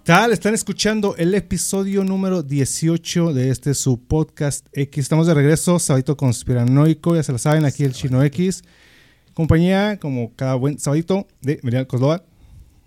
¿Qué 0.00 0.14
tal? 0.14 0.32
Están 0.32 0.54
escuchando 0.54 1.14
el 1.18 1.34
episodio 1.34 2.04
número 2.04 2.42
18 2.42 3.34
de 3.34 3.50
este 3.50 3.74
su 3.74 4.00
podcast 4.00 4.66
X. 4.72 5.02
Estamos 5.02 5.26
de 5.26 5.34
regreso, 5.34 5.78
Sabadito 5.78 6.16
Conspiranoico, 6.16 7.14
ya 7.14 7.22
se 7.22 7.32
lo 7.32 7.38
saben, 7.38 7.66
aquí 7.66 7.84
el 7.84 7.92
Chino 7.92 8.22
X. 8.24 8.62
Compañía, 9.34 9.98
como 10.00 10.34
cada 10.34 10.54
buen 10.54 10.78
sabadito, 10.78 11.28
de 11.42 11.60
Miriam 11.62 11.84
Córdoba. 11.84 12.24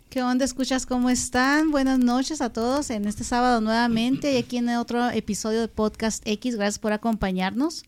¿Qué 0.10 0.24
onda? 0.24 0.44
¿Escuchas 0.44 0.88
cómo 0.88 1.12
están? 1.12 1.70
Buenas 1.70 2.00
noches 2.00 2.42
a 2.42 2.52
todos 2.52 2.90
en 2.90 3.06
este 3.08 3.24
sábado 3.24 3.62
nuevamente 3.62 4.34
y 4.34 4.38
aquí 4.38 4.58
en 4.58 4.70
otro 4.70 5.12
episodio 5.12 5.62
de 5.62 5.68
Podcast 5.68 6.28
X. 6.28 6.56
Gracias 6.56 6.80
por 6.80 6.94
acompañarnos. 6.94 7.84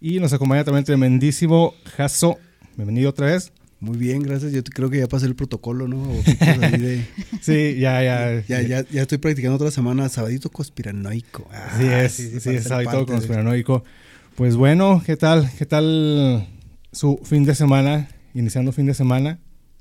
Y 0.00 0.18
nos 0.18 0.32
acompaña 0.32 0.64
también 0.64 0.80
el 0.80 0.86
tremendísimo 0.86 1.74
Jaso. 1.96 2.38
Bienvenido 2.74 3.10
otra 3.10 3.26
vez. 3.26 3.52
Muy 3.86 3.96
bien, 3.98 4.22
gracias. 4.22 4.52
Yo 4.52 4.62
creo 4.64 4.90
que 4.90 4.98
ya 4.98 5.06
pasé 5.06 5.26
el 5.26 5.36
protocolo, 5.36 5.86
¿no? 5.86 6.02
Ojitos 6.02 6.48
ahí 6.48 6.78
de- 6.78 7.04
Sí, 7.40 7.78
ya, 7.78 8.02
ya. 8.02 8.42
ya, 8.48 8.60
ya, 8.62 8.84
ya 8.90 9.02
estoy 9.02 9.18
practicando 9.18 9.54
otra 9.56 9.70
semana, 9.70 10.08
sabadito 10.08 10.50
conspiranoico. 10.50 11.48
Ah, 11.52 11.70
Así 11.72 11.86
es, 11.86 12.12
sí, 12.12 12.30
sí, 12.32 12.40
sí, 12.40 12.50
es 12.50 12.64
Sabadito 12.64 12.98
de- 13.00 13.06
Conspiranoico. 13.06 13.84
Pues 14.34 14.56
bueno, 14.56 15.02
¿qué 15.06 15.16
tal? 15.16 15.48
¿Qué 15.56 15.64
tal 15.66 16.46
su 16.92 17.20
fin 17.24 17.44
de 17.44 17.54
semana? 17.54 18.08
Iniciando 18.34 18.72
fin 18.72 18.86
de 18.86 18.94
semana 18.94 19.38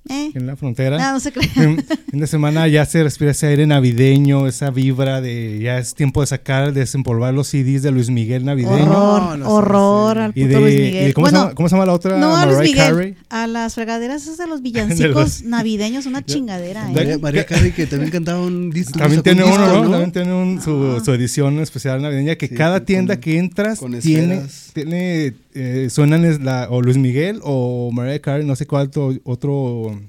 ¿Eh? 0.07 0.31
en 0.35 0.45
la 0.45 0.55
frontera. 0.55 0.97
No, 0.99 1.13
no 1.13 1.19
se 1.19 1.31
crean. 1.31 1.49
fin, 1.49 1.85
fin 2.11 2.19
de 2.19 2.27
semana 2.27 2.67
ya 2.67 2.85
se 2.85 3.01
respira 3.03 3.31
ese 3.31 3.47
aire 3.47 3.65
navideño, 3.65 4.47
esa 4.47 4.69
vibra 4.69 5.19
de 5.21 5.59
ya 5.61 5.79
es 5.79 5.95
tiempo 5.95 6.21
de 6.21 6.27
sacar, 6.27 6.73
de 6.73 6.81
desempolvar 6.81 7.33
los 7.33 7.47
CDs 7.47 7.81
de 7.81 7.91
Luis 7.91 8.09
Miguel 8.11 8.45
navideño. 8.45 8.75
Horror, 8.91 9.39
No, 9.39 9.49
horror 9.49 10.17
al 10.19 10.31
Y 10.35 10.43
puto 10.45 10.55
de, 10.55 10.61
Luis 10.61 10.75
y 10.75 10.77
Miguel. 10.81 11.05
de- 11.07 11.13
¿cómo, 11.13 11.27
se 11.27 11.33
llama, 11.35 11.53
cómo 11.55 11.69
se 11.69 11.75
llama 11.75 11.85
la 11.87 11.93
otra? 11.93 12.17
no 12.17 12.35
a 12.37 12.45
Luis 12.45 12.59
Miguel, 12.59 13.17
a 13.29 13.47
las 13.47 13.73
fregaderas 13.75 14.23
esas 14.23 14.37
de 14.37 14.47
los 14.47 14.59
De 14.61 14.69
villancicos 14.69 15.15
los- 15.15 15.43
navideños, 15.43 16.05
una 16.05 16.23
chingadera, 16.23 16.85
de- 16.85 16.91
¿eh? 16.91 16.93
María, 16.95 17.17
María 17.17 17.45
Carey, 17.45 17.71
que 17.71 17.87
también 17.87 18.11
cantaba 18.11 18.41
un 18.41 18.69
disco. 18.69 18.99
También 18.99 19.19
un 19.19 19.23
tiene 19.23 19.43
uno, 19.43 19.53
disco, 19.57 19.83
¿no? 19.85 19.89
También 19.91 20.11
tiene 20.11 20.33
un- 20.33 20.61
su, 20.61 21.01
su 21.03 21.11
edición 21.13 21.59
especial 21.59 22.01
navideña 22.01 22.35
que 22.35 22.47
Sí, 22.47 22.55
cada 22.55 22.77
con- 22.79 22.85
tienda 22.85 23.19
que 23.19 23.37
entras 23.39 23.79
con 23.79 23.99
tiene, 23.99 24.35
esferas. 24.35 24.69
tiene 24.73 25.33
eh, 25.55 25.89
suenan 25.89 26.25
es 26.25 26.41
la, 26.41 26.67
o 26.69 26.81
Luis 26.81 26.97
Miguel 26.97 27.39
o 27.43 27.89
Mariah 27.91 28.19
Carey, 28.19 28.45
no 28.45 28.55
sé 28.55 28.67
cuál 28.67 28.87
otro, 28.87 29.13
otro 29.23 29.99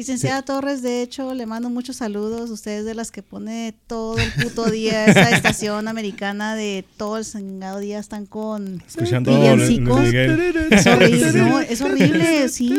Licenciada 0.00 0.40
Torres, 0.40 0.80
de 0.80 1.02
hecho, 1.02 1.34
le 1.34 1.44
mando 1.44 1.68
muchos 1.68 1.96
saludos. 1.96 2.48
Usted 2.48 2.78
es 2.78 2.84
de 2.86 2.94
las 2.94 3.10
que 3.10 3.22
pone 3.22 3.74
todo 3.86 4.16
el 4.16 4.32
puto 4.32 4.70
día 4.70 5.04
esa 5.04 5.30
estación 5.36 5.88
americana 5.88 6.54
de 6.54 6.86
todo 6.96 7.18
el 7.18 7.24
sangado 7.26 7.80
día 7.80 7.98
están 7.98 8.24
con 8.24 8.82
escuchando 8.86 9.30
Luis 9.30 9.68
villancicos. 9.68 10.00
Miguel. 10.00 10.68
Es 10.70 10.86
horrible, 10.86 11.32
no, 11.34 11.60
es 11.60 11.80
horrible, 11.82 12.48
sí. 12.48 12.72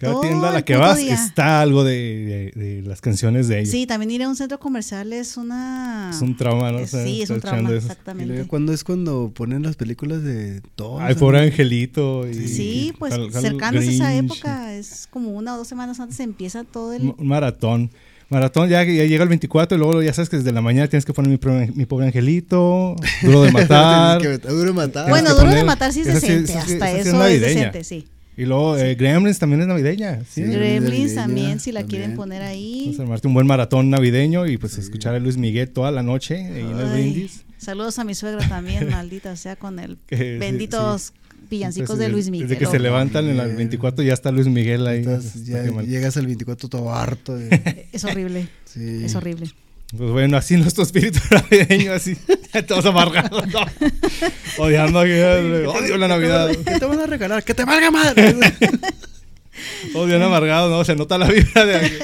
Cada 0.00 0.14
Todo 0.14 0.22
tienda 0.22 0.48
a 0.48 0.52
la 0.54 0.62
que 0.64 0.76
vas 0.76 0.96
día. 0.96 1.12
está 1.12 1.60
algo 1.60 1.84
de, 1.84 2.52
de- 2.56 2.64
de 2.64 2.82
las 2.82 3.02
canciones 3.02 3.48
de 3.48 3.58
ellos. 3.58 3.70
Sí, 3.70 3.86
también 3.86 4.10
ir 4.10 4.22
a 4.22 4.28
un 4.30 4.34
centro 4.34 4.58
comercial 4.58 5.12
es 5.12 5.36
una... 5.36 6.08
Es 6.10 6.22
un 6.22 6.34
trauma, 6.38 6.72
¿no? 6.72 6.78
Eh, 6.78 6.84
Estar- 6.84 7.04
Sí, 7.04 7.20
es 7.20 7.28
un 7.28 7.40
trauma, 7.40 7.68
eso. 7.68 7.76
Exactamente. 7.88 8.44
¿cuándo 8.46 8.72
es 8.72 8.82
cuando 8.82 9.30
ponen 9.34 9.62
las 9.62 9.76
películas 9.76 10.22
de 10.22 10.62
todo? 10.74 10.98
Ay, 11.00 11.14
pobre 11.16 11.40
Angelito. 11.42 12.26
Y, 12.26 12.32
Sí, 12.48 12.94
pues 12.98 13.12
Hal- 13.12 13.26
Hal 13.34 13.42
cercanos 13.42 13.84
a 13.86 13.90
esa 13.90 14.10
Grinch. 14.10 14.24
época, 14.32 14.72
es 14.72 15.06
como 15.10 15.32
una 15.32 15.54
o 15.54 15.58
dos 15.58 15.68
semanas 15.68 16.00
antes 16.00 16.18
empieza 16.20 16.64
todo 16.64 16.94
el... 16.94 17.12
Un 17.18 17.26
maratón. 17.26 17.90
Maratón, 18.30 18.70
ya, 18.70 18.82
ya 18.84 19.04
llega 19.04 19.22
el 19.24 19.28
24 19.28 19.76
y 19.76 19.78
luego 19.78 20.00
ya 20.02 20.14
sabes 20.14 20.30
que 20.30 20.36
desde 20.38 20.52
la 20.52 20.62
mañana 20.62 20.88
tienes 20.88 21.04
que 21.04 21.12
poner 21.12 21.30
mi, 21.30 21.36
pro- 21.36 21.66
mi 21.74 21.84
pobre 21.84 22.06
angelito, 22.06 22.96
duro 23.22 23.42
de 23.42 23.50
matar. 23.52 24.22
Que 24.22 24.38
duro 24.38 24.72
matar. 24.72 25.10
Bueno, 25.10 25.30
duro 25.34 25.42
de 25.50 25.56
poner- 25.56 25.64
matar 25.66 25.92
sí 25.92 26.00
es 26.00 26.06
decente, 26.06 26.52
sí- 26.52 26.56
hasta 26.58 26.90
esa 26.90 26.94
sí 26.94 27.00
es 27.00 27.06
eso 27.08 27.26
es 27.26 27.40
decente, 27.42 27.84
sí. 27.84 28.06
Y 28.42 28.46
luego 28.46 28.76
eh, 28.78 28.94
Gremlins 28.94 29.38
también 29.38 29.60
es 29.62 29.66
navideña. 29.66 30.20
¿sí? 30.20 30.26
Sí. 30.36 30.42
Gremlins 30.44 30.82
navideña, 31.14 31.14
también, 31.22 31.60
si 31.60 31.72
la 31.72 31.80
también. 31.80 32.00
quieren 32.02 32.16
poner 32.16 32.42
ahí. 32.42 32.78
Entonces, 32.80 33.00
armarte 33.00 33.28
un 33.28 33.34
buen 33.34 33.46
maratón 33.46 33.90
navideño 33.90 34.46
y 34.46 34.56
pues 34.58 34.78
escuchar 34.78 35.14
a 35.14 35.18
Luis 35.18 35.36
Miguel 35.36 35.70
toda 35.70 35.90
la 35.90 36.02
noche 36.02 36.36
ahí 36.36 36.60
en 36.62 36.78
el 36.78 36.86
Ay, 36.86 36.92
brindis. 36.92 37.44
Saludos 37.58 37.98
a 37.98 38.04
mi 38.04 38.14
suegra 38.14 38.48
también, 38.48 38.88
maldita 38.90 39.36
sea, 39.36 39.56
con 39.56 39.78
el 39.78 39.98
Que 40.06 40.16
sí, 40.16 40.38
benditos 40.38 41.12
villancicos 41.50 41.90
Entonces, 41.90 42.06
de 42.06 42.12
Luis 42.12 42.24
Desde 42.26 42.30
Miguel. 42.44 42.58
que 42.58 42.66
se 42.66 42.78
levantan 42.78 43.24
en 43.24 43.30
el 43.32 43.36
Miguel. 43.42 43.56
24 43.56 44.04
ya 44.04 44.12
está 44.14 44.30
Luis 44.30 44.46
Miguel 44.46 44.86
ahí. 44.86 44.98
Entonces, 44.98 45.44
ya 45.46 45.62
qué 45.64 45.70
mal. 45.72 45.86
llegas 45.86 46.16
al 46.16 46.26
24 46.26 46.68
todo 46.68 46.94
harto. 46.94 47.36
de- 47.36 47.88
Es 47.92 48.04
horrible, 48.04 48.48
sí. 48.64 49.02
es 49.04 49.14
horrible. 49.14 49.50
Pues 49.96 50.10
bueno, 50.10 50.36
así 50.36 50.56
nuestro 50.58 50.84
espíritu 50.84 51.18
navideño, 51.30 51.92
así, 51.92 52.16
todos 52.68 52.86
amargados, 52.86 53.44
¿no? 53.48 53.60
odiando, 54.64 55.00
odio 55.00 55.96
la 55.98 56.08
Navidad, 56.08 56.50
¿Qué 56.50 56.78
te 56.78 56.84
van 56.84 57.00
a 57.00 57.06
regalar? 57.06 57.42
¡Que 57.42 57.54
te 57.54 57.64
valga 57.64 57.90
madre! 57.90 58.34
odian 59.94 60.22
amargados, 60.22 60.70
¿no? 60.70 60.84
Se 60.84 60.94
nota 60.94 61.18
la 61.18 61.28
vida 61.28 61.66
de 61.66 61.76
aquí. 61.76 61.94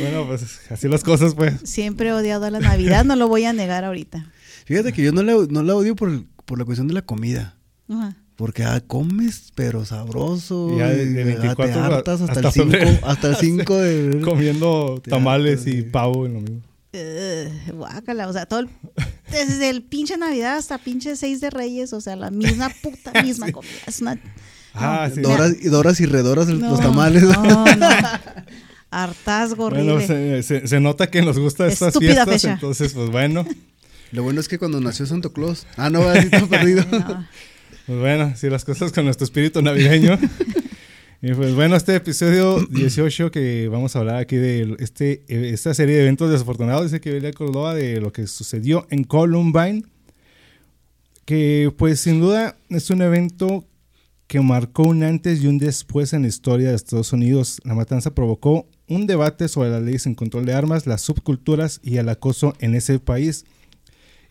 Bueno, 0.00 0.26
pues 0.26 0.60
así 0.70 0.88
las 0.88 1.02
cosas, 1.02 1.34
pues. 1.34 1.54
Siempre 1.64 2.08
he 2.08 2.12
odiado 2.12 2.46
a 2.46 2.50
la 2.50 2.60
Navidad, 2.60 3.04
no 3.04 3.16
lo 3.16 3.28
voy 3.28 3.44
a 3.44 3.52
negar 3.52 3.84
ahorita. 3.84 4.30
Fíjate 4.64 4.92
que 4.92 5.02
yo 5.02 5.12
no 5.12 5.22
la, 5.22 5.34
no 5.50 5.62
la 5.62 5.74
odio 5.74 5.96
por, 5.96 6.24
por 6.44 6.58
la 6.58 6.64
cuestión 6.64 6.88
de 6.88 6.94
la 6.94 7.02
comida. 7.02 7.56
Ajá. 7.88 8.16
Porque 8.36 8.64
ah, 8.64 8.80
comes, 8.86 9.52
pero 9.54 9.84
sabroso. 9.84 10.70
Y 10.74 10.78
ya 10.78 10.88
de- 10.88 11.06
de 11.06 11.22
ah, 11.22 11.26
24 11.26 11.64
te 11.74 11.78
hartas 11.78 12.20
hasta, 12.22 12.32
hasta 12.32 12.48
el 12.48 12.52
5. 12.52 12.70
febrero. 12.70 12.98
Hasta 13.02 13.28
el 13.28 13.36
5 13.36 13.76
de... 13.78 14.20
Comiendo 14.22 15.02
tamales 15.06 15.60
hartas, 15.60 15.74
y 15.74 15.82
pavo 15.82 16.26
en 16.26 16.34
lo 16.34 16.40
mismo. 16.40 16.71
Ugh, 16.94 17.74
guácala, 17.74 18.28
o 18.28 18.32
sea, 18.32 18.46
todo 18.46 18.60
el- 18.60 18.68
desde 19.30 19.70
el 19.70 19.82
pinche 19.82 20.16
Navidad 20.18 20.56
hasta 20.58 20.76
pinche 20.78 21.16
6 21.16 21.40
de 21.40 21.50
Reyes, 21.50 21.92
o 21.92 22.00
sea, 22.00 22.16
la 22.16 22.30
misma 22.30 22.70
puta 22.82 23.12
misma 23.22 23.50
comida. 23.52 23.72
Es 23.86 24.00
una 24.00 24.18
Ah, 24.74 25.10
sí. 25.14 25.20
Doras, 25.20 25.54
y 25.60 25.68
doras 25.68 26.00
y 26.00 26.06
redoras 26.06 26.46
No, 26.48 26.70
los 26.70 26.80
tamales. 26.80 27.22
No, 27.24 27.42
no. 27.42 27.66
Hartazgo. 28.90 29.70
Bueno, 29.70 30.00
se, 30.00 30.42
se- 30.42 30.66
se 30.66 30.80
nota 30.80 31.10
que 31.10 31.22
nos 31.22 31.38
gusta 31.38 31.66
estas 31.66 31.88
Estúpida 31.88 32.12
fiestas, 32.24 32.34
fecha. 32.42 32.52
entonces, 32.54 32.92
pues 32.92 33.10
bueno. 33.10 33.46
Lo 34.12 34.22
bueno 34.22 34.40
es 34.40 34.48
que 34.48 34.58
cuando 34.58 34.80
nació 34.80 35.06
Santo 35.06 35.32
Claus. 35.32 35.66
Ah, 35.76 35.88
no, 35.90 36.02
así 36.08 36.28
todo 36.30 36.46
perdido. 36.50 36.84
No. 36.90 37.26
Pues 37.86 37.98
bueno, 37.98 38.34
sí, 38.36 38.48
las 38.50 38.64
cosas 38.64 38.92
con 38.92 39.04
nuestro 39.06 39.24
espíritu 39.24 39.60
navideño. 39.62 40.18
Y 41.24 41.34
pues 41.34 41.54
bueno, 41.54 41.76
este 41.76 41.94
episodio 41.94 42.58
18 42.70 43.30
que 43.30 43.68
vamos 43.68 43.94
a 43.94 44.00
hablar 44.00 44.16
aquí 44.16 44.34
de 44.34 44.74
este, 44.80 45.22
esta 45.28 45.72
serie 45.72 45.94
de 45.94 46.02
eventos 46.02 46.28
desafortunados, 46.28 46.90
dice 46.90 47.00
que 47.00 47.12
Belia 47.12 47.32
Córdoba, 47.32 47.76
de 47.76 48.00
lo 48.00 48.12
que 48.12 48.26
sucedió 48.26 48.88
en 48.90 49.04
Columbine, 49.04 49.84
que 51.24 51.72
pues 51.78 52.00
sin 52.00 52.20
duda 52.20 52.56
es 52.70 52.90
un 52.90 53.02
evento 53.02 53.64
que 54.26 54.40
marcó 54.40 54.82
un 54.82 55.04
antes 55.04 55.42
y 55.42 55.46
un 55.46 55.58
después 55.58 56.12
en 56.12 56.22
la 56.22 56.28
historia 56.28 56.70
de 56.70 56.74
Estados 56.74 57.12
Unidos. 57.12 57.60
La 57.62 57.74
matanza 57.74 58.14
provocó 58.14 58.66
un 58.88 59.06
debate 59.06 59.46
sobre 59.46 59.70
las 59.70 59.82
leyes 59.82 60.06
en 60.06 60.16
control 60.16 60.44
de 60.44 60.54
armas, 60.54 60.88
las 60.88 61.02
subculturas 61.02 61.80
y 61.84 61.98
el 61.98 62.08
acoso 62.08 62.54
en 62.58 62.74
ese 62.74 62.98
país. 62.98 63.44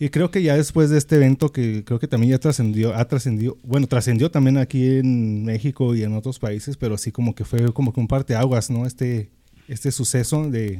Y 0.03 0.09
creo 0.09 0.31
que 0.31 0.41
ya 0.41 0.55
después 0.57 0.89
de 0.89 0.97
este 0.97 1.17
evento, 1.17 1.51
que 1.51 1.83
creo 1.83 1.99
que 1.99 2.07
también 2.07 2.31
ya 2.31 2.39
trascendió, 2.39 2.95
ha 2.95 3.05
trascendido, 3.07 3.55
bueno, 3.61 3.85
trascendió 3.85 4.31
también 4.31 4.57
aquí 4.57 4.83
en 4.97 5.45
México 5.45 5.93
y 5.93 6.01
en 6.01 6.13
otros 6.15 6.39
países, 6.39 6.75
pero 6.75 6.97
sí 6.97 7.11
como 7.11 7.35
que 7.35 7.45
fue 7.45 7.71
como 7.71 7.93
que 7.93 7.99
un 7.99 8.07
parteaguas, 8.07 8.71
¿no? 8.71 8.87
Este, 8.87 9.29
este 9.67 9.91
suceso 9.91 10.49
de, 10.49 10.79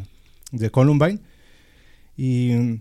de 0.51 0.71
Columbine. 0.71 1.19
Y 2.17 2.79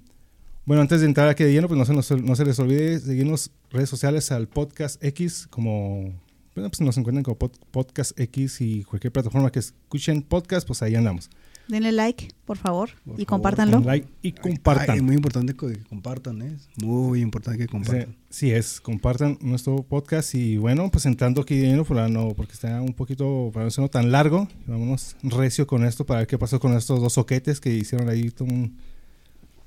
bueno, 0.65 0.81
antes 0.81 1.01
de 1.01 1.07
entrar 1.09 1.29
aquí 1.29 1.45
de 1.45 1.53
lleno, 1.53 1.69
pues 1.69 1.77
no 1.79 1.85
se, 1.85 1.93
nos- 1.93 2.23
no 2.23 2.35
se 2.35 2.45
les 2.47 2.59
olvide 2.59 2.99
seguirnos 3.01 3.51
redes 3.71 3.91
sociales 3.91 4.33
al 4.33 4.49
podcast 4.49 5.03
X, 5.05 5.47
como, 5.51 6.05
bueno, 6.55 6.71
pues 6.71 6.81
nos 6.81 6.97
encuentran 6.97 7.23
como 7.23 7.39
pod- 7.39 7.59
podcast 7.71 8.19
X 8.19 8.63
y 8.63 8.85
cualquier 8.85 9.13
plataforma 9.13 9.53
que 9.53 9.59
escuchen 9.59 10.23
podcast, 10.23 10.67
pues 10.67 10.81
ahí 10.83 10.95
andamos. 10.95 11.29
Denle 11.71 11.93
like, 11.93 12.29
por 12.45 12.57
favor, 12.57 12.91
Por 13.05 13.15
y 13.15 13.25
favor, 13.25 13.27
compártanlo. 13.27 13.79
Like 13.79 14.09
y 14.23 14.33
compartan. 14.33 14.91
Ay, 14.91 14.97
es 14.97 15.03
muy 15.05 15.15
importante 15.15 15.55
que 15.55 15.79
compartan, 15.89 16.43
¿eh? 16.43 16.57
Es 16.57 16.85
Muy 16.85 17.21
importante 17.21 17.59
que 17.59 17.69
compartan. 17.69 18.17
sí 18.29 18.51
es, 18.51 18.81
compartan 18.81 19.39
nuestro 19.41 19.85
podcast 19.85 20.35
y 20.35 20.57
bueno, 20.57 20.91
pues 20.91 21.07
entrando 21.07 21.43
aquí 21.43 21.63
no, 21.63 21.85
porque 22.35 22.53
está 22.53 22.83
un 22.83 22.93
poquito, 22.93 23.51
para 23.55 23.67
no 23.67 23.71
ser 23.71 23.89
tan 23.89 24.11
largo, 24.11 24.49
vámonos 24.67 25.15
recio 25.23 25.69
con 25.69 25.85
esto 25.85 26.05
para 26.05 26.21
ver 26.21 26.27
qué 26.27 26.39
pasó 26.39 26.59
con 26.59 26.77
estos 26.77 27.01
dos 27.01 27.13
soquetes 27.13 27.61
que 27.61 27.73
hicieron 27.73 28.09
ahí 28.09 28.31
todo 28.31 28.49
un, 28.49 28.77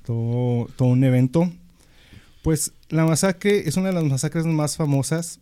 todo, 0.04 0.66
todo 0.76 0.88
un 0.88 1.04
evento. 1.04 1.50
Pues 2.42 2.74
la 2.90 3.06
masacre 3.06 3.66
es 3.66 3.78
una 3.78 3.88
de 3.88 3.94
las 3.94 4.04
masacres 4.04 4.44
más 4.44 4.76
famosas 4.76 5.40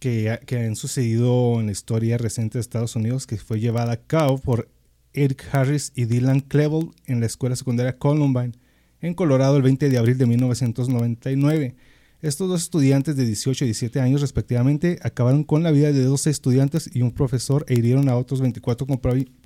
que, 0.00 0.40
que 0.46 0.58
han 0.58 0.74
sucedido 0.74 1.60
en 1.60 1.66
la 1.66 1.72
historia 1.72 2.18
reciente 2.18 2.58
de 2.58 2.62
Estados 2.62 2.96
Unidos, 2.96 3.28
que 3.28 3.36
fue 3.36 3.60
llevada 3.60 3.92
a 3.92 3.96
cabo 3.96 4.38
por 4.38 4.68
Eric 5.12 5.44
Harris 5.52 5.92
y 5.94 6.04
Dylan 6.04 6.40
Klebold 6.40 6.92
en 7.06 7.20
la 7.20 7.26
escuela 7.26 7.56
secundaria 7.56 7.98
Columbine, 7.98 8.52
en 9.00 9.14
Colorado, 9.14 9.56
el 9.56 9.62
20 9.62 9.88
de 9.88 9.98
abril 9.98 10.18
de 10.18 10.26
1999. 10.26 11.74
Estos 12.22 12.48
dos 12.48 12.62
estudiantes 12.62 13.16
de 13.16 13.24
18 13.24 13.64
y 13.64 13.68
17 13.68 14.00
años 14.00 14.20
respectivamente 14.20 14.98
acabaron 15.02 15.42
con 15.42 15.62
la 15.62 15.70
vida 15.70 15.90
de 15.90 16.04
12 16.04 16.28
estudiantes 16.28 16.90
y 16.92 17.00
un 17.00 17.12
profesor 17.12 17.64
e 17.66 17.74
hirieron 17.74 18.10
a 18.10 18.16
otros 18.16 18.42
24 18.42 18.86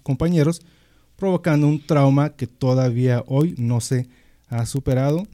compañeros, 0.02 0.60
provocando 1.14 1.68
un 1.68 1.86
trauma 1.86 2.30
que 2.30 2.48
todavía 2.48 3.22
hoy 3.28 3.54
no 3.58 3.80
se 3.80 4.08
ha 4.48 4.66
superado 4.66 5.24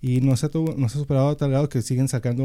y 0.00 0.20
no 0.20 0.36
se 0.36 0.46
ha, 0.46 0.50
no 0.76 0.88
se 0.88 0.98
ha 0.98 1.00
superado 1.00 1.28
a 1.28 1.36
tal 1.36 1.50
grado 1.50 1.68
que 1.68 1.82
siguen 1.82 2.08
sacando 2.08 2.44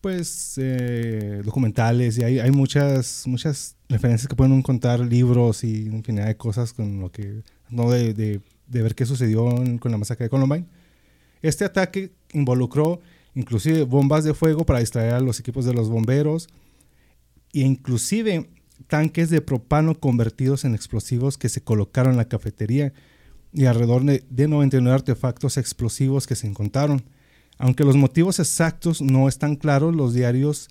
pues 0.00 0.54
eh, 0.58 1.42
documentales 1.44 2.18
y 2.18 2.24
hay, 2.24 2.38
hay, 2.38 2.50
muchas 2.50 3.24
muchas 3.26 3.76
referencias 3.88 4.28
que 4.28 4.36
pueden 4.36 4.62
contar 4.62 5.00
libros 5.00 5.64
y 5.64 5.86
infinidad 5.86 6.26
de 6.26 6.36
cosas 6.36 6.72
con 6.72 7.00
lo 7.00 7.10
que 7.10 7.42
no 7.70 7.90
de, 7.90 8.14
de, 8.14 8.40
ver 8.68 8.94
qué 8.94 9.06
sucedió 9.06 9.44
con 9.80 9.90
la 9.90 9.98
masacre 9.98 10.26
de 10.26 10.30
Columbine 10.30 10.66
este 11.42 11.64
ataque 11.64 12.12
involucró 12.32 13.00
inclusive 13.34 13.84
bombas 13.84 14.24
de 14.24 14.34
fuego 14.34 14.64
para 14.64 14.80
distraer 14.80 15.14
a 15.14 15.20
los 15.20 15.40
equipos 15.40 15.64
de 15.64 15.74
los 15.74 15.88
bomberos 15.88 16.48
e 17.52 17.60
inclusive 17.60 18.48
tanques 18.88 19.30
de 19.30 19.40
propano 19.40 19.98
convertidos 19.98 20.64
en 20.64 20.74
explosivos 20.74 21.38
que 21.38 21.48
se 21.48 21.62
colocaron 21.62 22.12
en 22.12 22.18
la 22.18 22.28
cafetería 22.28 22.92
y 23.52 23.64
alrededor 23.64 24.04
de 24.04 24.48
99 24.48 24.94
artefactos 24.94 25.56
explosivos 25.56 26.26
que 26.26 26.34
se 26.34 26.46
encontraron. 26.46 27.02
Aunque 27.58 27.84
los 27.84 27.96
motivos 27.96 28.38
exactos 28.38 29.00
no 29.00 29.28
están 29.28 29.56
claros, 29.56 29.94
los 29.94 30.12
diarios, 30.12 30.68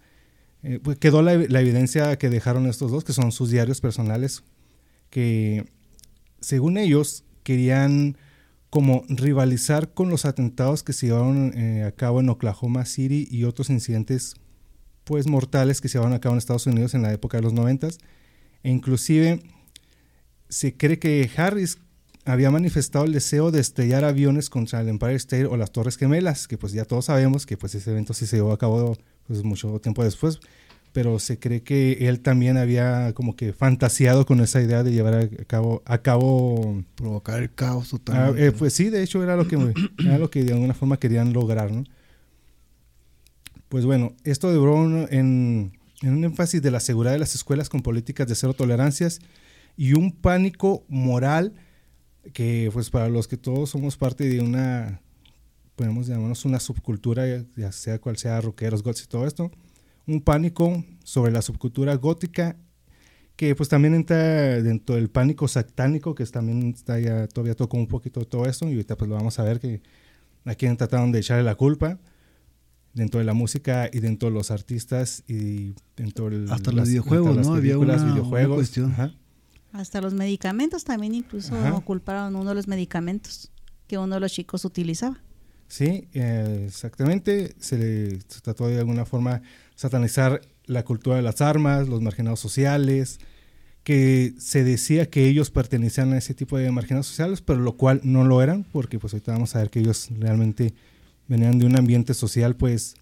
eh, 0.63 0.79
pues 0.83 0.97
quedó 0.97 1.21
la, 1.21 1.33
evidencia 1.33 2.17
que 2.17 2.29
dejaron 2.29 2.67
estos 2.67 2.91
dos, 2.91 3.03
que 3.03 3.13
son 3.13 3.31
sus 3.31 3.49
diarios 3.49 3.81
personales, 3.81 4.43
que 5.09 5.65
según 6.39 6.77
ellos 6.77 7.23
querían 7.43 8.17
como 8.69 9.03
rivalizar 9.07 9.93
con 9.93 10.09
los 10.09 10.25
atentados 10.25 10.83
que 10.83 10.93
se 10.93 11.07
llevaron 11.07 11.57
eh, 11.57 11.83
a 11.83 11.91
cabo 11.91 12.19
en 12.19 12.29
Oklahoma 12.29 12.85
City 12.85 13.27
y 13.31 13.45
otros 13.45 13.69
incidentes 13.69 14.35
pues 15.05 15.27
mortales 15.27 15.81
que 15.81 15.87
se 15.87 15.97
llevaron 15.97 16.15
a 16.15 16.19
cabo 16.19 16.33
en 16.33 16.39
Estados 16.39 16.67
Unidos 16.67 16.93
en 16.93 17.03
la 17.03 17.13
época 17.13 17.37
de 17.37 17.43
los 17.43 17.53
noventas. 17.53 17.99
E 18.63 18.71
inclusive 18.71 19.41
se 20.49 20.75
cree 20.75 20.99
que 20.99 21.29
Harris 21.37 21.77
había 22.25 22.49
manifestado 22.49 23.05
el 23.05 23.13
deseo 23.13 23.51
de 23.51 23.61
estrellar 23.61 24.03
aviones 24.03 24.49
contra 24.49 24.81
el 24.81 24.89
Empire 24.89 25.15
State 25.15 25.45
o 25.45 25.57
las 25.57 25.71
Torres 25.71 25.95
Gemelas, 25.95 26.47
que 26.47 26.57
pues 26.57 26.73
ya 26.73 26.83
todos 26.83 27.05
sabemos 27.05 27.45
que 27.45 27.55
pues 27.55 27.75
ese 27.75 27.91
evento 27.91 28.13
sí 28.13 28.25
se 28.25 28.37
llevó 28.37 28.51
a 28.51 28.57
cabo 28.57 28.97
pues 29.27 29.43
mucho 29.43 29.79
tiempo 29.79 30.03
después, 30.03 30.39
pero 30.91 31.19
se 31.19 31.37
cree 31.37 31.61
que 31.61 32.07
él 32.07 32.21
también 32.21 32.57
había 32.57 33.13
como 33.13 33.35
que 33.35 33.53
fantaseado 33.53 34.25
con 34.25 34.39
esa 34.39 34.59
idea 34.61 34.83
de 34.83 34.91
llevar 34.91 35.13
a 35.13 35.27
cabo, 35.45 35.83
a 35.85 35.99
cabo 35.99 36.83
provocar 36.95 37.43
el 37.43 37.53
caos 37.53 37.89
total. 37.89 38.15
Ah, 38.15 38.33
eh, 38.35 38.51
pues 38.51 38.73
sí, 38.73 38.89
de 38.89 39.03
hecho 39.03 39.21
era 39.21 39.35
lo 39.35 39.47
que 39.47 39.55
era 39.99 40.17
lo 40.17 40.31
que 40.31 40.43
de 40.43 40.53
alguna 40.53 40.73
forma 40.73 40.97
querían 40.97 41.31
lograr, 41.31 41.71
¿no? 41.71 41.83
Pues 43.69 43.85
bueno, 43.85 44.13
esto 44.23 44.51
duró 44.51 44.83
en, 45.09 45.73
en 46.01 46.13
un 46.13 46.23
énfasis 46.23 46.61
de 46.61 46.71
la 46.71 46.79
seguridad 46.79 47.13
de 47.13 47.19
las 47.19 47.35
escuelas 47.35 47.69
con 47.69 47.81
políticas 47.81 48.27
de 48.27 48.35
cero 48.35 48.53
tolerancias 48.53 49.19
y 49.77 49.93
un 49.93 50.11
pánico 50.11 50.85
moral 50.87 51.53
que 52.33 52.69
pues 52.73 52.89
para 52.89 53.09
los 53.09 53.27
que 53.27 53.37
todos 53.37 53.69
somos 53.69 53.97
parte 53.97 54.27
de 54.27 54.41
una 54.41 55.01
podemos 55.75 56.07
llamarnos 56.07 56.45
una 56.45 56.59
subcultura 56.59 57.25
ya 57.55 57.71
sea 57.71 57.99
cual 57.99 58.17
sea 58.17 58.39
rockeros, 58.41 58.83
goths 58.83 59.03
y 59.03 59.07
todo 59.07 59.27
esto 59.27 59.51
un 60.07 60.21
pánico 60.21 60.83
sobre 61.03 61.31
la 61.31 61.41
subcultura 61.41 61.95
gótica 61.95 62.57
que 63.35 63.53
pues 63.55 63.67
también 63.69 63.93
entra 63.95 64.61
dentro 64.61 64.95
del 64.95 65.09
pánico 65.09 65.47
satánico 65.47 66.15
que 66.15 66.25
también 66.25 66.73
está 66.75 66.99
ya 66.99 67.27
todavía 67.27 67.55
tocó 67.55 67.77
un 67.77 67.87
poquito 67.87 68.25
todo 68.25 68.45
esto 68.45 68.65
y 68.67 68.71
ahorita 68.71 68.97
pues 68.97 69.09
lo 69.09 69.15
vamos 69.15 69.37
a 69.39 69.43
ver 69.43 69.59
que 69.59 69.81
aquí 70.45 70.67
trataron 70.75 71.11
de 71.11 71.19
echarle 71.19 71.43
la 71.43 71.55
culpa 71.55 71.99
dentro 72.95 73.19
de 73.19 73.25
la 73.25 73.33
música 73.33 73.89
y 73.91 73.99
dentro 73.99 74.29
de 74.29 74.35
los 74.35 74.49
artistas 74.49 75.23
y 75.27 75.75
dentro 75.97 76.29
del 76.29 76.49
hasta 76.49 76.71
los 76.71 76.87
videojuegos, 76.87 77.45
¿no? 77.45 77.53
Había 77.53 77.77
una, 77.77 77.97
videojuegos, 77.97 78.55
cuestión. 78.55 78.95
Hasta 79.75 79.99
los 79.99 80.13
medicamentos 80.13 80.85
también 80.85 81.13
incluso 81.13 81.53
culparon 81.83 82.33
uno 82.35 82.49
de 82.49 82.55
los 82.55 82.67
medicamentos 82.67 83.51
que 83.87 83.97
uno 83.97 84.15
de 84.15 84.21
los 84.21 84.31
chicos 84.31 84.63
utilizaba. 84.63 85.19
Sí, 85.67 86.07
eh, 86.13 86.63
exactamente. 86.65 87.55
Se 87.59 87.77
le 87.77 88.19
trató 88.41 88.67
de 88.67 88.79
alguna 88.79 89.05
forma 89.05 89.41
satanizar 89.75 90.39
la 90.65 90.85
cultura 90.85 91.17
de 91.17 91.23
las 91.23 91.41
armas, 91.41 91.89
los 91.89 92.01
marginados 92.01 92.39
sociales, 92.39 93.19
que 93.83 94.33
se 94.39 94.63
decía 94.63 95.09
que 95.09 95.27
ellos 95.27 95.51
pertenecían 95.51 96.13
a 96.13 96.17
ese 96.19 96.33
tipo 96.33 96.57
de 96.57 96.71
marginados 96.71 97.07
sociales, 97.07 97.41
pero 97.41 97.59
lo 97.59 97.75
cual 97.75 97.99
no 98.03 98.23
lo 98.23 98.41
eran, 98.41 98.63
porque 98.63 98.97
pues 98.97 99.13
ahorita 99.13 99.33
vamos 99.33 99.57
a 99.57 99.59
ver 99.59 99.69
que 99.69 99.81
ellos 99.81 100.07
realmente 100.17 100.73
venían 101.27 101.59
de 101.59 101.65
un 101.65 101.77
ambiente 101.77 102.13
social, 102.13 102.55
pues, 102.55 102.95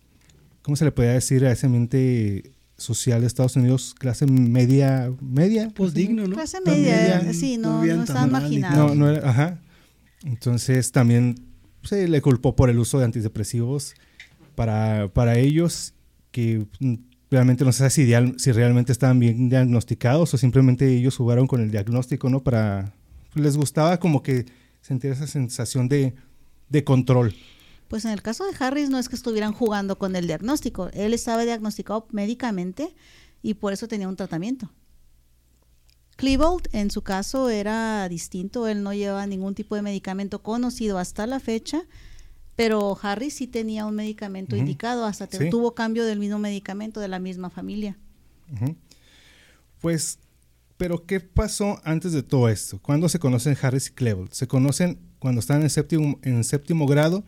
¿cómo 0.63 0.75
se 0.75 0.85
le 0.85 0.91
podría 0.91 1.13
decir 1.13 1.45
a 1.45 1.51
ese 1.51 1.67
ambiente 1.67 2.51
social 2.83 3.21
de 3.21 3.27
Estados 3.27 3.55
Unidos? 3.55 3.95
Clase 3.97 4.25
media, 4.27 5.11
media. 5.21 5.71
Pues 5.73 5.93
digno, 5.93 6.27
¿no? 6.27 6.35
Clase 6.35 6.59
media, 6.65 7.33
sí, 7.33 7.57
no, 7.57 7.83
no, 7.83 8.03
estaban 8.03 8.31
marginados. 8.31 8.95
No, 8.95 8.95
no 8.95 9.09
era, 9.09 9.29
ajá. 9.29 9.59
Entonces 10.23 10.91
también 10.91 11.35
se 11.83 12.07
le 12.07 12.21
culpó 12.21 12.55
por 12.55 12.69
el 12.69 12.79
uso 12.79 12.99
de 12.99 13.05
antidepresivos 13.05 13.95
para, 14.55 15.09
para 15.13 15.37
ellos 15.37 15.93
que 16.31 16.65
realmente 17.29 17.65
no 17.65 17.71
sé 17.71 17.89
si, 17.89 18.11
si 18.37 18.51
realmente 18.51 18.91
estaban 18.91 19.19
bien 19.19 19.49
diagnosticados 19.49 20.33
o 20.33 20.37
simplemente 20.37 20.87
ellos 20.87 21.17
jugaron 21.17 21.47
con 21.47 21.61
el 21.61 21.71
diagnóstico, 21.71 22.29
¿no? 22.29 22.43
Para, 22.43 22.93
les 23.33 23.57
gustaba 23.57 23.99
como 23.99 24.21
que 24.21 24.45
sentir 24.81 25.11
esa 25.11 25.27
sensación 25.27 25.89
de, 25.89 26.13
de 26.69 26.83
control. 26.83 27.33
Pues 27.93 28.05
en 28.05 28.11
el 28.11 28.23
caso 28.23 28.43
de 28.43 28.55
Harris 28.59 28.89
no 28.89 28.97
es 28.97 29.07
que 29.07 29.15
estuvieran 29.15 29.53
jugando 29.53 29.99
con 29.99 30.15
el 30.15 30.25
diagnóstico, 30.25 30.89
él 30.93 31.13
estaba 31.13 31.45
diagnosticado 31.45 32.07
médicamente 32.09 32.95
y 33.43 33.53
por 33.53 33.71
eso 33.71 33.87
tenía 33.87 34.07
un 34.07 34.15
tratamiento. 34.15 34.71
Klebold 36.15 36.69
en 36.71 36.89
su 36.89 37.03
caso 37.03 37.51
era 37.51 38.09
distinto, 38.09 38.67
él 38.67 38.81
no 38.81 38.95
llevaba 38.95 39.27
ningún 39.27 39.53
tipo 39.53 39.75
de 39.75 39.83
medicamento 39.83 40.41
conocido 40.41 40.97
hasta 40.97 41.27
la 41.27 41.39
fecha 41.39 41.83
pero 42.55 42.97
Harry 43.03 43.29
sí 43.29 43.45
tenía 43.45 43.85
un 43.85 43.93
medicamento 43.93 44.55
indicado, 44.55 45.05
hasta 45.05 45.27
tuvo 45.27 45.75
cambio 45.75 46.03
del 46.03 46.17
mismo 46.17 46.39
medicamento 46.39 46.99
de 46.99 47.09
la 47.09 47.19
misma 47.19 47.51
familia. 47.51 47.95
Pues, 49.81 50.17
pero 50.77 51.05
¿qué 51.05 51.19
pasó 51.19 51.79
antes 51.83 52.11
de 52.11 52.23
todo 52.23 52.49
esto? 52.49 52.79
¿Cuándo 52.79 53.07
se 53.07 53.19
conocen 53.19 53.55
Harris 53.61 53.89
y 53.89 53.91
Klebold? 53.91 54.31
Se 54.31 54.47
conocen 54.47 54.97
cuando 55.19 55.41
están 55.41 55.61
en 55.61 55.69
séptimo, 55.69 56.17
en 56.23 56.43
séptimo 56.43 56.87
grado. 56.87 57.23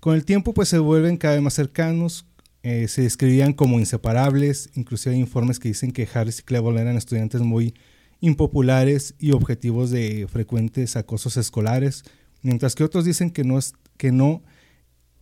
Con 0.00 0.14
el 0.14 0.24
tiempo, 0.24 0.54
pues 0.54 0.68
se 0.68 0.78
vuelven 0.78 1.16
cada 1.16 1.34
vez 1.34 1.42
más 1.42 1.54
cercanos. 1.54 2.26
Eh, 2.62 2.88
se 2.88 3.02
describían 3.02 3.52
como 3.52 3.78
inseparables. 3.78 4.70
Inclusive 4.74 5.14
hay 5.14 5.20
informes 5.20 5.58
que 5.58 5.68
dicen 5.68 5.92
que 5.92 6.08
Harris 6.12 6.40
y 6.40 6.42
Klebold 6.42 6.78
eran 6.78 6.96
estudiantes 6.96 7.40
muy 7.40 7.74
impopulares 8.20 9.14
y 9.18 9.32
objetivos 9.32 9.90
de 9.90 10.26
frecuentes 10.28 10.96
acosos 10.96 11.36
escolares. 11.36 12.04
Mientras 12.42 12.74
que 12.74 12.84
otros 12.84 13.04
dicen 13.04 13.30
que 13.30 13.44
no, 13.44 13.58
que 13.96 14.12
no 14.12 14.42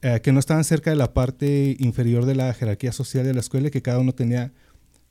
eh, 0.02 0.21
que 0.21 0.30
no 0.30 0.38
estaban 0.38 0.62
cerca 0.62 0.90
de 0.90 0.97
la 0.97 1.14
parte 1.14 1.75
inferior 1.80 2.26
de 2.26 2.35
la 2.35 2.52
jerarquía 2.52 2.92
social 2.92 3.25
de 3.25 3.33
la 3.33 3.40
escuela 3.40 3.68
y 3.68 3.71
que 3.71 3.80
cada 3.83 3.99
uno 3.99 4.12
tenía, 4.12 4.52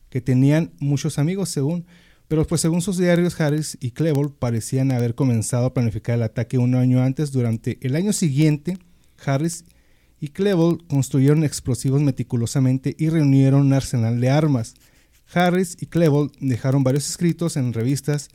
que 0.10 0.22
tenían 0.22 0.72
muchos 0.80 1.18
amigos 1.18 1.50
según, 1.50 1.86
pero 2.28 2.46
pues 2.46 2.62
según 2.62 2.82
sus 2.82 2.98
diarios 2.98 3.40
Harris 3.42 3.78
y 3.82 3.92
Klebold 3.92 4.34
parecían 4.34 4.92
haber 4.92 5.16
comenzado 5.16 5.66
a 5.66 5.74
planificar 5.74 6.16
el 6.16 6.24
ataque 6.24 6.60
un 6.60 6.76
año 6.76 7.02
antes. 7.02 7.32
Durante 7.32 7.80
el 7.82 7.96
año 7.96 8.14
siguiente, 8.14 8.78
Harris 9.24 9.66
y 10.20 10.30
Klebold 10.30 10.88
construyeron 10.88 11.44
explosivos 11.44 12.02
meticulosamente 12.02 12.96
y 12.98 13.10
reunieron 13.10 13.62
un 13.62 13.74
arsenal 13.74 14.20
de 14.20 14.30
armas. 14.30 14.76
Harris 15.34 15.78
y 15.80 15.88
Klebold 15.88 16.32
dejaron 16.40 16.84
varios 16.84 17.10
escritos 17.10 17.58
en 17.58 17.74
revistas 17.74 18.30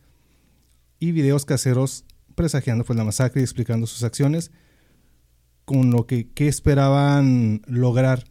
y 0.98 1.12
videos 1.12 1.44
caseros 1.44 2.04
presagiando 2.34 2.84
pues 2.84 2.96
la 2.96 3.04
masacre 3.04 3.40
y 3.40 3.44
explicando 3.44 3.86
sus 3.86 4.02
acciones 4.02 4.50
con 5.64 5.90
lo 5.90 6.06
que, 6.06 6.28
esperaban 6.36 7.62
lograr. 7.66 8.24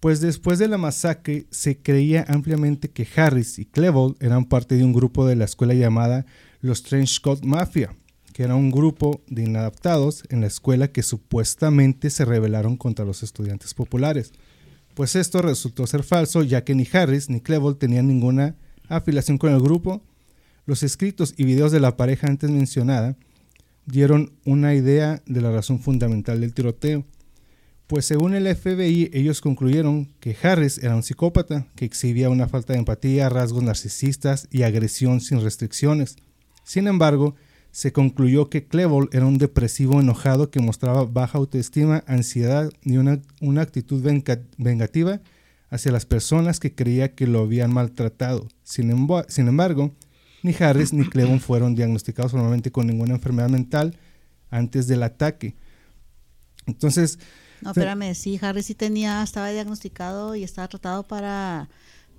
Pues 0.00 0.20
después 0.20 0.58
de 0.58 0.68
la 0.68 0.78
masacre 0.78 1.46
se 1.50 1.78
creía 1.78 2.24
ampliamente 2.28 2.90
que 2.90 3.08
Harris 3.16 3.58
y 3.58 3.64
Klebold 3.64 4.16
eran 4.20 4.44
parte 4.44 4.76
de 4.76 4.84
un 4.84 4.92
grupo 4.92 5.26
de 5.26 5.36
la 5.36 5.44
escuela 5.44 5.74
llamada 5.74 6.26
los 6.60 6.82
Trench 6.82 7.20
Coat 7.20 7.44
Mafia, 7.44 7.96
que 8.32 8.42
era 8.42 8.54
un 8.54 8.70
grupo 8.70 9.20
de 9.28 9.44
inadaptados 9.44 10.24
en 10.28 10.40
la 10.40 10.46
escuela 10.46 10.88
que 10.88 11.02
supuestamente 11.02 12.10
se 12.10 12.24
rebelaron 12.24 12.76
contra 12.76 13.04
los 13.04 13.22
estudiantes 13.22 13.74
populares. 13.74 14.32
Pues 14.94 15.16
esto 15.16 15.40
resultó 15.40 15.86
ser 15.86 16.02
falso, 16.02 16.42
ya 16.42 16.64
que 16.64 16.74
ni 16.74 16.86
Harris 16.92 17.30
ni 17.30 17.40
Klebold 17.40 17.78
tenían 17.78 18.08
ninguna 18.08 18.56
afiliación 18.88 19.38
con 19.38 19.52
el 19.52 19.60
grupo. 19.60 20.02
Los 20.66 20.82
escritos 20.82 21.34
y 21.36 21.44
videos 21.44 21.72
de 21.72 21.80
la 21.80 21.96
pareja 21.96 22.28
antes 22.28 22.50
mencionada 22.50 23.16
dieron 23.86 24.32
una 24.44 24.74
idea 24.74 25.22
de 25.26 25.40
la 25.40 25.50
razón 25.50 25.80
fundamental 25.80 26.40
del 26.40 26.54
tiroteo. 26.54 27.04
Pues 27.86 28.06
según 28.06 28.34
el 28.34 28.54
FBI, 28.54 29.10
ellos 29.12 29.40
concluyeron 29.40 30.14
que 30.20 30.36
Harris 30.42 30.78
era 30.78 30.96
un 30.96 31.02
psicópata 31.02 31.66
que 31.74 31.84
exhibía 31.84 32.30
una 32.30 32.48
falta 32.48 32.72
de 32.72 32.78
empatía, 32.78 33.28
rasgos 33.28 33.62
narcisistas 33.62 34.48
y 34.50 34.62
agresión 34.62 35.20
sin 35.20 35.42
restricciones. 35.42 36.16
Sin 36.64 36.86
embargo, 36.86 37.34
se 37.72 37.92
concluyó 37.92 38.48
que 38.50 38.66
Klebold 38.66 39.08
era 39.14 39.26
un 39.26 39.38
depresivo 39.38 40.00
enojado 40.00 40.50
que 40.50 40.60
mostraba 40.60 41.04
baja 41.04 41.38
autoestima, 41.38 42.04
ansiedad 42.06 42.70
y 42.84 42.98
una, 42.98 43.20
una 43.40 43.62
actitud 43.62 44.00
venga- 44.02 44.42
vengativa 44.58 45.20
hacia 45.70 45.90
las 45.90 46.04
personas 46.06 46.60
que 46.60 46.74
creía 46.74 47.14
que 47.14 47.26
lo 47.26 47.40
habían 47.40 47.72
maltratado. 47.72 48.46
Sin, 48.62 48.90
embo- 48.92 49.24
sin 49.28 49.48
embargo, 49.48 49.90
ni 50.42 50.54
Harris 50.60 50.92
ni 50.92 51.08
Klebold 51.08 51.40
fueron 51.40 51.74
diagnosticados 51.74 52.32
formalmente 52.32 52.70
con 52.70 52.86
ninguna 52.86 53.14
enfermedad 53.14 53.48
mental 53.48 53.96
antes 54.50 54.86
del 54.86 55.02
ataque. 55.02 55.56
Entonces, 56.66 57.18
No, 57.62 57.70
espérame, 57.70 58.14
sí, 58.14 58.38
Harry 58.42 58.62
sí 58.62 58.74
tenía, 58.74 59.22
estaba 59.22 59.48
diagnosticado 59.50 60.34
y 60.34 60.44
estaba 60.44 60.68
tratado 60.68 61.04
para 61.04 61.68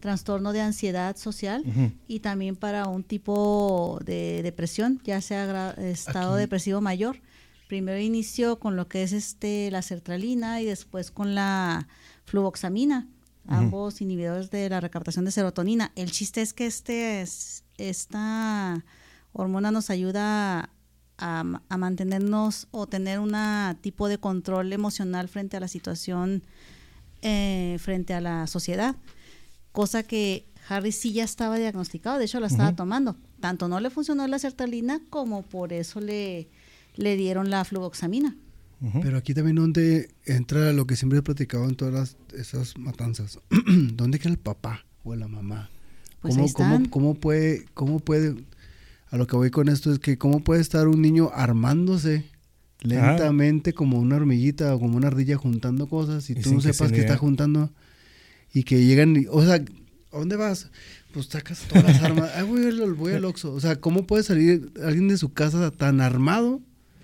trastorno 0.07 0.51
de 0.51 0.59
ansiedad 0.59 1.15
social 1.15 1.63
y 2.09 2.19
también 2.19 2.57
para 2.57 2.87
un 2.89 3.03
tipo 3.05 3.99
de 4.03 4.41
depresión, 4.43 4.99
ya 5.05 5.21
sea 5.21 5.71
estado 5.79 6.33
Aquí- 6.33 6.41
depresivo 6.41 6.81
mayor. 6.81 7.21
Primero 7.69 7.97
inició 7.99 8.59
con 8.59 8.75
lo 8.75 8.89
que 8.89 9.03
es 9.03 9.13
este 9.13 9.71
la 9.71 9.81
sertralina 9.81 10.59
y 10.59 10.65
después 10.65 11.09
con 11.09 11.35
la 11.35 11.87
fluvoxamina, 12.25 13.07
ambos 13.47 14.01
inhibidores 14.01 14.51
de 14.51 14.67
la 14.69 14.81
recaptación 14.81 15.23
de 15.23 15.31
serotonina. 15.31 15.93
El 15.95 16.11
chiste 16.11 16.41
es 16.41 16.51
que 16.53 16.65
este 16.65 17.21
es- 17.21 17.63
esta 17.77 18.83
hormona 19.31 19.71
nos 19.71 19.89
ayuda 19.89 20.69
a, 21.17 21.43
a 21.69 21.77
mantenernos 21.77 22.67
o 22.71 22.87
tener 22.87 23.19
un 23.19 23.33
tipo 23.79 24.09
de 24.09 24.17
control 24.17 24.73
emocional 24.73 25.29
frente 25.29 25.55
a 25.55 25.61
la 25.61 25.69
situación, 25.69 26.43
eh, 27.21 27.77
frente 27.79 28.13
a 28.13 28.19
la 28.19 28.47
sociedad, 28.47 28.95
cosa 29.73 30.03
que 30.03 30.45
Harry 30.69 30.93
sí 30.93 31.11
ya 31.11 31.25
estaba 31.25 31.57
diagnosticado, 31.57 32.17
de 32.17 32.25
hecho 32.25 32.39
la 32.39 32.47
estaba 32.47 32.73
tomando. 32.73 33.17
Tanto 33.41 33.67
no 33.67 33.81
le 33.81 33.89
funcionó 33.89 34.25
la 34.27 34.39
sertralina 34.39 35.01
como 35.09 35.41
por 35.41 35.73
eso 35.73 35.99
le, 35.99 36.47
le 36.95 37.17
dieron 37.17 37.49
la 37.49 37.65
fluvoxamina. 37.65 38.37
Pero 39.01 39.17
aquí 39.17 39.33
también 39.33 39.55
donde 39.57 40.09
entra 40.25 40.71
lo 40.73 40.85
que 40.87 40.95
siempre 40.97 41.19
he 41.19 41.21
platicado 41.21 41.65
en 41.69 41.75
todas 41.75 41.93
las, 41.93 42.17
esas 42.37 42.77
matanzas. 42.77 43.39
¿Dónde 43.93 44.19
queda 44.19 44.29
el 44.31 44.37
papá 44.39 44.85
o 45.05 45.15
la 45.15 45.27
mamá? 45.29 45.69
Pues 46.21 46.33
¿Cómo, 46.35 46.45
ahí 46.45 46.51
cómo- 46.53 46.73
están. 46.75 46.85
cómo 46.89 47.13
puede, 47.15 47.65
cómo 47.73 47.99
puede, 47.99 48.35
a 49.09 49.17
lo 49.17 49.25
que 49.27 49.35
voy 49.37 49.51
con 49.51 49.69
esto 49.69 49.91
es 49.91 49.99
que 49.99 50.17
cómo 50.17 50.41
puede 50.41 50.61
estar 50.61 50.87
un 50.89 51.01
niño 51.01 51.29
armándose 51.33 52.25
lentamente 52.81 53.73
como 53.73 53.99
una 53.99 54.17
hormiguita 54.17 54.75
o 54.75 54.79
como 54.79 54.97
una 54.97 55.07
ardilla 55.07 55.37
juntando 55.37 55.87
cosas 55.87 56.29
y 56.29 56.33
Y 56.33 56.41
tú 56.41 56.51
no 56.51 56.57
que 56.57 56.73
sepas 56.73 56.89
se 56.89 56.95
que 56.95 57.01
está 57.01 57.17
juntando 57.17 57.71
y 58.53 58.63
que 58.63 58.83
llegan, 58.85 59.15
y- 59.15 59.25
o 59.29 59.43
sea, 59.45 59.55
¿a 60.11 60.17
dónde 60.17 60.35
vas? 60.35 60.69
Pues 61.13 61.27
sacas 61.27 61.59
todas 61.67 61.83
las 61.83 62.01
armas. 62.03 62.31
Ay, 62.35 62.43
voy 62.45 62.65
al, 62.65 62.93
voy 62.93 63.13
al 63.13 63.25
Oxxo. 63.25 63.53
O 63.53 63.59
sea, 63.59 63.75
¿cómo 63.77 64.05
puede 64.07 64.23
salir 64.23 64.71
alguien 64.83 65.07
de 65.07 65.17
su 65.17 65.31
casa 65.33 65.71
tan 65.71 66.01
armado? 66.01 66.61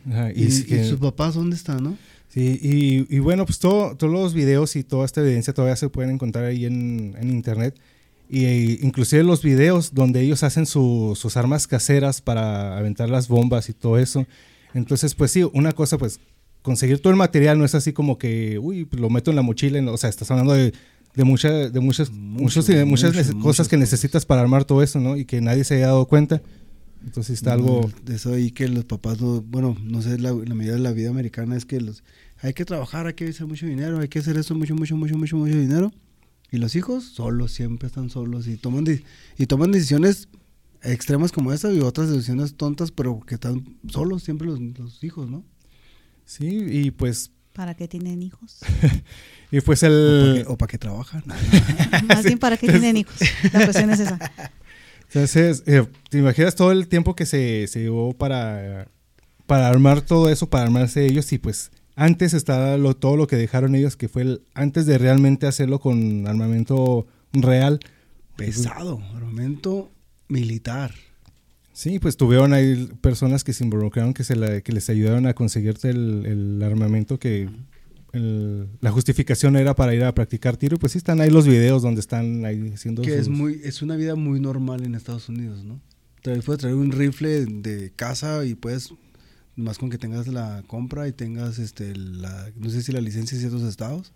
Ajá, 0.09 0.31
Y, 0.33 0.45
es 0.45 0.61
y 0.61 0.63
que- 0.65 0.83
sus 0.85 0.99
papás 0.99 1.35
dónde 1.35 1.55
están, 1.55 1.83
no? 1.83 1.97
Sí, 2.29 2.59
y, 2.61 3.15
y 3.15 3.19
bueno, 3.19 3.43
pues 3.45 3.57
todo, 3.57 3.95
todos 3.97 4.13
los 4.13 4.35
videos 4.35 4.75
y 4.75 4.83
toda 4.83 5.03
esta 5.03 5.21
evidencia 5.21 5.51
todavía 5.51 5.75
se 5.75 5.89
pueden 5.89 6.11
encontrar 6.11 6.45
ahí 6.45 6.65
en, 6.65 7.15
en 7.19 7.29
internet. 7.31 7.75
Y 8.29 8.45
e 8.45 8.79
inclusive 8.83 9.23
los 9.23 9.41
videos 9.41 9.95
donde 9.95 10.21
ellos 10.21 10.43
hacen 10.43 10.67
su- 10.67 11.17
sus 11.19 11.35
armas 11.37 11.65
caseras 11.65 12.21
para 12.21 12.77
aventar 12.77 13.09
las 13.09 13.27
bombas 13.27 13.69
y 13.69 13.73
todo 13.73 13.97
eso. 13.97 14.27
Entonces, 14.75 15.15
pues 15.15 15.31
sí, 15.31 15.41
una 15.53 15.71
cosa, 15.71 15.97
pues 15.97 16.19
conseguir 16.61 16.99
todo 16.99 17.09
el 17.11 17.17
material 17.17 17.57
no 17.57 17.65
es 17.65 17.73
así 17.73 17.93
como 17.93 18.19
que, 18.19 18.59
uy, 18.59 18.85
pues, 18.85 19.01
lo 19.01 19.09
meto 19.09 19.31
en 19.31 19.35
la 19.35 19.41
mochila. 19.41 19.79
o 19.91 19.97
sea, 19.97 20.11
estás 20.11 20.29
hablando 20.29 20.53
de, 20.53 20.71
de, 21.15 21.23
mucha- 21.23 21.69
de 21.69 21.79
muchas, 21.79 22.09
Mucho, 22.11 22.43
muchos, 22.43 22.69
y- 22.69 22.73
muchas 22.85 22.85
mucho, 22.85 23.07
nece- 23.19 23.33
muchas 23.33 23.43
cosas 23.43 23.67
que 23.67 23.75
cosas. 23.77 23.79
necesitas 23.91 24.25
para 24.25 24.41
armar 24.41 24.65
todo 24.65 24.81
eso, 24.83 24.99
¿no? 24.99 25.17
Y 25.17 25.25
que 25.25 25.41
nadie 25.41 25.63
se 25.63 25.75
haya 25.75 25.87
dado 25.87 26.05
cuenta. 26.07 26.41
Entonces 27.03 27.35
está 27.35 27.53
algo... 27.53 27.89
De 28.03 28.15
eso 28.15 28.33
ahí 28.33 28.51
que 28.51 28.67
los 28.67 28.83
papás, 28.85 29.21
no, 29.21 29.41
bueno, 29.41 29.75
no 29.81 30.01
sé, 30.01 30.19
la, 30.19 30.33
la 30.33 30.53
medida 30.55 30.73
de 30.73 30.79
la 30.79 30.91
vida 30.91 31.09
americana 31.09 31.55
es 31.55 31.65
que 31.65 31.79
los 31.79 32.03
hay 32.41 32.53
que 32.53 32.65
trabajar, 32.65 33.07
hay 33.07 33.13
que 33.13 33.27
hacer 33.27 33.47
mucho 33.47 33.65
dinero, 33.65 33.99
hay 33.99 34.07
que 34.09 34.19
hacer 34.19 34.37
eso, 34.37 34.53
mucho, 34.55 34.75
mucho, 34.75 34.95
mucho, 34.97 35.17
mucho, 35.17 35.35
mucho 35.37 35.57
dinero. 35.57 35.91
Y 36.51 36.57
los 36.57 36.75
hijos 36.75 37.03
solos, 37.05 37.51
siempre 37.51 37.87
están 37.87 38.09
solos 38.09 38.47
y 38.47 38.57
toman, 38.57 38.83
de- 38.83 39.03
y 39.37 39.45
toman 39.45 39.71
decisiones 39.71 40.27
extremas 40.81 41.31
como 41.31 41.51
esta 41.53 41.71
y 41.71 41.79
otras 41.79 42.09
decisiones 42.09 42.55
tontas, 42.55 42.91
pero 42.91 43.19
que 43.21 43.35
están 43.35 43.77
solos 43.89 44.23
siempre 44.23 44.47
los, 44.47 44.59
los 44.59 45.03
hijos, 45.03 45.29
¿no? 45.29 45.43
Sí, 46.25 46.47
y 46.47 46.91
pues... 46.91 47.31
¿Para 47.53 47.75
qué 47.75 47.87
tienen 47.87 48.21
hijos? 48.23 48.59
Y 49.51 49.61
pues 49.61 49.81
O 49.83 49.87
para 49.87 49.93
el... 49.93 50.45
o 50.47 50.57
pa' 50.57 50.67
trabajan. 50.67 51.23
Más 52.07 52.23
bien, 52.23 52.37
¿para 52.37 52.55
qué 52.57 52.67
tienen 52.67 52.97
hijos? 52.97 53.15
La 53.51 53.63
cuestión 53.65 53.89
es 53.91 53.99
esa. 54.01 54.19
Entonces, 55.07 55.63
eh, 55.65 55.85
¿te 56.09 56.19
imaginas 56.19 56.55
todo 56.55 56.71
el 56.71 56.87
tiempo 56.87 57.15
que 57.15 57.25
se, 57.25 57.65
se 57.67 57.79
llevó 57.81 58.13
para, 58.13 58.87
para 59.47 59.67
armar 59.67 60.01
todo 60.01 60.29
eso, 60.29 60.49
para 60.49 60.65
armarse 60.65 61.05
ellos? 61.05 61.31
Y 61.33 61.39
pues 61.39 61.71
antes 61.95 62.33
estaba 62.35 62.77
lo, 62.77 62.95
todo 62.95 63.17
lo 63.17 63.25
que 63.25 63.35
dejaron 63.35 63.73
ellos, 63.73 63.97
que 63.97 64.07
fue 64.07 64.21
el, 64.21 64.41
antes 64.53 64.85
de 64.85 64.99
realmente 64.99 65.47
hacerlo 65.47 65.79
con 65.79 66.27
armamento 66.27 67.07
real. 67.33 67.79
Pesado, 68.35 69.01
armamento 69.15 69.91
militar. 70.27 70.93
Sí, 71.73 71.97
pues 71.97 72.15
tuvieron 72.17 72.53
ahí 72.53 72.89
personas 73.01 73.43
que 73.43 73.53
se 73.53 73.63
involucraron, 73.63 74.13
que, 74.13 74.23
se 74.23 74.35
la- 74.35 74.61
que 74.61 74.71
les 74.73 74.89
ayudaron 74.89 75.25
a 75.25 75.33
conseguirte 75.33 75.89
el, 75.89 76.25
el 76.27 76.63
armamento 76.63 77.17
que... 77.17 77.49
el- 78.13 78.67
la 78.81 78.91
justificación 78.91 79.55
era 79.55 79.75
para 79.75 79.93
ir 79.93 80.03
a 80.03 80.13
practicar 80.13 80.57
tiro, 80.57 80.77
pues 80.77 80.93
sí 80.93 80.97
están 80.97 81.21
ahí 81.21 81.29
los 81.29 81.45
videos 81.47 81.81
donde 81.81 82.01
están 82.01 82.45
ahí 82.45 82.71
haciendo 82.73 83.01
Que 83.01 83.17
es 83.17 83.29
muy, 83.29 83.61
es 83.63 83.81
una 83.81 83.95
vida 83.95 84.15
muy 84.15 84.39
normal 84.39 84.83
en 84.83 84.95
Estados 84.95 85.29
Unidos, 85.29 85.63
¿no? 85.63 85.79
Te 86.21 86.39
puedes 86.41 86.59
traer 86.59 86.75
un 86.75 86.91
rifle 86.91 87.45
de 87.45 87.91
casa 87.95 88.43
y 88.45 88.55
puedes, 88.55 88.93
más 89.55 89.77
con 89.77 89.89
que 89.89 89.97
tengas 89.97 90.27
la 90.27 90.63
compra 90.67 91.07
y 91.07 91.13
tengas, 91.13 91.59
este, 91.59 91.95
la, 91.95 92.49
no 92.57 92.69
sé 92.69 92.81
si 92.81 92.91
la 92.91 92.99
licencia 93.01 93.35
en 93.35 93.39
ciertos 93.41 93.63
estados, 93.63 94.11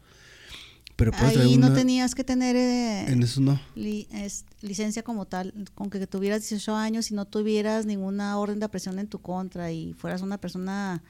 pero 0.95 1.12
puedes 1.12 1.33
traer 1.33 1.47
Ahí 1.47 1.57
no 1.57 1.67
una- 1.67 1.75
tenías 1.75 2.13
que 2.13 2.23
tener 2.23 2.55
eh, 2.55 3.05
en 3.12 3.23
eso 3.23 3.41
no. 3.41 3.59
li- 3.75 4.07
es- 4.12 4.45
licencia 4.62 5.01
como 5.03 5.25
tal, 5.25 5.53
con 5.75 5.89
que 5.89 6.05
tuvieras 6.05 6.41
18 6.41 6.75
años 6.75 7.09
y 7.09 7.13
no 7.15 7.25
tuvieras 7.25 7.85
ninguna 7.85 8.38
orden 8.38 8.59
de 8.59 8.69
presión 8.69 9.00
en 9.00 9.07
tu 9.07 9.19
contra 9.19 9.71
y 9.71 9.93
fueras 9.93 10.21
una 10.21 10.38
persona 10.38 11.01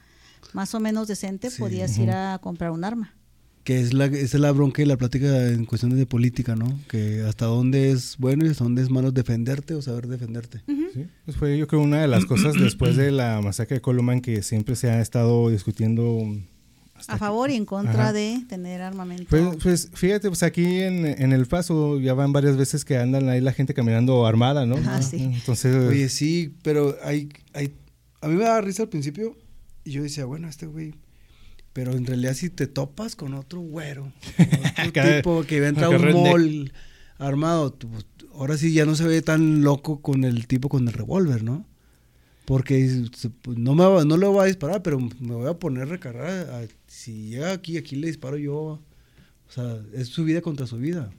más 0.54 0.74
o 0.74 0.80
menos 0.80 1.06
decente, 1.08 1.50
Sí. 1.50 1.58
podías 1.60 1.98
ir 1.98 2.10
a 2.10 2.38
comprar 2.38 2.70
un 2.70 2.84
arma. 2.84 3.12
Que 3.64 3.80
es 3.80 3.94
la, 3.94 4.04
esa 4.06 4.36
es 4.36 4.40
la 4.40 4.52
bronca 4.52 4.82
y 4.82 4.84
la 4.84 4.98
plática 4.98 5.48
en 5.48 5.64
cuestiones 5.64 5.96
de 5.98 6.04
política, 6.04 6.54
¿no? 6.54 6.78
Que 6.88 7.22
hasta 7.22 7.46
dónde 7.46 7.90
es 7.92 8.16
bueno 8.18 8.44
y 8.44 8.48
hasta 8.50 8.62
dónde 8.64 8.82
es 8.82 8.90
malo 8.90 9.10
defenderte 9.10 9.74
o 9.74 9.80
saber 9.80 10.06
defenderte. 10.06 10.60
Sí, 10.66 11.06
pues 11.24 11.36
fue 11.38 11.56
yo 11.58 11.66
creo 11.66 11.80
una 11.80 12.00
de 12.02 12.08
las 12.08 12.26
cosas 12.26 12.52
después 12.60 12.94
de 12.96 13.10
la 13.10 13.40
masacre 13.40 13.76
de 13.76 13.80
Columbine 13.80 14.20
que 14.20 14.42
siempre 14.42 14.76
se 14.76 14.90
ha 14.90 15.00
estado 15.00 15.48
discutiendo 15.48 16.18
A 17.08 17.16
favor 17.16 17.50
y 17.50 17.54
en 17.56 17.64
contra 17.64 18.04
Ajá. 18.04 18.12
de 18.12 18.44
tener 18.50 18.82
armamento. 18.82 19.24
Pues, 19.30 19.42
pues, 19.62 19.90
fíjate, 19.94 20.28
pues 20.28 20.42
aquí 20.42 20.64
en, 20.82 21.06
en 21.06 21.32
El 21.32 21.46
Paso 21.46 21.98
ya 22.00 22.12
van 22.12 22.32
varias 22.34 22.56
veces 22.58 22.84
que 22.84 22.98
andan 22.98 23.30
ahí 23.30 23.40
la 23.40 23.52
gente 23.54 23.72
caminando 23.72 24.26
armada, 24.26 24.66
¿no? 24.66 24.76
Ah, 24.86 25.00
sí. 25.00 25.16
Entonces, 25.22 25.74
Oye, 25.88 26.10
sí, 26.10 26.54
pero 26.62 26.96
hay, 27.02 27.30
hay, 27.54 27.72
a 28.20 28.28
mí 28.28 28.34
me 28.36 28.44
daba 28.44 28.60
risa 28.60 28.82
al 28.84 28.88
principio 28.90 29.36
y 29.84 29.90
yo 29.92 30.02
decía, 30.02 30.24
bueno, 30.24 30.48
este 30.48 30.66
güey, 30.66 30.94
pero 31.72 31.92
en 31.92 32.06
realidad 32.06 32.34
si 32.34 32.50
te 32.50 32.66
topas 32.66 33.16
con 33.16 33.34
otro 33.34 33.60
güero, 33.60 34.12
otro 34.88 35.02
tipo 35.16 35.42
que 35.44 35.60
va 35.60 35.66
a 35.66 35.68
entrar 35.70 35.92
a 35.92 35.96
acá 35.96 36.06
un 36.16 36.22
mall 36.22 36.72
armado, 37.18 37.72
tú, 37.72 37.88
pues, 37.88 38.06
ahora 38.34 38.56
sí 38.56 38.72
ya 38.72 38.84
no 38.84 38.94
se 38.96 39.06
ve 39.06 39.22
tan 39.22 39.62
loco 39.62 40.00
con 40.00 40.24
el 40.24 40.46
tipo 40.46 40.68
con 40.68 40.86
el 40.88 40.94
revólver, 40.94 41.42
¿no? 41.42 41.64
Porque 42.44 43.04
pues, 43.42 43.56
no, 43.56 43.74
me 43.74 43.84
va- 43.86 44.04
no 44.04 44.16
le 44.18 44.26
voy 44.26 44.40
a 44.40 44.44
disparar, 44.44 44.82
pero 44.82 44.98
me 45.00 45.34
voy 45.34 45.48
a 45.48 45.54
poner 45.58 45.84
a 45.84 45.86
recargar. 45.86 46.28
a- 46.50 46.66
si 46.86 47.28
llega 47.30 47.52
aquí, 47.52 47.76
aquí 47.78 47.96
le 47.96 48.08
disparo 48.08 48.36
yo. 48.36 48.54
O 48.54 48.80
sea, 49.48 49.78
es 49.94 50.08
su 50.08 50.24
vida 50.24 50.42
contra 50.42 50.66
su 50.66 50.76
vida. 50.76 51.10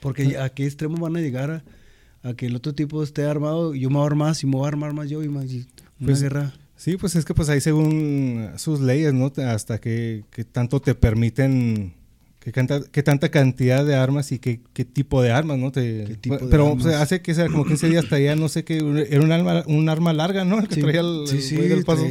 Porque 0.00 0.36
a 0.38 0.48
qué 0.50 0.64
extremo 0.66 0.98
van 0.98 1.16
a 1.16 1.20
llegar 1.20 1.50
a, 1.50 2.28
a 2.28 2.34
que 2.34 2.46
el 2.46 2.54
otro 2.54 2.74
tipo 2.74 3.02
esté 3.02 3.24
armado 3.24 3.74
yo 3.74 3.88
me 3.88 3.96
voy 3.96 4.04
a 4.04 4.06
armar 4.06 4.28
más 4.28 4.42
y 4.42 4.46
me 4.46 4.52
voy 4.56 4.64
a 4.66 4.68
armar 4.68 4.92
más 4.92 5.08
yo 5.10 5.22
y 5.24 5.28
más 5.28 5.46
y 5.50 5.66
una 5.98 6.06
Pues, 6.06 6.22
guerra. 6.22 6.52
Sí, 6.76 6.96
pues 6.96 7.16
es 7.16 7.24
que 7.24 7.34
pues 7.34 7.48
ahí 7.48 7.60
según 7.60 8.50
sus 8.56 8.80
leyes, 8.80 9.12
¿no? 9.14 9.32
Hasta 9.46 9.78
que, 9.80 10.24
que 10.30 10.44
tanto 10.44 10.80
te 10.80 10.94
permiten, 10.94 11.94
que, 12.40 12.52
canta, 12.52 12.80
que 12.82 13.02
tanta 13.02 13.30
cantidad 13.30 13.84
de 13.84 13.94
armas 13.96 14.30
y 14.32 14.38
qué, 14.38 14.60
tipo 14.84 15.22
de 15.22 15.32
armas, 15.32 15.58
¿no? 15.58 15.72
Te, 15.72 16.04
¿Qué 16.04 16.14
tipo 16.16 16.38
de 16.38 16.46
pero 16.50 16.68
armas? 16.68 16.82
pues, 16.84 16.94
hace 16.96 17.20
que 17.22 17.34
sea 17.34 17.46
como 17.48 17.64
15 17.64 17.88
días 17.88 18.04
traía, 18.08 18.36
no 18.36 18.48
sé 18.48 18.64
qué, 18.64 18.76
era 19.10 19.20
un 19.22 19.32
arma, 19.32 19.64
un 19.66 19.88
arma 19.88 20.12
larga, 20.12 20.44
¿no? 20.44 20.58
El 20.60 20.68
que 20.68 20.76
Sí, 20.76 20.80
traía 20.82 21.00
el, 21.00 21.24
sí, 21.26 21.36
el 21.36 21.42
sí, 21.42 21.56
del 21.56 21.84
paso. 21.84 22.06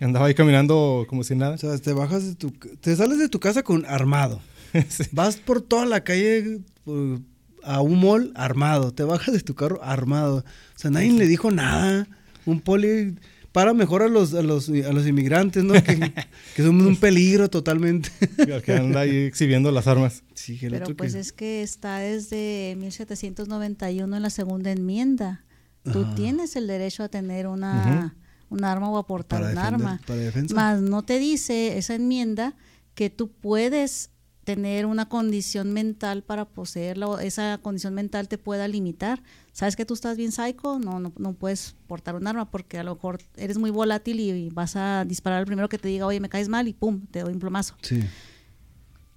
Andaba 0.00 0.26
ahí 0.26 0.34
caminando 0.34 1.06
como 1.08 1.24
si 1.24 1.34
nada. 1.34 1.56
o 1.56 1.58
sea, 1.58 1.76
te 1.76 1.92
bajas 1.92 2.24
de 2.24 2.34
tu, 2.36 2.50
te 2.80 2.94
sales 2.94 3.18
de 3.18 3.28
tu 3.28 3.40
casa 3.40 3.62
con 3.64 3.84
armado. 3.84 4.40
Vas 5.12 5.36
por 5.38 5.60
toda 5.60 5.86
la 5.86 6.04
calle 6.04 6.60
por- 6.84 7.18
a 7.64 7.80
un 7.80 8.00
mall 8.00 8.30
armado. 8.36 8.92
Te 8.92 9.02
bajas 9.02 9.34
de 9.34 9.40
tu 9.40 9.56
carro 9.56 9.82
armado. 9.82 10.36
O 10.38 10.78
sea, 10.78 10.92
nadie 10.92 11.10
le 11.10 11.26
dijo 11.26 11.50
nada. 11.50 12.06
Un 12.46 12.60
poli 12.60 13.16
para 13.58 13.74
mejor 13.74 14.04
a 14.04 14.08
los, 14.08 14.34
a 14.34 14.42
los, 14.42 14.68
a 14.68 14.92
los 14.92 15.04
inmigrantes, 15.04 15.64
¿no? 15.64 15.72
Que, 15.74 16.12
que 16.54 16.62
son 16.62 16.80
un 16.80 16.94
peligro 16.96 17.50
totalmente. 17.50 18.08
Que 18.64 18.72
anda 18.74 19.00
ahí 19.00 19.16
exhibiendo 19.24 19.72
las 19.72 19.88
armas. 19.88 20.22
Sí, 20.34 20.56
que 20.56 20.66
el 20.66 20.72
Pero 20.74 20.84
otro 20.84 20.96
pues 20.96 21.14
que- 21.14 21.18
es 21.20 21.32
que 21.32 21.62
está 21.62 21.98
desde 21.98 22.76
1791 22.78 24.16
en 24.16 24.22
la 24.22 24.30
segunda 24.30 24.70
enmienda. 24.70 25.44
Tú 25.92 26.02
Ajá. 26.02 26.14
tienes 26.14 26.54
el 26.54 26.68
derecho 26.68 27.02
a 27.02 27.08
tener 27.08 27.48
una, 27.48 28.14
un 28.48 28.62
arma 28.64 28.90
o 28.90 28.96
a 28.96 29.06
portar 29.08 29.40
para 29.40 29.50
un 29.50 29.54
defender, 29.56 29.74
arma. 29.74 30.00
para 30.06 30.20
defensa. 30.20 30.54
Más 30.54 30.80
no 30.80 31.02
te 31.02 31.18
dice 31.18 31.78
esa 31.78 31.96
enmienda 31.96 32.54
que 32.94 33.10
tú 33.10 33.28
puedes 33.32 34.10
tener 34.48 34.86
una 34.86 35.10
condición 35.10 35.74
mental 35.74 36.22
para 36.22 36.46
poseerla 36.46 37.06
o 37.06 37.18
esa 37.18 37.58
condición 37.60 37.92
mental 37.92 38.28
te 38.28 38.38
pueda 38.38 38.66
limitar. 38.66 39.22
¿Sabes 39.52 39.76
que 39.76 39.84
tú 39.84 39.92
estás 39.92 40.16
bien 40.16 40.32
psycho? 40.32 40.78
No, 40.78 40.98
no, 41.00 41.12
no 41.18 41.34
puedes 41.34 41.76
portar 41.86 42.14
un 42.14 42.26
arma 42.26 42.50
porque 42.50 42.78
a 42.78 42.82
lo 42.82 42.94
mejor 42.94 43.18
eres 43.36 43.58
muy 43.58 43.68
volátil 43.70 44.20
y 44.20 44.48
vas 44.48 44.74
a 44.74 45.04
disparar 45.06 45.40
al 45.40 45.44
primero 45.44 45.68
que 45.68 45.76
te 45.76 45.88
diga, 45.88 46.06
oye, 46.06 46.18
me 46.18 46.30
caes 46.30 46.48
mal 46.48 46.66
y 46.66 46.72
pum, 46.72 47.02
te 47.10 47.20
doy 47.20 47.34
un 47.34 47.40
plomazo. 47.40 47.74
Sí. 47.82 48.00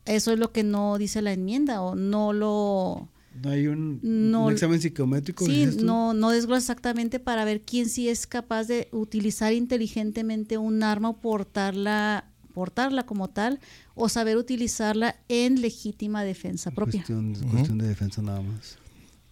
Eso 0.03 0.33
es 0.33 0.39
lo 0.39 0.51
que 0.51 0.63
no 0.63 0.97
dice 0.97 1.21
la 1.21 1.31
enmienda 1.31 1.81
o 1.81 1.95
no 1.95 2.33
lo... 2.33 3.07
No 3.41 3.49
hay 3.51 3.67
un, 3.67 4.01
No- 4.03 4.47
un 4.47 4.51
examen 4.51 4.81
psicométrico. 4.81 5.45
Sí, 5.45 5.65
no, 5.81 6.13
no 6.13 6.31
desglosa 6.31 6.59
exactamente 6.59 7.21
para 7.21 7.45
ver 7.45 7.61
quién 7.61 7.87
sí 7.87 8.09
es 8.09 8.27
capaz 8.27 8.65
de 8.65 8.89
utilizar 8.91 9.53
inteligentemente 9.53 10.57
un 10.57 10.83
arma 10.83 11.07
o 11.11 11.21
portarla, 11.21 12.25
portarla 12.51 13.03
como 13.03 13.29
tal 13.29 13.59
o 13.95 14.09
saber 14.09 14.37
utilizarla 14.37 15.15
en 15.29 15.61
legítima 15.61 16.23
defensa 16.23 16.71
propia. 16.71 17.03
Cuestión, 17.03 17.33
cuestión 17.49 17.77
de 17.77 17.87
defensa 17.87 18.21
nada 18.21 18.41
más. 18.41 18.77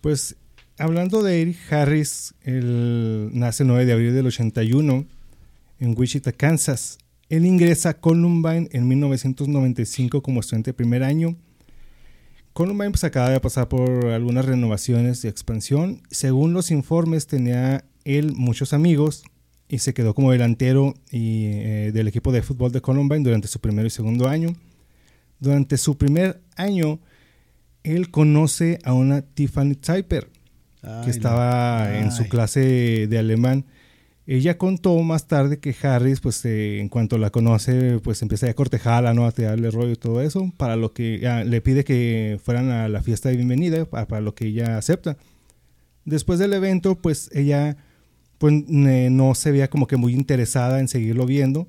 Pues 0.02 0.36
hablando 0.78 1.22
de 1.22 1.42
Eric 1.42 1.74
Harris, 1.74 2.34
él 2.42 3.30
nace 3.34 3.64
el 3.64 3.68
9 3.68 3.86
de 3.86 3.94
abril 3.94 4.14
del 4.14 4.28
81 4.28 5.06
en 5.80 5.96
Wichita, 5.98 6.32
Kansas. 6.32 6.98
Él 7.30 7.46
ingresa 7.46 7.90
a 7.90 7.94
Columbine 7.94 8.68
en 8.72 8.88
1995 8.88 10.22
como 10.22 10.40
estudiante 10.40 10.72
de 10.72 10.74
primer 10.74 11.04
año. 11.04 11.36
Columbine 12.54 12.92
pues, 12.92 13.04
acaba 13.04 13.30
de 13.30 13.40
pasar 13.40 13.70
por 13.70 14.08
algunas 14.08 14.46
renovaciones 14.46 15.24
y 15.24 15.28
expansión. 15.28 16.02
Según 16.10 16.54
los 16.54 16.72
informes, 16.72 17.28
tenía 17.28 17.86
él 18.04 18.34
muchos 18.36 18.74
amigos 18.74 19.24
y 19.70 19.80
se 19.80 19.94
quedó 19.94 20.16
como 20.16 20.32
delantero 20.32 20.96
y, 21.12 21.46
eh, 21.46 21.92
del 21.94 22.08
equipo 22.08 22.32
de 22.32 22.42
fútbol 22.42 22.72
de 22.72 22.82
Columbine 22.82 23.24
durante 23.24 23.48
su 23.48 23.60
primero 23.60 23.88
y 23.88 23.92
segundo 23.92 24.28
año. 24.28 24.56
Durante 25.40 25.78
su 25.78 25.96
primer 25.96 26.42
año, 26.58 27.00
él 27.84 28.10
conoce 28.10 28.80
a 28.84 28.94
una 28.94 29.22
Tiffany 29.22 29.76
Typer 29.76 30.28
Ay, 30.82 31.06
que 31.06 31.12
estaba 31.12 31.88
no. 31.88 31.96
en 32.00 32.12
su 32.12 32.28
clase 32.28 33.08
de 33.08 33.18
alemán. 33.20 33.66
Ella 34.26 34.58
contó 34.58 34.98
más 35.00 35.28
tarde 35.28 35.60
que 35.60 35.76
Harris, 35.82 36.20
pues 36.20 36.44
eh, 36.46 36.80
en 36.80 36.90
cuanto 36.90 37.18
la 37.20 37.30
conoce, 37.30 38.00
pues 38.04 38.22
empieza 38.24 38.48
a 38.48 38.54
cortejarla, 38.54 39.14
¿no? 39.14 39.26
A 39.26 39.32
tirarle 39.32 39.72
rollo 39.72 39.92
y 39.92 39.96
todo 39.96 40.22
eso, 40.22 40.52
para 40.58 40.76
lo 40.76 40.94
que 40.94 41.28
ah, 41.28 41.44
le 41.44 41.62
pide 41.62 41.84
que 41.84 42.40
fueran 42.44 42.70
a 42.70 42.90
la 42.90 43.02
fiesta 43.02 43.30
de 43.30 43.36
bienvenida, 43.36 43.86
para, 43.86 44.08
para 44.08 44.22
lo 44.22 44.34
que 44.34 44.48
ella 44.48 44.78
acepta. 44.78 45.18
Después 46.06 46.40
del 46.40 46.54
evento, 46.54 46.96
pues 46.96 47.30
ella 47.34 47.78
pues, 48.40 48.54
no 48.68 49.36
se 49.36 49.52
veía 49.52 49.70
como 49.70 49.86
que 49.86 49.98
muy 49.98 50.14
interesada 50.14 50.80
en 50.80 50.88
seguirlo 50.88 51.28
viendo, 51.28 51.68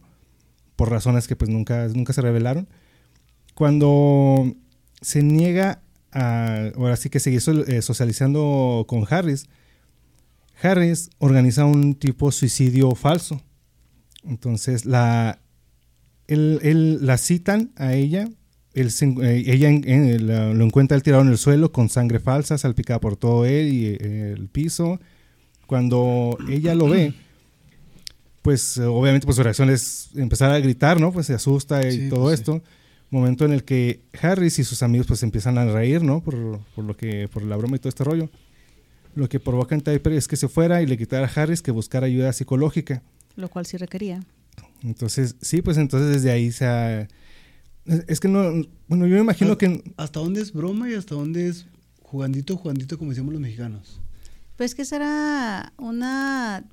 por 0.77 0.89
razones 0.91 1.29
que 1.29 1.37
pues 1.37 1.50
nunca, 1.50 1.87
nunca 1.89 2.15
se 2.15 2.23
revelaron. 2.23 2.67
Cuando 3.55 4.55
se 5.03 5.23
niega 5.23 5.83
a, 6.12 6.71
ahora 6.77 6.97
sí 6.97 7.11
que 7.11 7.21
seguir 7.21 7.43
eh, 7.69 7.83
socializando 7.83 8.87
con 8.89 9.05
Harris, 9.11 9.47
Harris 10.62 11.11
organiza 11.19 11.65
un 11.67 11.95
tipo 11.95 12.33
suicidio 12.33 12.95
falso. 12.95 13.43
Entonces 14.25 14.85
la, 14.87 15.39
él, 16.29 16.61
él- 16.62 16.99
la 17.05 17.19
citan 17.19 17.73
a 17.77 17.95
ella, 17.95 18.29
él 18.75 18.91
se 18.91 19.07
eh, 19.07 19.43
ella 19.47 19.71
lo 19.71 20.65
encuentra 20.65 20.97
él 20.97 21.03
tirado 21.03 21.23
en 21.23 21.29
el 21.29 21.39
suelo 21.39 21.73
con 21.73 21.89
sangre 21.89 22.21
falsa, 22.21 22.57
salpicada 22.59 23.00
por 23.00 23.17
todo 23.17 23.45
él 23.45 23.73
y 23.73 23.87
eh, 23.87 24.35
el 24.37 24.49
piso. 24.49 25.00
Cuando 25.71 26.37
ella 26.49 26.75
lo 26.75 26.89
ve, 26.89 27.15
pues 28.43 28.77
eh, 28.77 28.87
obviamente 28.87 29.25
pues 29.25 29.37
su 29.37 29.45
reacción 29.45 29.71
es 29.71 30.11
empezar 30.17 30.50
a 30.50 30.59
gritar, 30.59 31.00
¿no? 31.00 31.13
Pues 31.13 31.28
se 31.28 31.35
asusta 31.35 31.87
y 31.87 31.93
Sí, 31.93 32.09
todo 32.09 32.23
pues, 32.23 32.39
sí. 32.39 32.43
esto. 32.43 32.63
Momento 33.09 33.45
en 33.45 33.52
el 33.52 33.63
que 33.63 34.00
Harris 34.21 34.59
y 34.59 34.65
sus 34.65 34.83
amigos 34.83 35.06
pues 35.06 35.23
empiezan 35.23 35.59
a 35.59 35.67
reír, 35.67 36.02
¿no? 36.02 36.25
Por, 36.25 36.59
por 36.75 36.85
lo 36.85 36.97
que, 36.97 37.28
por 37.28 37.45
la 37.45 37.54
broma 37.54 37.76
y 37.76 37.78
todo 37.78 37.89
este 37.89 38.02
rollo. 38.02 38.28
Lo 39.15 39.28
que 39.28 39.39
provoca 39.39 39.76
en 39.76 39.80
Typer 39.83 40.13
es 40.15 40.26
que 40.26 40.35
se 40.35 40.49
fuera 40.49 40.83
y 40.83 40.87
le 40.87 40.99
quitara 40.99 41.28
a 41.28 41.41
Harris 41.41 41.63
que 41.63 41.71
buscara 41.71 42.06
ayuda 42.06 42.33
psicológica. 42.33 43.04
Lo 43.37 43.49
cual 43.49 43.65
sí 43.65 43.76
requería. 43.76 44.25
Entonces, 44.83 45.37
sí, 45.41 45.63
pues 45.63 45.76
entonces 45.76 46.15
desde 46.15 46.33
ahí 46.33 46.50
se 46.50 46.67
ha... 46.67 47.02
Es, 47.85 48.04
es 48.09 48.19
que 48.19 48.26
no... 48.26 48.43
Bueno, 48.89 49.06
yo 49.06 49.15
me 49.15 49.21
imagino 49.21 49.56
que... 49.56 49.85
¿Hasta 49.97 50.19
dónde 50.19 50.41
es 50.41 50.52
broma 50.52 50.91
y 50.91 50.95
hasta 50.95 51.15
dónde 51.15 51.47
es 51.47 51.67
jugandito, 52.02 52.56
jugandito, 52.56 52.99
como 52.99 53.11
decimos 53.11 53.33
los 53.33 53.41
mexicanos? 53.41 54.00
Pues 54.60 54.75
que 54.75 54.84
será 54.84 55.73
una 55.78 56.64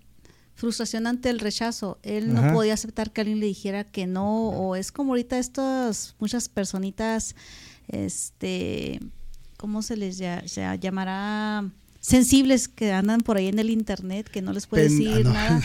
frustración 0.55 1.07
ante 1.07 1.29
el 1.29 1.39
rechazo. 1.39 1.99
Él 2.03 2.35
Ajá. 2.35 2.47
no 2.47 2.53
podía 2.53 2.73
aceptar 2.73 3.13
que 3.13 3.21
alguien 3.21 3.39
le 3.39 3.45
dijera 3.45 3.85
que 3.85 4.05
no, 4.07 4.49
o 4.49 4.75
es 4.75 4.91
como 4.91 5.11
ahorita 5.13 5.39
estas 5.39 6.13
muchas 6.19 6.49
personitas, 6.49 7.33
este, 7.87 8.99
¿cómo 9.55 9.81
se 9.81 9.95
les 9.95 10.17
ya- 10.17 10.43
se 10.45 10.65
llamará? 10.81 11.63
Sensibles 12.01 12.67
que 12.67 12.91
andan 12.91 13.21
por 13.21 13.37
ahí 13.37 13.47
en 13.47 13.57
el 13.57 13.69
internet, 13.69 14.27
que 14.29 14.41
no 14.41 14.51
les 14.51 14.67
puede 14.67 14.87
Pen- 14.89 14.97
decir 14.99 15.13
ah, 15.19 15.23
no. 15.23 15.33
nada. 15.33 15.61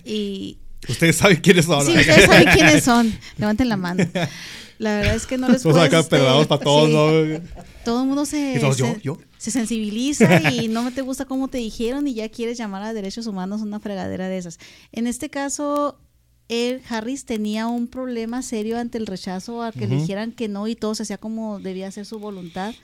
Y 0.06 0.56
Ustedes 0.88 1.16
saben 1.16 1.36
quiénes 1.42 1.66
son. 1.66 1.84
sí, 1.84 1.92
ustedes 1.98 2.24
saben 2.24 2.48
quiénes 2.54 2.82
son. 2.82 3.12
Levanten 3.36 3.68
la 3.68 3.76
mano. 3.76 4.04
La 4.82 4.96
verdad 4.96 5.14
es 5.14 5.26
que 5.26 5.38
no 5.38 5.48
les 5.52 5.62
puedes. 5.62 5.80
acá 5.80 6.00
este, 6.00 6.16
pegados 6.16 6.46
para 6.48 6.62
todos, 6.62 6.88
sí. 6.88 6.94
¿no? 6.94 7.62
todo 7.84 8.02
el 8.02 8.06
mundo 8.08 8.26
se, 8.26 8.54
Y 8.56 8.60
todos, 8.60 8.76
yo, 8.76 8.86
se, 8.86 9.00
yo. 9.00 9.18
se 9.38 9.50
sensibiliza 9.52 10.50
y 10.50 10.66
no 10.68 10.90
te 10.90 11.02
gusta 11.02 11.24
cómo 11.24 11.46
te 11.48 11.58
dijeron 11.58 12.08
y 12.08 12.14
ya 12.14 12.28
quieres 12.28 12.58
llamar 12.58 12.82
a 12.82 12.92
derechos 12.92 13.26
humanos 13.28 13.62
una 13.62 13.78
fregadera 13.78 14.28
de 14.28 14.38
esas. 14.38 14.58
En 14.90 15.06
este 15.06 15.30
caso, 15.30 16.00
él, 16.48 16.82
Harris 16.88 17.24
tenía 17.24 17.68
un 17.68 17.86
problema 17.86 18.42
serio 18.42 18.76
ante 18.76 18.98
el 18.98 19.06
rechazo, 19.06 19.62
a 19.62 19.70
que 19.70 19.86
le 19.86 19.96
dijeran 19.96 20.32
que 20.32 20.48
no 20.48 20.66
y 20.66 20.74
todo 20.74 20.94
se 20.96 21.04
hacía 21.04 21.18
como 21.18 21.60
debía 21.60 21.90
ser 21.92 22.04
su 22.04 22.18
voluntad. 22.18 22.74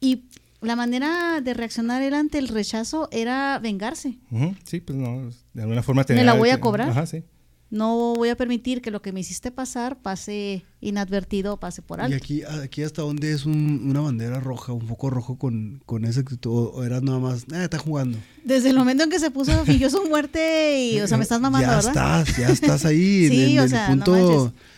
Y 0.00 0.24
la 0.60 0.74
manera 0.74 1.40
de 1.40 1.54
reaccionar 1.54 2.02
él 2.02 2.14
ante 2.14 2.38
el 2.38 2.48
rechazo 2.48 3.08
era 3.12 3.58
vengarse. 3.60 4.18
Sí, 4.64 4.80
pues 4.80 4.98
no, 4.98 5.30
de 5.54 5.62
alguna 5.62 5.82
forma 5.82 6.00
¿Me 6.00 6.06
tenía 6.06 6.24
la 6.24 6.34
voy 6.34 6.50
a 6.50 6.60
cobrar? 6.60 6.90
Ajá, 6.90 7.06
sí. 7.06 7.22
No 7.70 8.14
voy 8.16 8.30
a 8.30 8.36
permitir 8.36 8.82
que 8.82 8.90
lo 8.90 9.00
que 9.00 9.12
me 9.12 9.20
hiciste 9.20 9.52
pasar 9.52 9.96
pase 10.02 10.64
inadvertido 10.80 11.54
o 11.54 11.56
pase 11.60 11.82
por 11.82 12.00
Y 12.00 12.02
alto. 12.02 12.16
aquí, 12.16 12.42
aquí 12.42 12.82
hasta 12.82 13.02
dónde 13.02 13.30
es 13.32 13.46
un- 13.46 13.82
una 13.88 14.00
bandera 14.00 14.40
roja, 14.40 14.72
un 14.72 14.88
foco 14.88 15.08
rojo 15.08 15.38
con, 15.38 15.80
con 15.86 16.04
esa 16.04 16.20
actitud, 16.20 16.50
o 16.50 16.70
o 16.72 16.82
era 16.84 17.00
nada 17.00 17.20
más, 17.20 17.44
eh, 17.52 17.62
está 17.62 17.78
jugando. 17.78 18.18
Desde 18.44 18.70
el 18.70 18.76
momento 18.76 19.04
en 19.04 19.10
que 19.10 19.20
se 19.20 19.30
puso, 19.30 19.52
fingió 19.64 19.88
su 19.88 20.02
muerte 20.08 20.80
y, 20.80 21.00
o 21.00 21.06
sea, 21.06 21.16
me 21.16 21.22
estás 21.22 21.40
mamando, 21.40 21.68
ya 21.68 21.76
¿verdad? 21.76 22.22
estás, 22.22 22.36
ya 22.38 22.48
estás 22.48 22.84
ahí 22.84 23.24
en- 23.26 23.30
Sí, 23.30 23.52
en, 23.52 23.58
o 23.60 23.62
el 23.62 23.68
sea, 23.70 23.88
no 23.94 24.04
punto. 24.04 24.12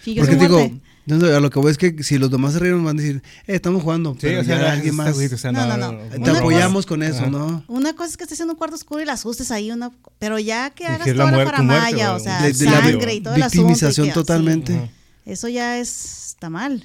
manches. 0.05 0.17
Porque 0.19 0.35
su 0.35 0.39
digo, 0.41 0.59
no, 1.07 1.27
a 1.27 1.41
lo 1.41 1.51
que 1.51 1.59
voy 1.59 1.71
es 1.73 1.79
que 1.79 2.03
si 2.05 2.17
los 2.19 2.31
demás 2.31 2.53
se 2.53 2.61
rieron 2.61 2.85
van 2.85 2.99
a 2.99 3.03
decir, 3.03 3.23
eh, 3.47 3.55
estamos 3.57 3.83
jugando, 3.83 4.13
Sí, 4.15 4.19
pero 4.23 4.41
o 4.41 4.45
sea, 4.45 4.57
ya 4.57 4.63
no, 4.63 4.69
alguien 4.71 4.95
más. 4.95 5.15
güey, 5.15 5.27
o 5.27 5.37
sea, 5.37 5.51
No, 5.53 5.67
no, 5.77 5.93
no. 5.93 6.23
te 6.25 6.31
apoyamos 6.31 6.87
con 6.87 7.03
eso, 7.03 7.23
Ajá. 7.23 7.31
¿no? 7.31 7.65
Una 7.69 7.95
cosa 7.95 8.11
es 8.11 8.17
que 8.17 8.25
estés 8.25 8.41
en 8.41 8.51
un 8.51 8.57
cuarto 8.57 8.77
oscuro 8.77 9.01
y 9.03 9.05
la 9.05 9.15
asustes 9.15 9.51
ahí, 9.51 9.71
una, 9.71 9.91
pero 10.19 10.39
ya 10.39 10.71
que 10.71 10.87
hagas 10.87 11.07
la 11.09 11.15
toda 11.27 11.31
la 11.39 11.45
faramaya, 11.45 12.15
o- 12.15 12.21
sea, 12.21 12.43
De- 12.43 12.53
de 12.53 12.65
la 12.67 12.81
sangre 12.83 13.15
y 13.15 13.21
todo 13.21 13.35
el 13.35 13.43
asunto. 13.43 13.69
victimización 13.69 14.07
que- 14.09 14.13
totalmente. 14.13 14.73
Sí, 14.73 14.91
eso 15.31 15.49
ya 15.49 15.79
es, 15.79 16.29
está 16.29 16.51
mal. 16.51 16.85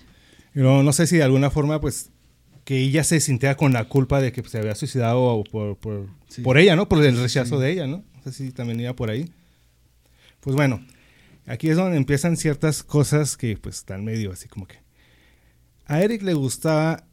No, 0.53 0.81
no 0.81 0.93
sé 0.93 1.05
si 1.05 1.17
de 1.17 1.23
alguna 1.23 1.51
forma, 1.51 1.79
pues, 1.79 2.09
que 2.65 2.79
ella 2.81 3.03
se 3.03 3.19
sintiera 3.19 3.55
con 3.55 3.71
la 3.73 3.87
culpa 3.87 4.19
de 4.19 4.31
que 4.31 4.41
pues, 4.41 4.51
se 4.51 4.57
había 4.57 4.73
suicidado 4.75 5.21
o 5.21 5.43
por, 5.43 5.77
por, 5.77 6.07
Sí. 6.27 6.41
por 6.41 6.57
ella, 6.57 6.75
¿no? 6.75 6.89
Por 6.89 7.03
el 7.05 7.17
rechazo 7.17 7.59
de 7.59 7.71
ella, 7.71 7.87
¿no? 7.87 7.97
No 8.25 8.31
sé 8.31 8.31
si 8.33 8.51
también 8.51 8.79
iba 8.79 8.93
por 8.93 9.09
ahí. 9.09 9.31
Pues 10.41 10.55
bueno, 10.55 10.81
aquí 11.47 11.69
es 11.69 11.77
donde 11.77 11.97
empiezan 11.97 12.37
ciertas 12.37 12.83
cosas 12.83 13.35
que 13.37 13.57
pues 13.57 13.77
están 13.77 14.03
medio 14.05 14.31
así 14.31 14.47
como 14.47 14.67
que... 14.67 14.75
A 15.85 16.01
Eric 16.01 16.21
le 16.21 16.33
gustaba 16.33 17.07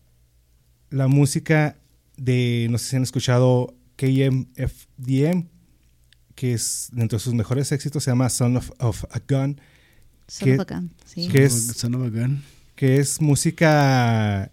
la 0.90 1.06
música 1.08 1.76
de, 2.16 2.66
no 2.70 2.78
sé 2.78 2.90
si 2.90 2.96
han 2.96 3.02
escuchado 3.04 3.74
KMFDM, 3.96 5.48
que 6.34 6.52
es 6.54 6.88
dentro 6.92 7.18
de 7.18 7.22
sus 7.24 7.34
mejores 7.34 7.70
éxitos, 7.72 8.02
se 8.04 8.10
llama 8.10 8.28
Son 8.28 8.56
of, 8.56 8.70
of 8.80 9.04
a 9.10 9.20
Gun, 9.28 9.60
Son 10.26 10.48
¿Qué- 10.48 10.54
of 10.58 10.66
a 10.68 10.74
gun, 10.74 10.90
sí. 11.04 11.28
es- 11.34 11.66
Son 11.76 11.94
of 11.94 12.02
a 12.02 12.08
gun. 12.10 12.42
que 12.74 12.98
es 12.98 13.20
música 13.20 14.50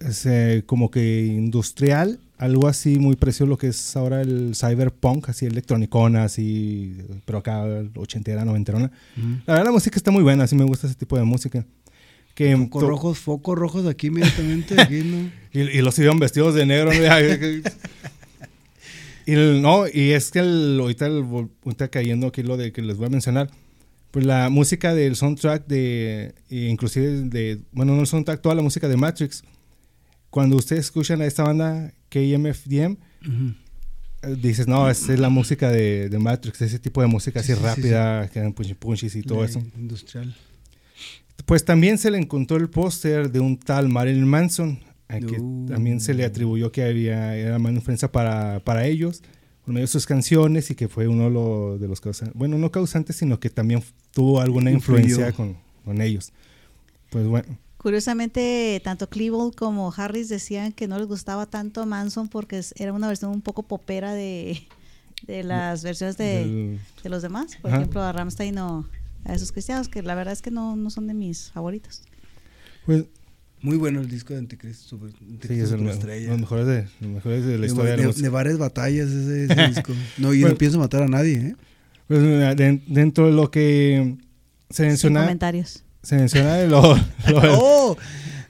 es, 0.00 0.26
eh, 0.26 0.62
como 0.66 0.90
que 0.90 1.24
industrial, 1.26 2.20
algo 2.36 2.66
así 2.66 2.98
muy 2.98 3.16
precioso 3.16 3.48
lo 3.48 3.56
que 3.56 3.68
es 3.68 3.96
ahora 3.96 4.20
el 4.20 4.54
cyberpunk, 4.56 5.28
así 5.28 5.46
electronicona, 5.46 6.24
así, 6.24 6.96
pero 7.24 7.38
acá 7.38 7.64
ochentera, 7.96 8.44
noventerona. 8.44 8.90
La 9.46 9.54
verdad 9.54 9.66
la 9.66 9.72
música 9.72 9.96
está 9.96 10.10
muy 10.10 10.22
buena, 10.22 10.44
así 10.44 10.54
me 10.56 10.64
gusta 10.64 10.86
ese 10.86 10.96
tipo 10.96 11.16
de 11.16 11.24
música. 11.24 11.64
Que 12.34 12.56
Focos 12.56 12.82
rojos, 12.82 13.18
focos 13.18 13.56
rojos 13.56 13.86
aquí 13.86 14.08
inmediatamente, 14.08 14.80
aquí, 14.80 15.02
¿no? 15.04 15.30
y, 15.52 15.60
y 15.78 15.82
los 15.82 15.96
iban 16.00 16.18
vestidos 16.18 16.54
de 16.54 16.66
negro. 16.66 16.90
Y 19.26 19.32
el- 19.32 19.62
no, 19.62 19.84
y 19.86 20.10
es 20.10 20.30
que 20.30 20.40
el- 20.40 20.78
ahorita, 20.80 21.06
el, 21.06 21.22
ahorita 21.64 21.88
cayendo 21.88 22.26
aquí 22.26 22.42
lo 22.42 22.56
de 22.56 22.72
que 22.72 22.82
les 22.82 22.96
voy 22.98 23.06
a 23.06 23.10
mencionar, 23.10 23.50
pues 24.10 24.26
la 24.26 24.50
música 24.50 24.94
del 24.94 25.16
soundtrack 25.16 25.66
de, 25.66 26.34
e 26.50 26.68
inclusive 26.68 27.22
de, 27.22 27.60
bueno, 27.72 27.94
no 27.94 28.00
el 28.02 28.06
soundtrack, 28.06 28.42
toda 28.42 28.54
la 28.54 28.62
música 28.62 28.86
de 28.86 28.96
Matrix, 28.96 29.42
cuando 30.30 30.56
ustedes 30.56 30.86
escuchan 30.86 31.22
a 31.22 31.26
esta 31.26 31.42
banda 31.42 31.92
KMFDM, 32.14 32.92
Ujú. 33.26 33.54
eh, 34.22 34.36
dices, 34.40 34.66
no, 34.68 34.88
esa 34.88 35.12
es 35.12 35.18
la 35.18 35.28
música 35.28 35.70
de, 35.70 36.08
de 36.08 36.18
Matrix, 36.18 36.62
ese 36.62 36.78
tipo 36.78 37.00
de 37.00 37.08
música 37.08 37.42
Sí, 37.42 37.52
así 37.52 37.60
sí, 37.60 37.66
sí, 37.66 37.66
rápida, 37.66 38.28
que 38.28 38.40
dan 38.40 38.52
punchy 38.52 38.74
punchies 38.74 39.16
y 39.16 39.22
todo 39.22 39.40
De 39.40 39.46
eso. 39.46 39.62
Industrial. 39.76 40.34
Pues 41.46 41.64
también 41.64 41.98
se 41.98 42.10
le 42.10 42.18
encontró 42.18 42.56
el 42.56 42.70
póster 42.70 43.30
de 43.30 43.40
un 43.40 43.58
tal 43.58 43.88
Marilyn 43.88 44.26
Manson, 44.26 44.78
a 45.08 45.18
que 45.18 45.38
No. 45.38 45.66
también 45.68 46.00
se 46.00 46.14
le 46.14 46.24
atribuyó 46.24 46.70
que 46.72 46.84
había 46.84 47.36
era 47.36 47.58
mala 47.58 47.76
influencia 47.76 48.10
para, 48.10 48.60
para 48.60 48.86
ellos, 48.86 49.22
por 49.64 49.74
medio 49.74 49.84
de 49.84 49.88
sus 49.92 50.06
canciones 50.06 50.70
y 50.70 50.74
que 50.74 50.88
fue 50.88 51.08
uno 51.08 51.28
lo- 51.30 51.78
de 51.78 51.88
los 51.88 52.00
causantes, 52.00 52.34
bueno, 52.38 52.56
no 52.58 52.70
causantes, 52.70 53.16
sino 53.16 53.40
que 53.40 53.50
también 53.50 53.82
tuvo 54.12 54.40
alguna 54.40 54.70
Influyó. 54.70 55.00
influencia 55.00 55.32
con, 55.32 55.56
con 55.84 56.00
ellos. 56.00 56.32
Pues 57.10 57.26
bueno, 57.26 57.58
Curiosamente, 57.84 58.80
tanto 58.82 59.10
Klebold 59.10 59.54
como 59.56 59.92
Harris 59.94 60.30
decían 60.30 60.72
que 60.72 60.88
no 60.88 60.96
les 60.98 61.06
gustaba 61.06 61.44
tanto 61.44 61.84
Manson 61.84 62.28
porque 62.28 62.56
es- 62.56 62.72
era 62.78 62.94
una 62.94 63.08
versión 63.08 63.30
un 63.30 63.42
poco 63.42 63.62
popera 63.62 64.14
de, 64.14 64.66
de 65.26 65.42
las 65.44 65.84
versiones 65.84 66.16
de, 66.16 66.24
del- 66.24 66.80
de 67.02 67.08
los 67.10 67.20
demás. 67.20 67.56
Por 67.60 67.70
Ajá. 67.70 67.80
ejemplo, 67.80 68.00
a 68.02 68.10
Ramstein 68.10 68.56
o 68.56 68.88
a 69.26 69.34
esos 69.34 69.52
cristianos, 69.52 69.88
que 69.88 70.00
la 70.02 70.14
verdad 70.14 70.32
es 70.32 70.40
que 70.40 70.50
no, 70.50 70.76
no 70.76 70.88
son 70.88 71.06
de 71.06 71.12
mis 71.12 71.50
favoritos. 71.50 72.00
pues, 72.86 73.04
Muy 73.60 73.76
bueno 73.76 74.00
el 74.00 74.08
disco 74.08 74.32
de 74.32 74.38
Anticristo. 74.38 74.88
Super, 74.88 75.10
sí, 75.10 75.18
Anticristo 75.20 75.64
es 75.66 75.72
el- 75.72 75.78
Superestrella. 75.80 76.28
los 76.30 76.40
mejores 76.40 76.66
de, 76.66 76.88
los 77.02 77.10
mejores 77.10 77.44
de 77.44 77.52
la 77.56 77.60
de, 77.60 77.66
historia 77.66 77.96
de, 77.98 78.28
varias 78.30 78.56
batallas 78.56 79.10
ese, 79.10 79.44
ese 79.44 79.66
disco. 79.68 79.92
No, 80.16 80.32
y 80.32 80.40
Bueno. 80.40 80.54
no 80.54 80.58
pienso 80.58 80.78
matar 80.78 81.02
a 81.02 81.08
nadie, 81.08 81.34
¿eh? 81.36 81.56
Pues, 82.08 82.22
dentro 82.86 83.26
de 83.26 83.32
lo 83.32 83.50
que 83.50 84.16
se 84.70 84.76
Sin 84.76 84.86
menciona, 84.86 85.20
comentarios. 85.20 85.83
Se 86.04 86.16
menciona 86.16 86.54
de 86.54 86.68
lo, 86.68 86.80
¡Oh! 87.58 87.96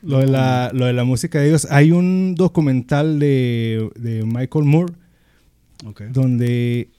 Lo 0.02 0.18
de, 0.18 0.26
la, 0.26 0.70
lo 0.74 0.84
de 0.84 0.92
la 0.92 1.04
música 1.04 1.40
de 1.40 1.48
ellos. 1.48 1.66
Hay 1.70 1.90
un 1.90 2.34
documental 2.34 3.18
de, 3.18 3.90
de 3.96 4.22
Michael 4.24 4.66
Moore 4.66 4.92
donde 6.10 6.90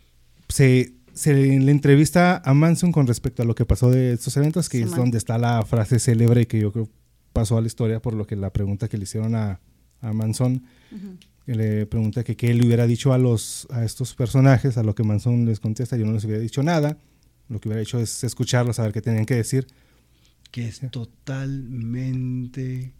se, 0.49 0.93
se 1.13 1.33
le 1.33 1.71
entrevista 1.71 2.41
a 2.43 2.53
Manson 2.53 2.91
con 2.91 3.07
respecto 3.07 3.41
a 3.43 3.45
lo 3.45 3.55
que 3.55 3.65
pasó 3.65 3.89
de 3.91 4.13
estos 4.13 4.35
eventos, 4.37 4.69
que 4.69 4.77
Sí, 4.77 4.83
es 4.83 4.91
man. 4.91 5.01
donde 5.01 5.17
está 5.17 5.37
la 5.37 5.63
frase 5.65 5.99
célebre 5.99 6.47
que 6.47 6.59
yo 6.59 6.71
creo 6.71 6.89
pasó 7.33 7.57
a 7.57 7.61
la 7.61 7.67
historia 7.67 8.01
por 8.01 8.13
lo 8.13 8.25
que 8.25 8.35
la 8.35 8.51
pregunta 8.51 8.87
que 8.87 8.97
le 8.97 9.03
hicieron 9.03 9.35
a, 9.35 9.59
a 10.01 10.13
Manson, 10.13 10.63
que 11.45 11.53
le 11.55 11.85
pregunta 11.85 12.23
que 12.23 12.35
qué 12.37 12.53
le 12.53 12.65
hubiera 12.65 12.87
dicho 12.87 13.11
a, 13.13 13.17
los, 13.17 13.67
a 13.71 13.83
estos 13.83 14.15
personajes, 14.15 14.77
a 14.77 14.83
lo 14.83 14.95
que 14.95 15.03
Manson 15.03 15.45
les 15.45 15.59
contesta, 15.59 15.97
yo 15.97 16.05
no 16.05 16.13
les 16.13 16.23
hubiera 16.23 16.41
dicho 16.41 16.63
nada. 16.63 16.97
Lo 17.49 17.59
que 17.59 17.67
hubiera 17.69 17.81
hecho 17.81 17.99
es 17.99 18.23
escucharlos, 18.23 18.77
saber 18.77 18.93
qué 18.93 19.01
tenían 19.01 19.25
que 19.25 19.35
decir. 19.35 19.67
Que 20.55 20.69
es 20.69 20.79
totalmente 20.89 22.93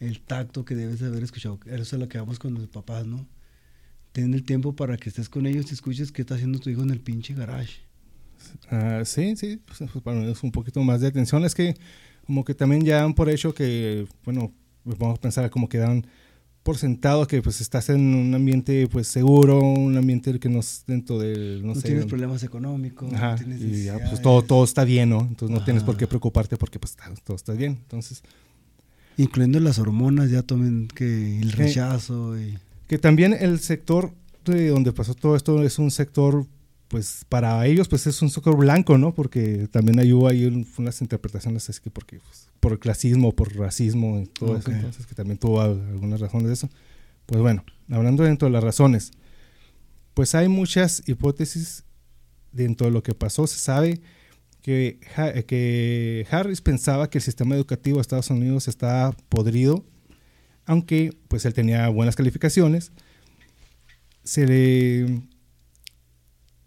el 0.00 0.22
tacto 0.22 0.64
que 0.64 0.74
debes 0.74 1.00
de 1.00 1.08
haber 1.08 1.22
escuchado. 1.22 1.60
Eso 1.66 1.96
es 1.96 2.00
lo 2.00 2.08
que 2.08 2.16
vamos 2.16 2.38
con 2.38 2.54
los 2.54 2.66
papás, 2.68 3.04
¿no? 3.04 3.28
Ten 4.12 4.32
el 4.32 4.42
tiempo 4.42 4.74
para 4.74 4.96
que 4.96 5.10
estés 5.10 5.28
con 5.28 5.44
ellos 5.44 5.70
y 5.70 5.74
escuches 5.74 6.12
qué 6.12 6.22
está 6.22 6.36
haciendo 6.36 6.60
tu 6.60 6.70
hijo 6.70 6.82
en 6.82 6.88
el 6.88 7.00
pinche 7.00 7.34
garage. 7.34 7.80
Ah, 8.70 9.02
sí, 9.04 9.36
sí, 9.36 9.60
pues, 9.66 9.80
pues, 9.92 10.02
para 10.02 10.18
mí 10.18 10.30
es 10.30 10.42
un 10.42 10.50
poquito 10.50 10.82
más 10.82 11.02
de 11.02 11.08
atención. 11.08 11.44
Es 11.44 11.54
que 11.54 11.76
como 12.26 12.42
que 12.42 12.54
también 12.54 12.82
ya 12.82 13.02
dan 13.02 13.12
por 13.12 13.28
hecho 13.28 13.52
que, 13.52 14.08
bueno, 14.24 14.54
vamos 14.84 15.18
a 15.18 15.20
pensar 15.20 15.50
como 15.50 15.68
que 15.68 15.76
dan 15.76 16.06
por 16.64 16.78
sentado 16.78 17.26
que 17.28 17.40
pues 17.42 17.60
estás 17.60 17.90
en 17.90 18.00
un 18.14 18.34
ambiente 18.34 18.88
pues 18.88 19.06
seguro, 19.06 19.60
un 19.60 19.96
ambiente 19.96 20.40
que 20.40 20.48
no 20.48 20.58
es 20.60 20.82
dentro 20.86 21.18
del, 21.18 21.60
no, 21.62 21.68
No, 21.68 21.74
sé. 21.76 21.82
tienes 21.88 22.06
problemas 22.06 22.42
económicos, 22.42 23.12
Ajá, 23.12 23.32
no 23.32 23.36
tienes 23.36 23.60
y 23.60 23.62
ya, 23.62 23.68
pues 23.68 24.02
necesidades. 24.02 24.22
todo, 24.22 24.42
todo 24.42 24.64
está 24.64 24.82
bien, 24.84 25.10
¿no? 25.10 25.20
Entonces 25.20 25.56
no 25.56 25.62
tienes 25.64 25.82
por 25.84 25.96
qué 25.96 26.04
Ajá. 26.04 26.08
preocuparte 26.10 26.56
porque 26.56 26.78
pues 26.80 26.96
todo 27.22 27.36
está 27.36 27.52
bien. 27.52 27.72
Entonces, 27.82 28.22
Incluyendo 29.16 29.60
las 29.60 29.78
hormonas, 29.78 30.30
ya 30.30 30.42
tomen 30.42 30.88
que 30.88 31.38
el 31.38 31.50
Sí. 31.52 31.56
rechazo 31.56 32.36
y... 32.40 32.58
que 32.88 32.98
también 32.98 33.32
el 33.38 33.60
sector 33.60 34.10
de 34.44 34.68
donde 34.70 34.92
pasó 34.92 35.14
todo 35.14 35.36
esto 35.36 35.62
es 35.62 35.78
un 35.78 35.92
sector 35.92 36.46
pues 36.88 37.24
para 37.28 37.66
ellos 37.66 37.88
pues 37.88 38.06
es 38.06 38.20
un 38.22 38.30
sector 38.30 38.56
blanco 38.56 38.98
no 38.98 39.14
porque 39.14 39.68
también 39.70 39.98
ahí 39.98 40.12
hubo 40.12 40.28
ahí 40.28 40.44
un- 40.44 40.66
unas 40.78 41.00
interpretaciones 41.00 41.68
es 41.68 41.80
que 41.80 41.90
porque 41.90 42.18
pues, 42.20 42.48
por 42.60 42.78
clasismo 42.78 43.32
por 43.32 43.54
racismo 43.56 44.20
y 44.20 44.26
todo 44.26 44.52
Ok. 44.52 44.58
eso 44.60 44.70
entonces 44.70 45.06
que 45.06 45.14
también 45.14 45.38
tuvo 45.38 45.60
al- 45.60 45.80
algunas 45.88 46.20
razones 46.20 46.46
de 46.48 46.52
eso. 46.54 46.68
Pues 47.26 47.40
bueno 47.40 47.64
hablando 47.90 48.22
dentro 48.24 48.46
de 48.46 48.52
las 48.52 48.62
razones 48.62 49.12
pues 50.14 50.34
hay 50.34 50.48
muchas 50.48 51.02
hipótesis 51.08 51.84
dentro 52.52 52.86
de 52.86 52.92
lo 52.92 53.02
que 53.02 53.14
pasó. 53.14 53.46
Se 53.48 53.58
sabe 53.58 54.00
que, 54.62 55.00
Ha- 55.16 55.42
que 55.42 56.26
Harris 56.30 56.60
pensaba 56.60 57.10
que 57.10 57.18
el 57.18 57.22
sistema 57.24 57.54
educativo 57.56 57.96
de 57.96 58.02
Estados 58.02 58.30
Unidos 58.30 58.68
estaba 58.68 59.12
podrido 59.28 59.84
aunque 60.66 61.12
pues 61.28 61.44
él 61.46 61.52
tenía 61.54 61.88
buenas 61.88 62.14
calificaciones. 62.16 62.92
Se 64.22 64.46
le 64.46 65.22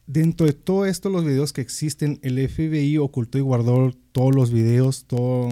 dentro 0.07 0.47
de 0.47 0.53
todo 0.53 0.85
esto 0.85 1.09
los 1.09 1.23
videos 1.25 1.53
que 1.53 1.61
existen 1.61 2.19
el 2.23 2.37
FBI 2.49 2.97
ocultó 2.97 3.37
y 3.37 3.41
guardó 3.41 3.91
todos 4.11 4.33
los 4.33 4.51
videos 4.51 5.05
todo, 5.05 5.49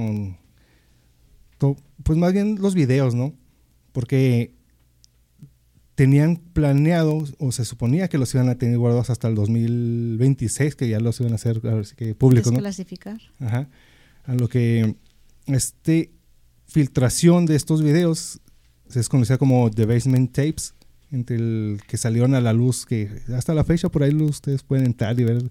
to- 1.57 1.75
pues 2.03 2.17
más 2.17 2.33
bien 2.33 2.57
los 2.61 2.73
videos 2.75 3.13
no 3.15 3.33
porque 3.91 4.53
tenían 5.95 6.37
planeado 6.37 7.23
o 7.39 7.51
se 7.53 7.63
suponía 7.63 8.09
que 8.09 8.17
los 8.17 8.33
iban 8.35 8.49
a 8.49 8.57
tener 8.57 8.77
guardados 8.77 9.09
hasta 9.09 9.27
el 9.29 9.35
2026 9.35 10.75
que 10.75 10.89
ya 10.89 10.99
los 10.99 11.19
iban 11.21 11.31
a 11.31 11.35
hacer 11.35 11.61
a 11.63 11.73
ver 11.73 11.85
si 11.85 11.95
que 11.95 12.15
públicos 12.15 12.51
no 12.51 12.57
Desclasificar. 12.57 13.21
Ajá. 13.39 13.69
A 14.25 14.33
lo 14.35 14.49
que 14.49 14.95
este 15.47 16.11
filtración 16.65 17.45
de 17.45 17.55
estos 17.55 17.81
videos 17.81 18.41
se 18.89 18.99
es 18.99 19.07
conocida 19.07 19.37
como 19.37 19.69
The 19.71 19.85
Basement 19.85 20.31
Tapes, 20.33 20.73
entre 21.15 21.37
el 21.37 21.79
que 21.87 21.97
salieron 21.97 22.35
a 22.35 22.41
la 22.41 22.53
luz, 22.53 22.85
que 22.85 23.09
hasta 23.35 23.53
la 23.53 23.63
fecha 23.63 23.89
por 23.89 24.03
ahí 24.03 24.13
ustedes 24.15 24.63
pueden 24.63 24.85
entrar 24.85 25.19
y 25.19 25.23
ver 25.23 25.49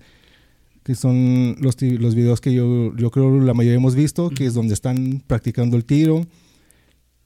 que 0.83 0.95
son 0.95 1.57
los, 1.61 1.81
los 1.81 2.15
videos 2.15 2.41
que 2.43 2.53
yo, 2.53 2.95
yo 2.97 3.11
creo 3.11 3.41
la 3.41 3.55
mayoría 3.55 3.77
hemos 3.79 3.95
visto, 3.95 4.29
que 4.31 4.45
es 4.47 4.53
donde 4.55 4.75
están 4.75 5.23
practicando 5.27 5.77
el 5.79 5.85
tiro, 5.87 6.27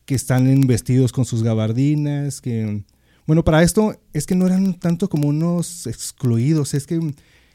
que 0.04 0.14
están 0.14 0.60
vestidos 0.62 1.12
con 1.12 1.24
sus 1.24 1.42
gabardinas, 1.42 2.40
que... 2.40 2.84
Bueno, 3.26 3.44
para 3.44 3.62
esto 3.62 3.94
es 4.14 4.26
que 4.26 4.34
no 4.36 4.46
eran 4.46 4.74
tanto 4.74 5.08
como 5.10 5.28
unos 5.28 5.86
excluidos, 5.86 6.72
es 6.72 6.86
que 6.86 6.98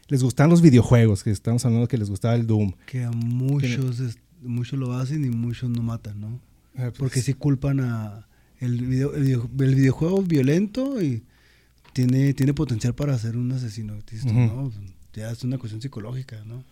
les 0.08 0.22
gustaban 0.22 0.50
los 0.50 0.60
videojuegos, 0.62 1.24
que 1.24 1.30
estamos 1.30 1.64
hablando 1.64 1.88
que 1.88 1.98
les 1.98 2.10
gustaba 2.10 2.34
el 2.36 2.46
Doom. 2.46 2.74
Que 2.86 3.02
a 3.04 3.10
muchos, 3.10 3.98
es- 3.98 4.18
muchos 4.42 4.78
lo 4.78 4.92
hacen 4.92 5.24
y 5.24 5.30
muchos 5.30 5.70
no 5.70 5.82
matan, 5.82 6.20
¿no? 6.20 6.40
Ah, 6.76 6.90
pues, 6.90 6.92
Porque 6.98 7.22
sí 7.22 7.32
culpan 7.32 7.80
a 7.80 8.28
el, 8.64 8.86
video, 8.86 9.14
el, 9.14 9.22
video- 9.24 9.50
el 9.60 9.74
videojuego 9.74 10.20
es 10.22 10.28
violento 10.28 11.02
y 11.02 11.22
tiene, 11.92 12.34
tiene 12.34 12.54
potencial 12.54 12.94
para 12.94 13.16
ser 13.18 13.36
un 13.36 13.52
asesino. 13.52 13.94
Dices 14.10 14.32
no, 14.32 14.70
ya 15.12 15.30
es 15.30 15.42
una 15.44 15.58
cuestión 15.58 15.80
psicológica, 15.80 16.42
¿no? 16.44 16.64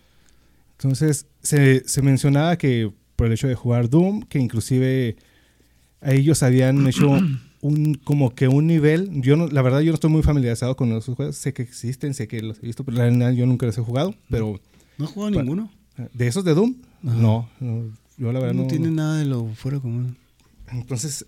Entonces, 0.79 1.27
se, 1.43 1.87
se 1.89 2.03
mencionaba 2.03 2.57
que 2.57 2.91
por 3.17 3.27
el 3.29 3.35
hecho 3.35 3.47
de 3.47 3.55
jugar 3.55 3.89
Doom, 3.89 4.23
que 4.23 4.39
inclusive 4.41 5.17
a 6.01 6.13
ellos 6.13 6.43
habían 6.43 6.87
hecho 6.89 7.09
un 7.61 7.95
como 8.03 8.35
que 8.35 8.49
un 8.49 8.67
nivel. 8.67 9.09
Yo 9.23 9.37
no, 9.37 9.47
la 9.47 9.63
verdad, 9.63 9.81
yo 9.81 9.93
no 9.93 9.95
estoy 9.95 10.11
muy 10.11 10.23
familiarizado 10.23 10.75
con 10.77 10.91
esos 10.93 11.15
juegos. 11.15 11.37
Sé 11.37 11.53
que 11.53 11.63
existen, 11.63 12.15
sé 12.15 12.27
que 12.27 12.43
los 12.43 12.59
he 12.59 12.67
visto, 12.67 12.83
pero 12.85 12.97
la 12.99 13.05
verdad 13.05 13.31
yo 13.33 13.47
nunca 13.47 13.67
los 13.67 13.79
he 13.79 13.83
jugado. 13.83 14.15
Pero 14.29 14.61
¿No 14.99 15.05
has 15.05 15.13
jugado 15.13 15.31
ninguno? 15.31 15.71
de 16.15 16.27
esos 16.27 16.45
de 16.45 16.55
Doom, 16.55 16.75
no, 17.03 17.49
no, 17.61 17.85
Yo 18.17 18.33
la 18.33 18.41
verdad 18.41 18.55
No, 18.55 18.63
no. 18.63 18.69
tiene 18.69 18.91
nada 18.91 19.19
de 19.19 19.27
lo 19.27 19.47
fuera 19.55 19.79
común. 19.79 20.17
Entonces, 20.73 21.27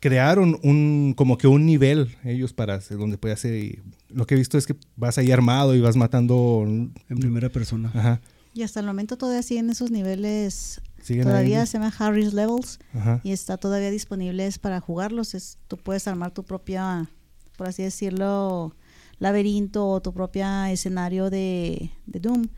crearon 0.00 0.58
un 0.62 1.14
como 1.16 1.38
que 1.38 1.46
un 1.46 1.66
nivel 1.66 2.16
ellos 2.24 2.52
para 2.52 2.74
hacer, 2.74 2.98
donde 2.98 3.18
puede 3.18 3.34
hacer. 3.34 3.54
y 3.54 3.80
lo 4.08 4.26
que 4.26 4.34
he 4.34 4.38
visto 4.38 4.58
es 4.58 4.66
que 4.66 4.74
vas 4.96 5.18
ahí 5.18 5.30
armado 5.30 5.74
y 5.74 5.80
vas 5.80 5.96
matando. 5.96 6.64
En 6.66 7.18
primera 7.18 7.48
persona. 7.48 7.90
Ajá. 7.94 8.20
Y 8.52 8.62
hasta 8.62 8.80
el 8.80 8.86
momento 8.86 9.16
todavía 9.16 9.42
siguen 9.42 9.70
esos 9.70 9.90
niveles. 9.90 10.80
Siguen 11.02 11.24
Todavía 11.24 11.60
ahí. 11.60 11.66
se 11.66 11.74
llama 11.78 11.94
Harris 11.96 12.34
Levels 12.34 12.78
Ajá. 12.94 13.20
y 13.22 13.30
está 13.32 13.56
todavía 13.56 13.90
disponibles 13.90 14.58
para 14.58 14.80
jugarlos. 14.80 15.34
Es, 15.34 15.56
tú 15.68 15.76
puedes 15.76 16.06
armar 16.08 16.32
tu 16.32 16.42
propia, 16.42 17.08
por 17.56 17.68
así 17.68 17.82
decirlo, 17.82 18.74
laberinto 19.18 19.86
o 19.88 20.02
tu 20.02 20.12
propia 20.12 20.70
escenario 20.72 21.30
de, 21.30 21.90
de 22.06 22.20
Doom. 22.20 22.48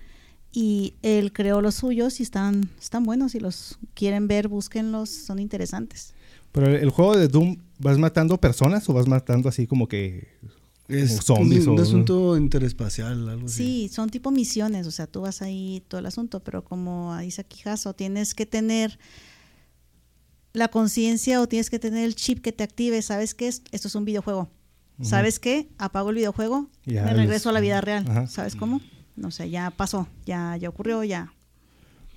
Y 0.51 0.95
él 1.03 1.33
creó 1.33 1.61
los 1.61 1.77
suyos 1.77 2.21
y 2.21 2.23
están, 2.23 2.69
están 2.81 3.05
buenos. 3.05 3.33
Si 3.33 3.41
los 3.41 3.79
quieren 3.95 4.29
ver, 4.29 4.49
búsquenlos, 4.49 5.09
son 5.11 5.39
interesantes. 5.39 6.15
Pero 6.53 6.67
el, 6.67 6.91
juego 6.91 7.17
de 7.17 7.29
Doom, 7.29 7.57
¿vas 7.79 7.99
matando 7.99 8.39
personas 8.39 8.89
o 8.89 8.93
vas 8.93 9.09
matando 9.09 9.49
así 9.49 9.67
como 9.67 9.89
que 9.89 10.29
Es 10.89 11.11
Como 11.11 11.23
zombies 11.23 11.67
un, 11.67 11.75
un 11.75 11.79
o- 11.79 11.83
asunto 11.83 12.37
interespacial, 12.37 13.29
algo 13.29 13.47
así. 13.47 13.55
Sí, 13.57 13.89
son 13.93 14.11
tipo 14.11 14.31
misiones, 14.31 14.87
o 14.87 14.91
sea, 14.91 15.07
tú 15.07 15.23
vas 15.23 15.41
ahí 15.43 15.83
todo 15.89 15.99
el 16.01 16.07
asunto, 16.07 16.41
pero 16.41 16.63
como 16.63 17.17
dice 17.19 17.41
aquí 17.41 17.61
Jaso, 17.63 17.95
tienes 17.95 18.35
que 18.35 18.45
tener 18.47 18.99
la 20.53 20.69
conciencia 20.69 21.41
o 21.41 21.49
tienes 21.49 21.71
que 21.71 21.79
tener 21.79 22.05
el 22.05 22.15
chip 22.15 22.41
que 22.43 22.53
te 22.53 22.63
active, 22.63 23.01
¿sabes 23.01 23.35
qué 23.35 23.49
es? 23.49 23.63
Esto 23.73 23.89
es 23.89 23.95
un 23.95 24.05
videojuego. 24.05 24.51
¿Sabes 25.01 25.41
qué? 25.41 25.69
Apago 25.79 26.11
el 26.11 26.17
videojuego, 26.17 26.69
Ya 26.85 27.03
me 27.05 27.13
regreso 27.15 27.49
a 27.49 27.53
la 27.53 27.59
vida 27.61 27.81
real. 27.81 28.05
Ajá. 28.09 28.27
¿Sabes 28.29 28.55
cómo? 28.55 28.81
No 29.17 29.31
sé, 29.33 29.51
ya 29.51 29.71
pasó, 29.73 30.07
ya, 30.27 30.57
ya 30.59 30.69
ocurrió, 30.69 31.03
ya. 31.03 31.33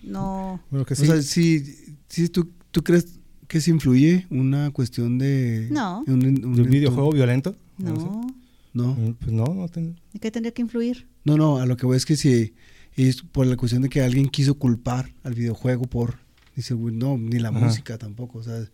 No. 0.03 0.61
Bueno, 0.69 0.85
que 0.85 0.93
O 0.93 0.97
sí. 0.97 1.07
sea, 1.07 1.19
si, 1.23 1.97
si 2.07 2.29
tú, 2.29 2.51
tú 2.69 2.83
crees 2.83 3.07
que 3.47 3.61
se 3.61 3.71
influye 3.71 4.27
una 4.29 4.71
cuestión 4.71 5.17
de... 5.17 5.67
No. 5.71 6.03
Un, 6.07 6.25
un- 6.25 6.55
¿De 6.55 6.61
un 6.63 6.69
videojuego 6.69 7.11
violento? 7.11 7.55
sé. 7.77 7.83
No. 7.85 8.27
No, 8.73 8.93
Mm, 8.93 9.13
Pues 9.13 9.31
no, 9.31 9.45
no 9.45 9.67
ten- 9.69 9.95
¿De 10.13 10.19
qué 10.19 10.31
tendría 10.31 10.53
que 10.53 10.61
influir? 10.61 11.07
no, 11.23 11.37
no, 11.37 11.57
a 11.57 11.65
lo 11.65 11.77
que 11.77 11.85
voy 11.85 11.95
es 11.97 12.05
que 12.05 12.15
si 12.17 12.53
es 12.95 13.21
por 13.21 13.45
la 13.47 13.55
cuestión 13.57 13.81
de 13.81 13.89
que 13.89 14.01
alguien 14.01 14.27
quiso 14.29 14.55
culpar 14.55 15.11
al 15.23 15.33
videojuego 15.33 15.83
por... 15.85 16.17
Dice, 16.55 16.73
güey, 16.73 16.93
no, 16.95 17.17
ni 17.17 17.39
la 17.39 17.49
Ajá. 17.49 17.59
música 17.59 17.97
tampoco, 17.97 18.39
o 18.39 18.43
sea... 18.43 18.65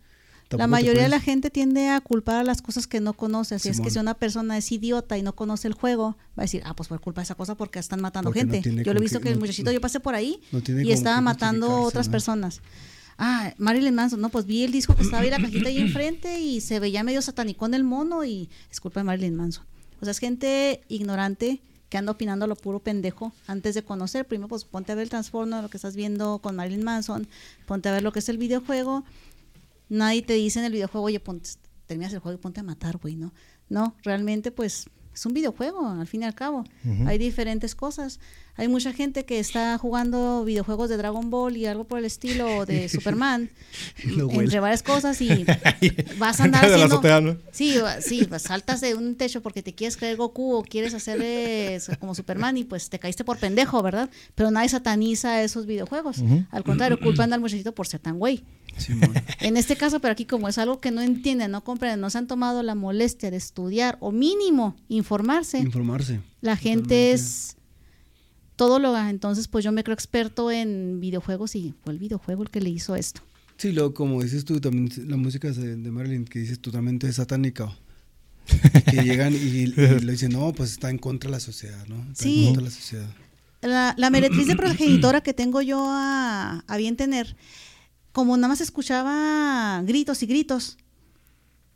La 0.50 0.66
mayoría 0.66 1.04
de 1.04 1.08
la 1.08 1.18
gente 1.18 1.48
tiende 1.48 1.88
a 1.88 1.98
culpar 2.02 2.36
a 2.36 2.44
las 2.44 2.60
cosas 2.60 2.86
que 2.86 3.00
no 3.00 3.14
conoce. 3.14 3.54
Así 3.54 3.70
es 3.70 3.80
que 3.80 3.88
si 3.88 3.98
una 3.98 4.12
persona 4.12 4.58
es 4.58 4.70
idiota 4.70 5.16
y 5.16 5.22
no 5.22 5.34
conoce 5.34 5.66
el 5.66 5.72
juego, 5.72 6.18
va 6.38 6.42
a 6.42 6.42
decir, 6.42 6.60
ah, 6.66 6.76
pues 6.76 6.90
por 6.90 7.00
culpa 7.00 7.22
de 7.22 7.24
esa 7.24 7.36
cosa 7.36 7.54
porque 7.54 7.78
están 7.78 8.02
matando 8.02 8.28
Porque 8.28 8.44
no 8.44 8.52
gente. 8.52 8.84
yo 8.84 8.92
lo 8.92 8.98
he 9.00 9.02
visto 9.02 9.18
que 9.20 9.28
el 9.30 9.36
no- 9.36 9.40
muchachito, 9.40 9.72
yo 9.72 9.80
pasé 9.80 9.98
por 9.98 10.14
ahí 10.14 10.40
no 10.52 10.60
y 10.82 10.92
estaba 10.92 11.22
matando 11.22 11.80
otras 11.80 12.08
¿no? 12.08 12.12
personas. 12.12 12.60
Ah, 13.18 13.54
Marilyn 13.58 13.94
Manson, 13.94 14.20
no, 14.20 14.28
pues 14.28 14.46
vi 14.46 14.64
el 14.64 14.72
disco 14.72 14.94
que 14.94 15.02
estaba 15.02 15.22
ahí 15.22 15.30
la 15.30 15.40
cajita 15.40 15.68
ahí 15.68 15.78
enfrente 15.78 16.40
y 16.40 16.60
se 16.60 16.80
veía 16.80 17.04
medio 17.04 17.22
satanicón 17.22 17.74
el 17.74 17.84
mono 17.84 18.24
y 18.24 18.48
es 18.70 18.80
culpa 18.80 19.00
de 19.00 19.04
Marilyn 19.04 19.34
Manson. 19.34 19.64
O 20.00 20.04
sea, 20.04 20.10
es 20.12 20.18
gente 20.18 20.82
ignorante 20.88 21.60
que 21.88 21.98
anda 21.98 22.12
opinando 22.12 22.46
lo 22.46 22.56
puro 22.56 22.78
pendejo 22.78 23.32
antes 23.46 23.74
de 23.74 23.82
conocer. 23.82 24.26
Primero, 24.26 24.48
pues 24.48 24.64
ponte 24.64 24.92
a 24.92 24.94
ver 24.94 25.04
el 25.04 25.10
transformo 25.10 25.60
lo 25.60 25.68
que 25.68 25.76
estás 25.76 25.94
viendo 25.94 26.38
con 26.38 26.56
Marilyn 26.56 26.82
Manson, 26.82 27.28
ponte 27.66 27.88
a 27.88 27.92
ver 27.92 28.02
lo 28.02 28.12
que 28.12 28.20
es 28.20 28.28
el 28.28 28.38
videojuego. 28.38 29.04
Nadie 29.88 30.22
te 30.22 30.32
dice 30.32 30.58
en 30.58 30.64
el 30.64 30.72
videojuego, 30.72 31.06
oye, 31.06 31.20
ponte, 31.20 31.50
terminas 31.86 32.12
el 32.14 32.20
juego 32.20 32.38
y 32.38 32.40
ponte 32.40 32.60
a 32.60 32.62
matar, 32.62 32.96
güey, 32.96 33.14
¿no? 33.14 33.32
No, 33.68 33.94
realmente, 34.02 34.50
pues 34.50 34.86
es 35.14 35.26
un 35.26 35.34
videojuego, 35.34 35.88
al 35.88 36.06
fin 36.06 36.22
y 36.22 36.24
al 36.24 36.34
cabo. 36.34 36.64
Hay 37.06 37.18
diferentes 37.18 37.74
cosas. 37.74 38.18
Hay 38.54 38.68
mucha 38.68 38.92
gente 38.92 39.24
que 39.24 39.38
está 39.38 39.78
jugando 39.78 40.44
videojuegos 40.44 40.90
de 40.90 40.98
Dragon 40.98 41.30
Ball 41.30 41.56
y 41.56 41.64
algo 41.64 41.84
por 41.84 41.98
el 41.98 42.04
estilo 42.04 42.66
de 42.66 42.88
Superman, 42.90 43.50
entre 44.04 44.60
varias 44.60 44.82
cosas, 44.82 45.20
y 45.22 45.46
vas 46.18 46.40
a 46.40 46.44
andar 46.44 46.64
haciendo... 46.64 46.84
azotea, 46.84 47.20
¿no? 47.20 47.38
Sí, 47.50 47.76
sí, 48.00 48.26
pues, 48.28 48.42
saltas 48.42 48.80
de 48.82 48.94
un 48.94 49.16
techo 49.16 49.42
porque 49.42 49.62
te 49.62 49.74
quieres 49.74 49.96
creer 49.96 50.16
Goku 50.16 50.54
o 50.54 50.62
quieres 50.62 50.92
hacer 50.92 51.20
eh, 51.22 51.80
como 51.98 52.14
Superman 52.14 52.58
y 52.58 52.64
pues 52.64 52.90
te 52.90 52.98
caíste 52.98 53.24
por 53.24 53.38
pendejo, 53.38 53.82
¿verdad? 53.82 54.10
Pero 54.34 54.50
nadie 54.50 54.68
sataniza 54.68 55.42
esos 55.42 55.64
videojuegos. 55.66 56.22
Al 56.50 56.64
contrario, 56.64 56.98
culpan 57.00 57.32
al 57.32 57.40
muchachito 57.40 57.74
por 57.74 57.86
ser 57.86 58.00
tan 58.00 58.18
güey. 58.18 58.44
En 59.40 59.56
este 59.56 59.76
caso, 59.76 60.00
pero 60.00 60.12
aquí 60.12 60.24
como 60.24 60.48
es 60.48 60.58
algo 60.58 60.80
que 60.80 60.90
no 60.90 61.00
entienden, 61.00 61.50
no 61.50 61.62
comprenden, 61.64 62.00
no 62.00 62.10
se 62.10 62.18
han 62.18 62.26
tomado 62.26 62.62
la 62.62 62.74
molestia 62.74 63.30
de 63.30 63.36
estudiar 63.36 63.96
o 64.00 64.12
mínimo 64.12 64.76
informarse, 64.88 65.58
Informarse. 65.58 66.20
la 66.40 66.56
gente 66.56 67.12
es 67.12 67.56
todóloga. 68.56 69.10
Entonces, 69.10 69.48
pues 69.48 69.64
yo 69.64 69.72
me 69.72 69.84
creo 69.84 69.94
experto 69.94 70.50
en 70.50 71.00
videojuegos 71.00 71.54
y 71.56 71.74
fue 71.84 71.92
el 71.92 71.98
videojuego 71.98 72.42
el 72.42 72.50
que 72.50 72.60
le 72.60 72.70
hizo 72.70 72.96
esto. 72.96 73.20
Sí, 73.56 73.72
luego, 73.72 73.94
como 73.94 74.22
dices 74.22 74.44
tú, 74.44 74.60
también 74.60 74.90
la 75.08 75.16
música 75.16 75.50
de, 75.50 75.76
de 75.76 75.90
Marilyn, 75.90 76.24
que 76.24 76.38
dices 76.40 76.58
totalmente 76.60 77.12
satánica. 77.12 77.64
o- 77.64 77.76
que 78.90 79.02
llegan 79.04 79.32
y, 79.34 79.36
y 79.36 79.66
le 79.66 80.12
dicen, 80.12 80.32
no, 80.32 80.52
pues 80.52 80.72
está 80.72 80.90
en 80.90 80.98
contra 80.98 81.28
de 81.30 81.36
la 81.36 81.40
sociedad, 81.40 81.86
¿no? 81.86 81.96
Está 82.10 82.24
Sí. 82.24 82.40
en 82.40 82.44
contra 82.46 82.62
de 82.64 82.68
la 82.70 82.74
sociedad. 82.74 83.08
La, 83.60 83.94
la 83.96 84.10
meretriz 84.10 84.48
de 84.48 84.56
progenitora 84.56 85.20
que 85.20 85.32
tengo 85.32 85.62
yo 85.62 85.78
a, 85.88 86.64
a 86.66 86.76
bien 86.76 86.96
tener, 86.96 87.36
como 88.12 88.36
nada 88.36 88.48
más 88.48 88.60
escuchaba 88.60 89.82
gritos 89.84 90.22
y 90.22 90.26
gritos, 90.26 90.78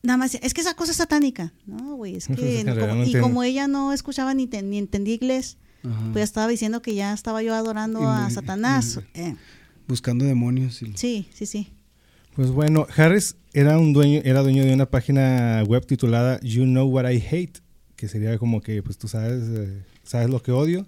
nada 0.03 0.17
más, 0.19 0.35
es 0.35 0.55
que 0.55 0.61
esa 0.61 0.75
cosa 0.75 0.93
es 0.93 0.99
satánica. 0.99 1.53
No, 1.67 1.97
güey, 1.97 2.17
es 2.17 2.29
que... 2.29 2.63
no, 2.65 2.77
como- 2.79 3.05
y 3.05 3.15
como 3.21 3.43
ella 3.43 3.67
no 3.69 3.93
escuchaba 3.93 4.35
ni, 4.35 4.47
te- 4.47 4.63
ni 4.63 4.79
entendía 4.79 5.15
inglés, 5.15 5.57
Ajá. 5.83 5.99
pues 6.13 6.17
ya 6.17 6.25
estaba 6.25 6.49
diciendo 6.49 6.83
que 6.83 6.95
ya 6.95 7.13
estaba 7.13 7.43
yo 7.43 7.55
adorando 7.55 8.01
Y 8.03 8.05
a 8.05 8.31
Satanás. 8.31 9.01
Eh, 9.15 9.35
Buscando 9.89 10.25
demonios. 10.25 10.83
y- 10.83 10.93
sí, 10.97 11.29
sí, 11.35 11.47
sí. 11.47 11.69
Pues 12.35 12.51
bueno, 12.51 12.87
Harris 12.95 13.37
era 13.55 13.79
un 13.79 13.93
dueño, 13.95 14.21
era 14.25 14.43
dueño 14.43 14.63
de 14.65 14.75
una 14.75 14.87
página 14.87 15.63
web 15.67 15.87
titulada 15.87 16.39
You 16.43 16.65
Know 16.65 16.87
What 16.89 17.09
I 17.11 17.17
Hate, 17.31 17.61
que 17.97 18.09
sería 18.09 18.37
como 18.39 18.61
que, 18.61 18.83
pues 18.83 18.99
tú 18.99 19.09
sabes, 19.09 19.43
eh, 19.49 19.83
sabes 20.05 20.29
lo 20.29 20.43
que 20.43 20.53
odio, 20.53 20.87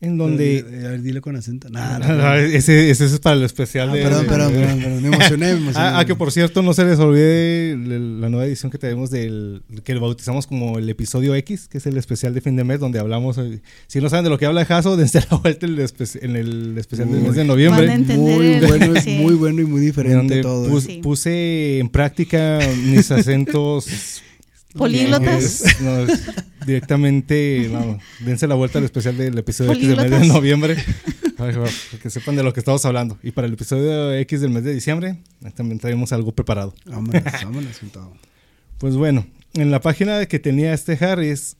en 0.00 0.16
donde... 0.16 0.58
Eh, 0.58 0.86
a 0.86 0.90
ver, 0.90 1.02
dile 1.02 1.20
con 1.20 1.34
acento. 1.34 1.68
Nada, 1.70 1.96
Ah, 2.02 2.12
no, 2.14 2.34
ese, 2.36 2.88
ese 2.90 3.04
es 3.06 3.18
para 3.18 3.34
el 3.36 3.42
especial 3.42 3.90
Ah, 3.90 3.94
de... 3.94 4.02
perdón, 4.02 4.22
de- 4.22 4.28
perdón, 4.28 4.52
perdón, 4.52 4.78
perdón, 4.80 5.02
me 5.02 5.08
emocioné, 5.08 5.46
me 5.46 5.50
emocioné. 5.58 5.86
Ah, 5.88 5.98
ah, 5.98 6.04
que 6.04 6.14
por 6.14 6.30
cierto, 6.30 6.62
no 6.62 6.72
se 6.72 6.84
les 6.84 6.98
olvide 7.00 7.76
la 7.76 8.28
nueva 8.28 8.46
edición 8.46 8.70
que 8.70 8.78
tenemos 8.78 9.10
del 9.10 9.62
que 9.82 9.94
lo 9.94 10.00
bautizamos 10.00 10.46
como 10.46 10.78
el 10.78 10.88
episodio 10.88 11.34
X, 11.34 11.66
que 11.68 11.78
es 11.78 11.86
el 11.86 11.96
especial 11.96 12.32
de 12.32 12.40
fin 12.40 12.54
de 12.54 12.62
mes, 12.62 12.78
donde 12.78 13.00
hablamos. 13.00 13.38
eh, 13.38 13.60
Si 13.88 14.00
no 14.00 14.08
saben 14.08 14.22
de 14.24 14.30
lo 14.30 14.38
que 14.38 14.46
habla 14.46 14.64
Jaso, 14.64 14.96
dense 14.98 15.20
la 15.30 15.36
vuelta 15.38 15.66
en 15.66 15.72
el, 15.72 15.80
espe- 15.80 16.18
en 16.22 16.36
el 16.36 16.78
especial 16.78 17.10
del 17.10 17.20
mes 17.22 17.32
de 17.34 17.38
Van 17.38 17.46
a 17.46 17.52
noviembre. 17.54 17.92
entender 17.92 18.16
Muy 18.36 18.46
el- 18.54 18.66
bueno, 18.66 19.00
sí. 19.00 19.18
muy 19.20 19.34
bueno 19.34 19.62
y 19.62 19.64
muy 19.64 19.80
diferente 19.80 20.16
donde 20.16 20.42
todo. 20.42 20.68
pus- 20.68 20.84
Sí. 20.84 21.00
puse 21.02 21.80
en 21.80 21.88
práctica 21.88 22.60
mis 22.84 23.10
acentos 23.10 24.22
Políglotas. 24.76 25.62
eh, 25.64 25.76
no, 25.80 26.06
directamente, 26.66 27.70
dense 28.20 28.46
la 28.46 28.54
vuelta 28.54 28.78
al 28.78 28.84
especial 28.84 29.16
del 29.16 29.36
episodio 29.38 29.72
X 29.72 29.88
del 29.88 29.96
mes 30.10 30.20
de 30.20 30.26
noviembre, 30.26 30.76
para 31.36 31.52
que- 32.02 32.10
sepan 32.10 32.36
de 32.36 32.42
lo 32.42 32.52
que 32.52 32.60
estamos 32.60 32.84
hablando. 32.84 33.18
Y 33.22 33.30
para 33.32 33.46
el 33.46 33.54
episodio 33.54 34.12
X 34.14 34.40
del 34.40 34.50
mes 34.50 34.64
de 34.64 34.74
diciembre, 34.74 35.18
también 35.54 35.78
traemos 35.78 36.12
algo 36.12 36.32
preparado. 36.32 36.74
Vámonos, 36.86 37.22
vámonos. 37.44 37.80
Pues 38.78 38.96
bueno, 38.96 39.26
en 39.54 39.70
la 39.70 39.80
página 39.80 40.24
que 40.26 40.38
tenía 40.38 40.72
este 40.74 40.92
Harris, 41.04 41.56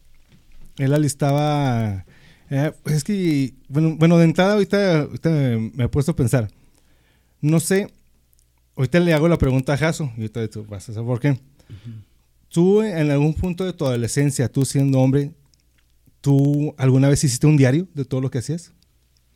él 0.79 0.93
alistaba. 0.95 2.05
eh, 2.51 2.73
pues 2.83 2.97
es 2.97 3.05
que, 3.05 3.55
bueno, 3.69 3.97
bueno, 3.99 4.19
de 4.19 4.25
entrada, 4.25 4.53
ahorita, 4.55 5.01
ahorita 5.01 5.31
me 5.31 5.85
he 5.85 5.89
puesto 5.89 6.13
a 6.13 6.17
pensar. 6.17 6.49
No 7.41 7.61
sé, 7.61 7.89
ahorita 8.77 9.01
le 9.01 9.15
hago 9.15 9.29
la 9.29 9.39
pregunta 9.39 9.75
a 9.75 9.77
Jaso, 9.77 10.13
y 10.17 10.21
ahorita 10.23 10.49
tú 10.49 10.65
vas 10.67 10.89
a 10.89 10.93
saber 10.93 11.07
por 11.07 11.21
qué. 11.21 11.39
Tú, 12.51 12.83
en 12.83 13.11
algún 13.11 13.35
punto 13.35 13.65
de 13.65 13.73
tu 13.73 13.85
adolescencia, 13.87 14.51
tú 14.51 14.65
siendo 14.65 15.01
hombre, 15.01 15.33
¿tú 16.21 16.75
alguna 16.79 17.09
vez 17.09 17.23
hiciste 17.25 17.47
un 17.47 17.57
diario 17.57 17.87
de 17.95 18.05
todo 18.05 18.21
lo 18.21 18.31
que 18.31 18.39
hacías? 18.39 18.73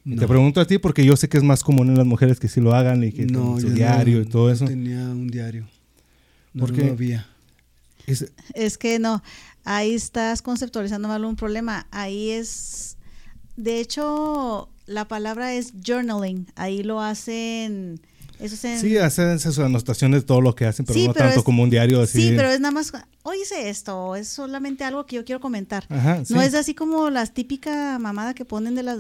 Te 0.05 0.11
No. 0.17 0.27
pregunto 0.27 0.61
a 0.61 0.67
ti 0.67 0.79
porque 0.79 1.05
yo 1.05 1.17
sé 1.17 1.29
que 1.29 1.37
es 1.37 1.45
más 1.45 1.63
común 1.63 1.89
en 1.89 1.97
las 1.97 2.07
mujeres 2.07 2.41
que 2.41 2.49
sí 2.49 2.61
lo 2.61 2.75
hagan 2.75 3.05
y 3.05 3.13
que 3.13 3.25
No, 3.27 3.55
tengan 3.57 3.61
su 3.61 3.71
diario 3.71 4.17
no- 4.19 4.23
y 4.23 4.27
todo 4.27 4.47
no 4.49 4.53
eso. 4.53 4.65
tenía 4.65 4.99
un 5.11 5.29
diario. 5.29 5.69
No, 6.55 6.67
¿Por 6.67 6.77
no 6.77 6.91
había. 6.93 7.27
Es- 8.07 8.33
Es 8.55 8.79
que 8.79 8.99
no, 8.99 9.23
ahí 9.65 9.95
estás 9.95 10.43
conceptualizando 10.43 11.07
mal 11.07 11.25
un 11.25 11.37
problema. 11.37 11.87
Ahí 11.93 12.31
es, 12.31 12.97
de 13.57 13.79
hecho, 13.79 14.69
la 14.87 15.07
palabra 15.07 15.55
es 15.55 15.73
journaling. 15.87 16.47
Ahí 16.57 16.83
lo 16.83 17.01
hacen, 17.01 18.01
eso 18.43 18.55
es 18.55 18.65
en... 18.65 18.81
Sí, 18.81 18.97
hacen 18.99 19.39
sus 19.39 19.59
anotaciones 19.59 20.23
de 20.23 20.27
todo 20.27 20.41
lo 20.41 20.55
que 20.55 20.67
hacen, 20.67 20.85
pero 20.85 20.99
Sí, 20.99 21.07
no 21.07 21.13
pero 21.15 21.27
tanto 21.27 21.41
es- 21.41 21.45
como 21.45 21.63
un 21.63 21.71
diario 21.71 22.01
así. 22.03 22.21
Sí, 22.29 22.33
pero 22.37 22.51
es 22.51 22.61
nada 22.61 22.73
más, 22.73 22.93
hoy 23.23 23.37
hice 23.43 23.69
esto, 23.71 24.17
es 24.17 24.29
solamente 24.29 24.85
algo 24.85 25.07
que 25.07 25.17
yo 25.17 25.25
quiero 25.25 25.41
comentar. 25.41 25.85
Ajá, 25.89 26.25
sí. 26.25 26.35
No 26.35 26.43
es 26.43 26.55
así 26.55 26.75
como 26.75 27.09
las 27.11 27.33
típica 27.33 27.99
mamada 27.99 28.35
que 28.35 28.45
ponen 28.45 28.75
de 28.75 28.83
las 28.83 28.99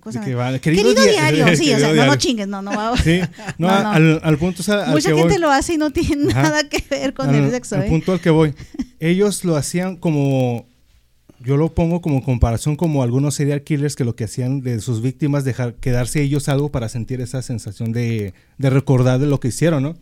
cosas. 0.00 0.24
Que 0.24 0.34
va, 0.34 0.58
querido, 0.58 0.82
querido 0.84 1.02
dia- 1.02 1.30
diario, 1.30 1.56
sí, 1.56 1.64
querido 1.66 1.76
o 1.76 1.78
sea, 1.80 1.88
no, 1.88 1.94
diario. 1.94 2.12
no 2.12 2.18
chingues, 2.18 2.48
no, 2.48 2.62
no 2.62 2.70
va. 2.70 2.96
Sí, 3.02 3.20
no, 3.58 3.68
No, 3.68 3.82
no. 3.82 3.90
Al, 3.90 4.20
al 4.22 4.38
punto 4.38 4.62
es 4.62 4.68
al, 4.68 4.80
al 4.82 4.90
Mucha 4.92 5.10
que 5.10 5.16
gente 5.16 5.32
voy. 5.34 5.40
lo 5.40 5.50
hace 5.50 5.74
y 5.74 5.78
no 5.78 5.90
tiene 5.90 6.30
Ajá. 6.32 6.42
nada 6.42 6.68
que 6.68 6.84
ver 6.90 7.14
con 7.14 7.28
Al- 7.28 7.34
el 7.34 7.50
sexo, 7.50 7.76
al 7.76 7.82
¿eh? 7.84 7.88
punto 7.88 8.12
al 8.12 8.20
que 8.20 8.30
voy. 8.30 8.54
Ellos 9.00 9.44
lo 9.44 9.56
hacían 9.56 9.96
como, 9.96 10.66
yo 11.44 11.56
lo 11.56 11.74
pongo 11.74 12.00
como 12.00 12.22
comparación 12.22 12.76
como 12.76 13.02
algunos 13.02 13.34
serial 13.34 13.62
killers 13.62 13.96
que 13.96 14.04
lo 14.04 14.16
que 14.16 14.24
hacían 14.24 14.60
de 14.60 14.80
sus 14.80 15.02
víctimas 15.02 15.44
dejar 15.44 15.74
quedarse 15.74 16.22
ellos 16.22 16.48
algo 16.48 16.70
para 16.70 16.88
sentir 16.88 17.20
esa 17.20 17.42
sensación 17.42 17.92
de, 17.92 18.32
de 18.58 18.70
recordar 18.70 19.18
de 19.20 19.26
lo 19.26 19.40
que 19.40 19.48
hicieron, 19.48 19.82
¿no? 19.82 19.96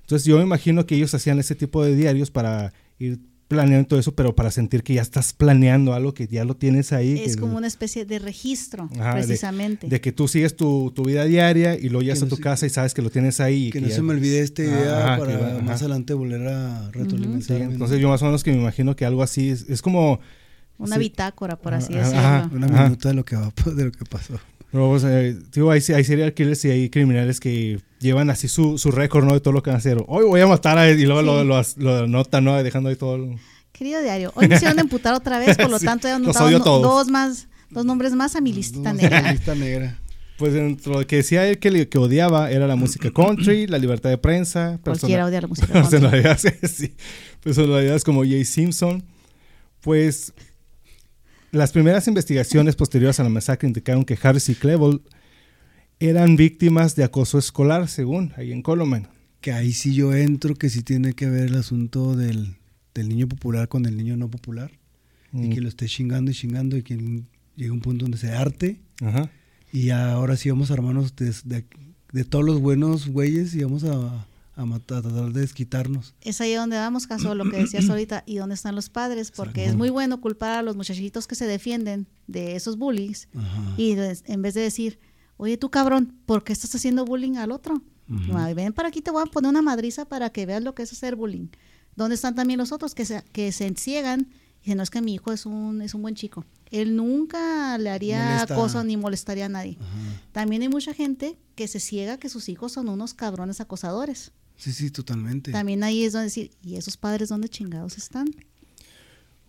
Entonces 0.00 0.26
yo 0.26 0.36
me 0.38 0.42
imagino 0.42 0.84
que 0.86 0.96
ellos 0.96 1.14
hacían 1.14 1.38
ese 1.38 1.54
tipo 1.54 1.84
de 1.84 1.94
diarios 1.94 2.30
para 2.30 2.72
ir 2.98 3.20
planeando 3.46 3.86
todo 3.86 4.00
eso, 4.00 4.14
pero 4.14 4.34
para 4.34 4.50
sentir 4.50 4.82
que 4.82 4.94
ya 4.94 5.02
estás 5.02 5.34
planeando 5.34 5.92
algo 5.92 6.14
que 6.14 6.26
ya 6.26 6.42
lo 6.44 6.56
tienes 6.56 6.90
ahí. 6.92 7.20
Es 7.20 7.34
que- 7.36 7.42
como 7.42 7.58
una 7.58 7.66
especie 7.66 8.06
de 8.06 8.18
registro, 8.18 8.88
Ajá, 8.98 9.12
precisamente. 9.12 9.88
De 9.88 10.00
que 10.00 10.10
tú 10.10 10.26
sigues 10.26 10.56
tu, 10.56 10.90
tu 10.94 11.04
vida 11.04 11.26
diaria 11.26 11.74
y 11.76 11.90
luego 11.90 12.00
llegas 12.00 12.20
Que 12.20 12.24
a 12.24 12.26
no 12.26 12.30
tu 12.30 12.36
se- 12.36 12.42
casa 12.42 12.64
y 12.66 12.70
sabes 12.70 12.94
que 12.94 13.02
lo 13.02 13.10
tienes 13.10 13.40
ahí. 13.40 13.66
Que 13.66 13.72
que 13.72 13.80
no 13.82 13.88
ya- 13.88 13.94
se 13.96 14.02
me 14.02 14.14
olvide 14.14 14.40
esta 14.40 14.62
idea 14.62 15.04
Ajá, 15.14 15.18
para 15.18 15.36
va- 15.38 15.60
más 15.60 15.82
adelante 15.82 16.14
volver 16.14 16.48
a 16.48 16.86
Sí, 16.86 16.98
retroalimentarme. 16.98 17.64
entonces 17.74 18.00
yo 18.00 18.08
más 18.08 18.22
o 18.22 18.24
menos 18.24 18.42
que 18.42 18.52
me 18.52 18.56
imagino 18.58 18.96
que 18.96 19.04
algo 19.04 19.22
así 19.22 19.50
es, 19.50 19.68
es 19.68 19.82
como... 19.82 20.18
una 20.82 20.96
sí. 20.96 21.00
bitácora, 21.00 21.56
por 21.56 21.74
así 21.74 21.92
Ajá, 21.94 22.00
decirlo. 22.02 22.20
ajá. 22.20 22.50
Una 22.52 22.66
Ajá. 22.66 22.82
minuta 22.84 23.08
de 23.08 23.14
lo 23.14 23.24
que 23.24 23.36
va 23.36 23.52
de 23.74 23.84
lo 23.84 23.92
que 23.92 24.04
pasó. 24.04 24.34
Pero, 24.70 24.88
o 24.90 24.98
sea, 24.98 25.10
digo, 25.18 25.70
hay, 25.70 25.82
hay 25.94 26.04
serial 26.04 26.32
killers 26.32 26.64
y 26.64 26.70
hay 26.70 26.88
criminales 26.90 27.40
que 27.40 27.78
llevan 28.00 28.30
así 28.30 28.48
su, 28.48 28.78
su 28.78 28.90
récord, 28.90 29.24
¿no? 29.24 29.34
De 29.34 29.40
todo 29.40 29.52
lo 29.52 29.62
que 29.62 29.68
van 29.70 29.76
a 29.76 29.78
hacer. 29.78 30.02
Hoy 30.08 30.24
voy 30.24 30.40
a 30.40 30.46
matar 30.46 30.78
a 30.78 30.88
él 30.88 30.98
y 30.98 31.04
luego 31.04 31.20
Sí. 31.20 31.26
lo, 31.26 31.44
lo, 31.44 31.62
lo 31.76 32.04
anotan, 32.04 32.44
¿no? 32.44 32.62
Dejando 32.62 32.88
ahí 32.88 32.96
todo... 32.96 33.16
el- 33.16 33.36
Querido 33.72 34.00
diario, 34.02 34.32
hoy 34.34 34.48
me 34.48 34.54
hicieron 34.56 34.78
emputar 34.78 35.12
otra 35.14 35.38
vez, 35.38 35.56
por 35.56 35.70
lo 35.70 35.78
Sí, 35.78 35.84
tanto 35.86 36.06
he 36.08 36.12
anotado 36.12 36.50
no- 36.50 36.58
dos 36.80 37.08
más, 37.08 37.48
dos 37.70 37.84
nombres 37.84 38.12
más 38.14 38.34
a 38.36 38.40
mi 38.40 38.52
lista 38.52 38.92
negra. 38.92 39.32
Lista 39.32 39.54
negra. 39.54 39.98
Pues 40.38 40.54
dentro 40.54 40.94
de 40.94 40.98
lo 41.02 41.06
que 41.06 41.16
decía 41.16 41.46
él 41.46 41.58
que, 41.58 41.70
le- 41.70 41.88
que 41.88 41.98
odiaba 41.98 42.50
era 42.50 42.66
la 42.66 42.74
música 42.74 43.10
country, 43.12 43.66
la 43.68 43.78
libertad 43.78 44.10
de 44.10 44.18
prensa, 44.18 44.78
Cualquiera 44.82 45.24
persona- 45.24 45.26
odia 45.26 45.40
la 45.42 45.46
música 45.46 45.66
country. 45.72 45.90
personalidades, 46.00 46.70
sí, 46.72 46.94
personalidades 47.42 48.02
como 48.02 48.22
Jay 48.22 48.44
Simpson, 48.44 49.04
Pues 49.82 50.32
las 51.52 51.70
primeras 51.72 52.08
investigaciones 52.08 52.74
posteriores 52.76 53.20
a 53.20 53.22
la 53.22 53.28
masacre 53.28 53.68
indicaron 53.68 54.04
que 54.04 54.18
Harris 54.20 54.48
y 54.48 54.54
Klebold 54.54 55.00
eran 56.00 56.36
víctimas 56.36 56.96
de 56.96 57.04
acoso 57.04 57.38
escolar, 57.38 57.88
según 57.88 58.32
ahí 58.36 58.52
en 58.52 58.62
Coleman. 58.62 59.06
Que 59.40 59.52
ahí 59.52 59.72
sí 59.72 59.94
yo 59.94 60.14
entro, 60.14 60.54
que 60.54 60.68
sí 60.70 60.82
tiene 60.82 61.12
que 61.14 61.28
ver 61.28 61.44
el 61.48 61.54
asunto 61.56 62.16
del, 62.16 62.56
del 62.94 63.08
niño 63.08 63.28
popular 63.28 63.68
con 63.68 63.86
el 63.86 63.96
niño 63.96 64.16
no 64.16 64.28
popular. 64.30 64.70
Y 65.32 65.48
Mm. 65.48 65.50
que 65.50 65.60
lo 65.62 65.68
esté 65.68 65.86
chingando 65.86 66.30
y 66.30 66.34
chingando 66.34 66.76
y 66.76 66.82
que 66.82 67.22
llega 67.56 67.72
un 67.72 67.80
punto 67.80 68.04
donde 68.04 68.18
se 68.18 68.30
arte. 68.32 68.80
Ajá. 69.00 69.30
Y 69.72 69.90
ahora 69.90 70.36
sí 70.36 70.50
vamos 70.50 70.70
a 70.70 70.74
armarnos 70.74 71.16
de, 71.16 71.32
de- 71.44 71.64
de 72.12 72.24
todos 72.24 72.44
los 72.44 72.60
buenos 72.60 73.08
güeyes 73.08 73.54
y 73.54 73.62
vamos 73.64 73.84
a, 73.84 74.26
a 74.54 74.64
matar, 74.66 74.98
a 74.98 75.02
tratar 75.02 75.32
de 75.32 75.40
desquitarnos. 75.40 76.14
Es 76.20 76.40
ahí 76.40 76.54
donde 76.54 76.76
vamos, 76.76 77.06
caso 77.06 77.34
lo 77.34 77.48
que 77.50 77.58
decías 77.58 77.88
ahorita, 77.90 78.22
y 78.26 78.36
dónde 78.36 78.54
están 78.54 78.74
los 78.74 78.88
padres, 78.88 79.30
porque 79.30 79.64
es 79.64 79.74
muy 79.74 79.90
bueno 79.90 80.20
culpar 80.20 80.52
a 80.58 80.62
los 80.62 80.76
muchachitos 80.76 81.26
que 81.26 81.34
se 81.34 81.46
defienden 81.46 82.06
de 82.26 82.56
esos 82.56 82.76
bullies 82.76 83.28
Ajá. 83.34 83.74
y 83.76 83.92
en 83.92 84.42
vez 84.42 84.54
de 84.54 84.60
decir, 84.60 84.98
oye 85.36 85.56
tú 85.56 85.70
cabrón, 85.70 86.14
¿por 86.26 86.44
qué 86.44 86.52
estás 86.52 86.74
haciendo 86.74 87.04
bullying 87.04 87.36
al 87.36 87.50
otro? 87.52 87.82
Ven 88.54 88.72
para 88.72 88.88
aquí, 88.88 89.00
te 89.00 89.10
voy 89.10 89.22
a 89.22 89.26
poner 89.26 89.48
una 89.48 89.62
madriza 89.62 90.04
para 90.04 90.30
que 90.30 90.44
veas 90.44 90.62
lo 90.62 90.74
que 90.74 90.82
es 90.82 90.92
hacer 90.92 91.16
bullying. 91.16 91.48
¿Dónde 91.96 92.14
están 92.14 92.34
también 92.34 92.58
los 92.58 92.72
otros 92.72 92.94
que 92.94 93.04
se, 93.04 93.22
que 93.32 93.52
se 93.52 93.66
enciegan? 93.66 94.28
Y 94.60 94.66
dicen, 94.66 94.76
no 94.76 94.82
es 94.82 94.90
que 94.90 95.00
mi 95.00 95.14
hijo 95.14 95.32
es 95.32 95.46
un, 95.46 95.80
es 95.82 95.94
un 95.94 96.02
buen 96.02 96.14
chico. 96.14 96.44
Él 96.70 96.94
nunca 96.94 97.76
le 97.78 97.90
haría 97.90 98.34
Molesta. 98.34 98.54
acoso 98.54 98.84
ni 98.84 98.96
molestaría 98.96 99.46
a 99.46 99.48
nadie. 99.48 99.76
Ajá. 99.80 100.20
También 100.32 100.62
hay 100.62 100.68
mucha 100.68 100.94
gente 100.94 101.38
que 101.54 101.68
se 101.68 101.80
ciega 101.80 102.18
que 102.18 102.28
sus 102.28 102.48
hijos 102.48 102.72
son 102.72 102.88
unos 102.88 103.12
cabrones 103.14 103.60
acosadores. 103.60 104.32
Sí, 104.56 104.72
sí, 104.72 104.90
totalmente. 104.90 105.52
También 105.52 105.82
ahí 105.82 106.04
es 106.04 106.12
donde 106.12 106.26
decir, 106.26 106.50
¿y 106.62 106.76
esos 106.76 106.96
padres 106.96 107.28
dónde 107.28 107.48
chingados 107.48 107.98
están? 107.98 108.26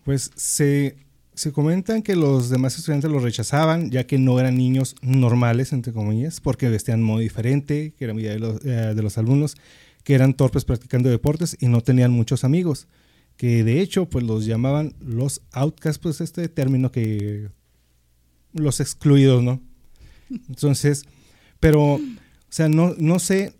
Pues 0.04 0.30
se, 0.34 0.96
se 1.34 1.52
comentan 1.52 2.02
que 2.02 2.16
los 2.16 2.50
demás 2.50 2.76
estudiantes 2.76 3.10
los 3.10 3.22
rechazaban, 3.22 3.90
ya 3.90 4.06
que 4.06 4.18
no 4.18 4.38
eran 4.40 4.56
niños 4.56 4.96
normales, 5.02 5.72
entre 5.72 5.92
comillas, 5.92 6.40
porque 6.40 6.68
vestían 6.68 7.02
muy 7.02 7.22
diferente, 7.22 7.94
que 7.96 8.04
era 8.04 8.14
mayoría 8.14 8.32
de 8.34 8.38
los, 8.40 8.64
eh, 8.64 8.94
de 8.94 9.02
los 9.02 9.16
alumnos, 9.18 9.56
que 10.02 10.14
eran 10.14 10.34
torpes 10.34 10.64
practicando 10.64 11.08
deportes 11.08 11.56
y 11.60 11.68
no 11.68 11.80
tenían 11.80 12.12
muchos 12.12 12.44
amigos, 12.44 12.86
que 13.36 13.64
de 13.64 13.80
hecho 13.80 14.08
pues 14.08 14.24
los 14.24 14.44
llamaban 14.46 14.94
los 15.00 15.40
outcasts, 15.52 15.98
pues 15.98 16.20
este 16.20 16.48
término 16.48 16.92
que 16.92 17.48
los 18.52 18.80
excluidos, 18.80 19.42
¿no? 19.42 19.60
Entonces, 20.48 21.04
pero, 21.58 21.94
o 21.94 22.00
sea, 22.48 22.68
no, 22.68 22.94
no 22.98 23.18
sé 23.18 23.54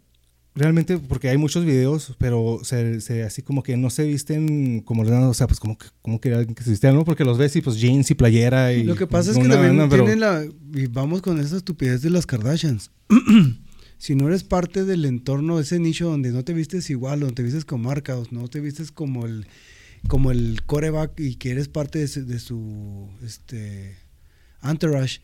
realmente, 0.54 0.98
porque 0.98 1.28
hay 1.28 1.36
muchos 1.36 1.64
videos, 1.64 2.14
pero 2.18 2.60
se, 2.62 3.00
se- 3.00 3.22
así 3.24 3.42
como 3.42 3.62
que 3.62 3.76
no 3.76 3.90
se 3.90 4.04
visten 4.04 4.80
como, 4.80 5.02
o 5.02 5.34
sea, 5.34 5.46
pues 5.46 5.60
como 5.60 5.76
que, 5.76 5.86
como 6.02 6.20
que 6.20 6.32
alguien 6.32 6.54
que 6.54 6.62
se 6.64 6.70
vistiera, 6.70 6.94
¿no? 6.94 7.04
Porque 7.04 7.24
los 7.24 7.38
ves 7.38 7.56
y 7.56 7.60
pues 7.60 7.78
jeans 7.80 8.10
y 8.10 8.14
playera 8.14 8.72
y... 8.72 8.84
Lo 8.84 8.96
que 8.96 9.06
pasa 9.06 9.30
es 9.32 9.36
que 9.36 9.42
una 9.44 9.54
también 9.56 9.88
pero- 9.88 10.04
tienen 10.04 10.20
la... 10.20 10.44
Y 10.74 10.86
vamos 10.86 11.22
con 11.22 11.40
esa 11.40 11.56
estupidez 11.56 12.02
de 12.02 12.10
las 12.10 12.26
Kardashians. 12.26 12.90
si 13.98 14.14
no 14.14 14.28
eres 14.28 14.44
parte 14.44 14.84
del 14.84 15.04
entorno, 15.04 15.58
ese 15.60 15.78
nicho 15.78 16.08
donde 16.08 16.30
no 16.30 16.44
te 16.44 16.52
vistes 16.52 16.90
igual, 16.90 17.20
donde 17.20 17.34
te 17.34 17.42
vistes 17.42 17.64
con 17.64 17.80
marca, 17.82 18.16
o 18.18 18.26
no 18.30 18.48
te 18.48 18.60
vistes 18.60 18.90
como 18.92 19.26
el 19.26 19.46
como 20.06 20.30
el 20.30 20.60
coreback 20.66 21.18
y 21.18 21.36
que 21.36 21.50
eres 21.50 21.68
parte 21.68 21.98
de 21.98 22.08
su, 22.08 22.26
de 22.26 22.38
su, 22.38 23.08
este 23.24 23.96
entourage, 24.62 25.20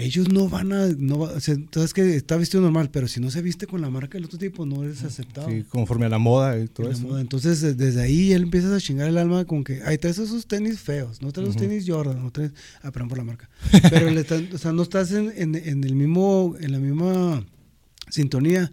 ellos 0.00 0.28
no 0.32 0.48
van 0.48 0.72
a, 0.72 0.86
no 0.96 1.18
va- 1.18 1.32
o 1.32 1.40
sea, 1.40 1.56
sabes 1.72 1.92
que 1.92 2.14
está 2.14 2.36
vestido 2.36 2.62
normal, 2.62 2.88
pero 2.90 3.08
si 3.08 3.18
no 3.20 3.32
se 3.32 3.42
viste 3.42 3.66
con 3.66 3.80
la 3.80 3.90
marca 3.90 4.16
del 4.16 4.26
otro 4.26 4.38
tipo, 4.38 4.64
no 4.64 4.84
eres 4.84 5.02
aceptado. 5.02 5.48
Sí, 5.50 5.64
conforme 5.68 6.06
a 6.06 6.08
la 6.08 6.18
moda 6.18 6.56
y 6.58 6.68
todo 6.68 6.88
eso. 6.90 7.02
moda. 7.02 7.20
Entonces, 7.20 7.60
de- 7.60 7.74
desde 7.74 8.00
ahí 8.02 8.32
él 8.32 8.42
empiezas 8.44 8.70
a 8.72 8.80
chingar 8.80 9.08
el 9.08 9.18
alma 9.18 9.44
con 9.44 9.64
que, 9.64 9.82
ay, 9.84 9.98
traes 9.98 10.18
esos 10.18 10.46
tenis 10.46 10.78
feos, 10.78 11.20
no 11.20 11.32
traes 11.32 11.48
los 11.48 11.56
Ujú. 11.56 11.64
tenis 11.66 11.84
Jordan, 11.86 12.22
no 12.22 12.30
traes, 12.30 12.52
ah, 12.82 12.92
perdón 12.92 13.08
por 13.08 13.18
la 13.18 13.24
marca. 13.24 13.50
Pero 13.90 14.08
le 14.10 14.20
están- 14.20 14.48
o 14.54 14.58
sea, 14.58 14.72
no 14.72 14.82
estás 14.84 15.10
en, 15.10 15.32
en- 15.36 15.56
en 15.56 15.82
el 15.82 15.94
mismo, 15.96 16.54
en 16.60 16.70
la 16.72 16.78
misma 16.78 17.44
sintonía 18.08 18.70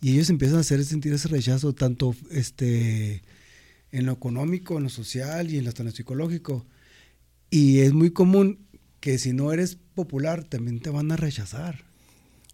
y 0.00 0.12
ellos 0.12 0.30
empiezan 0.30 0.58
a 0.58 0.60
hacer 0.60 0.84
sentir 0.84 1.12
ese 1.12 1.28
rechazo 1.28 1.74
tanto 1.74 2.14
este 2.30 3.22
en 3.92 4.06
lo 4.06 4.12
económico, 4.12 4.76
en 4.78 4.84
lo 4.84 4.88
social 4.88 5.50
y 5.50 5.58
en 5.58 5.64
lo, 5.64 5.70
hasta 5.70 5.82
en 5.82 5.88
lo 5.88 5.92
psicológico. 5.94 6.64
Y 7.50 7.78
es 7.80 7.92
muy 7.92 8.12
común 8.12 8.60
que 9.00 9.18
si 9.18 9.32
no 9.32 9.52
eres 9.52 9.78
popular 10.04 10.44
también 10.44 10.80
te 10.80 10.90
van 10.90 11.10
a 11.12 11.16
rechazar. 11.16 11.84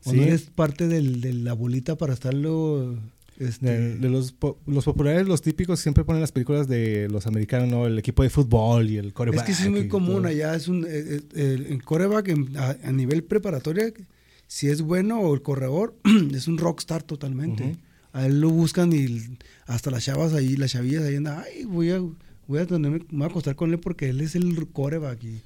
O 0.04 0.10
Sí. 0.10 0.16
no 0.16 0.22
eres 0.22 0.42
parte 0.42 0.86
del- 0.88 1.20
de 1.20 1.32
la 1.32 1.52
bolita 1.52 1.96
para 1.96 2.12
estarlo... 2.14 2.96
Este, 3.38 3.66
De, 3.66 3.96
de 3.98 4.08
los, 4.08 4.32
po- 4.32 4.56
los 4.66 4.84
populares, 4.86 5.26
los 5.28 5.42
típicos, 5.42 5.78
siempre 5.80 6.04
ponen 6.04 6.22
las 6.22 6.32
películas 6.32 6.68
de 6.68 7.06
los 7.10 7.26
americanos, 7.26 7.68
¿no? 7.68 7.86
El 7.86 7.98
equipo 7.98 8.22
de 8.22 8.30
fútbol 8.30 8.88
y 8.88 8.96
el 8.96 9.08
Es 9.08 9.12
coreback. 9.12 9.44
que 9.44 9.52
sí 9.54 9.64
es 9.64 9.70
muy 9.70 9.88
común 9.88 10.22
todo. 10.22 10.28
allá, 10.28 10.54
es 10.54 10.68
un, 10.68 10.86
eh, 10.88 11.20
eh, 11.34 11.66
el, 11.68 11.82
coreback 11.84 12.28
en- 12.28 12.56
a, 12.56 12.76
a 12.82 12.92
nivel 12.92 13.24
preparatoria, 13.24 13.92
si 14.46 14.68
es 14.68 14.80
bueno 14.80 15.20
o 15.20 15.34
el 15.34 15.42
corredor, 15.42 15.94
es 16.34 16.48
un 16.48 16.56
rockstar 16.56 17.02
totalmente. 17.02 17.76
A 18.14 18.24
él 18.24 18.40
lo 18.40 18.48
buscan 18.48 18.90
y 18.94 19.06
hasta 19.66 19.90
las 19.90 20.04
chavas 20.04 20.32
ahí, 20.32 20.56
las 20.56 20.70
chavillas 20.72 21.02
ahí 21.04 21.16
andan, 21.16 21.42
ay, 21.44 21.64
voy 21.66 21.90
a, 21.90 22.00
voy 22.48 22.58
a 22.60 22.64
tenerme, 22.66 23.00
me 23.10 23.18
voy 23.18 23.24
a 23.24 23.26
acostar 23.26 23.54
con 23.54 23.70
él 23.70 23.80
porque 23.80 24.08
él 24.08 24.22
es 24.22 24.34
el 24.34 24.66
coreback. 24.72 25.22
Y, 25.24 25.42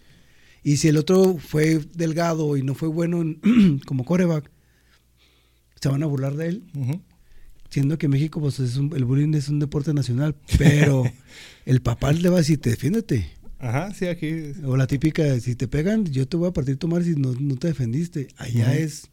y 0.63 0.77
si 0.77 0.89
el 0.89 0.97
otro 0.97 1.37
fue 1.39 1.81
delgado 1.95 2.57
y 2.57 2.63
no 2.63 2.75
fue 2.75 2.89
bueno 2.89 3.21
en- 3.23 3.81
como 3.87 4.05
coreback, 4.05 4.51
se 5.81 5.89
van 5.89 6.03
a 6.03 6.07
burlar 6.07 6.35
de 6.37 6.49
él, 6.49 6.65
siendo 7.71 7.97
que 7.99 8.09
México, 8.09 8.41
pues 8.41 8.61
es 8.61 8.77
un- 8.77 8.95
el 8.95 9.05
bullying 9.05 9.33
es 9.35 9.49
un 9.49 9.59
deporte 9.59 9.95
nacional, 9.95 10.35
pero 10.59 11.05
el 11.67 11.81
papá 11.81 12.13
le 12.13 12.29
va 12.29 12.37
a 12.37 12.39
decir, 12.41 12.61
te 12.61 12.71
defiéndete. 12.71 13.31
Ajá, 13.59 13.93
sí, 13.95 14.07
aquí. 14.07 14.53
O 14.65 14.77
la 14.77 14.87
típica, 14.87 15.39
si 15.41 15.55
te 15.55 15.69
pegan, 15.69 16.05
yo 16.07 16.27
te 16.27 16.37
voy 16.37 16.49
a 16.49 16.53
partir 16.53 16.77
tu 16.79 16.89
madre 16.89 17.05
si 17.05 17.15
no, 17.17 17.35
no 17.39 17.57
te 17.57 17.69
defendiste. 17.69 18.29
Allá 18.39 18.75
es, 18.75 19.11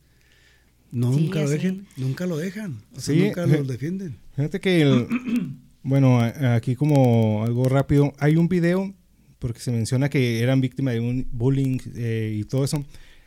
no, 0.91 1.13
Sí, 1.13 1.21
nunca 1.21 1.41
lo 1.41 1.49
dejen, 1.49 1.86
nunca 1.97 2.25
lo 2.25 2.38
dejan. 2.38 2.81
O 2.95 3.01
sea, 3.01 3.13
Sí, 3.13 3.21
nunca 3.21 3.45
lo 3.45 3.63
defienden. 3.65 4.17
Fíjate 4.36 4.60
que, 4.62 4.81
el- 4.81 5.07
bueno, 5.83 6.19
aquí 6.21 6.75
como 6.75 7.43
algo 7.43 7.67
rápido, 7.67 8.13
hay 8.19 8.38
un 8.38 8.47
video, 8.47 8.93
porque 9.39 9.60
se 9.60 9.71
menciona 9.71 10.10
que 10.10 10.41
eran 10.41 10.62
víctimas 10.62 10.93
de 10.93 11.00
un 11.00 11.28
bullying 11.32 11.78
eh, 11.95 12.36
y 12.39 12.43
todo 12.43 12.63
eso. 12.63 12.84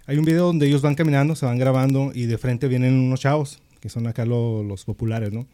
Hay 0.07 0.18
un 0.18 0.25
video 0.25 0.46
donde 0.46 0.66
ellos 0.66 0.83
van 0.83 0.94
caminando, 0.94 1.37
se 1.37 1.46
van 1.46 1.59
grabando 1.59 2.11
y 2.14 2.27
de 2.27 2.37
frente 2.38 2.66
vienen 2.68 2.94
unos 2.99 3.20
chavos, 3.20 3.61
que 3.81 3.88
son 3.88 4.07
acá 4.07 4.25
lo- 4.25 4.62
los 4.62 4.85
populares, 4.85 5.33
¿no? 5.33 5.46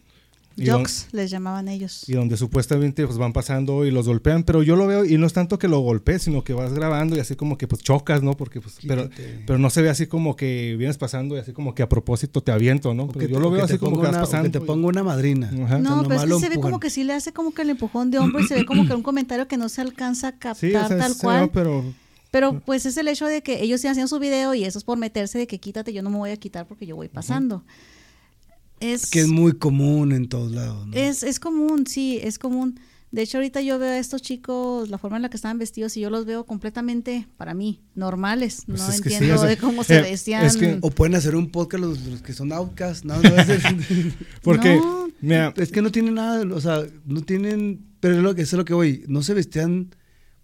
Jocks 0.57 1.09
les 1.12 1.31
llamaban 1.31 1.69
ellos. 1.69 2.09
y 2.09 2.12
donde 2.12 2.37
supuestamente 2.37 3.07
pues 3.07 3.19
van 3.19 3.33
pasando 3.33 3.85
y 3.85 3.90
los 3.90 4.07
golpean, 4.07 4.42
pero 4.45 4.62
yo 4.62 4.77
lo 4.77 4.87
veo 4.87 5.05
y 5.05 5.19
no 5.19 5.27
es 5.27 5.33
tanto 5.33 5.59
que 5.59 5.69
lo 5.69 5.81
golpees, 5.81 6.23
sino 6.23 6.42
que 6.45 6.53
vas 6.55 6.73
grabando 6.73 7.16
y 7.16 7.21
así 7.21 7.37
como 7.37 7.59
que 7.59 7.69
pues 7.69 7.83
chocas, 7.83 8.23
¿no? 8.23 8.35
Porque 8.37 8.61
pues 8.61 8.77
pero, 8.87 9.05
Quítate. 9.11 9.42
pero 9.47 9.59
no 9.59 9.69
se 9.71 9.83
ve 9.83 9.90
así 9.90 10.07
como 10.07 10.35
que 10.37 10.75
vienes 10.79 10.97
pasando 10.99 11.37
y 11.37 11.40
así 11.40 11.53
como 11.53 11.75
que 11.75 11.83
a 11.83 11.88
propósito 11.88 12.40
te 12.42 12.53
aviento, 12.53 12.95
¿no? 12.95 13.07
Pero 13.09 13.21
que 13.27 13.33
yo 13.33 13.40
lo 13.40 13.51
veo 13.51 13.64
así 13.64 13.79
como 13.79 14.01
que 14.01 14.07
vas 14.09 14.16
pasando. 14.16 14.51
Que 14.51 14.59
te 14.59 14.64
ponga 14.64 14.87
una 14.88 15.03
madrina. 15.03 15.51
Ajá. 15.64 15.79
No, 15.79 16.01
O 16.01 16.05
sea, 16.05 16.09
pero 16.09 16.37
es 16.37 16.42
que 16.42 16.49
se 16.49 16.49
ve 16.49 16.61
como 16.61 16.81
que 16.81 16.90
sí 16.90 17.05
le 17.05 17.12
hace 17.12 17.33
como 17.33 17.53
que 17.53 17.62
el 17.62 17.71
empujón 17.71 18.11
de 18.11 18.19
hombro 18.19 18.40
y 18.40 18.47
se 18.47 18.55
ve 18.55 18.64
como 18.64 18.87
que 18.87 18.95
un 18.95 19.03
comentario 19.03 19.47
que 19.49 19.57
no 19.57 19.69
se 19.69 19.81
alcanza 19.83 20.29
a 20.29 20.33
captar 20.33 20.57
Sí, 20.61 20.75
o 20.75 20.88
sea, 20.88 20.97
tal 20.99 21.14
se 21.14 21.21
cual. 21.21 21.40
ve, 21.42 21.51
pero 21.53 21.85
Pero 22.31 22.61
pues 22.61 22.87
es 22.87 22.97
el 22.97 23.09
hecho 23.09 23.27
de 23.27 23.42
que 23.42 23.62
ellos 23.62 23.81
sí 23.81 23.88
hacían 23.88 24.09
su 24.09 24.19
video 24.19 24.55
y 24.55 24.64
eso 24.64 24.79
es 24.79 24.85
por 24.85 24.99
meterse 24.99 25.38
de 25.38 25.47
que 25.47 25.59
quítate, 25.61 25.92
yo 25.92 26.03
no 26.03 26.11
me 26.11 26.16
voy 26.19 26.31
a 26.31 26.37
quitar 26.37 26.66
porque 26.66 26.87
yo 26.87 26.97
voy 26.97 27.09
pasando. 27.09 27.62
Es, 28.80 29.10
Que 29.10 29.20
es 29.20 29.28
muy 29.28 29.52
común 29.54 30.12
en 30.12 30.28
todos 30.28 30.52
lados. 30.52 30.86
¿no? 30.86 30.94
es, 30.96 31.22
es 31.22 31.40
común, 31.40 31.86
sí, 31.86 32.18
es 32.22 32.38
común. 32.38 32.78
De 33.12 33.22
hecho, 33.22 33.38
ahorita 33.38 33.62
yo 33.62 33.78
veo 33.78 33.90
a 33.92 33.98
estos 33.98 34.20
chicos, 34.20 34.90
la 34.90 34.98
forma 34.98 35.16
en 35.16 35.22
la 35.22 35.30
que 35.30 35.36
estaban 35.36 35.58
vestidos, 35.58 35.96
y 35.96 36.00
yo 36.00 36.10
los 36.10 36.26
veo 36.26 36.44
completamente, 36.44 37.26
para 37.38 37.54
mí, 37.54 37.80
normales. 37.94 38.64
Pues 38.66 38.80
no 38.80 38.90
sí, 38.90 38.96
entiendo 39.02 39.36
o 39.36 39.38
sea, 39.38 39.48
de 39.48 39.56
cómo 39.56 39.84
se 39.84 39.98
eh, 39.98 40.02
vestían. 40.02 40.44
es 40.44 40.56
que- 40.56 40.78
O 40.82 40.90
pueden 40.90 41.14
hacer 41.14 41.34
un 41.36 41.50
podcast 41.50 41.82
los, 41.82 42.00
los 42.06 42.20
que 42.20 42.32
son 42.34 42.52
outcasts. 42.52 43.04
No, 43.04 43.16
no, 43.22 43.28
es, 43.36 43.62
porque 44.42 44.74
No. 44.76 45.08
mira, 45.20 45.54
es 45.56 45.70
que 45.72 45.80
no 45.82 45.90
tienen 45.90 46.14
nada, 46.14 46.44
o 46.54 46.60
sea, 46.60 46.82
no 47.06 47.22
tienen, 47.22 47.86
pero 48.00 48.16
es 48.16 48.22
lo 48.22 48.32
es 48.32 48.52
lo 48.52 48.64
que 48.64 48.74
voy, 48.74 49.04
no 49.08 49.22
se 49.22 49.32
vestían 49.34 49.94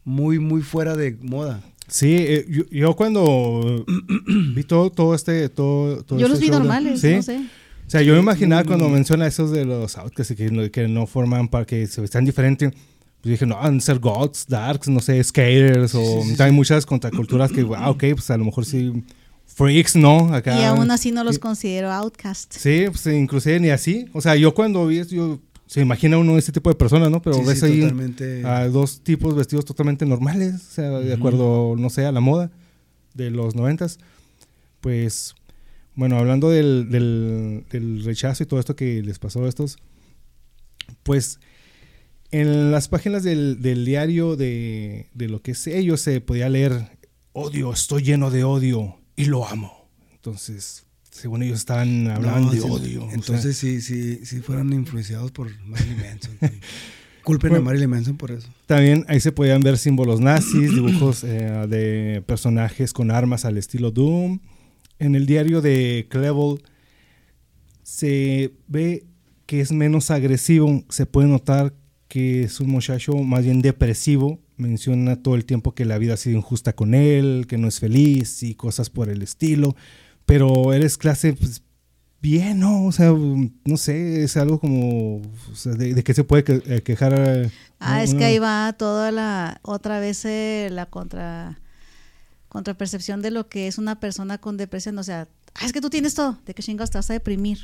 muy, 0.04 0.38
muy 0.38 0.62
fuera 0.62 0.96
de 0.96 1.18
moda. 1.20 1.62
sí, 1.88 2.14
eh, 2.18 2.46
yo, 2.48 2.62
yo 2.70 2.96
cuando 2.96 3.84
vi 4.54 4.62
todo, 4.64 4.90
todo 4.90 5.14
este 5.14 5.48
todo, 5.48 6.02
todo 6.04 6.18
yo 6.18 6.26
este 6.26 6.30
los 6.30 6.40
vi 6.40 6.46
show 6.46 6.54
de- 6.54 6.58
normales, 6.60 7.00
sí, 7.00 7.14
no 7.16 7.22
sé. 7.22 7.44
O 7.86 7.90
sea, 7.92 8.02
yo 8.02 8.14
me 8.14 8.20
imaginaba 8.20 8.64
cuando 8.64 8.88
menciona 8.88 9.26
esos 9.26 9.50
de 9.50 9.64
los 9.64 9.98
outcasts 9.98 10.34
que, 10.34 10.50
no- 10.50 10.70
que 10.70 10.88
no 10.88 11.06
forman 11.06 11.48
para 11.48 11.64
que 11.66 11.86
se 11.86 12.00
vestan 12.00 12.24
diferente. 12.24 12.70
Pues 13.20 13.32
dije, 13.32 13.46
no, 13.46 13.60
han 13.60 13.80
ser 13.80 13.98
gods, 13.98 14.46
darks, 14.48 14.88
no 14.88 15.00
sé, 15.00 15.22
skaters, 15.22 15.94
o 15.94 16.22
hay 16.38 16.50
muchas 16.52 16.84
contraculturas 16.86 17.52
que, 17.52 17.64
ah, 17.76 17.90
ok, 17.90 18.04
pues 18.14 18.30
a 18.30 18.36
lo 18.36 18.44
mejor 18.46 18.64
sí, 18.64 18.92
freaks, 19.46 19.94
¿no? 19.94 20.34
Acá. 20.34 20.58
Y 20.58 20.64
aún 20.64 20.90
así 20.90 21.12
no 21.12 21.22
los 21.22 21.36
y- 21.36 21.38
considero 21.38 21.92
outcast. 21.92 22.52
Sí, 22.54 22.86
pues 22.90 23.06
inclusive 23.06 23.60
ni 23.60 23.68
así. 23.70 24.06
O 24.12 24.20
sea, 24.20 24.34
yo 24.36 24.54
cuando 24.54 24.86
vi 24.86 24.98
eso, 24.98 25.14
yo, 25.14 25.38
se 25.66 25.80
imagina 25.80 26.18
uno 26.18 26.36
ese 26.36 26.50
tipo 26.50 26.68
de 26.70 26.74
personas, 26.76 27.10
¿no? 27.10 27.22
Pero 27.22 27.36
Sí, 27.36 27.44
ves 27.46 27.60
sí, 27.60 27.66
ahí 27.66 27.80
totalmente. 27.82 28.44
a 28.44 28.68
dos 28.68 29.00
tipos 29.04 29.36
vestidos 29.36 29.64
totalmente 29.66 30.04
normales, 30.04 30.54
o 30.54 30.74
sea, 30.74 30.90
de 30.90 31.12
acuerdo, 31.14 31.76
no 31.78 31.90
sé, 31.90 32.04
a 32.06 32.12
la 32.12 32.20
moda 32.20 32.50
de 33.14 33.30
los 33.30 33.54
noventas. 33.54 33.98
Pues, 34.80 35.34
bueno, 35.94 36.18
hablando 36.18 36.50
del, 36.50 36.88
del, 36.90 37.64
del 37.70 38.04
rechazo 38.04 38.42
y 38.42 38.46
todo 38.46 38.60
esto 38.60 38.76
que 38.76 39.02
les 39.02 39.18
pasó 39.18 39.44
a 39.44 39.48
estos, 39.48 39.76
pues 41.02 41.38
En 42.30 42.70
las 42.72 42.88
páginas 42.88 43.22
del, 43.24 43.60
del 43.60 43.84
diario 43.84 44.36
de, 44.36 45.08
de 45.14 45.28
lo 45.28 45.42
que 45.42 45.50
es 45.52 45.66
ellos 45.66 46.00
se 46.00 46.20
podía 46.22 46.48
leer, 46.48 46.88
odio, 47.32 47.72
estoy 47.72 48.02
lleno 48.02 48.30
de 48.30 48.42
odio 48.44 48.96
y 49.16 49.26
lo 49.26 49.46
amo. 49.46 49.86
Entonces, 50.14 50.84
según 51.10 51.42
ellos 51.42 51.58
estaban 51.58 52.08
hablando 52.10 52.46
No, 52.46 52.50
de 52.52 52.60
sí, 52.60 52.66
odio. 52.68 53.02
o 53.02 53.06
sea, 53.06 53.14
Entonces 53.14 53.56
sí, 53.58 53.80
sí, 53.82 54.24
sí 54.24 54.40
fueron 54.40 54.72
influenciados 54.72 55.30
por 55.30 55.50
Marilyn 55.66 55.98
Manson. 55.98 56.38
Culpen 57.22 57.54
a 57.54 57.60
Marilyn 57.60 57.90
Manson 57.90 58.16
por 58.16 58.30
eso. 58.32 58.48
También 58.66 59.04
ahí 59.08 59.20
se 59.20 59.30
podían 59.30 59.60
ver 59.60 59.76
símbolos 59.78 60.20
nazis, 60.20 60.74
dibujos 60.74 61.22
eh, 61.24 61.66
de 61.68 62.22
personajes 62.26 62.92
con 62.94 63.10
armas 63.10 63.44
al 63.44 63.58
estilo 63.58 63.90
Doom. 63.90 64.40
En 65.02 65.16
el 65.16 65.26
diario 65.26 65.60
de 65.60 66.06
Clevel 66.08 66.62
se 67.82 68.52
ve 68.68 69.04
que 69.46 69.60
es 69.60 69.72
menos 69.72 70.10
agresivo. 70.10 70.84
Se 70.88 71.06
puede 71.06 71.28
notar 71.28 71.74
que 72.08 72.44
es 72.44 72.60
un 72.60 72.70
muchacho 72.70 73.14
más 73.14 73.44
bien 73.44 73.62
depresivo. 73.62 74.38
Menciona 74.56 75.16
todo 75.20 75.34
el 75.34 75.44
tiempo 75.44 75.74
que 75.74 75.84
la 75.84 75.98
vida 75.98 76.14
ha 76.14 76.16
sido 76.16 76.36
injusta 76.38 76.74
con 76.74 76.94
él, 76.94 77.46
que 77.48 77.58
no 77.58 77.66
es 77.68 77.80
feliz 77.80 78.42
y 78.42 78.54
cosas 78.54 78.90
por 78.90 79.08
el 79.08 79.22
estilo. 79.22 79.74
Pero 80.24 80.72
eres 80.72 80.96
clase 80.96 81.32
pues, 81.32 81.62
bien, 82.20 82.60
¿no? 82.60 82.84
O 82.84 82.92
sea, 82.92 83.10
no 83.12 83.76
sé, 83.76 84.22
es 84.22 84.36
algo 84.36 84.60
como 84.60 85.16
o 85.16 85.54
sea, 85.56 85.72
de, 85.72 85.94
de 85.94 86.04
que 86.04 86.14
se 86.14 86.22
puede 86.22 86.44
que- 86.44 86.62
eh, 86.66 86.82
quejar. 86.82 87.14
eh, 87.18 87.50
Ah, 87.80 88.04
es 88.04 88.14
que 88.14 88.24
ahí 88.24 88.38
va 88.38 88.72
toda 88.78 89.10
la, 89.10 89.58
otra 89.62 89.98
vez 89.98 90.24
eh, 90.26 90.68
la 90.70 90.86
contra, 90.86 91.58
contrapercepción 92.52 93.22
de 93.22 93.30
lo 93.30 93.48
que 93.48 93.66
es 93.66 93.78
una 93.78 93.98
persona 93.98 94.36
con 94.38 94.56
depresión. 94.58 94.98
O 94.98 95.02
sea, 95.02 95.26
ah, 95.54 95.64
es 95.64 95.72
que 95.72 95.80
tú 95.80 95.88
tienes 95.88 96.14
todo, 96.14 96.38
¿de 96.44 96.52
qué 96.54 96.62
chingados 96.62 96.90
te 96.90 96.98
vas 96.98 97.08
a 97.10 97.14
deprimir? 97.14 97.58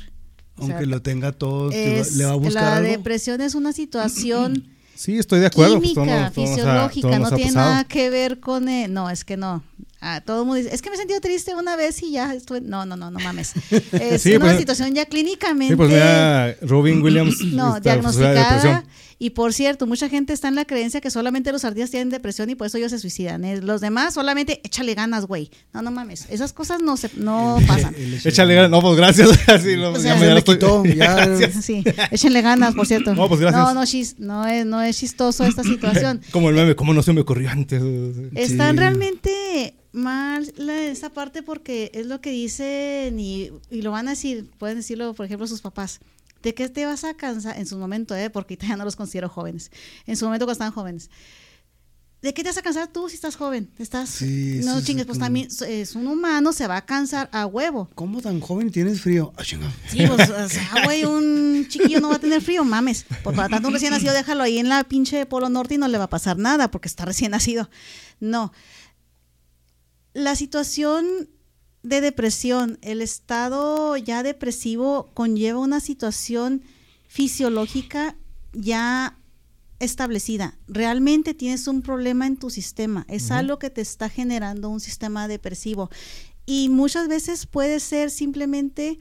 O 0.57 0.65
sea, 0.65 0.75
Aunque 0.75 0.87
lo 0.87 1.01
tenga 1.01 1.31
todo, 1.31 1.69
es- 1.71 2.15
le 2.15 2.25
va 2.25 2.31
a 2.31 2.35
buscar 2.35 2.63
la 2.63 2.75
algo. 2.77 2.89
depresión 2.89 3.39
es 3.41 3.53
una 3.55 3.71
situación 3.71 4.65
Sí, 4.95 5.17
estoy 5.17 5.39
de 5.39 5.45
acuerdo. 5.45 5.77
pues, 5.79 5.91
química, 5.93 6.29
fisiológica, 6.31 7.19
no 7.19 7.31
tiene 7.31 7.51
nada 7.53 7.85
que 7.85 8.09
ver 8.09 8.41
con... 8.41 8.67
eh, 8.67 8.89
no, 8.89 9.09
es 9.09 9.23
que 9.23 9.37
no. 9.37 9.63
Ah, 10.01 10.19
todo 10.25 10.41
el 10.41 10.45
mundo 10.47 10.55
dice, 10.61 10.75
es 10.75 10.81
que 10.81 10.89
me 10.89 10.95
he 10.95 10.99
sentido 10.99 11.21
triste 11.21 11.55
una 11.55 11.77
vez 11.77 12.01
y 12.03 12.11
ya 12.11 12.33
estuve... 12.33 12.59
No, 12.59 12.85
no, 12.85 12.97
no, 12.97 13.09
no 13.09 13.19
mames. 13.19 13.53
Es 13.93 14.21
Sí, 14.23 14.35
una 14.35 14.47
pues- 14.47 14.57
situación 14.59 14.93
ya 14.93 15.05
clínicamente... 15.05 15.73
Sí, 15.73 15.77
pues 15.77 15.89
mira, 15.89 16.53
Robin 16.63 17.01
Williams. 17.03 17.39
No, 17.45 17.71
pues, 17.71 17.83
diagnosticada. 17.83 18.83
Y 19.21 19.31
por 19.31 19.51
cierto, 19.53 19.85
mucha 19.85 20.07
gente 20.07 20.31
está 20.31 20.47
en 20.47 20.55
la 20.55 20.63
creencia 20.63 21.01
que 21.01 21.11
solamente 21.11 21.51
los 21.51 21.65
artistas 21.65 21.91
tienen 21.91 22.09
depresión 22.09 22.49
y 22.49 22.55
por 22.55 22.67
eso 22.67 22.77
ellos 22.77 22.91
se 22.91 22.99
suicidan. 22.99 23.43
Eh, 23.43 23.61
Los 23.61 23.81
demás 23.81 24.13
solamente 24.13 24.61
échale 24.63 24.93
ganas, 24.95 25.25
güey. 25.25 25.51
No, 25.73 25.81
no 25.81 25.91
mames. 25.91 26.25
Esas 26.29 26.53
cosas 26.53 26.79
no 26.81 26.95
se, 26.95 27.11
no 27.17 27.57
pasan. 27.67 27.93
Échale 28.23 28.55
ganas. 28.55 28.71
No, 28.71 28.81
pues 28.81 28.95
gracias. 28.95 29.29
Así, 29.49 29.75
no, 29.75 29.89
O 29.89 29.97
ya 29.97 30.15
me- 30.15 30.25
ya 30.27 30.41
quitó, 30.41 30.85
ya. 30.85 31.27
Sí, 31.61 31.83
échenle 32.11 32.41
ganas, 32.41 32.73
por 32.75 32.87
cierto. 32.87 33.13
No, 33.13 33.27
pues 33.27 33.41
gracias. 33.41 33.61
No, 33.61 33.73
no, 33.73 33.81
chis- 33.81 34.15
no 34.19 34.47
es, 34.47 34.65
no 34.65 34.81
es 34.81 34.97
chistoso 34.97 35.43
esta 35.43 35.63
situación. 35.63 36.21
Como 36.31 36.47
el 36.49 36.55
meme, 36.55 36.75
¿cómo 36.77 36.93
no 36.93 37.03
se 37.03 37.11
me 37.11 37.19
ocurrió 37.19 37.49
antes? 37.49 37.83
Están 38.35 38.75
Sí. 38.75 38.79
realmente 38.79 39.73
mal 39.91 40.49
esa 40.69 41.09
parte 41.09 41.43
porque 41.43 41.91
es 41.93 42.05
lo 42.05 42.21
que 42.21 42.29
dicen 42.29 43.19
y, 43.19 43.49
y 43.69 43.81
lo 43.81 43.91
van 43.91 44.07
a 44.07 44.11
decir, 44.11 44.49
pueden 44.57 44.77
decirlo, 44.77 45.13
por 45.13 45.25
ejemplo, 45.25 45.45
sus 45.45 45.59
papás. 45.61 45.99
¿De 46.41 46.53
qué 46.53 46.69
te 46.69 46.85
vas 46.85 47.03
a 47.03 47.13
cansar 47.15 47.57
en 47.57 47.65
su 47.65 47.77
momento, 47.77 48.15
eh? 48.15 48.29
Porque 48.29 48.57
ya 48.57 48.77
no 48.77 48.85
los 48.85 48.95
considero 48.95 49.29
jóvenes. 49.29 49.71
En 50.05 50.15
su 50.15 50.25
momento 50.25 50.45
cuando 50.45 50.53
estaban 50.53 50.73
jóvenes. 50.73 51.09
¿De 52.21 52.33
qué 52.33 52.43
te 52.43 52.49
vas 52.49 52.57
a 52.57 52.61
cansar 52.61 52.89
tú 52.89 53.07
si 53.07 53.15
estás 53.15 53.37
joven? 53.37 53.71
Estás 53.77 54.09
Sí, 54.09 54.59
no 54.65 54.81
chingues, 54.81 55.05
pues 55.05 55.19
también 55.19 55.47
es 55.67 55.95
un 55.95 56.05
humano, 56.05 56.51
se 56.51 56.67
va 56.67 56.75
a 56.75 56.85
cansar 56.85 57.29
a 57.31 57.45
huevo. 57.45 57.89
¿Cómo 57.95 58.21
tan 58.21 58.41
joven 58.41 58.71
tienes 58.71 58.99
frío? 58.99 59.31
Chinga. 59.41 59.71
Sí, 59.87 60.05
pues, 60.05 60.29
o 60.29 60.49
sea, 60.49 60.83
güey, 60.83 61.05
un 61.05 61.65
chiquillo 61.69 62.01
no 62.01 62.09
va 62.09 62.15
a 62.15 62.19
tener 62.19 62.41
frío, 62.41 62.65
mames. 62.65 63.05
Por 63.23 63.35
para 63.35 63.47
tanto 63.47 63.69
un 63.69 63.73
recién 63.73 63.93
nacido, 63.93 64.13
déjalo 64.13 64.43
ahí 64.43 64.59
en 64.59 64.67
la 64.67 64.83
pinche 64.83 65.25
Polo 65.25 65.47
Norte 65.47 65.75
y 65.75 65.77
no 65.77 65.87
le 65.87 65.97
va 65.97 66.05
a 66.05 66.09
pasar 66.09 66.37
nada 66.37 66.69
porque 66.71 66.89
está 66.89 67.05
recién 67.05 67.31
nacido. 67.31 67.69
No. 68.19 68.51
La 70.13 70.35
situación 70.35 71.29
de 71.83 72.01
depresión, 72.01 72.77
el 72.81 73.01
estado 73.01 73.95
ya 73.97 74.23
depresivo 74.23 75.09
conlleva 75.13 75.59
una 75.59 75.79
situación 75.79 76.63
fisiológica 77.07 78.15
ya 78.53 79.17
establecida. 79.79 80.57
Realmente 80.67 81.33
tienes 81.33 81.67
un 81.67 81.81
problema 81.81 82.27
en 82.27 82.37
tu 82.37 82.49
sistema. 82.49 83.05
Es 83.07 83.31
algo 83.31 83.59
que 83.59 83.69
te 83.69 83.81
está 83.81 84.09
generando 84.09 84.69
un 84.69 84.79
sistema 84.79 85.27
depresivo. 85.27 85.89
Y 86.45 86.69
muchas 86.69 87.07
veces 87.07 87.45
puede 87.45 87.79
ser 87.79 88.11
simplemente 88.11 88.99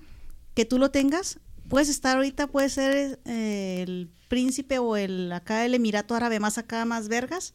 que 0.54 0.64
tú 0.64 0.78
lo 0.78 0.90
tengas. 0.90 1.40
Puedes 1.68 1.88
estar 1.88 2.16
ahorita, 2.16 2.46
puede 2.46 2.68
ser 2.68 3.20
eh, 3.24 3.82
el 3.86 4.10
príncipe 4.28 4.78
o 4.78 4.96
el 4.96 5.32
acá 5.32 5.64
el 5.64 5.74
Emirato 5.74 6.14
Árabe 6.14 6.40
más 6.40 6.58
acá, 6.58 6.84
más 6.84 7.08
vergas. 7.08 7.52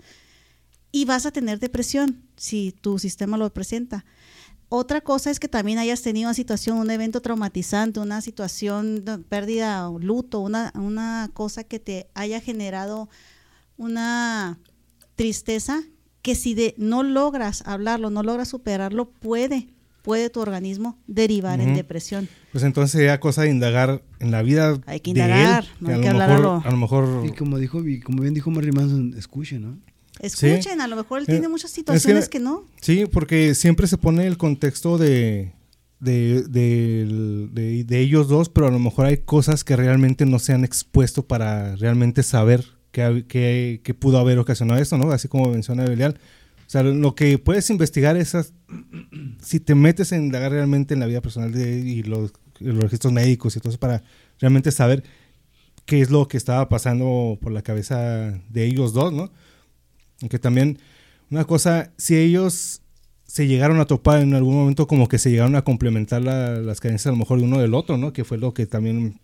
Y 0.91 1.05
vas 1.05 1.25
a 1.25 1.31
tener 1.31 1.59
depresión 1.59 2.23
si 2.35 2.71
tu 2.71 2.99
sistema 2.99 3.37
lo 3.37 3.51
presenta. 3.53 4.05
Otra 4.75 5.01
cosa 5.01 5.29
es 5.29 5.39
que 5.39 5.47
también 5.47 5.77
hayas 5.77 6.01
tenido 6.01 6.29
una 6.29 6.33
situación, 6.33 6.79
un 6.79 6.89
evento 6.89 7.21
traumatizante, 7.21 7.99
una 7.99 8.21
situación 8.21 9.05
de 9.05 9.19
pérdida 9.19 9.87
o 9.87 9.99
luto, 9.99 10.39
una, 10.39 10.71
una 10.73 11.29
cosa 11.31 11.63
que 11.63 11.77
te 11.77 12.07
haya 12.15 12.39
generado 12.41 13.07
una 13.77 14.57
tristeza 15.15 15.83
que 16.23 16.33
si 16.33 16.55
de, 16.55 16.73
no 16.79 17.03
logras 17.03 17.61
hablarlo, 17.67 18.09
no 18.09 18.23
logras 18.23 18.47
superarlo, 18.47 19.05
puede, 19.11 19.67
puede 20.01 20.31
tu 20.31 20.39
organismo 20.39 20.97
derivar 21.05 21.59
en 21.59 21.75
depresión. 21.75 22.27
Pues 22.51 22.63
entonces 22.63 22.93
sería 22.93 23.19
cosa 23.19 23.43
de 23.43 23.49
indagar 23.51 24.01
en 24.19 24.31
la 24.31 24.41
vida. 24.41 24.79
Hay 24.87 25.01
que 25.01 25.13
de 25.13 25.19
indagar, 25.21 25.63
él, 25.65 25.69
no 25.81 25.87
que 25.89 25.93
hay 25.93 25.99
a 25.99 26.01
que 26.01 26.07
lo 26.07 26.13
hablar 26.13 26.29
a 26.31 26.33
mejor, 26.39 26.43
lo- 26.63 26.67
a 26.67 26.71
lo 26.71 26.77
mejor 26.77 27.25
Y 27.27 27.31
como 27.33 27.59
dijo, 27.59 27.85
y 27.87 27.99
como 27.99 28.23
bien 28.23 28.33
dijo 28.33 28.49
Marilyn 28.49 28.75
Manson, 28.75 29.13
escuche, 29.17 29.59
¿no? 29.59 29.77
Escuchen, 30.19 30.79
a 30.81 30.87
lo 30.87 30.95
mejor 30.95 31.19
él 31.19 31.25
tiene 31.25 31.47
muchas 31.47 31.71
es 31.71 31.75
que- 31.75 31.81
situaciones 31.81 32.29
que, 32.29 32.39
no. 32.39 32.63
Sí, 32.81 33.05
porque 33.11 33.55
siempre 33.55 33.87
se 33.87 33.97
pone 33.97 34.25
el 34.27 34.37
contexto 34.37 34.97
de, 34.97 35.51
de, 35.99 36.43
del- 36.43 37.49
de- 37.53 37.83
de 37.83 37.99
ellos 37.99 38.27
dos, 38.27 38.49
pero 38.49 38.67
a 38.67 38.71
lo 38.71 38.79
mejor 38.79 39.05
hay 39.07 39.17
cosas 39.17 39.63
que 39.63 39.75
realmente 39.75 40.25
no 40.25 40.39
se 40.39 40.53
han 40.53 40.63
expuesto 40.63 41.25
para 41.25 41.75
realmente 41.77 42.23
saber 42.23 42.63
qué, 42.91 43.25
qué- 43.27 43.81
qué 43.83 43.93
pudo 43.93 44.19
haber 44.19 44.37
ocasionado 44.39 44.79
esto, 44.81 44.97
¿no? 44.97 45.11
Así 45.11 45.27
como 45.27 45.49
menciona 45.49 45.83
Belial. 45.85 46.19
O 46.65 46.69
sea, 46.73 46.83
lo 46.83 47.15
que 47.15 47.37
puedes 47.39 47.69
investigar 47.69 48.15
es 48.17 48.35
si 49.41 49.59
te 49.59 49.75
metes 49.75 50.11
en 50.11 50.25
indagar 50.25 50.51
realmente 50.51 50.93
en 50.93 50.99
la 50.99 51.05
vida 51.07 51.21
personal 51.21 51.51
de 51.51 51.79
y 51.79 52.03
los, 52.03 52.31
los 52.59 52.83
registros 52.83 53.11
médicos 53.13 53.55
y 53.55 53.59
todo 53.59 53.69
eso 53.69 53.79
para 53.79 54.03
realmente 54.39 54.71
saber 54.71 55.03
qué 55.85 56.01
es 56.01 56.09
lo 56.09 56.27
que 56.27 56.37
estaba 56.37 56.69
pasando 56.69 57.37
por 57.41 57.51
la 57.51 57.61
cabeza 57.61 58.39
de 58.49 58.65
ellos 58.65 58.93
dos, 58.93 59.11
¿no? 59.11 59.31
Aunque 60.23 60.39
también 60.39 60.79
una 61.29 61.43
cosa, 61.43 61.91
si 61.97 62.15
ellos 62.15 62.79
se 63.25 63.45
llegaron 63.45 63.81
a 63.81 63.85
topar 63.85 64.21
en 64.21 64.33
algún 64.35 64.55
momento 64.55 64.87
como 64.87 65.09
que 65.09 65.17
se 65.17 65.29
llegaron 65.31 65.57
a 65.57 65.63
complementar 65.63 66.21
la- 66.21 66.55
las 66.61 66.79
carencias 66.79 67.07
a 67.07 67.11
lo 67.11 67.17
mejor 67.17 67.39
de 67.39 67.43
uno 67.45 67.59
del 67.59 67.73
otro, 67.73 67.97
¿no? 67.97 68.13
Que 68.13 68.23
fue 68.23 68.37
lo 68.37 68.53
que 68.53 68.65
también 68.65 69.19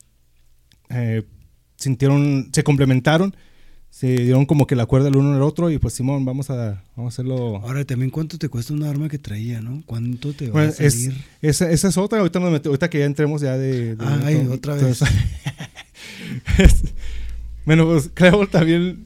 eh, 0.90 1.24
sintieron, 1.78 2.50
se 2.52 2.64
complementaron, 2.64 3.34
se 3.92 4.08
dieron 4.08 4.46
como 4.46 4.68
que 4.68 4.76
la 4.76 4.86
cuerda 4.88 5.08
el 5.08 5.16
uno 5.16 5.34
del 5.34 5.42
otro 5.42 5.72
y 5.72 5.78
pues 5.78 5.94
Simón, 5.94 6.26
vamos 6.26 6.50
a, 6.50 6.84
vamos 6.98 7.14
a 7.14 7.16
hacerlo. 7.16 7.58
Ahora 7.58 7.86
también 7.86 8.10
cuánto 8.12 8.38
te 8.38 8.50
cuesta 8.50 8.74
un 8.74 8.84
arma 8.84 9.08
que 9.08 9.20
traía, 9.20 9.62
¿no? 9.62 9.82
¿Cuánto 9.86 10.34
te 10.34 10.48
va 10.48 10.52
Bueno, 10.54 10.70
a 10.70 10.74
salir? 10.74 10.92
es, 11.42 11.62
esa, 11.62 11.72
esa 11.72 11.88
es 11.88 11.98
otra, 11.98 12.20
ahorita, 12.20 12.40
nos 12.42 12.52
mete- 12.52 12.68
ahorita 12.68 12.90
que 12.90 13.00
ya 13.00 13.06
entremos 13.06 13.42
ya 13.42 13.58
de... 13.58 13.96
de- 13.96 14.06
Ah, 14.06 14.20
ay, 14.26 14.36
otra 14.52 14.76
vez. 14.76 15.00
bueno, 17.66 17.86
pues 17.86 18.10
creo 18.16 18.48
también 18.48 19.06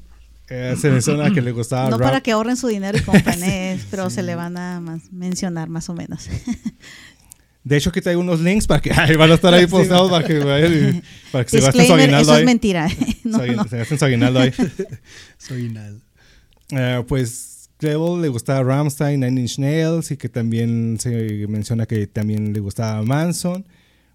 eh, 0.50 0.76
se 0.80 0.90
menciona 0.90 1.32
que 1.34 1.42
le 1.42 1.52
gustaba 1.52 1.90
no 1.90 1.98
rap. 1.98 2.08
para 2.08 2.22
que 2.22 2.32
ahorren 2.32 2.58
su 2.58 2.68
dinero 2.68 2.98
y 2.98 3.02
compren, 3.02 3.42
eh, 3.44 3.80
pero 3.90 4.10
se 4.10 4.22
le 4.24 4.36
van 4.36 4.58
a 4.58 4.80
más- 4.80 5.12
mencionar 5.12 5.70
más 5.70 5.90
o 5.90 5.94
menos. 5.94 6.30
De 7.64 7.78
hecho, 7.78 7.92
aquí 7.92 8.02
traigo 8.02 8.20
unos 8.20 8.42
links 8.42 8.68
para 8.68 8.82
que 8.82 8.92
ay, 8.96 9.16
van 9.16 9.32
a 9.32 9.36
estar 9.36 9.54
ahí 9.54 9.66
postados 9.68 10.12
para 10.12 10.28
que, 10.28 10.40
para 11.32 11.46
que 11.46 11.50
se 11.50 11.62
gasten 11.62 11.88
su 11.88 11.94
aguinaldo 11.94 12.22
eso 12.24 12.34
es 12.34 12.40
ahí. 12.40 12.46
mentira. 12.46 12.88
no, 13.24 13.40
Su 13.40 13.52
no. 13.54 13.64
Se 13.70 13.78
gasten 13.78 14.00
su 14.00 14.06
aguinaldo 14.06 14.40
ahí. 14.42 14.52
Soy 15.38 15.70
nada. 15.70 15.94
Eh, 16.72 17.04
pues 17.08 17.70
Treble 17.78 18.22
le 18.22 18.28
gustaba 18.28 18.64
Ramstein, 18.64 19.20
Nine 19.22 19.42
Inch 19.42 19.60
Nails 19.60 20.12
y 20.12 20.18
que 20.18 20.28
también 20.30 20.98
se 21.00 21.48
menciona 21.48 21.86
que 21.86 22.06
también 22.08 22.52
le 22.54 22.60
gustaba 22.60 23.02
Manson. 23.02 23.66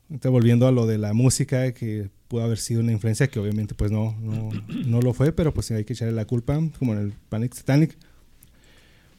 Volviendo 0.08 0.66
a 0.66 0.72
lo 0.72 0.86
de 0.86 0.98
la 0.98 1.12
música, 1.14 1.72
que 1.72 2.08
pudo 2.28 2.44
haber 2.44 2.58
sido 2.58 2.80
una 2.80 2.92
influencia 2.92 3.26
que 3.26 3.40
obviamente 3.40 3.74
pues 3.74 3.90
no, 3.90 4.14
no, 4.20 4.50
no 4.68 5.00
lo 5.00 5.14
fue, 5.14 5.32
pero 5.32 5.52
pues 5.52 5.66
sí 5.66 5.74
hay 5.74 5.84
que 5.84 5.94
echarle 5.94 6.14
la 6.14 6.26
culpa, 6.26 6.60
como 6.78 6.92
en 6.92 7.00
el 7.00 7.12
Panic 7.28 7.54
Satanic. 7.54 7.96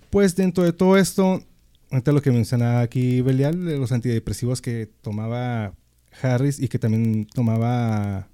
Pues 0.10 0.36
dentro 0.36 0.64
de 0.64 0.74
todo 0.74 0.98
esto, 0.98 1.44
ahorita 1.92 2.12
lo 2.12 2.22
que 2.22 2.32
mencionaba 2.32 2.82
aquí 2.82 3.22
Belial, 3.22 3.66
de 3.66 3.78
los 3.78 3.92
antidepresivos 3.92 4.62
que 4.62 4.90
tomaba 5.02 5.74
Harris 6.22 6.60
y 6.60 6.68
que 6.68 6.80
también 6.80 7.26
tomaba 7.26 8.28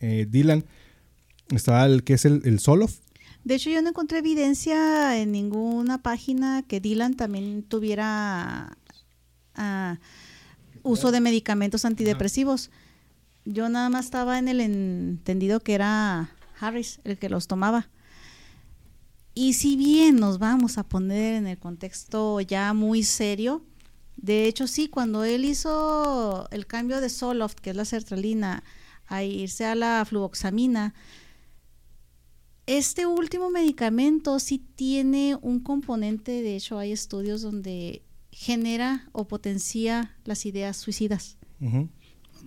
eh, 0.00 0.26
Dylan, 0.28 0.64
estaba 1.50 1.84
el 1.86 2.04
que 2.04 2.14
es 2.14 2.24
el, 2.24 2.42
el 2.44 2.60
Soloff, 2.60 2.98
De 3.44 3.56
hecho, 3.56 3.70
yo 3.70 3.82
no 3.82 3.88
encontré 3.90 4.18
evidencia 4.18 5.18
en 5.18 5.32
ninguna 5.32 6.02
página 6.02 6.62
que 6.66 6.80
Dylan 6.80 7.14
también 7.14 7.62
tuviera 7.62 8.76
ah, 9.54 9.98
uso 10.82 11.10
de 11.10 11.20
medicamentos 11.20 11.84
antidepresivos. 11.84 12.70
Yo 13.52 13.68
nada 13.68 13.88
más 13.88 14.04
estaba 14.04 14.38
en 14.38 14.46
el 14.46 14.60
entendido 14.60 15.58
que 15.58 15.74
era 15.74 16.30
Harris, 16.60 17.00
el 17.02 17.18
que 17.18 17.28
los 17.28 17.48
tomaba. 17.48 17.88
Y 19.34 19.54
si 19.54 19.76
bien 19.76 20.16
nos 20.16 20.38
vamos 20.38 20.78
a 20.78 20.84
poner 20.84 21.34
en 21.34 21.48
el 21.48 21.58
contexto 21.58 22.40
ya 22.40 22.72
muy 22.74 23.02
serio, 23.02 23.64
de 24.16 24.46
hecho 24.46 24.68
sí, 24.68 24.86
cuando 24.88 25.24
él 25.24 25.44
hizo 25.44 26.48
el 26.52 26.66
cambio 26.66 27.00
de 27.00 27.08
Zoloft, 27.08 27.58
que 27.58 27.70
es 27.70 27.76
la 27.76 27.84
sertralina, 27.84 28.62
a 29.06 29.24
irse 29.24 29.64
a 29.64 29.74
la 29.74 30.04
fluvoxamina, 30.04 30.94
este 32.66 33.06
último 33.06 33.50
medicamento 33.50 34.38
sí 34.38 34.58
tiene 34.76 35.36
un 35.42 35.58
componente, 35.58 36.42
de 36.42 36.54
hecho 36.54 36.78
hay 36.78 36.92
estudios 36.92 37.42
donde 37.42 38.02
genera 38.30 39.08
o 39.10 39.26
potencia 39.26 40.16
las 40.24 40.46
ideas 40.46 40.76
suicidas. 40.76 41.36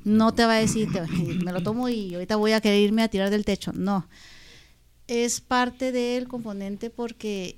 No 0.04 0.34
te 0.34 0.46
va 0.46 0.54
a 0.54 0.60
decir, 0.60 0.90
me 1.44 1.52
lo 1.52 1.64
tomo 1.64 1.90
y 1.90 2.14
ahorita 2.14 2.36
voy 2.36 2.52
a 2.52 2.62
querer 2.62 2.80
irme 2.80 3.04
a 3.04 3.08
tirar 3.08 3.30
del 3.30 3.46
techo. 3.46 3.72
No. 3.74 4.08
Es 5.08 5.42
parte 5.42 5.92
del 5.92 6.28
componente 6.28 6.90
porque 6.90 7.58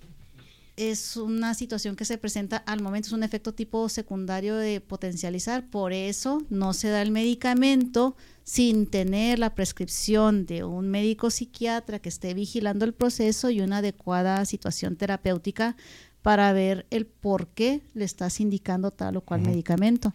es 0.78 1.16
una 1.16 1.54
situación 1.54 1.96
que 1.96 2.06
se 2.06 2.18
presenta 2.18 2.58
al 2.58 2.82
momento, 2.82 3.08
es 3.08 3.14
un 3.14 3.24
efecto 3.24 3.54
tipo 3.54 3.88
secundario 3.90 4.58
de 4.58 4.82
potencializar. 4.82 5.70
Por 5.70 5.94
eso 5.94 6.42
no 6.50 6.74
se 6.74 6.90
da 6.90 7.02
el 7.02 7.12
medicamento 7.12 8.16
sin 8.44 8.86
tener 8.88 9.40
la 9.40 9.56
prescripción 9.56 10.46
de 10.46 10.64
un 10.64 10.90
médico 10.90 11.30
psiquiatra 11.30 12.00
que 12.00 12.10
esté 12.10 12.34
vigilando 12.34 12.86
el 12.86 12.94
proceso 12.94 13.50
y 13.50 13.62
una 13.62 13.78
adecuada 13.78 14.46
situación 14.46 14.98
terapéutica 14.98 15.76
para 16.22 16.52
ver 16.54 16.86
el 16.90 17.06
por 17.06 17.48
qué 17.48 17.82
le 17.94 18.06
estás 18.06 18.40
indicando 18.40 18.92
tal 18.92 19.18
o 19.18 19.22
cual 19.22 19.42
medicamento. 19.42 20.14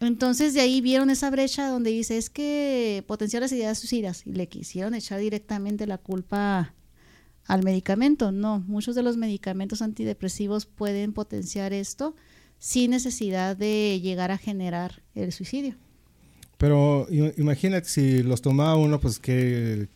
Entonces 0.00 0.52
de 0.52 0.60
ahí 0.60 0.80
vieron 0.80 1.10
esa 1.10 1.30
brecha 1.30 1.68
donde 1.68 1.90
dice 1.90 2.18
es 2.18 2.28
que 2.28 3.02
potenciar 3.06 3.42
las 3.42 3.52
ideas 3.52 3.78
suicidas 3.78 4.26
y 4.26 4.32
le 4.32 4.46
quisieron 4.48 4.94
echar 4.94 5.20
directamente 5.20 5.86
la 5.86 5.98
culpa 5.98 6.74
al 7.46 7.62
medicamento. 7.62 8.32
No, 8.32 8.60
muchos 8.66 8.94
de 8.94 9.02
los 9.02 9.16
medicamentos 9.16 9.80
antidepresivos 9.80 10.66
pueden 10.66 11.12
potenciar 11.12 11.72
esto 11.72 12.14
sin 12.58 12.90
necesidad 12.90 13.56
de 13.56 14.00
llegar 14.00 14.30
a 14.30 14.38
generar 14.38 15.02
el 15.14 15.32
suicidio. 15.32 15.76
Pero 16.58 17.06
imagínate 17.36 17.88
si 17.88 18.22
los 18.22 18.40
tomaba 18.40 18.76
uno, 18.76 18.98
pues 18.98 19.18
que, 19.18 19.88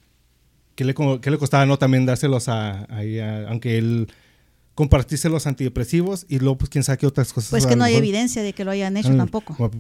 le, 0.76 0.94
le 0.94 1.38
costaba 1.38 1.64
no 1.66 1.78
también 1.78 2.06
dárselos 2.06 2.48
a 2.48 2.86
aunque 3.48 3.78
él 3.78 4.08
compartirse 4.74 5.28
los 5.28 5.46
antidepresivos 5.46 6.26
y 6.28 6.38
luego, 6.38 6.58
pues, 6.58 6.70
quién 6.70 6.84
sabe 6.84 6.98
qué 6.98 7.06
otras 7.06 7.32
cosas. 7.32 7.50
Pues 7.50 7.66
que 7.66 7.76
no 7.76 7.84
hay 7.84 7.94
evidencia 7.94 8.42
de 8.42 8.52
que 8.52 8.64
lo 8.64 8.70
hayan 8.70 8.96
hecho 8.96 9.14
tampoco. 9.16 9.70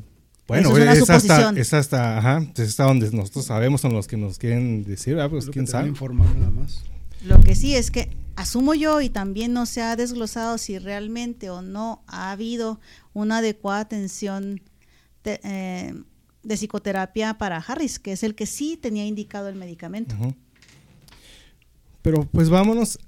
Bueno, 0.46 0.76
es, 0.76 1.08
hasta, 1.08 1.52
es, 1.56 1.72
hasta, 1.72 2.18
ajá, 2.18 2.44
es 2.56 2.70
hasta 2.70 2.82
donde 2.82 3.08
nosotros 3.12 3.44
sabemos, 3.44 3.80
son 3.80 3.92
los 3.92 4.08
que 4.08 4.16
nos 4.16 4.36
quieren 4.36 4.82
decir, 4.82 5.18
ah, 5.20 5.28
pues 5.28 5.48
quién 5.48 5.68
sabe. 5.68 5.92
nada 5.92 6.50
más. 6.50 6.82
Lo 7.24 7.40
que 7.40 7.54
sí 7.54 7.76
es 7.76 7.92
que 7.92 8.10
asumo 8.34 8.74
yo 8.74 9.00
y 9.00 9.10
también 9.10 9.52
no 9.52 9.64
se 9.64 9.80
ha 9.82 9.94
desglosado 9.94 10.58
si 10.58 10.78
realmente 10.78 11.50
o 11.50 11.62
no 11.62 12.02
ha 12.08 12.32
habido 12.32 12.80
una 13.12 13.38
adecuada 13.38 13.80
atención 13.80 14.60
de, 15.22 15.40
eh, 15.44 15.94
de 16.42 16.56
psicoterapia 16.56 17.34
para 17.34 17.58
Harris, 17.58 17.98
que 17.98 18.12
es 18.12 18.22
el 18.22 18.34
que 18.34 18.46
sí 18.46 18.76
tenía 18.76 19.06
indicado 19.06 19.48
el 19.48 19.54
medicamento. 19.54 20.16
Pero 22.02 22.24
pues 22.24 22.48
vámonos 22.48 22.98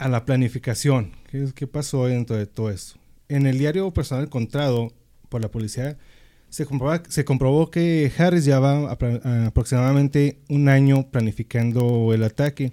a 0.00 0.08
la 0.08 0.24
planificación. 0.24 1.12
¿Qué, 1.54 1.66
pasó 1.66 2.06
dentro 2.06 2.34
de 2.34 2.46
todo 2.46 2.70
esto? 2.70 2.98
En 3.28 3.46
el 3.46 3.58
diario 3.58 3.92
personal 3.92 4.24
encontrado 4.24 4.92
por 5.28 5.42
la 5.42 5.50
policía 5.50 5.98
se, 6.48 6.66
se 7.08 7.24
comprobó 7.24 7.70
que 7.70 8.10
Harris 8.18 8.44
llevaba 8.44 8.90
aproximadamente 8.90 10.40
un 10.48 10.68
año 10.68 11.08
planificando 11.10 12.12
el 12.14 12.24
ataque. 12.24 12.72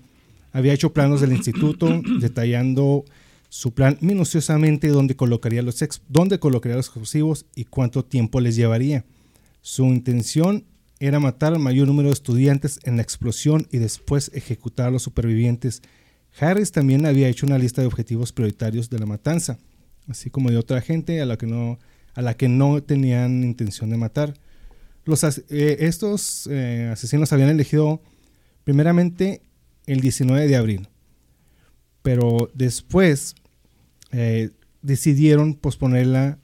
Había 0.54 0.74
hecho 0.74 0.94
planos 0.94 1.22
del 1.22 1.34
instituto 1.34 2.02
detallando 2.20 3.04
su 3.50 3.74
plan 3.74 3.98
minuciosamente 4.02 4.88
dónde 4.88 5.16
colocaría 5.16 5.62
los, 5.62 5.84
dónde 6.08 6.40
colocaría 6.40 6.78
los 6.78 6.88
explosivos 6.88 7.46
y 7.56 7.66
cuánto 7.66 8.04
tiempo 8.06 8.40
les 8.40 8.56
llevaría. 8.56 9.06
Su 9.62 9.86
intención 9.86 10.64
era 11.00 11.20
matar 11.20 11.54
al 11.54 11.60
mayor 11.60 11.88
número 11.88 12.08
de 12.08 12.14
estudiantes 12.14 12.80
en 12.84 12.96
la 12.96 13.04
explosión 13.04 13.68
y 13.70 13.78
después 13.78 14.32
ejecutar 14.34 14.88
a 14.88 14.92
los 14.92 15.04
supervivientes 15.04 15.82
Harris 16.40 16.72
también 16.72 17.06
había 17.06 17.28
hecho 17.28 17.46
una 17.46 17.58
lista 17.58 17.82
de 17.82 17.88
objetivos 17.88 18.32
prioritarios 18.32 18.90
de 18.90 19.00
la 19.00 19.06
matanza, 19.06 19.58
así 20.08 20.30
como 20.30 20.50
de 20.50 20.58
otra 20.58 20.82
gente 20.82 21.22
a 21.22 21.26
la 21.26 21.38
que 21.38 21.48
no, 21.48 21.80
a 22.14 22.22
la 22.22 22.36
que 22.36 22.48
no 22.48 22.82
tenían 22.84 23.44
intención 23.44 23.90
de 23.90 23.98
matar. 23.98 24.34
Los, 25.06 25.24
eh, 25.24 25.78
estos 25.80 26.48
eh, 26.52 26.90
asesinos 26.92 27.32
habían 27.34 27.50
elegido 27.50 28.02
primeramente 28.64 29.42
el 29.86 30.02
19 30.02 30.48
de 30.48 30.56
abril, 30.56 30.90
pero 32.02 32.52
después 32.54 33.36
eh, 34.12 34.52
decidieron 34.82 35.56
posponerla 35.56 36.40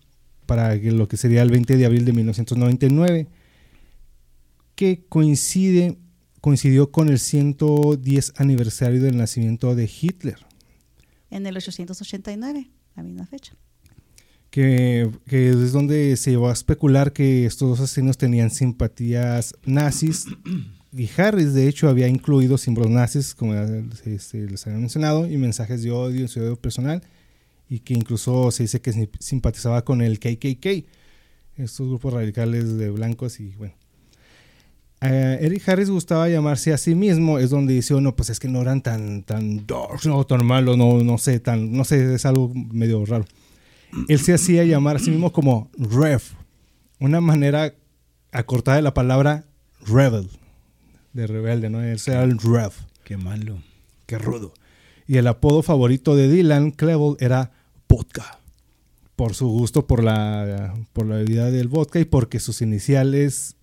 para 0.45 0.75
lo 0.75 1.07
que 1.07 1.17
sería 1.17 1.41
el 1.41 1.51
20 1.51 1.77
de 1.77 1.85
abril 1.85 2.05
de 2.05 2.13
1999, 2.13 3.27
que 4.75 5.03
coincide 5.07 5.97
coincidió 6.43 6.91
con 6.91 7.07
el 7.07 7.19
110 7.19 8.33
aniversario 8.35 9.01
del 9.01 9.15
nacimiento 9.15 9.75
de 9.75 9.89
Hitler. 9.89 10.45
En 11.29 11.45
el 11.45 11.55
889, 11.55 12.69
la 12.97 13.03
misma 13.03 13.25
fecha. 13.25 13.55
Que, 14.49 15.09
es 15.25 15.71
donde 15.71 16.17
se 16.17 16.31
llevó 16.31 16.49
a 16.49 16.51
especular 16.51 17.13
que 17.13 17.45
estos 17.45 17.69
dos 17.69 17.79
asesinos 17.79 18.17
tenían 18.17 18.51
simpatías 18.51 19.55
nazis 19.63 20.25
y 20.91 21.09
Harris 21.15 21.53
de 21.53 21.69
hecho 21.69 21.87
había 21.87 22.09
incluido 22.09 22.57
símbolos 22.57 22.91
nazis 22.91 23.33
como 23.33 23.53
se, 23.95 24.41
les 24.41 24.67
había 24.67 24.79
mencionado 24.79 25.25
y 25.25 25.37
mensajes 25.37 25.81
de 25.81 25.91
odio, 25.91 26.27
de 26.27 26.41
odio 26.41 26.57
personal 26.57 27.01
y 27.69 27.79
que 27.79 27.93
incluso 27.93 28.51
se 28.51 28.63
dice 28.63 28.81
que 28.81 29.09
simpatizaba 29.17 29.85
con 29.85 30.01
el 30.01 30.19
KKK, 30.19 30.85
estos 31.55 31.87
grupos 31.87 32.11
radicales 32.11 32.75
de 32.75 32.89
blancos 32.89 33.39
y 33.39 33.55
bueno, 33.55 33.75
Eric 35.05 35.67
Harris 35.67 35.89
gustaba 35.89 36.29
llamarse 36.29 36.71
a 36.73 36.77
sí 36.77 36.95
mismo, 36.95 37.39
es 37.39 37.49
donde 37.49 37.73
dice, 37.73 37.99
no, 37.99 38.15
pues 38.15 38.29
es 38.29 38.39
que 38.39 38.47
no 38.47 38.61
eran 38.61 38.81
tan, 38.81 39.23
tan 39.23 39.65
no, 40.05 40.23
tan 40.25 40.45
malos, 40.45 40.77
no, 40.77 41.03
no 41.03 41.17
sé, 41.17 41.39
tan, 41.39 41.73
no 41.73 41.83
sé, 41.83 42.13
es 42.13 42.25
algo 42.25 42.51
medio 42.53 43.05
raro. 43.05 43.25
Él 44.07 44.19
se 44.19 44.33
hacía 44.33 44.63
llamar 44.63 44.95
a 44.95 44.99
sí 44.99 45.11
mismo 45.11 45.31
como 45.31 45.69
Rev, 45.77 46.21
una 46.99 47.21
manera 47.21 47.73
acortada 48.31 48.77
de 48.77 48.83
la 48.83 48.93
palabra 48.93 49.45
rebel, 49.85 50.29
de 51.13 51.27
rebelde, 51.27 51.69
¿no? 51.69 51.81
Él 51.81 51.99
era 52.07 52.23
el 52.23 52.39
Rev. 52.39 52.71
Qué 53.03 53.17
malo. 53.17 53.57
Qué 54.05 54.17
rudo. 54.17 54.53
Y 55.07 55.17
el 55.17 55.27
apodo 55.27 55.63
favorito 55.63 56.15
de 56.15 56.29
Dylan 56.29 56.71
Klebold 56.71 57.21
era 57.21 57.51
vodka, 57.89 58.39
por 59.15 59.35
su 59.35 59.47
gusto 59.47 59.85
por 59.85 60.03
la, 60.03 60.73
por 60.93 61.05
la 61.05 61.17
bebida 61.17 61.51
del 61.51 61.67
vodka 61.67 61.99
y 61.99 62.05
porque 62.05 62.39
sus 62.39 62.61
iniciales 62.61 63.55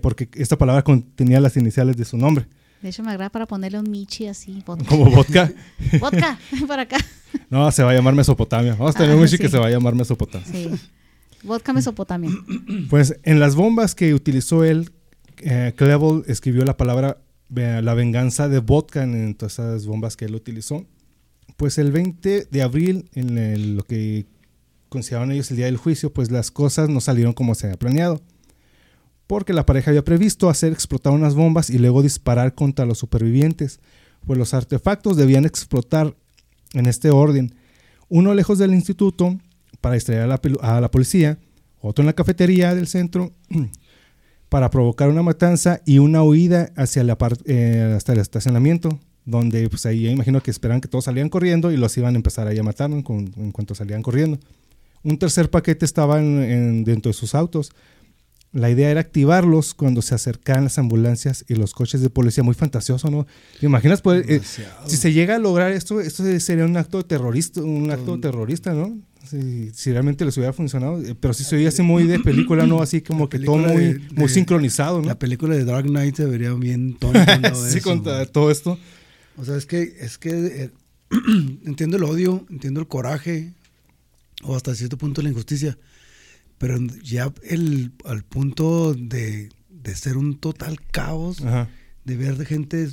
porque 0.00 0.28
esta 0.34 0.56
palabra 0.56 0.82
contenía 0.82 1.40
las 1.40 1.56
iniciales 1.56 1.96
de 1.96 2.04
su 2.04 2.16
nombre. 2.16 2.46
De 2.82 2.90
hecho, 2.90 3.02
me 3.02 3.10
agrada 3.10 3.30
para 3.30 3.46
ponerle 3.46 3.78
un 3.78 3.90
Michi 3.90 4.26
así. 4.26 4.62
Como 4.66 5.10
vodka. 5.10 5.50
vodka, 6.00 6.38
para 6.68 6.82
acá. 6.82 6.98
No, 7.48 7.70
se 7.72 7.82
va 7.82 7.92
a 7.92 7.94
llamar 7.94 8.14
Mesopotamia. 8.14 8.74
Vamos 8.74 8.94
a 8.94 8.98
tener 8.98 9.14
un 9.14 9.20
ah, 9.20 9.24
Michi 9.24 9.38
que 9.38 9.48
se 9.48 9.58
va 9.58 9.68
a 9.68 9.70
llamar 9.70 9.94
Mesopotamia. 9.94 10.46
Sí. 10.46 10.70
Vodka 11.42 11.72
Mesopotamia. 11.72 12.30
Pues 12.90 13.18
en 13.22 13.40
las 13.40 13.54
bombas 13.54 13.94
que 13.94 14.12
utilizó 14.12 14.64
él, 14.64 14.90
eh, 15.38 15.72
escribió 16.26 16.64
la 16.64 16.76
palabra 16.76 17.18
la 17.48 17.94
venganza 17.94 18.48
de 18.48 18.58
vodka 18.58 19.02
en 19.02 19.34
todas 19.34 19.54
esas 19.54 19.86
bombas 19.86 20.16
que 20.16 20.26
él 20.26 20.34
utilizó. 20.34 20.84
Pues 21.56 21.78
el 21.78 21.92
20 21.92 22.48
de 22.50 22.62
abril, 22.62 23.08
en 23.14 23.76
lo 23.76 23.84
que 23.84 24.26
consideraban 24.88 25.32
ellos 25.32 25.50
el 25.50 25.56
día 25.56 25.66
del 25.66 25.76
juicio, 25.76 26.12
pues 26.12 26.30
las 26.30 26.50
cosas 26.50 26.88
no 26.88 27.00
salieron 27.00 27.32
como 27.32 27.54
se 27.54 27.66
había 27.66 27.78
planeado 27.78 28.20
porque 29.26 29.52
la 29.52 29.66
pareja 29.66 29.90
había 29.90 30.04
previsto 30.04 30.48
hacer 30.48 30.72
explotar 30.72 31.12
unas 31.12 31.34
bombas 31.34 31.70
y 31.70 31.78
luego 31.78 32.02
disparar 32.02 32.54
contra 32.54 32.86
los 32.86 32.98
supervivientes, 32.98 33.80
pues 34.26 34.38
los 34.38 34.54
artefactos 34.54 35.16
debían 35.16 35.44
explotar 35.44 36.14
en 36.72 36.86
este 36.86 37.10
orden, 37.10 37.54
uno 38.08 38.34
lejos 38.34 38.58
del 38.58 38.74
instituto 38.74 39.38
para 39.80 39.94
distraer 39.94 40.22
a 40.22 40.80
la, 40.80 40.90
policía, 40.90 41.38
otro 41.80 42.02
en 42.02 42.06
la 42.06 42.12
cafetería 42.12 42.74
del 42.74 42.86
centro 42.86 43.32
para 44.48 44.70
provocar 44.70 45.08
una 45.08 45.22
matanza 45.22 45.80
y 45.84 45.98
una 45.98 46.22
huida 46.22 46.72
hacia 46.76 47.04
eh, 47.44 47.94
hasta 47.96 48.12
el 48.12 48.18
estacionamiento, 48.18 48.98
donde 49.24 49.68
pues 49.68 49.86
ahí 49.86 50.08
imagino 50.08 50.42
que 50.42 50.50
esperan 50.50 50.80
que 50.80 50.88
todos 50.88 51.04
salían 51.04 51.28
corriendo 51.28 51.72
y 51.72 51.76
los 51.76 51.96
iban 51.96 52.14
a 52.14 52.16
empezar 52.16 52.48
a 52.48 52.62
matar 52.62 52.90
en, 52.90 53.02
cuanto 53.02 53.74
salían 53.74 54.02
corriendo. 54.02 54.38
Un 55.02 55.18
tercer 55.18 55.50
paquete 55.50 55.84
estaba 55.84 56.18
dentro 56.18 57.10
de 57.10 57.12
sus 57.12 57.34
autos, 57.34 57.72
La 58.54 58.70
idea 58.70 58.88
era 58.90 59.00
activarlos 59.00 59.74
cuando 59.74 60.00
se 60.00 60.14
acercaran 60.14 60.64
las 60.64 60.78
ambulancias 60.78 61.44
y 61.48 61.56
los 61.56 61.74
coches 61.74 62.00
de 62.00 62.08
policía. 62.08 62.42
Muy 62.44 62.54
fantasioso, 62.54 63.10
¿no? 63.10 63.26
¿Te 63.58 63.66
imaginas 63.66 64.00
poder, 64.00 64.24
eh, 64.30 64.40
si 64.86 64.96
se 64.96 65.12
llega 65.12 65.34
a 65.34 65.38
lograr 65.40 65.72
esto, 65.72 66.00
esto 66.00 66.22
sería 66.40 66.64
un 66.64 66.76
acto 66.76 67.04
terrorista, 67.04 67.60
un 67.62 67.90
acto 67.90 68.18
terrorista, 68.20 68.72
¿no? 68.72 68.96
Si, 69.28 69.70
si 69.74 69.90
realmente 69.90 70.24
les 70.24 70.36
hubiera 70.36 70.52
funcionado, 70.52 71.02
eh, 71.02 71.16
pero 71.18 71.34
sí 71.34 71.42
se 71.44 71.56
oía 71.56 71.68
así 71.70 71.82
muy 71.82 72.04
de 72.06 72.18
película, 72.20 72.64
¿no? 72.66 72.80
Así 72.80 73.00
como 73.00 73.28
que 73.28 73.40
todo 73.40 73.56
muy, 73.58 73.84
de- 73.94 73.98
muy 74.12 74.28
de- 74.28 74.28
sincronizado, 74.28 75.00
¿no? 75.00 75.06
La 75.08 75.18
película 75.18 75.54
de 75.56 75.64
Dark 75.64 75.86
Knight 75.86 76.14
se 76.14 76.24
vería 76.26 76.52
bien 76.54 76.94
tonta. 76.96 77.24
sí, 77.54 77.78
Eso, 77.78 77.88
con 77.88 78.02
todo 78.30 78.50
esto. 78.52 78.78
O 79.36 79.44
sea, 79.44 79.56
es 79.56 79.66
que, 79.66 79.96
es 79.98 80.16
que 80.18 80.30
eh, 80.30 80.70
entiendo 81.66 81.96
el 81.96 82.04
odio, 82.04 82.46
entiendo 82.50 82.80
el 82.80 82.86
coraje, 82.86 83.52
o 84.42 84.54
hasta 84.54 84.74
cierto 84.74 84.96
punto 84.98 85.22
la 85.22 85.30
injusticia, 85.30 85.76
pero 86.64 86.78
ya 87.02 87.30
el, 87.42 87.92
al 88.06 88.24
punto 88.24 88.94
de, 88.94 89.50
de 89.68 89.94
ser 89.94 90.16
un 90.16 90.38
total 90.38 90.80
caos, 90.90 91.42
Ajá. 91.44 91.68
de 92.06 92.16
ver 92.16 92.38
de 92.38 92.46
gente, 92.46 92.88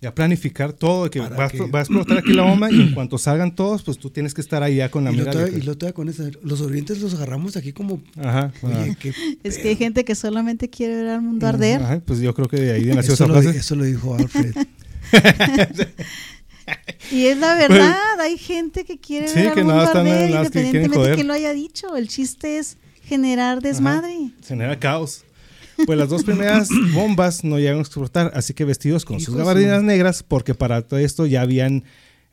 Ya 0.00 0.12
planificar 0.12 0.72
todo, 0.72 1.08
que 1.08 1.20
va, 1.20 1.48
que- 1.48 1.60
va 1.70 1.78
a 1.78 1.82
explotar 1.82 2.18
aquí 2.18 2.32
la 2.32 2.42
bomba 2.42 2.68
y 2.72 2.80
en 2.80 2.94
cuanto 2.94 3.16
salgan 3.18 3.54
todos, 3.54 3.84
pues 3.84 3.96
tú 3.98 4.10
tienes 4.10 4.34
que 4.34 4.40
estar 4.40 4.60
ahí 4.64 4.74
ya 4.78 4.90
con 4.90 5.04
la 5.04 5.12
y 5.12 5.16
lo, 5.18 5.24
mira. 5.26 5.44
que- 5.44 5.56
y 5.56 5.62
lo 5.62 5.76
con 5.94 6.08
eso, 6.08 6.24
los 6.42 6.60
orientes 6.62 7.00
los 7.00 7.14
agarramos 7.14 7.56
aquí 7.56 7.72
como, 7.72 8.02
Ajá. 8.16 8.52
oye, 8.62 8.96
qué 8.98 9.12
Es 9.44 9.58
que 9.58 9.68
hay 9.68 9.76
gente 9.76 10.04
que 10.04 10.16
solamente 10.16 10.68
quiere 10.68 10.96
ver 10.96 11.08
al 11.10 11.22
mundo 11.22 11.46
arder. 11.46 11.80
ajá, 11.80 12.00
pues 12.04 12.18
yo 12.18 12.34
creo 12.34 12.48
que 12.48 12.56
de 12.56 12.72
ahí 12.72 12.86
nació 12.86 13.14
Eso 13.14 13.24
esa 13.24 13.26
lo, 13.28 13.40
frase. 13.40 13.56
eso 13.58 13.76
lo 13.76 13.84
dijo 13.84 14.16
Alfred. 14.16 14.52
Y 17.10 17.26
es 17.26 17.36
la 17.38 17.54
verdad, 17.56 18.20
hay 18.20 18.38
gente 18.38 18.84
que 18.84 18.98
quiere 18.98 19.26
Sí, 19.28 19.34
ver 19.40 19.48
al 19.48 19.54
que 19.54 19.64
mundo 19.64 19.76
nada, 19.76 19.90
arder 20.00 20.04
que 20.30 20.36
independientemente 20.36 20.90
de 20.90 20.96
joder. 20.96 21.14
quién 21.16 21.26
lo 21.26 21.34
haya 21.34 21.52
dicho. 21.52 21.96
El 21.96 22.08
chiste 22.08 22.58
es 22.58 22.78
generar 23.04 23.60
desmadre. 23.60 24.30
Se 24.40 24.48
genera 24.48 24.78
caos. 24.78 25.24
Pues 25.86 25.98
las 25.98 26.08
dos 26.08 26.22
primeras 26.24 26.68
bombas 26.94 27.44
no 27.44 27.58
llegaron 27.58 27.78
a 27.80 27.82
explotar, 27.82 28.30
así 28.34 28.54
que 28.54 28.64
vestidos 28.64 29.04
con 29.04 29.20
sus 29.20 29.34
gabardinas 29.34 29.82
negras, 29.82 30.22
porque 30.22 30.54
para 30.54 30.82
todo 30.82 31.00
esto 31.00 31.26
ya 31.26 31.40
habían 31.40 31.84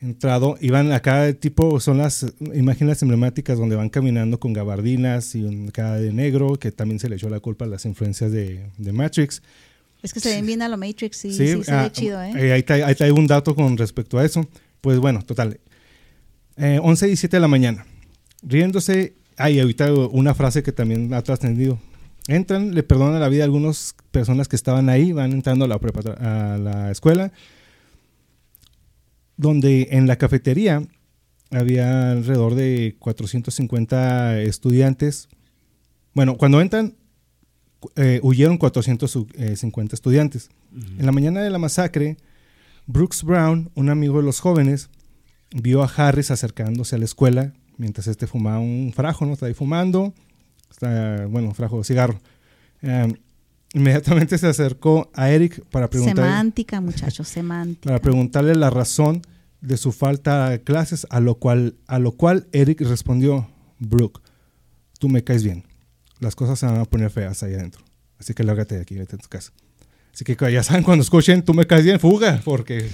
entrado, 0.01 0.57
iban 0.61 0.91
acá, 0.91 1.33
tipo, 1.33 1.79
son 1.79 1.97
las 1.97 2.25
imágenes 2.53 3.01
emblemáticas 3.01 3.57
donde 3.57 3.75
van 3.75 3.89
caminando 3.89 4.39
con 4.39 4.53
gabardinas 4.53 5.35
y 5.35 5.43
un 5.43 5.69
cara 5.71 5.95
de 5.95 6.13
negro, 6.13 6.57
que 6.57 6.71
también 6.71 6.99
se 6.99 7.09
le 7.09 7.15
echó 7.15 7.29
la 7.29 7.39
culpa 7.39 7.65
a 7.65 7.67
las 7.67 7.85
influencias 7.85 8.31
de, 8.31 8.69
de 8.77 8.91
Matrix. 8.91 9.41
Es 10.01 10.13
que 10.13 10.19
se 10.21 10.35
ven 10.35 10.45
bien 10.45 10.61
a 10.61 10.69
lo 10.69 10.77
Matrix 10.77 11.25
y 11.25 11.33
sí, 11.33 11.63
se 11.63 11.71
ah, 11.71 11.83
ve 11.83 11.91
chido, 11.91 12.21
¿eh? 12.21 12.31
eh, 12.35 12.53
ahí, 12.53 12.61
tra- 12.61 12.85
ahí 12.85 12.95
traigo 12.95 13.17
un 13.17 13.27
dato 13.27 13.55
con 13.55 13.77
respecto 13.77 14.17
a 14.17 14.25
eso. 14.25 14.47
Pues 14.79 14.99
bueno, 14.99 15.21
total. 15.23 15.59
Eh, 16.55 16.79
11 16.81 17.05
y 17.05 17.09
17 17.09 17.35
de 17.35 17.41
la 17.41 17.47
mañana. 17.49 17.85
Riéndose. 18.43 19.15
Ay, 19.39 19.59
ahorita 19.59 19.91
una 19.93 20.35
frase 20.35 20.61
que 20.63 20.71
también 20.73 21.13
ha 21.13 21.21
trascendido. 21.23 21.79
Entran, 22.27 22.75
le 22.75 22.83
perdonan 22.83 23.19
la 23.19 23.29
vida 23.29 23.43
a 23.43 23.45
algunas 23.45 23.95
personas 24.11 24.47
que 24.47 24.55
estaban 24.55 24.89
ahí, 24.89 25.13
van 25.13 25.31
entrando 25.31 25.63
a 25.65 25.67
la, 25.67 25.79
prepa- 25.79 26.15
a 26.19 26.57
la 26.57 26.91
escuela, 26.91 27.31
donde 29.37 29.87
en 29.91 30.07
la 30.07 30.17
cafetería 30.17 30.83
había 31.51 32.11
alrededor 32.11 32.55
de 32.55 32.95
450 32.99 34.41
estudiantes. 34.41 35.29
Bueno, 36.13 36.37
cuando 36.37 36.61
entran, 36.61 36.95
eh, 37.95 38.19
huyeron 38.21 38.57
450 38.57 39.95
estudiantes. 39.95 40.49
En 40.99 41.05
la 41.05 41.11
mañana 41.11 41.41
de 41.41 41.49
la 41.49 41.57
masacre, 41.57 42.17
Brooks 42.85 43.23
Brown, 43.23 43.71
un 43.75 43.89
amigo 43.89 44.17
de 44.17 44.23
los 44.23 44.39
jóvenes, 44.39 44.89
vio 45.51 45.81
a 45.81 45.87
Harris 45.87 46.29
acercándose 46.29 46.95
a 46.95 46.99
la 46.99 47.05
escuela 47.05 47.53
mientras 47.79 48.07
este 48.07 48.27
fumaba 48.27 48.59
un 48.59 48.91
frajo, 48.93 49.25
¿no? 49.25 49.33
Está 49.33 49.47
ahí 49.47 49.53
fumando, 49.53 50.13
está, 50.69 51.25
bueno, 51.27 51.47
un 51.47 51.55
frajo 51.55 51.77
de 51.79 51.85
cigarro. 51.85 52.19
Eh, 52.81 53.11
inmediatamente 53.73 54.37
se 54.37 54.47
acercó 54.47 55.09
a 55.13 55.31
Eric 55.31 55.63
para 55.71 55.89
preguntarle, 55.89 56.23
Semántica, 56.23 56.81
muchachos, 56.81 57.27
semántica. 57.27 57.89
para 57.89 58.01
preguntarle 58.01 58.53
la 58.55 58.69
razón 58.69 59.21
de 59.61 59.77
su 59.77 59.91
falta 59.91 60.49
de 60.49 60.61
clases, 60.61 61.07
a 61.09 61.19
lo 61.21 61.35
cual, 61.35 61.75
a 61.87 61.99
lo 61.99 62.11
cual 62.11 62.47
Eric 62.51 62.81
respondió, 62.81 63.49
Brooke, 63.79 64.21
tú 64.99 65.07
me 65.09 65.23
caes 65.23 65.43
bien. 65.43 65.63
Las 66.19 66.35
cosas 66.35 66.59
se 66.59 66.65
van 66.65 66.79
a 66.79 66.85
poner 66.85 67.09
feas 67.09 67.41
ahí 67.43 67.53
adentro. 67.53 67.81
Así 68.19 68.33
que 68.33 68.43
lárgate 68.43 68.75
de 68.75 68.81
aquí, 68.81 68.95
vete 68.95 69.15
a 69.15 69.19
tu 69.19 69.29
casa. 69.29 69.53
Así 70.13 70.25
que 70.25 70.35
ya 70.51 70.63
saben, 70.63 70.83
cuando 70.83 71.01
escuchen, 71.01 71.43
tú 71.43 71.53
me 71.53 71.65
caes 71.65 71.85
bien, 71.85 71.97
fuga, 71.97 72.41
porque 72.43 72.89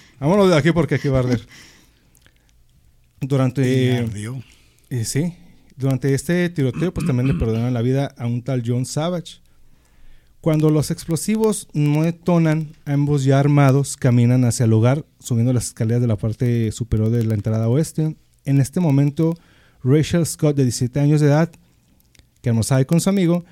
vámonos 0.20 0.48
de 0.48 0.56
aquí 0.56 0.70
porque 0.70 0.94
aquí 0.94 1.08
va 1.08 1.18
a 1.18 1.20
arder. 1.22 1.40
Y 1.40 1.71
Durante, 3.22 4.04
eh, 4.90 5.04
sí, 5.04 5.32
durante 5.76 6.12
este 6.12 6.48
tiroteo, 6.50 6.92
pues 6.92 7.06
también 7.06 7.28
le 7.28 7.34
perdonan 7.38 7.72
la 7.72 7.80
vida 7.80 8.12
a 8.18 8.26
un 8.26 8.42
tal 8.42 8.62
John 8.66 8.84
Savage. 8.84 9.40
Cuando 10.40 10.70
los 10.70 10.90
explosivos 10.90 11.68
no 11.72 12.02
detonan, 12.02 12.72
ambos 12.84 13.22
ya 13.22 13.38
armados 13.38 13.96
caminan 13.96 14.44
hacia 14.44 14.64
el 14.64 14.72
hogar, 14.72 15.04
subiendo 15.20 15.52
las 15.52 15.66
escaleras 15.66 16.00
de 16.00 16.08
la 16.08 16.16
parte 16.16 16.72
superior 16.72 17.10
de 17.10 17.24
la 17.24 17.34
entrada 17.34 17.68
oeste. 17.68 18.16
En 18.44 18.60
este 18.60 18.80
momento, 18.80 19.34
Rachel 19.84 20.26
Scott, 20.26 20.56
de 20.56 20.64
17 20.64 20.98
años 20.98 21.20
de 21.20 21.28
edad, 21.28 21.48
que 22.40 22.48
almorzaba 22.48 22.84
con 22.84 23.00
su 23.00 23.08
amigo, 23.08 23.44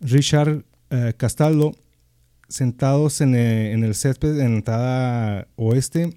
Richard 0.00 0.64
eh, 0.90 1.14
Castaldo, 1.16 1.74
sentados 2.50 3.22
en, 3.22 3.34
eh, 3.34 3.72
en 3.72 3.84
el 3.84 3.94
césped 3.94 4.38
en 4.38 4.50
la 4.50 4.56
entrada 4.56 5.48
oeste. 5.56 6.14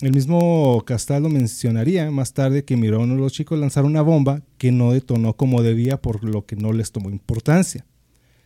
El 0.00 0.12
mismo 0.12 0.80
Castaldo 0.86 1.28
mencionaría 1.28 2.08
más 2.12 2.32
tarde 2.32 2.64
que 2.64 2.76
miró 2.76 2.98
a 2.98 3.02
uno 3.02 3.14
de 3.14 3.20
los 3.20 3.32
chicos 3.32 3.58
lanzar 3.58 3.84
una 3.84 4.00
bomba 4.00 4.42
que 4.56 4.70
no 4.70 4.92
detonó 4.92 5.34
como 5.34 5.60
debía, 5.60 6.00
por 6.00 6.22
lo 6.22 6.46
que 6.46 6.54
no 6.54 6.72
les 6.72 6.92
tomó 6.92 7.10
importancia. 7.10 7.84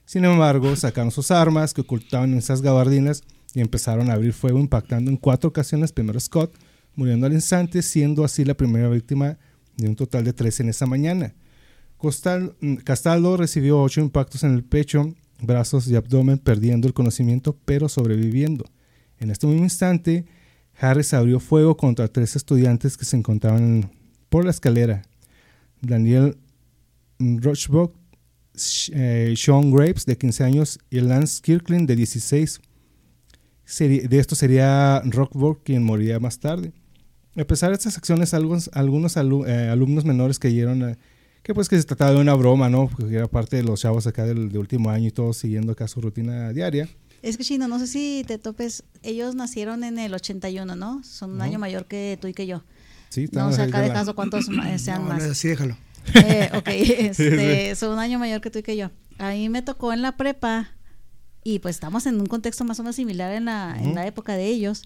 Sin 0.07 0.25
embargo, 0.25 0.75
sacaron 0.77 1.11
sus 1.11 1.31
armas 1.31 1.75
que 1.75 1.83
ocultaban 1.83 2.33
en 2.33 2.39
esas 2.39 2.63
gabardinas 2.63 3.23
y 3.53 3.61
empezaron 3.61 4.11
a 4.11 4.15
abrir 4.15 4.33
fuego, 4.33 4.59
impactando 4.59 5.11
en 5.11 5.19
cuatro 5.19 5.51
ocasiones 5.51 5.93
primero 5.93 6.19
Scott, 6.19 6.55
muriendo 6.97 7.27
al 7.27 7.35
instante, 7.35 7.83
siendo 7.83 8.25
así 8.25 8.47
la 8.47 8.55
primera 8.55 8.89
víctima 8.89 9.37
de 9.77 9.89
un 9.89 9.97
total 9.97 10.25
de 10.25 10.33
13 10.33 10.63
en 10.63 10.69
esa 10.71 10.87
mañana. 10.87 11.35
Mm, 12.61 12.77
Castaldo 12.77 13.37
recibió 13.37 13.81
ocho 13.81 14.01
impactos 14.01 14.43
en 14.43 14.55
el 14.55 14.65
pecho, 14.65 15.15
brazos 15.43 15.87
y 15.87 15.97
abdomen, 15.97 16.39
perdiendo 16.39 16.89
el 16.89 16.95
conocimiento, 16.95 17.59
pero 17.67 17.91
sobreviviendo. 17.91 18.65
En 19.19 19.31
este 19.31 19.47
mismo 19.47 19.65
instante, 19.65 20.25
Harris 20.83 21.15
abrió 21.15 21.39
fuego 21.41 21.77
contra 21.77 22.09
tres 22.09 22.35
estudiantes 22.37 22.97
que 22.97 23.05
se 23.05 23.17
encontraban 23.17 23.91
por 24.29 24.45
la 24.45 24.51
escalera. 24.51 25.03
Daniel 25.81 26.37
Rochbock, 27.19 27.95
eh, 28.93 29.35
Sean 29.37 29.71
Graves, 29.71 30.05
de 30.07 30.19
15 30.19 30.45
años, 30.45 30.79
y 30.91 31.01
Lance 31.01 31.41
Kirkland, 31.43 31.87
de 31.89 31.97
16. 31.97 32.61
Seri- 33.67 34.09
de 34.09 34.19
esto 34.19 34.35
sería 34.35 35.01
Rockborg 35.05 35.63
quien 35.63 35.83
moriría 35.85 36.19
más 36.21 36.39
tarde. 36.41 36.73
A 37.37 37.45
pesar 37.45 37.71
de 37.71 37.77
estas 37.77 37.97
acciones, 37.97 38.35
algunos, 38.35 38.69
eh, 38.75 39.69
alumnos 39.71 40.05
menores 40.05 40.39
creyeron 40.39 40.83
eh, 40.91 40.99
que 41.43 41.55
pues 41.55 41.69
que 41.69 41.79
se 41.79 41.85
trataba 41.85 42.11
de 42.13 42.19
una 42.21 42.35
broma, 42.35 42.69
¿no? 42.69 42.89
Porque 42.89 43.15
era 43.15 43.29
parte 43.29 43.57
de 43.57 43.63
los 43.63 43.81
chavos 43.81 44.07
acá 44.07 44.25
del, 44.27 44.51
de 44.51 44.59
último 44.59 44.91
año 44.91 45.09
y 45.09 45.13
todos 45.13 45.39
siguiendo 45.39 45.73
acá 45.73 45.89
su 45.89 46.01
rutina 46.01 46.53
diaria. 46.53 46.89
Es 47.23 47.37
que 47.37 47.45
Chino, 47.45 47.69
no 47.69 47.79
sé 47.79 47.87
si 47.87 48.25
te 48.27 48.37
topes, 48.39 48.83
ellos 49.03 49.35
nacieron 49.37 49.85
en 49.85 49.99
el 49.99 50.13
81, 50.13 50.75
¿no? 50.75 51.03
Son 51.05 51.33
un 51.33 51.43
año 51.43 51.59
mayor 51.59 51.87
que 51.87 52.19
tú 52.21 52.27
y 52.27 52.35
que 52.35 52.47
yo. 52.47 52.63
Sí, 53.11 53.29
No, 53.31 53.49
ahí 53.49 53.55
acá 53.55 53.81
de 53.81 53.93
caso 53.93 54.15
cuántos 54.15 54.47
sean 54.79 55.03
No, 55.03 55.09
más. 55.09 55.23
no, 55.25 55.31
así 55.33 55.49
déjalo. 55.49 55.77
Eh, 56.15 56.51
ok, 56.55 56.69
este, 56.69 57.75
son 57.77 57.93
un 57.93 57.99
año 58.01 58.19
mayor 58.19 58.41
que 58.41 58.51
tú 58.51 58.59
y 58.59 58.63
que 58.63 58.77
yo. 58.77 58.91
A 59.19 59.31
mí 59.31 59.49
me 59.49 59.63
tocó 59.63 59.93
en 59.93 60.03
la 60.03 60.17
prepa 60.17 60.71
y 61.45 61.61
pues 61.61 61.77
estamos 61.77 62.07
en 62.07 62.21
un 62.21 62.27
contexto 62.27 62.65
más 62.65 62.81
o 62.81 62.83
menos 62.83 62.97
similar 62.97 63.33
en 63.33 63.45
la, 63.45 63.77
en 63.79 63.95
la 63.95 64.07
época 64.07 64.35
de 64.35 64.47
ellos. 64.47 64.83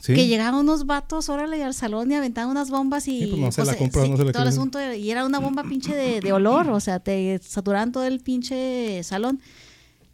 Sí. 0.00 0.14
Que 0.14 0.26
llegaban 0.26 0.54
unos 0.54 0.86
vatos, 0.86 1.28
órale, 1.28 1.62
al 1.62 1.74
salón 1.74 2.10
y 2.10 2.14
aventaban 2.14 2.50
unas 2.50 2.70
bombas 2.70 3.08
y 3.08 3.20
Sí, 3.20 3.26
pues 3.30 3.40
no 3.40 3.52
se 3.52 3.64
la 3.64 3.72
eh, 3.72 3.76
compran, 3.76 4.04
sí, 4.04 4.10
no 4.10 4.16
se 4.16 4.24
la 4.24 4.32
todo 4.32 4.42
el 4.42 4.48
asunto 4.48 4.94
y 4.94 5.10
era 5.10 5.24
una 5.24 5.38
bomba 5.38 5.64
pinche 5.64 5.94
de, 5.94 6.20
de 6.20 6.32
olor, 6.32 6.68
o 6.70 6.78
sea, 6.80 7.00
te 7.00 7.40
saturaban 7.42 7.90
todo 7.92 8.04
el 8.04 8.20
pinche 8.20 9.02
salón. 9.02 9.40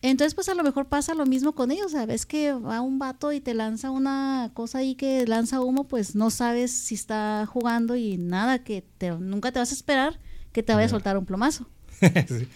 Entonces, 0.07 0.35
pues 0.35 0.51
a 0.51 0.55
lo 0.55 0.63
mejor 0.63 0.85
pasa 0.87 1.15
lo 1.15 1.25
mismo 1.25 1.55
con 1.55 1.71
ellos, 1.71 1.93
¿sabes? 1.93 2.27
Que 2.27 2.53
va 2.53 2.83
un 2.83 2.99
vato 2.99 3.33
y 3.33 3.41
te 3.41 3.55
lanza 3.55 3.91
una 3.91 4.51
cosa 4.53 4.79
ahí 4.79 4.97
que 4.97 5.27
lanza 5.27 5.63
humo, 5.63 5.89
pues 5.89 6.15
no 6.15 6.29
sabes 6.29 6.73
si 6.73 6.95
está 6.95 7.47
jugando 7.51 7.97
y 7.97 8.19
nada, 8.19 8.63
que 8.63 8.85
te, 8.99 9.11
nunca 9.13 9.51
te 9.51 9.61
vas 9.61 9.71
a 9.71 9.75
esperar 9.75 10.21
que 10.53 10.63
te 10.63 10.75
vaya 10.75 10.87
a 10.87 10.91
soltar 10.91 11.17
un 11.17 11.25
plomazo. 11.25 11.67
Sí. 12.29 12.47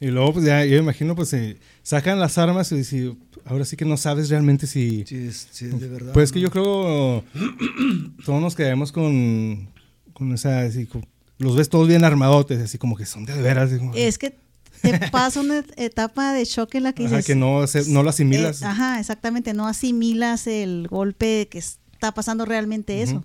Y 0.00 0.08
luego, 0.08 0.34
pues 0.34 0.44
ya, 0.44 0.62
yo 0.66 0.76
imagino, 0.76 1.14
pues 1.16 1.32
eh, 1.32 1.56
sacan 1.82 2.18
las 2.20 2.36
armas 2.36 2.70
y 2.72 2.84
si, 2.84 3.16
ahora 3.46 3.64
sí 3.64 3.76
que 3.76 3.86
no 3.86 3.96
sabes 3.96 4.28
realmente 4.28 4.66
si... 4.66 5.04
Sí, 5.06 5.28
es, 5.28 5.48
sí, 5.52 5.66
es 5.66 5.80
de 5.80 5.88
verdad. 5.88 6.12
Pues 6.12 6.24
es 6.24 6.32
que 6.32 6.40
¿no? 6.40 6.42
yo 6.42 6.50
creo 6.50 7.24
todos 8.26 8.42
nos 8.42 8.54
quedamos 8.56 8.92
con, 8.92 9.70
con 10.12 10.32
esa, 10.34 10.60
así, 10.60 10.84
con- 10.86 11.06
los 11.38 11.56
ves 11.56 11.68
todos 11.70 11.88
bien 11.88 12.04
armadotes, 12.04 12.60
así 12.60 12.76
como 12.76 12.96
que 12.96 13.06
son 13.06 13.24
de 13.24 13.40
veras. 13.40 13.70
como- 13.78 13.94
Es 13.94 14.18
que 14.18 14.36
te 14.82 14.98
pasa 15.10 15.40
una 15.40 15.58
et- 15.58 15.72
etapa 15.76 16.32
de 16.32 16.44
shock 16.44 16.74
en 16.74 16.82
la 16.84 16.92
que 16.92 17.04
Ajá, 17.06 17.16
dices... 17.16 17.26
que 17.26 17.34
no, 17.34 17.66
se- 17.66 17.88
no 17.90 18.02
lo 18.02 18.10
asimilas. 18.10 18.62
Eh, 18.62 18.66
ajá, 18.66 19.00
exactamente, 19.00 19.54
no 19.54 19.66
asimilas 19.66 20.46
el 20.46 20.88
golpe 20.88 21.48
que 21.50 21.58
está 21.58 22.12
pasando 22.12 22.44
realmente 22.44 23.02
eso. 23.02 23.16
Ujú. 23.16 23.24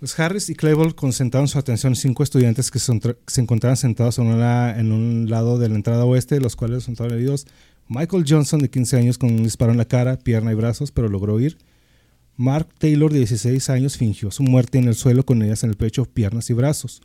Los 0.00 0.18
Harris 0.18 0.48
y 0.48 0.54
Claypool 0.54 0.94
concentraron 0.94 1.46
su 1.48 1.58
atención 1.58 1.92
en 1.92 1.96
cinco 1.96 2.22
estudiantes 2.22 2.70
que 2.70 2.78
se, 2.78 2.92
encontraban 3.40 3.76
sentados 3.76 4.18
en, 4.18 4.26
una- 4.28 4.78
en 4.78 4.92
un 4.92 5.28
lado 5.28 5.58
de 5.58 5.68
la 5.68 5.74
entrada 5.74 6.04
oeste, 6.06 6.40
los 6.40 6.56
cuales 6.56 6.76
resultaron 6.76 7.12
heridos. 7.14 7.46
Michael 7.88 8.24
Johnson, 8.26 8.60
de 8.60 8.70
15 8.70 8.96
años, 8.96 9.18
con 9.18 9.30
un 9.30 9.42
disparo 9.42 9.72
en 9.72 9.78
la 9.78 9.84
cara, 9.84 10.16
pierna 10.18 10.52
y 10.52 10.54
brazos, 10.54 10.90
pero 10.92 11.08
logró 11.08 11.34
huir. 11.34 11.58
Mark 12.36 12.68
Taylor, 12.78 13.12
de 13.12 13.18
16 13.18 13.68
años, 13.68 13.98
fingió 13.98 14.30
su 14.30 14.42
muerte 14.42 14.78
en 14.78 14.88
el 14.88 14.94
suelo 14.94 15.26
con 15.26 15.42
heridas 15.42 15.64
en 15.64 15.70
el 15.70 15.76
pecho, 15.76 16.06
piernas 16.06 16.48
y 16.48 16.54
brazos. 16.54 17.02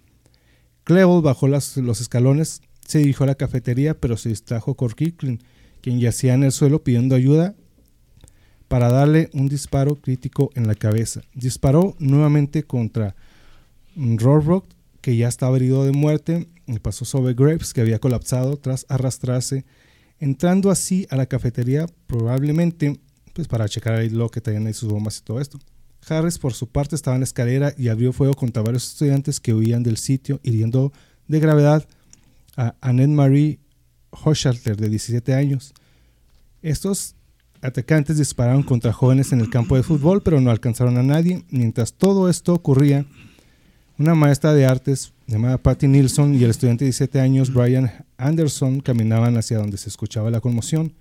Claypool 0.85 1.21
bajó 1.23 1.47
las- 1.49 1.75
los 1.77 1.99
escalones, 1.99 2.61
se 2.85 2.99
dirigió 2.99 3.23
a 3.23 3.27
la 3.27 3.35
cafetería, 3.35 3.99
pero 3.99 4.17
se 4.17 4.29
distrajo 4.29 4.75
con 4.75 4.89
Kirkland, 4.89 5.41
quien 5.81 5.99
yacía 5.99 6.33
en 6.33 6.43
el 6.43 6.51
suelo 6.51 6.83
pidiendo 6.83 7.15
ayuda 7.15 7.55
para 8.67 8.89
darle 8.89 9.29
un 9.33 9.47
disparo 9.47 9.95
crítico 9.95 10.49
en 10.55 10.67
la 10.67 10.75
cabeza. 10.75 11.21
Disparó 11.33 11.95
nuevamente 11.99 12.63
contra 12.63 13.15
Rohrrock, 13.95 14.65
que 15.01 15.15
ya 15.15 15.27
estaba 15.27 15.55
herido 15.57 15.83
de 15.83 15.91
muerte, 15.91 16.47
y 16.67 16.79
pasó 16.79 17.05
sobre 17.05 17.33
Graves, 17.33 17.73
que 17.73 17.81
había 17.81 17.99
colapsado 17.99 18.57
tras 18.57 18.85
arrastrarse, 18.89 19.65
entrando 20.19 20.71
así 20.71 21.05
a 21.09 21.15
la 21.15 21.27
cafetería, 21.27 21.85
probablemente 22.07 22.99
pues 23.33 23.47
para 23.47 23.67
checar 23.67 23.95
ahí 23.95 24.09
lo 24.09 24.29
que 24.29 24.39
tenían 24.41 24.65
ahí 24.65 24.73
sus 24.73 24.89
bombas 24.89 25.17
y 25.19 25.21
todo 25.21 25.41
esto. 25.41 25.59
Harris, 26.07 26.39
por 26.39 26.53
su 26.53 26.67
parte, 26.67 26.95
estaba 26.95 27.15
en 27.15 27.21
la 27.21 27.25
escalera 27.25 27.73
y 27.77 27.89
abrió 27.89 28.13
fuego 28.13 28.33
contra 28.33 28.63
varios 28.63 28.87
estudiantes 28.87 29.39
que 29.39 29.53
huían 29.53 29.83
del 29.83 29.97
sitio, 29.97 30.39
hiriendo 30.43 30.93
de 31.27 31.39
gravedad 31.39 31.85
a 32.57 32.75
Annette 32.81 33.09
Marie 33.09 33.59
Hochalter, 34.11 34.77
de 34.77 34.89
17 34.89 35.33
años. 35.33 35.73
Estos 36.61 37.15
atacantes 37.61 38.17
dispararon 38.17 38.63
contra 38.63 38.93
jóvenes 38.93 39.31
en 39.31 39.41
el 39.41 39.49
campo 39.49 39.75
de 39.75 39.83
fútbol, 39.83 40.21
pero 40.21 40.39
no 40.41 40.51
alcanzaron 40.51 40.97
a 40.97 41.03
nadie. 41.03 41.43
Mientras 41.49 41.93
todo 41.93 42.29
esto 42.29 42.53
ocurría, 42.53 43.05
una 43.97 44.15
maestra 44.15 44.53
de 44.53 44.65
artes 44.65 45.13
llamada 45.27 45.57
Patty 45.57 45.87
Nilsson 45.87 46.35
y 46.35 46.43
el 46.43 46.49
estudiante 46.49 46.85
de 46.85 46.89
17 46.89 47.19
años 47.19 47.53
Brian 47.53 47.91
Anderson 48.17 48.79
caminaban 48.81 49.37
hacia 49.37 49.57
donde 49.57 49.77
se 49.77 49.89
escuchaba 49.89 50.29
la 50.29 50.41
conmoción. 50.41 50.93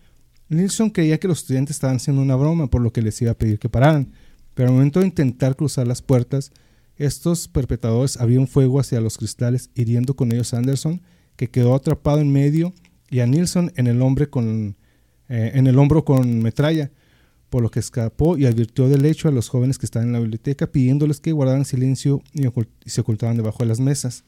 Nilsson 0.49 0.91
creía 0.91 1.19
que 1.19 1.29
los 1.29 1.41
estudiantes 1.41 1.77
estaban 1.77 1.97
haciendo 1.97 2.23
una 2.23 2.37
broma, 2.37 2.69
por 2.69 2.83
lo 2.83 2.93
que 2.93 3.03
les 3.03 3.21
iba 3.23 3.33
a 3.33 3.39
pedir 3.39 3.59
que 3.59 3.69
pararan. 3.69 4.13
Pero 4.55 4.69
al 4.69 4.75
momento 4.75 5.01
de 5.01 5.07
intentar 5.07 5.57
cruzar 5.57 5.87
las 5.87 6.03
puertas, 6.03 6.53
estos 6.97 7.49
perpetradores 7.49 8.19
abrieron 8.19 8.47
fuego 8.47 8.79
hacia 8.79 9.01
los 9.01 9.19
cristales, 9.19 9.71
hiriendo 9.75 10.15
con 10.15 10.31
ellos 10.33 10.55
a 10.55 10.59
Anderson, 10.59 11.03
que 11.37 11.49
quedó 11.49 11.75
atrapado 11.75 12.21
en 12.21 12.33
medio, 12.33 12.73
y 13.11 13.21
a 13.21 13.27
Nilsson 13.27 13.73
en 13.77 13.87
el, 13.87 14.03
hombre 14.03 14.29
con, 14.29 14.77
eh, 15.29 15.53
en 15.55 15.67
el 15.67 15.79
hombro 15.79 16.05
con 16.05 16.41
metralla, 16.43 16.91
por 17.51 17.63
lo 17.63 17.71
que 17.71 17.79
escapó 17.81 18.37
y 18.37 18.47
advirtió 18.47 18.89
del 18.89 19.05
hecho 19.07 19.29
a 19.29 19.31
los 19.31 19.49
jóvenes 19.49 19.79
que 19.79 19.87
estaban 19.87 20.09
en 20.09 20.13
la 20.15 20.19
biblioteca, 20.21 20.67
pidiéndoles 20.67 21.21
que 21.21 21.31
guardaran 21.33 21.65
silencio 21.65 22.21
y, 22.33 22.43
ocult- 22.43 22.69
y 22.85 22.91
se 22.91 23.01
ocultaban 23.03 23.37
debajo 23.37 23.59
de 23.61 23.67
las 23.67 23.79
mesas. 23.79 24.25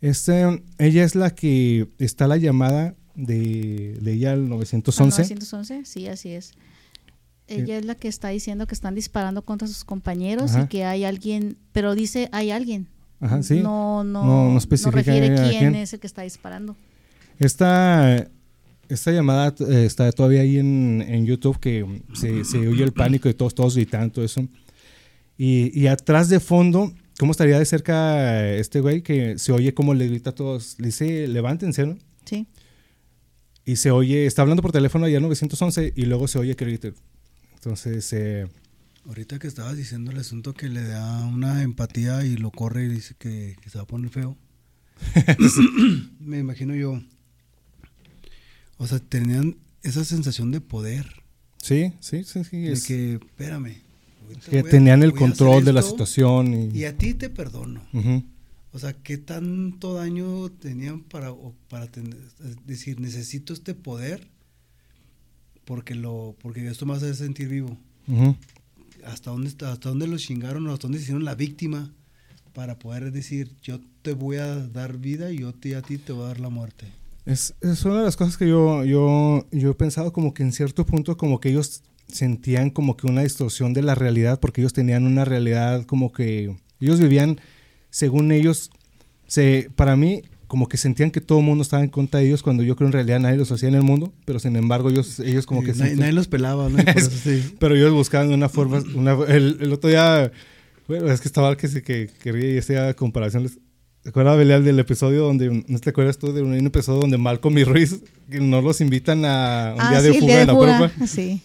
Este, 0.00 0.62
ella 0.78 1.04
es 1.04 1.14
la 1.14 1.34
que 1.34 1.88
está 1.98 2.26
la 2.26 2.36
llamada 2.36 2.94
de, 3.14 3.98
de 4.00 4.12
ella 4.14 4.32
al 4.32 4.40
Al 4.40 4.48
911. 4.48 5.22
911, 5.22 5.82
sí, 5.84 6.08
así 6.08 6.30
es. 6.30 6.52
Ella 7.48 7.76
es 7.76 7.84
la 7.84 7.94
que 7.96 8.08
está 8.08 8.28
diciendo 8.28 8.66
que 8.66 8.74
están 8.74 8.94
disparando 8.94 9.42
contra 9.42 9.68
sus 9.68 9.84
compañeros 9.84 10.52
Ajá. 10.52 10.62
y 10.64 10.68
que 10.68 10.84
hay 10.84 11.04
alguien, 11.04 11.58
pero 11.72 11.94
dice 11.94 12.28
hay 12.32 12.50
alguien. 12.50 12.86
Ajá, 13.22 13.42
sí. 13.42 13.60
No, 13.60 14.04
no, 14.04 14.22
No- 14.24 14.54
no 14.54 14.60
no, 14.60 14.90
refiere 14.90 15.34
quién, 15.34 15.58
quién. 15.58 15.74
es 15.76 15.92
el 15.94 16.00
que 16.00 16.06
está 16.06 16.22
disparando. 16.22 16.76
Esta, 17.38 18.28
esta 18.88 19.10
llamada 19.12 19.54
eh, 19.70 19.84
está 19.86 20.12
todavía 20.12 20.42
ahí 20.42 20.58
en, 20.58 21.02
en 21.08 21.24
YouTube 21.24 21.58
que 21.58 21.86
se, 22.14 22.44
se 22.44 22.58
oye 22.68 22.84
el 22.84 22.92
pánico 22.92 23.28
de 23.28 23.34
todos, 23.34 23.54
todos 23.54 23.74
gritando, 23.76 24.12
todo 24.12 24.24
eso. 24.24 24.46
Y, 25.38 25.70
y 25.80 25.86
atrás 25.86 26.28
de 26.28 26.40
fondo, 26.40 26.92
¿cómo 27.18 27.32
estaría 27.32 27.58
de 27.58 27.64
cerca 27.64 28.50
este 28.52 28.80
güey 28.80 29.02
que 29.02 29.38
se 29.38 29.52
oye 29.52 29.72
como 29.72 29.94
le 29.94 30.08
grita 30.08 30.30
a 30.30 30.34
todos? 30.34 30.76
Le 30.78 30.86
dice, 30.86 31.26
levántense, 31.28 31.86
¿no? 31.86 31.96
Sí. 32.24 32.46
Y 33.64 33.76
se 33.76 33.90
oye, 33.92 34.26
está 34.26 34.42
hablando 34.42 34.62
por 34.62 34.72
teléfono 34.72 35.06
allá 35.06 35.20
911 35.20 35.92
y 35.94 36.04
luego 36.06 36.26
se 36.28 36.38
oye 36.38 36.54
que 36.56 36.64
grita. 36.64 36.88
Entonces, 37.54 38.12
eh, 38.12 38.48
Ahorita 39.06 39.38
que 39.38 39.48
estabas 39.48 39.76
diciendo 39.76 40.10
el 40.12 40.18
asunto 40.18 40.54
que 40.54 40.68
le 40.68 40.82
da 40.84 41.24
una 41.26 41.62
empatía 41.62 42.24
y 42.24 42.36
lo 42.36 42.50
corre 42.50 42.84
y 42.84 42.88
dice 42.88 43.14
que, 43.18 43.56
que 43.60 43.68
se 43.70 43.78
va 43.78 43.84
a 43.84 43.86
poner 43.86 44.10
feo. 44.10 44.36
Me 46.20 46.38
imagino 46.38 46.74
yo. 46.74 47.02
O 48.76 48.86
sea, 48.86 48.98
tenían 49.00 49.56
esa 49.82 50.04
sensación 50.04 50.50
de 50.52 50.60
poder. 50.60 51.06
sí, 51.60 51.92
sí, 52.00 52.24
sí, 52.24 52.44
sí. 52.44 52.60
De 52.60 52.72
es- 52.72 52.86
que, 52.86 53.14
espérame. 53.14 53.76
que 54.50 54.60
a- 54.60 54.62
tenían 54.62 55.02
el 55.02 55.12
control 55.12 55.64
de 55.64 55.72
la 55.72 55.82
situación. 55.82 56.54
Y, 56.54 56.78
Y 56.78 56.84
a 56.84 56.96
ti 56.96 57.14
te 57.14 57.28
perdono. 57.28 57.82
O 58.72 58.78
sea, 58.78 58.92
¿qué 58.94 59.18
tanto 59.18 59.94
daño 59.94 60.48
tenían 60.50 61.00
para, 61.02 61.34
para 61.68 61.88
tener- 61.88 62.16
decir, 62.66 63.00
necesito 63.00 63.52
este 63.52 63.74
poder 63.74 64.28
porque 65.64 65.94
lo 65.94 66.34
porque 66.40 66.66
esto 66.68 66.86
me 66.86 66.94
hace 66.94 67.12
sentir 67.14 67.48
vivo? 67.48 67.76
Ujú. 68.08 68.36
¿Hasta 69.04 69.30
dónde, 69.30 69.48
hasta 69.50 69.88
dónde 69.88 70.06
lo 70.06 70.16
chingaron 70.18 70.66
o 70.68 70.72
hasta 70.72 70.82
dónde 70.86 70.98
hicieron 70.98 71.24
la 71.24 71.34
víctima 71.34 71.92
para 72.52 72.78
poder 72.78 73.10
decir, 73.12 73.50
yo 73.62 73.80
te 74.02 74.12
voy 74.12 74.36
a 74.36 74.56
dar 74.68 74.98
vida 74.98 75.32
y 75.32 75.38
yo 75.38 75.52
te- 75.52 75.74
a 75.76 75.82
ti 75.82 75.98
te 75.98 76.12
voy 76.12 76.24
a 76.24 76.28
dar 76.28 76.40
la 76.40 76.50
muerte? 76.50 76.86
Es, 77.24 77.54
es 77.60 77.84
una 77.84 77.98
de 77.98 78.04
las 78.04 78.16
cosas 78.16 78.36
que 78.36 78.48
yo, 78.48 78.84
yo, 78.84 79.46
yo 79.52 79.70
he 79.70 79.74
pensado 79.74 80.12
como 80.12 80.34
que 80.34 80.42
en 80.42 80.52
cierto 80.52 80.84
punto 80.84 81.16
como 81.16 81.40
que 81.40 81.50
ellos 81.50 81.82
sentían 82.08 82.70
como 82.70 82.96
que 82.96 83.06
una 83.06 83.22
distorsión 83.22 83.72
de 83.72 83.82
la 83.82 83.94
realidad 83.94 84.38
porque 84.40 84.60
ellos 84.60 84.72
tenían 84.72 85.06
una 85.06 85.24
realidad 85.24 85.84
como 85.86 86.12
que 86.12 86.56
ellos 86.80 87.00
vivían 87.00 87.40
según 87.90 88.32
ellos 88.32 88.70
se 89.26 89.70
para 89.76 89.96
mí 89.96 90.22
como 90.52 90.68
que 90.68 90.76
sentían 90.76 91.10
que 91.10 91.22
todo 91.22 91.38
el 91.38 91.46
mundo 91.46 91.62
estaba 91.62 91.82
en 91.82 91.88
contra 91.88 92.20
de 92.20 92.26
ellos 92.26 92.42
cuando 92.42 92.62
yo 92.62 92.76
creo 92.76 92.86
en 92.86 92.92
realidad 92.92 93.20
nadie 93.20 93.38
los 93.38 93.50
hacía 93.50 93.70
en 93.70 93.74
el 93.74 93.82
mundo 93.82 94.12
pero 94.26 94.38
sin 94.38 94.54
embargo 94.54 94.90
ellos 94.90 95.18
ellos 95.18 95.46
como 95.46 95.62
Sí, 95.62 95.68
que 95.68 95.72
nadie, 95.72 95.84
sentían- 95.92 96.00
nadie 96.00 96.12
los 96.12 96.28
pelaba, 96.28 96.68
¿no? 96.68 96.78
Y 96.78 96.84
por 96.84 96.98
eso 96.98 97.10
sí. 97.10 97.54
pero 97.58 97.74
ellos 97.74 97.90
buscaban 97.92 98.30
una 98.34 98.50
forma 98.50 98.82
una, 98.94 99.12
el, 99.28 99.56
el 99.62 99.72
otro 99.72 99.88
día 99.88 100.30
bueno 100.88 101.10
es 101.10 101.22
que 101.22 101.28
estaba 101.28 101.56
que 101.56 101.68
se 101.68 101.82
que 101.82 102.10
quería 102.22 102.52
y 102.54 102.58
hacía 102.58 102.92
comparaciones 102.92 103.58
¿Te 104.02 104.10
acuerdas, 104.10 104.36
Belial, 104.36 104.62
del 104.62 104.78
episodio 104.78 105.22
donde, 105.22 105.64
no 105.68 105.78
te 105.78 105.88
acuerdas 105.90 106.18
tú 106.18 106.32
de 106.34 106.42
un, 106.42 106.52
un 106.52 106.66
episodio 106.66 107.00
donde 107.00 107.16
Malcolm 107.18 107.56
y 107.56 107.64
Ruiz 107.64 108.00
no 108.28 108.60
los 108.60 108.82
invitan 108.82 109.24
a 109.24 109.72
un 109.74 109.80
ah, 109.80 109.90
día 109.90 110.00
sí, 110.00 110.06
de 110.08 110.12
el 110.14 110.20
fuga 110.20 110.36
de 110.38 110.46
la 110.46 110.58
prepa 110.88 111.06
Sí. 111.06 111.40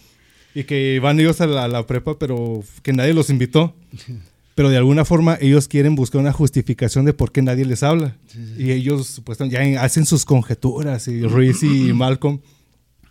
y 0.54 0.64
que 0.64 0.98
van 1.00 1.18
ellos 1.18 1.40
a 1.40 1.46
la, 1.46 1.64
a 1.64 1.68
la 1.68 1.86
prepa 1.86 2.18
pero 2.18 2.62
que 2.82 2.92
nadie 2.92 3.14
los 3.14 3.30
invitó? 3.30 3.74
Pero 4.58 4.70
de 4.70 4.76
alguna 4.76 5.04
forma 5.04 5.38
ellos 5.40 5.68
quieren 5.68 5.94
buscar 5.94 6.20
una 6.20 6.32
justificación 6.32 7.04
de 7.04 7.12
por 7.12 7.30
qué 7.30 7.42
nadie 7.42 7.64
les 7.64 7.84
habla. 7.84 8.16
Y 8.58 8.72
ellos 8.72 9.06
supuestamente 9.06 9.54
ya 9.72 9.80
hacen 9.84 10.04
sus 10.04 10.24
conjeturas 10.24 11.06
y 11.06 11.22
Ruiz 11.22 11.62
y 11.62 11.92
Malcolm. 11.92 12.40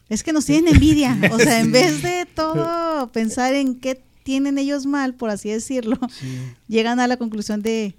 Es 0.09 0.23
que 0.23 0.33
nos 0.33 0.43
tienen 0.43 0.73
envidia. 0.73 1.17
O 1.31 1.39
sea, 1.39 1.61
en 1.61 1.71
vez 1.71 2.01
de 2.03 2.25
todo 2.25 3.09
pensar 3.13 3.53
en 3.53 3.75
qué 3.79 4.03
tienen 4.23 4.57
ellos 4.57 4.85
mal, 4.85 5.15
por 5.15 5.29
así 5.29 5.47
decirlo, 5.49 5.97
Sí. 6.19 6.27
llegan 6.67 6.99
a 6.99 7.07
la 7.07 7.15
conclusión 7.15 7.61
de 7.61 7.95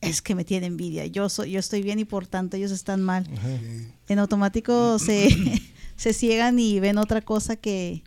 es 0.00 0.22
que 0.22 0.36
me 0.36 0.44
tienen 0.44 0.70
envidia. 0.74 1.06
Yo 1.06 1.28
soy, 1.28 1.50
yo 1.50 1.58
estoy 1.58 1.82
bien 1.82 1.98
y 1.98 2.04
por 2.04 2.28
tanto 2.28 2.56
ellos 2.56 2.70
están 2.70 3.02
mal. 3.02 3.26
Sí. 3.26 3.88
En 4.06 4.20
automático 4.20 5.00
se, 5.00 5.28
se 5.96 6.12
ciegan 6.12 6.60
y 6.60 6.78
ven 6.78 6.98
otra 6.98 7.20
cosa 7.20 7.56
que 7.56 8.04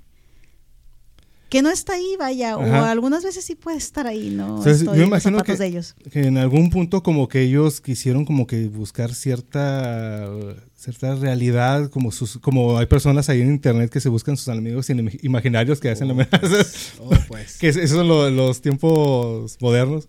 que 1.50 1.62
no 1.64 1.70
está 1.72 1.94
ahí, 1.94 2.16
vaya, 2.20 2.58
o 2.58 2.62
algunas 2.62 3.24
veces 3.24 3.44
sí 3.44 3.56
puede 3.56 3.78
estar 3.78 4.06
ahí, 4.06 4.30
¿no? 4.30 4.64
Estoy 4.66 4.86
yo 4.86 4.92
en 4.94 5.00
los 5.00 5.08
imagino 5.08 5.38
zapatos 5.40 5.58
que- 5.58 5.64
de 5.64 5.68
ellos. 5.68 5.96
que 6.12 6.22
en 6.28 6.38
algún 6.38 6.70
punto 6.70 7.02
como 7.02 7.28
que 7.28 7.42
ellos 7.42 7.82
quisieron 7.82 8.24
como 8.26 8.46
que 8.48 8.68
buscar 8.68 9.14
cierta 9.16 10.30
cierta 10.76 11.16
realidad 11.16 11.90
como 11.90 12.12
sus 12.12 12.38
como 12.38 12.78
hay 12.78 12.86
personas 12.86 13.28
ahí 13.30 13.42
en 13.42 13.50
internet 13.50 13.92
que 13.92 14.00
se 14.00 14.08
buscan 14.10 14.38
sus 14.38 14.48
enemigos 14.48 14.90
in- 14.90 15.12
imaginarios 15.24 15.80
que 15.82 15.90
hacen 15.90 16.10
amenazas 16.10 16.94
Oh, 17.00 17.10
pues. 17.28 17.58
que 17.58 17.68
es- 17.68 17.76
esos 17.76 17.98
son 17.98 18.08
lo- 18.08 18.30
los 18.30 18.62
tiempos 18.62 19.58
modernos 19.60 20.08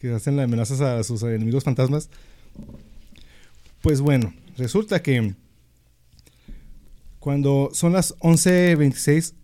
que 0.00 0.12
hacen 0.12 0.40
amenazas 0.40 0.80
a 0.80 1.04
sus 1.04 1.22
enemigos 1.22 1.62
fantasmas 1.62 2.08
pues 3.82 4.00
bueno 4.00 4.34
resulta 4.56 5.00
que 5.02 5.34
cuando 7.20 7.70
son 7.72 7.92
las 7.92 8.14
11:26 8.18 9.34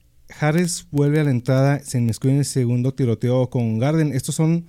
Harris 0.40 0.86
vuelve 0.90 1.20
a 1.20 1.24
la 1.24 1.30
entrada 1.30 1.80
se 1.80 1.98
inmiscuye 1.98 2.32
en 2.34 2.38
el 2.40 2.44
segundo 2.44 2.92
tiroteo 2.94 3.48
con 3.50 3.78
Garden 3.78 4.12
estos 4.12 4.34
son 4.34 4.64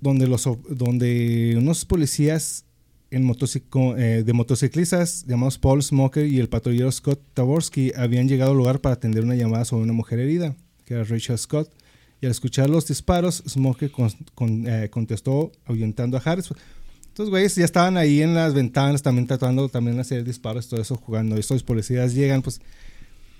donde 0.00 0.26
los 0.26 0.48
donde 0.70 1.54
unos 1.56 1.84
policías 1.84 2.64
en 3.10 3.24
motocico- 3.24 3.94
eh, 3.98 4.22
de 4.24 4.32
motociclistas 4.32 5.24
llamados 5.26 5.58
Paul 5.58 5.82
Smoker 5.82 6.26
y 6.26 6.38
el 6.38 6.48
patrullero 6.48 6.90
Scott 6.90 7.20
Taborski 7.34 7.92
habían 7.96 8.26
llegado 8.28 8.52
al 8.52 8.56
lugar 8.56 8.80
para 8.80 8.94
atender 8.94 9.22
una 9.24 9.34
llamada 9.34 9.64
sobre 9.66 9.84
una 9.84 9.92
mujer 9.92 10.18
herida, 10.18 10.56
que 10.86 10.94
era 10.94 11.04
Rachel 11.04 11.36
Scott. 11.38 11.70
Y 12.22 12.26
al 12.26 12.32
escuchar 12.32 12.70
los 12.70 12.86
disparos, 12.86 13.42
Smoker 13.48 13.90
con- 13.90 14.10
con- 14.34 14.66
eh, 14.66 14.88
contestó 14.90 15.52
ahuyentando 15.66 16.16
a 16.16 16.20
Harris. 16.24 16.48
Estos 17.08 17.28
güeyes 17.28 17.54
ya 17.56 17.64
estaban 17.66 17.96
ahí 17.98 18.22
en 18.22 18.32
las 18.34 18.54
ventanas 18.54 19.02
también 19.02 19.26
tratando 19.26 19.68
también 19.68 20.00
hacer 20.00 20.24
disparos, 20.24 20.68
todo 20.68 20.80
eso 20.80 20.96
jugando. 20.96 21.36
Estos 21.36 21.62
policías 21.62 22.14
llegan, 22.14 22.40
pues 22.40 22.60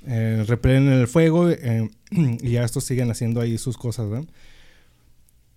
eh, 0.06 0.44
reprenden 0.46 0.94
el 0.94 1.08
fuego 1.08 1.48
eh, 1.50 1.88
y 2.10 2.50
ya 2.50 2.64
estos 2.64 2.84
siguen 2.84 3.10
haciendo 3.10 3.40
ahí 3.40 3.58
sus 3.58 3.76
cosas, 3.76 4.08
¿verdad? 4.08 4.28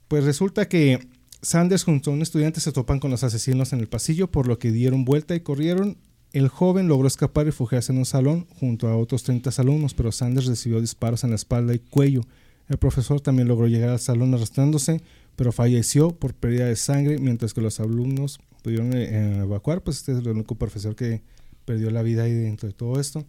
Pues 0.07 0.23
resulta 0.23 0.67
que 0.67 0.99
Sanders 1.41 1.83
junto 1.83 2.11
a 2.11 2.13
un 2.13 2.21
estudiante 2.21 2.59
se 2.59 2.71
topan 2.71 2.99
con 2.99 3.11
los 3.11 3.23
asesinos 3.23 3.73
en 3.73 3.79
el 3.79 3.87
pasillo, 3.87 4.31
por 4.31 4.47
lo 4.47 4.59
que 4.59 4.71
dieron 4.71 5.05
vuelta 5.05 5.35
y 5.35 5.41
corrieron. 5.41 5.97
El 6.31 6.47
joven 6.49 6.87
logró 6.87 7.07
escapar 7.07 7.45
y 7.45 7.49
refugiarse 7.49 7.91
en 7.91 7.99
un 7.99 8.05
salón 8.05 8.47
junto 8.59 8.87
a 8.87 8.97
otros 8.97 9.23
30 9.23 9.49
alumnos, 9.61 9.93
pero 9.93 10.11
Sanders 10.11 10.47
recibió 10.47 10.81
disparos 10.81 11.23
en 11.23 11.29
la 11.29 11.37
espalda 11.37 11.73
y 11.73 11.79
cuello. 11.79 12.21
El 12.67 12.77
profesor 12.77 13.21
también 13.21 13.47
logró 13.47 13.67
llegar 13.67 13.89
al 13.89 13.99
salón 13.99 14.33
arrastrándose, 14.33 15.01
pero 15.35 15.51
falleció 15.51 16.09
por 16.09 16.33
pérdida 16.33 16.65
de 16.65 16.75
sangre, 16.75 17.19
mientras 17.19 17.53
que 17.53 17.61
los 17.61 17.79
alumnos 17.79 18.39
pudieron 18.63 18.93
eh, 18.95 19.41
evacuar. 19.41 19.83
Pues 19.83 19.97
este 19.97 20.13
es 20.13 20.17
el 20.19 20.27
único 20.29 20.55
profesor 20.55 20.95
que 20.95 21.21
perdió 21.65 21.91
la 21.91 22.01
vida 22.01 22.23
ahí 22.23 22.33
dentro 22.33 22.67
de 22.67 22.73
todo 22.73 22.99
esto. 22.99 23.25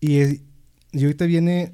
Y, 0.00 0.20
y 0.92 1.02
ahorita 1.04 1.24
viene, 1.26 1.72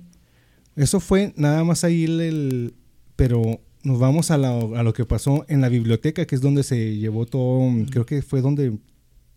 eso 0.76 1.00
fue 1.00 1.32
nada 1.36 1.64
más 1.64 1.84
ahí 1.84 2.04
el, 2.04 2.20
el- 2.20 2.74
pero 3.16 3.60
nos 3.82 3.98
vamos 3.98 4.30
a, 4.30 4.38
la- 4.38 4.58
a 4.58 4.82
lo 4.82 4.92
que 4.92 5.04
pasó 5.04 5.44
en 5.48 5.60
la 5.60 5.68
biblioteca, 5.68 6.24
que 6.26 6.34
es 6.34 6.40
donde 6.40 6.62
se 6.62 6.96
llevó 6.96 7.26
todo, 7.26 7.70
creo 7.90 8.06
que 8.06 8.22
fue 8.22 8.40
donde 8.40 8.78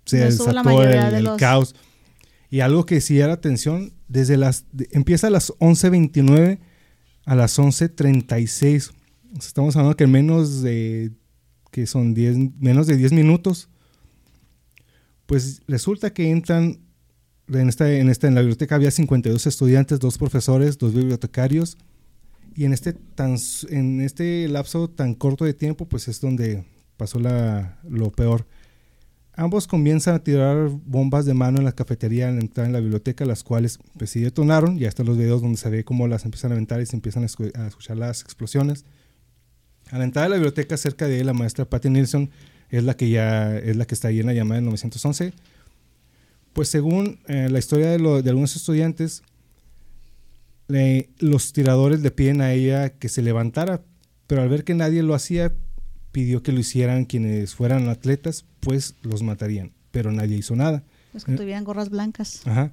se 0.06 0.18
desató 0.26 0.84
el, 0.84 0.90
de 1.16 1.22
los- 1.22 1.38
caos. 1.40 1.76
Y 2.50 2.60
algo 2.60 2.86
que 2.86 3.02
sí 3.02 3.20
era 3.20 3.34
atención, 3.34 3.94
desde 4.08 4.38
las, 4.38 4.66
de- 4.72 4.88
empieza 4.92 5.28
a 5.28 5.30
las 5.32 5.52
11.29 5.60 6.60
a 7.26 7.36
las 7.36 7.58
11.36. 7.58 8.90
O 8.90 9.42
sea, 9.42 9.48
Estamos 9.48 9.76
hablando 9.76 9.98
que 9.98 10.04
en 10.04 10.12
menos 10.12 10.62
de, 10.62 11.12
que 11.72 11.88
son 11.88 12.14
10, 12.14 12.38
menos 12.60 12.86
de 12.86 12.96
10 12.98 13.12
minutos, 13.14 13.70
pues 15.26 15.62
resulta 15.68 16.14
que 16.14 16.30
entran, 16.30 16.80
en 17.48 17.70
esta, 17.70 17.92
en 17.92 18.10
esta, 18.10 18.28
en 18.28 18.36
la 18.36 18.42
biblioteca 18.42 18.76
había 18.76 18.92
52 18.92 19.46
estudiantes, 19.48 20.00
dos 20.00 20.18
profesores, 20.18 20.78
dos 20.78 20.94
bibliotecarios, 20.94 21.78
y 22.56 22.66
en 22.66 22.74
este, 22.74 22.94
tan, 22.94 23.36
en 23.70 24.02
este 24.02 24.48
lapso 24.48 24.90
tan 24.90 25.16
corto 25.16 25.44
de 25.46 25.54
tiempo, 25.54 25.86
pues 25.88 26.08
es 26.08 26.22
donde 26.22 26.64
pasó 26.98 27.20
la, 27.20 27.80
lo 27.90 28.12
peor. 28.12 28.46
Ambos 29.36 29.66
comienzan 29.66 30.14
a 30.14 30.20
tirar 30.24 30.70
bombas 30.70 31.26
de 31.26 31.34
mano 31.34 31.58
en 31.58 31.66
la 31.66 31.72
cafetería 31.72 32.30
al 32.30 32.38
entrar 32.40 32.68
en 32.68 32.74
la 32.74 32.80
biblioteca, 32.80 33.26
las 33.26 33.44
cuales 33.44 33.80
pues 33.98 34.12
sí 34.12 34.20
detonaron. 34.22 34.78
Ya 34.78 34.88
están 34.88 35.08
los 35.08 35.18
videos 35.18 35.42
donde 35.42 35.58
se 35.58 35.72
ve 35.72 35.84
cómo 35.84 36.08
las 36.08 36.24
empiezan 36.26 36.52
a 36.52 36.54
aventar 36.54 36.80
y 36.82 36.86
se 36.86 36.96
empiezan 36.96 37.24
a, 37.24 37.26
escu- 37.26 37.52
a 37.58 37.66
escuchar 37.68 37.98
las 37.98 38.22
explosiones. 38.22 38.86
A 39.90 39.98
la 39.98 40.04
entrada 40.04 40.26
de 40.28 40.30
la 40.30 40.36
biblioteca, 40.36 40.78
cerca 40.78 41.08
de 41.08 41.16
ahí, 41.16 41.24
la 41.24 41.34
maestra 41.34 41.66
Patty 41.66 41.90
Nilsson 41.90 42.30
es 42.70 42.84
la 42.84 42.96
que 42.96 43.10
ya 43.10 43.58
es 43.58 43.76
la 43.76 43.86
que 43.86 43.96
está 43.96 44.10
ahí 44.10 44.20
en 44.20 44.28
la 44.28 44.34
llamada 44.34 44.58
del 44.62 44.66
911. 44.66 45.34
Pues 46.54 46.70
según 46.70 47.20
eh, 47.28 47.48
la 47.52 47.60
historia 47.60 47.90
de, 47.90 48.00
lo- 48.00 48.22
de 48.22 48.30
algunos 48.30 48.56
estudiantes, 48.56 49.24
le- 50.68 51.10
los 51.20 51.54
tiradores 51.54 52.02
le 52.02 52.12
piden 52.12 52.42
a 52.42 52.54
ella 52.54 52.90
que 52.90 53.10
se 53.10 53.22
levantara, 53.22 53.82
pero 54.28 54.42
al 54.42 54.50
ver 54.50 54.64
que 54.64 54.74
nadie 54.74 55.04
lo 55.04 55.14
hacía, 55.14 55.54
pidió 56.12 56.44
que 56.44 56.52
lo 56.52 56.60
hicieran 56.60 57.06
quienes 57.06 57.56
fueran 57.56 57.90
atletas, 57.90 58.46
pues 58.60 58.96
los 59.02 59.24
matarían, 59.24 59.72
pero 59.92 60.12
nadie 60.12 60.38
hizo 60.38 60.56
nada. 60.56 60.84
Los 61.14 61.26
que 61.26 61.34
tuvieran 61.34 61.64
gorras 61.64 61.90
blancas. 61.90 62.42
Ajá. 62.46 62.72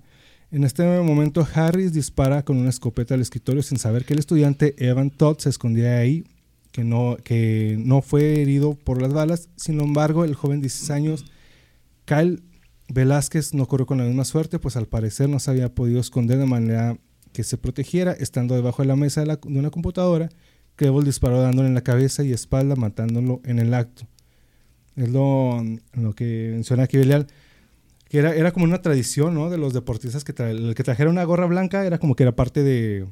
En 0.50 0.64
este 0.64 0.82
momento, 1.02 1.46
Harris 1.54 1.92
dispara 1.92 2.44
con 2.44 2.56
una 2.56 2.70
escopeta 2.70 3.14
al 3.14 3.20
escritorio 3.20 3.62
sin 3.62 3.78
saber 3.78 4.04
que 4.04 4.14
el 4.14 4.18
estudiante 4.18 4.74
Evan 4.78 5.10
Todd 5.10 5.38
se 5.38 5.48
escondía 5.48 5.98
ahí, 5.98 6.24
que 6.72 6.82
no, 6.84 7.16
que 7.22 7.76
no 7.78 8.02
fue 8.02 8.42
herido 8.42 8.74
por 8.74 9.00
las 9.00 9.12
balas. 9.12 9.48
Sin 9.56 9.80
embargo, 9.80 10.24
el 10.24 10.34
joven 10.34 10.58
de 10.60 10.62
16 10.64 10.90
años, 10.90 11.24
Kyle 12.04 12.42
Velázquez, 12.92 13.54
no 13.54 13.66
corrió 13.66 13.86
con 13.86 13.98
la 13.98 14.04
misma 14.04 14.24
suerte, 14.24 14.58
pues 14.58 14.76
al 14.76 14.86
parecer 14.86 15.28
no 15.28 15.38
se 15.38 15.50
había 15.50 15.72
podido 15.74 16.00
esconder 16.00 16.38
de 16.38 16.46
manera 16.46 16.98
que 17.32 17.44
se 17.44 17.56
protegiera, 17.56 18.12
estando 18.12 18.54
debajo 18.54 18.82
de 18.82 18.88
la 18.88 18.96
mesa 18.96 19.20
de, 19.20 19.26
la- 19.28 19.36
de 19.42 19.58
una 19.58 19.70
computadora. 19.70 20.28
Cable 20.76 21.04
disparó 21.04 21.40
dándole 21.40 21.68
en 21.68 21.74
la 21.74 21.82
cabeza 21.82 22.24
y 22.24 22.32
espalda, 22.32 22.74
matándolo 22.74 23.40
en 23.44 23.58
el 23.58 23.74
acto. 23.74 24.06
Es 24.96 25.08
lo, 25.10 25.62
lo 25.92 26.14
que 26.14 26.50
menciona 26.52 26.82
aquí 26.84 26.96
Belial 26.98 27.26
que 28.08 28.18
era, 28.18 28.34
era 28.34 28.50
como 28.50 28.64
una 28.64 28.82
tradición, 28.82 29.34
¿no? 29.34 29.50
De 29.50 29.56
los 29.56 29.72
deportistas 29.72 30.24
que, 30.24 30.34
tra- 30.34 30.50
el 30.50 30.74
que 30.74 30.82
trajera 30.82 31.08
una 31.10 31.22
gorra 31.22 31.46
blanca 31.46 31.86
era 31.86 31.98
como 31.98 32.16
que 32.16 32.24
era 32.24 32.34
parte 32.34 32.64
de, 32.64 33.06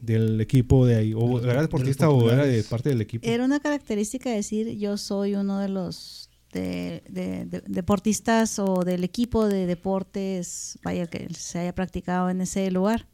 del 0.00 0.40
equipo 0.40 0.86
de 0.86 0.94
ahí. 0.96 1.12
O 1.14 1.38
era 1.40 1.56
de 1.56 1.60
deportista 1.62 2.08
o 2.08 2.30
era 2.30 2.46
de 2.46 2.62
parte 2.64 2.88
del 2.88 3.02
equipo. 3.02 3.28
Era 3.28 3.44
una 3.44 3.60
característica 3.60 4.30
decir 4.30 4.78
yo 4.78 4.96
soy 4.96 5.34
uno 5.34 5.58
de 5.58 5.68
los 5.68 6.29
de, 6.52 7.02
de- 7.08 7.44
de- 7.46 7.62
deportistas 7.66 8.58
o 8.58 8.84
del 8.84 9.04
equipo 9.04 9.46
de 9.46 9.66
deportes, 9.66 10.78
vaya 10.82 11.06
que 11.06 11.28
se 11.34 11.58
haya 11.60 11.74
practicado 11.74 12.30
en 12.30 12.40
ese 12.40 12.70
lugar. 12.70 13.06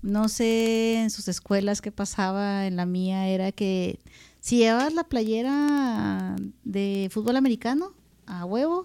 No 0.00 0.28
sé 0.28 1.00
en 1.00 1.10
sus 1.10 1.26
escuelas 1.28 1.80
qué 1.80 1.90
pasaba, 1.90 2.66
en 2.66 2.76
la 2.76 2.86
mía 2.86 3.26
era 3.28 3.50
que 3.52 3.98
si 4.40 4.58
llevabas 4.58 4.94
la 4.94 5.04
playera 5.04 6.36
de 6.64 7.08
fútbol 7.10 7.36
americano 7.36 7.92
a 8.26 8.44
huevo, 8.44 8.84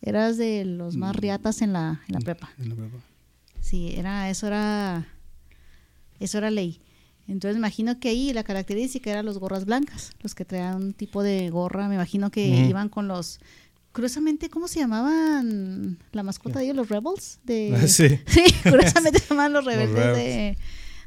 eras 0.00 0.36
de 0.36 0.64
los 0.64 0.96
más 0.96 1.16
riatas 1.16 1.62
en 1.62 1.72
la, 1.72 2.02
en 2.08 2.14
la 2.14 2.20
prepa. 2.20 2.50
En 2.58 2.68
la 2.68 2.74
prepa. 2.76 2.98
Sí, 3.60 3.92
era, 3.96 4.30
eso 4.30 4.46
era, 4.46 5.06
eso 6.20 6.38
era 6.38 6.50
ley. 6.50 6.80
Entonces 7.28 7.54
me 7.54 7.60
imagino 7.60 7.98
que 8.00 8.08
ahí 8.08 8.32
la 8.32 8.42
característica 8.44 9.10
eran 9.10 9.24
los 9.24 9.38
gorras 9.38 9.64
blancas, 9.64 10.10
los 10.22 10.34
que 10.34 10.44
traían 10.44 10.76
un 10.76 10.92
tipo 10.92 11.22
de 11.22 11.48
gorra, 11.50 11.88
me 11.88 11.94
imagino 11.94 12.30
que 12.30 12.44
iban 12.46 12.88
con 12.88 13.06
los, 13.08 13.38
curiosamente, 13.92 14.50
¿cómo 14.50 14.66
se 14.68 14.80
llamaban 14.80 15.98
la 16.12 16.22
mascota 16.22 16.58
de 16.58 16.64
ellos, 16.66 16.76
los 16.76 16.88
rebels? 16.88 17.38
De, 17.44 17.74
Ah, 17.80 17.86
sí. 17.86 18.08
Sí, 18.26 18.42
curiosamente 18.68 19.20
se 19.20 19.28
llamaban 19.28 19.52
los 19.52 19.64
rebeldes 19.64 19.94
Rebels. 19.96 20.16
de, 20.16 20.58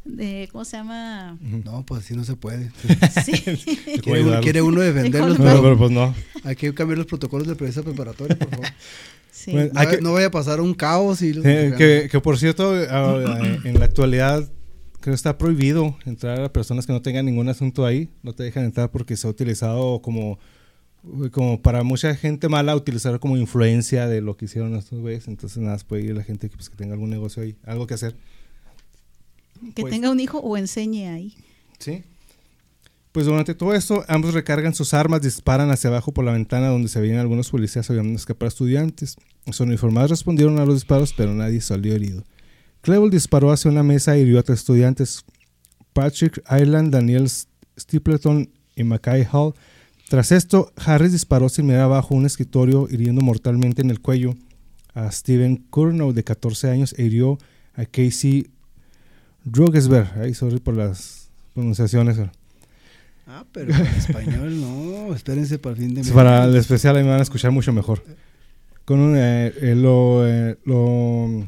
de, 0.05 0.49
¿cómo 0.51 0.63
se 0.65 0.77
llama? 0.77 1.37
No, 1.41 1.83
pues 1.85 2.03
así 2.05 2.15
no 2.15 2.23
se 2.23 2.35
puede. 2.35 2.71
Sí. 3.23 3.31
Quiere, 4.01 4.23
uno- 4.23 4.39
quiere 4.41 4.61
uno 4.61 4.81
defenderlos, 4.81 5.37
Pero, 5.37 5.49
pero 5.49 5.61
pero, 5.63 5.77
pues 5.77 5.91
no. 5.91 6.15
hay 6.43 6.55
que 6.55 6.73
cambiar 6.73 6.97
los 6.99 7.07
protocolos 7.07 7.47
de 7.47 7.55
prensa 7.55 7.83
preparatoria, 7.83 8.37
por 8.37 8.49
favor. 8.49 8.67
Sí. 9.31 9.51
Bueno, 9.51 9.71
No, 9.73 9.79
Hay 9.81 9.87
que- 9.87 10.01
no 10.01 10.13
vaya 10.13 10.27
a 10.27 10.31
pasar 10.31 10.61
un 10.61 10.73
caos 10.73 11.21
y... 11.21 11.33
los- 11.33 11.45
Eh, 11.45 11.73
que, 11.77 12.07
que 12.09 12.19
por 12.21 12.37
cierto, 12.39 12.73
en 12.79 13.79
la 13.79 13.85
actualidad 13.85 14.49
que 15.11 15.15
está 15.15 15.37
prohibido 15.37 15.95
entrar 16.05 16.41
a 16.41 16.51
personas 16.51 16.85
que 16.85 16.93
no 16.93 17.01
tengan 17.01 17.25
ningún 17.25 17.47
asunto 17.49 17.85
ahí. 17.85 18.09
No 18.23 18.33
te 18.33 18.43
dejan 18.43 18.65
entrar 18.65 18.91
porque 18.91 19.15
se 19.15 19.27
ha 19.27 19.29
utilizado 19.29 20.01
como, 20.01 20.39
como 21.31 21.61
para 21.61 21.83
mucha 21.83 22.15
gente 22.15 22.49
mala, 22.49 22.75
utilizar 22.75 23.19
como 23.19 23.37
influencia 23.37 24.07
de 24.07 24.21
lo 24.21 24.35
que 24.35 24.45
hicieron 24.45 24.75
estos 24.75 24.99
güeyes. 24.99 25.27
Entonces 25.27 25.59
nada, 25.59 25.77
puede 25.87 26.03
ir 26.03 26.15
la 26.15 26.23
gente 26.23 26.49
que, 26.49 26.55
pues, 26.55 26.69
que 26.69 26.75
tenga 26.75 26.93
algún 26.93 27.09
negocio 27.09 27.43
ahí, 27.43 27.55
algo 27.65 27.87
que 27.87 27.93
hacer. 27.93 28.15
que 29.73 29.81
pues- 29.81 29.93
tenga 29.93 30.11
un 30.11 30.19
hijo 30.19 30.39
o 30.39 30.57
enseñe 30.57 31.07
ahí. 31.07 31.33
Sí. 31.79 32.03
Pues 33.11 33.25
durante 33.25 33.55
todo 33.55 33.73
esto, 33.73 34.03
ambos 34.09 34.33
recargan 34.33 34.75
sus 34.75 34.93
armas, 34.93 35.21
disparan 35.21 35.71
hacia 35.71 35.89
abajo 35.89 36.13
por 36.13 36.25
la 36.25 36.33
ventana 36.33 36.67
donde 36.67 36.89
se 36.89 36.99
veían 36.99 37.19
algunos 37.19 37.49
policías 37.49 37.89
ayudando 37.89 38.11
a 38.11 38.15
escapar 38.15 38.49
estudiantes. 38.49 39.15
Los 39.45 39.59
uniformados 39.61 40.09
respondieron 40.09 40.59
a 40.59 40.65
los 40.65 40.75
disparos, 40.75 41.13
pero 41.13 41.33
nadie 41.33 41.61
salió 41.61 41.95
herido. 41.95 42.23
Clevel 42.85 43.09
disparó 43.09 43.51
hacia 43.51 43.71
una 43.71 43.81
mesa 43.81 44.15
y 44.15 44.21
hirió 44.21 44.37
a 44.37 44.43
tres 44.43 44.59
estudiantes, 44.59 45.25
Patrick 45.93 46.43
Ireland, 46.47 46.93
Daniel 46.93 47.27
Stapleton 47.27 48.47
y 48.75 48.83
Mackay 48.83 49.25
Hall. 49.31 49.55
Tras 50.07 50.31
esto, 50.31 50.71
Harris 50.75 51.11
disparó 51.11 51.49
sin 51.49 51.65
mirar 51.65 51.81
abajo 51.81 52.13
un 52.13 52.27
escritorio, 52.27 52.87
hiriendo 52.87 53.23
mortalmente 53.23 53.81
en 53.81 53.89
el 53.89 54.01
cuello 54.01 54.35
a 54.93 55.11
Steven 55.11 55.65
Curnow, 55.71 56.13
de 56.13 56.23
14 56.23 56.69
años, 56.69 56.93
e 56.95 57.05
hirió 57.05 57.39
a 57.73 57.85
Casey 57.85 58.51
Drogesberg. 59.45 60.11
Ay, 60.21 60.35
sorry 60.35 60.59
por 60.59 60.77
las 60.77 61.29
pronunciaciones. 61.55 62.19
Ah, 63.25 63.45
pero 63.51 63.73
en 63.73 63.81
español 63.81 64.61
no. 64.61 65.15
Espérense 65.15 65.57
para 65.57 65.73
el 65.73 65.81
fin 65.81 65.95
de 65.95 66.03
mes. 66.03 66.11
Para 66.11 66.45
el 66.45 66.55
especial 66.55 66.97
ahí 66.97 67.03
me 67.03 67.09
van 67.09 67.19
a 67.19 67.23
escuchar 67.23 67.49
mucho 67.49 67.73
mejor. 67.73 68.03
Con 68.85 68.99
un, 68.99 69.17
eh, 69.17 69.51
eh, 69.59 69.73
lo, 69.75 70.27
eh, 70.27 70.59
lo, 70.65 71.47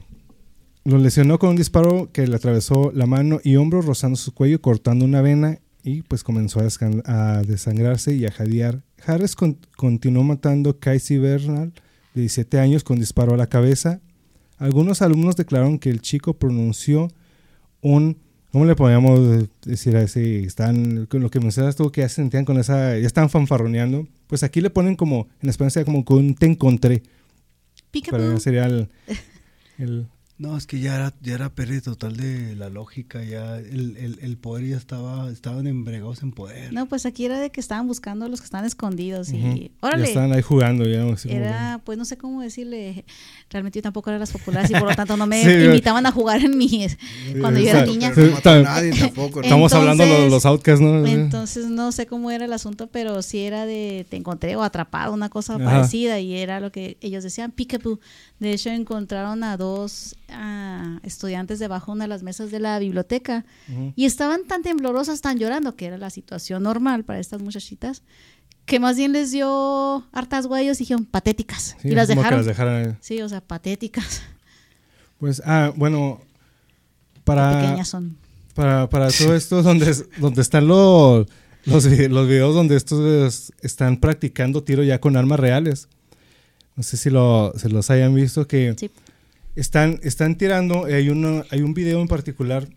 lo 0.90 0.98
lesionó 0.98 1.38
con 1.40 1.50
un 1.52 1.56
disparo 1.56 2.10
que 2.12 2.26
le 2.28 2.36
atravesó 2.36 2.92
la 2.94 3.06
mano 3.06 3.40
y 3.44 3.56
hombro, 3.58 3.82
rozando 3.82 4.16
su 4.18 4.34
cuello, 4.34 4.62
cortando 4.62 5.06
una 5.06 5.22
vena 5.22 5.60
y 5.84 6.02
pues 6.02 6.24
comenzó 6.24 6.60
a, 6.60 7.42
desangrarse 7.44 8.14
y 8.16 8.26
a 8.26 8.32
jadear. 8.32 8.82
Harris 9.06 9.36
con- 9.36 9.58
continuó 9.76 10.24
matando 10.24 10.72
a 10.72 10.80
Casey 10.80 11.18
Bernal, 11.18 11.74
de 12.14 12.22
17 12.22 12.60
años, 12.60 12.84
con 12.84 13.00
disparo 13.00 13.34
a 13.34 13.38
la 13.38 13.48
cabeza. 13.48 14.02
Algunos 14.58 15.02
alumnos 15.02 15.36
declararon 15.36 15.78
que 15.80 15.90
el 15.90 16.02
chico 16.02 16.34
pronunció 16.38 17.10
un... 17.82 18.18
¿Cómo 18.52 18.66
le 18.66 18.76
podríamos 18.76 19.48
decir 19.66 19.96
a 19.98 20.02
ese? 20.02 20.44
Están, 20.44 21.06
con 21.06 21.22
lo 21.22 21.30
que 21.30 21.40
mencionas 21.40 21.76
tú, 21.76 21.92
que 21.92 22.02
ya 22.02 22.10
se 22.10 22.16
sentían 22.16 22.44
con 22.46 22.58
esa... 22.58 22.98
Ya 22.98 23.06
están 23.06 23.30
fanfarroneando. 23.30 24.08
Pues 24.28 24.42
aquí 24.44 24.62
le 24.62 24.70
ponen 24.70 24.96
como, 24.96 25.28
en 25.42 25.50
español 25.50 25.72
sería 25.72 25.86
como 25.86 26.04
un 26.08 26.34
te 26.36 26.46
encontré. 26.48 27.04
Pero 28.18 28.40
sería 28.40 28.66
el, 28.66 28.90
el- 29.78 30.08
No, 30.40 30.56
es 30.56 30.68
que 30.68 30.80
ya 30.80 30.94
era, 30.94 31.14
ya 31.24 31.34
era 31.34 31.50
pérdida 31.50 31.82
total 31.82 32.16
de 32.16 32.56
la 32.56 32.70
lógica, 32.70 33.24
ya 33.24 33.58
el, 33.58 33.98
el, 33.98 34.20
el 34.22 34.38
poder 34.38 34.68
ya 34.68 34.78
estaba, 34.78 35.32
estaban 35.32 35.66
embregados 35.66 36.22
en 36.22 36.32
poder. 36.32 36.72
No, 36.72 36.86
pues 36.86 37.08
aquí 37.08 37.26
era 37.26 37.40
de 37.40 37.50
que 37.50 37.60
estaban 37.60 37.88
buscando 37.88 38.26
a 38.26 38.28
los 38.30 38.40
que 38.42 38.46
estaban 38.46 38.68
escondidos 38.68 39.34
y 39.34 39.72
órale. 39.82 40.04
estaban 40.08 40.32
ahí 40.34 40.44
jugando. 40.44 40.86
Ya, 40.86 41.04
así 41.12 41.28
como 41.30 41.40
Era, 41.42 41.82
pues 41.84 41.98
no 41.98 42.06
sé 42.06 42.18
cómo 42.18 42.42
decirle, 42.44 43.04
realmente 43.50 43.80
yo 43.80 43.82
tampoco 43.84 44.12
era 44.12 44.20
las 44.20 44.32
populares 44.32 44.70
y 44.70 44.74
por 44.74 44.88
lo 44.88 44.96
tanto 44.96 45.18
no 45.18 45.26
me 45.26 45.42
Sí, 45.44 45.50
invitaban 45.66 46.06
a 46.06 46.12
jugar 46.12 46.40
en 46.46 46.56
mi, 46.56 46.86
cuando 47.42 47.60
Sí, 47.60 47.66
yo 47.66 47.72
era 47.72 47.80
exacto. 47.80 47.92
niña. 47.94 48.12
Pero 48.14 48.28
no 48.28 48.34
mató 48.36 48.50
a 48.52 48.58
Sí, 48.58 48.64
nadie 48.64 48.92
tampoco. 49.00 49.40
¿no? 49.40 49.44
Estamos 49.44 49.74
hablando 49.74 50.04
de 50.06 50.30
los, 50.30 50.46
outcasts, 50.46 50.82
¿no? 50.82 51.04
Entonces 51.08 51.66
no 51.66 51.92
sé 51.92 52.06
cómo 52.06 52.30
era 52.30 52.46
el 52.46 52.54
asunto, 52.54 52.86
pero 52.86 53.24
sí 53.24 53.40
era 53.40 53.66
de 53.66 54.06
te 54.08 54.18
encontré 54.18 54.56
o 54.56 54.62
atrapado, 54.62 55.16
una 55.16 55.30
cosa 55.30 55.56
Ajá. 55.56 55.66
parecida 55.66 56.20
y 56.20 56.36
era 56.36 56.60
lo 56.60 56.72
que 56.72 56.98
ellos 57.02 57.24
decían, 57.24 57.52
peekaboo. 57.52 58.00
De 58.40 58.54
hecho 58.54 58.70
encontraron 58.70 59.44
a 59.44 59.58
dos 59.58 60.16
ah, 60.30 61.00
estudiantes 61.04 61.60
debajo 61.60 61.92
de 61.92 61.96
una 61.98 62.04
de 62.06 62.10
las 62.10 62.24
mesas 62.24 62.52
de 62.52 62.60
la 62.60 62.80
biblioteca 62.80 63.46
Ujú. 63.72 63.94
y 63.96 64.06
estaban 64.06 64.46
tan 64.48 64.62
temblorosas, 64.64 65.22
tan 65.22 65.38
llorando, 65.38 65.76
que 65.76 65.86
era 65.86 65.98
la 65.98 66.10
situación 66.10 66.64
normal 66.64 67.04
para 67.04 67.20
estas 67.20 67.42
muchachitas, 67.42 68.04
que 68.66 68.80
más 68.80 68.98
bien 68.98 69.14
les 69.14 69.32
dio 69.32 70.06
hartas 70.12 70.46
huellos 70.46 70.78
y 70.78 70.84
dijeron 70.84 71.06
patéticas 71.06 71.76
Sí, 71.82 71.90
y 71.90 71.92
las 71.92 72.08
dejaron. 72.10 72.40
las 72.40 72.46
dejaran. 72.46 72.98
Sí, 73.02 73.22
o 73.22 73.30
sea, 73.30 73.42
patéticas. 73.42 74.22
Pues, 75.20 75.42
ah, 75.46 75.72
bueno, 75.76 76.22
para, 77.24 77.60
pequeñas 77.62 77.88
son. 77.88 78.18
para, 78.54 78.88
para 78.90 79.10
todo 79.10 79.34
esto, 79.36 79.64
donde, 79.64 79.96
donde 80.20 80.42
están 80.42 80.68
los, 80.68 81.28
los, 81.66 81.86
los 81.86 82.28
videos 82.28 82.54
donde 82.54 82.76
estos 82.76 83.52
están 83.62 83.98
practicando 83.98 84.64
tiro 84.64 84.84
ya 84.84 85.00
con 85.00 85.18
armas 85.18 85.40
reales. 85.40 85.88
No 86.76 86.84
sé 86.84 86.98
si 86.98 87.10
lo, 87.10 87.52
se 87.56 87.70
los 87.70 87.90
hayan 87.90 88.14
visto 88.14 88.48
que 88.48 88.76
Sí. 88.78 88.92
Están, 89.58 90.00
están 90.04 90.36
tirando. 90.38 90.90
y 90.90 90.94
Hay, 90.94 91.10
uno, 91.10 91.44
hay 91.52 91.62
un 91.62 91.74
video 91.74 92.02
en 92.02 92.08
particular 92.08 92.68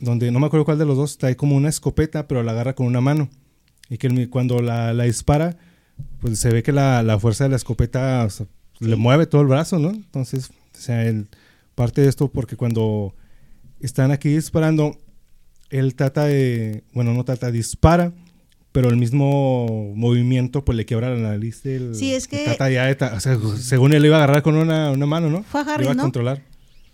donde 0.00 0.30
no 0.30 0.38
me 0.40 0.46
acuerdo 0.46 0.64
cuál 0.64 0.78
de 0.78 0.86
los 0.86 0.96
dos 0.96 1.18
trae 1.18 1.36
como 1.36 1.56
una 1.56 1.68
escopeta, 1.68 2.26
pero 2.28 2.42
la 2.42 2.52
agarra 2.52 2.74
con 2.74 2.86
una 2.86 3.00
mano. 3.00 3.28
Y 3.90 3.98
que 3.98 4.28
cuando 4.30 4.60
la, 4.60 4.92
la 4.94 5.04
dispara, 5.04 5.56
pues 6.20 6.38
se 6.38 6.50
ve 6.50 6.62
que 6.62 6.72
la, 6.72 7.02
la 7.02 7.18
fuerza 7.18 7.44
de 7.44 7.50
la 7.50 7.56
escopeta 7.56 8.24
o 8.24 8.30
sea, 8.30 8.46
le 8.80 8.96
mueve 8.96 9.26
todo 9.26 9.40
el 9.42 9.48
brazo, 9.48 9.78
¿no? 9.78 9.90
Entonces, 9.90 10.50
o 10.50 10.78
sea, 10.80 11.04
el- 11.06 11.28
parte 11.74 12.00
de 12.02 12.08
esto 12.08 12.28
porque 12.30 12.56
cuando 12.56 13.14
están 13.80 14.10
aquí 14.10 14.30
disparando, 14.30 14.96
él 15.70 15.94
trata 15.94 16.24
de, 16.24 16.82
bueno, 16.92 17.14
no 17.14 17.24
trata, 17.24 17.50
dispara, 17.52 18.12
pero 18.72 18.88
el 18.90 18.96
mismo 18.96 19.92
movimiento 19.94 20.64
pues 20.64 20.76
le 20.76 20.84
quiebra 20.84 21.10
la 21.10 21.30
nariz 21.30 21.62
del... 21.62 21.94
Sí, 21.94 22.12
es 22.14 22.28
que- 22.28 22.44
trata 22.44 22.70
ya 22.70 22.84
de 22.86 22.94
ta- 22.94 23.14
o 23.14 23.20
sea, 23.20 23.38
según 23.58 23.92
él 23.92 24.02
lo 24.02 24.08
iba 24.08 24.16
a 24.18 24.24
agarrar 24.24 24.42
con 24.42 24.54
una, 24.56 24.90
una 24.90 25.06
mano, 25.06 25.30
¿no? 25.30 25.42
Fue 25.42 25.60
a 25.60 25.64
Lo 25.64 25.70
Harris, 25.72 25.84
iba 25.86 25.92
a 25.92 25.94
¿no? 25.94 26.02
controlar. 26.02 26.42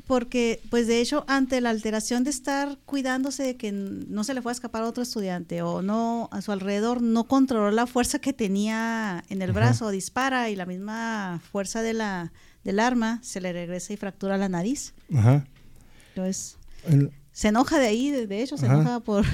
Porque, 0.07 0.61
pues 0.68 0.87
de 0.87 1.01
hecho, 1.01 1.25
ante 1.29 1.62
la 1.62 1.70
alteración 1.70 2.25
de 2.25 2.31
estar 2.31 2.77
cuidándose 2.85 3.43
de 3.43 3.57
que 3.57 3.72
no 3.72 4.22
se 4.22 4.35
le 4.35 4.43
fuera 4.43 4.53
a 4.53 4.57
escapar 4.59 4.83
a 4.83 4.87
otro 4.87 5.03
estudiante 5.03 5.62
o 5.62 5.81
no 5.81 6.29
a 6.31 6.43
su 6.43 6.53
alrededor, 6.53 7.01
no 7.01 7.25
controló 7.25 7.70
la 7.70 7.87
fuerza 7.87 8.18
que 8.18 8.35
tenía 8.35 9.25
en 9.31 9.41
el 9.41 9.51
Ajá. 9.51 9.61
brazo, 9.61 9.91
dispara 9.91 10.51
y 10.51 10.57
la 10.57 10.66
misma 10.66 11.41
fuerza 11.51 11.81
de 11.81 11.95
la, 11.95 12.33
del 12.64 12.81
arma 12.81 13.18
se 13.22 13.41
le 13.41 13.55
regresa 13.55 13.95
y 13.95 13.97
fractura 13.97 14.37
la 14.37 14.51
nariz. 14.51 14.93
Ajá. 15.14 15.47
Entonces, 16.11 16.59
El- 16.87 17.11
se 17.33 17.49
enoja 17.49 17.79
de 17.79 17.87
ahí, 17.87 18.11
de, 18.11 18.27
de 18.27 18.43
hecho, 18.43 18.59
se 18.59 18.66
Ajá. 18.66 18.75
enoja 18.75 19.01
por 19.01 19.25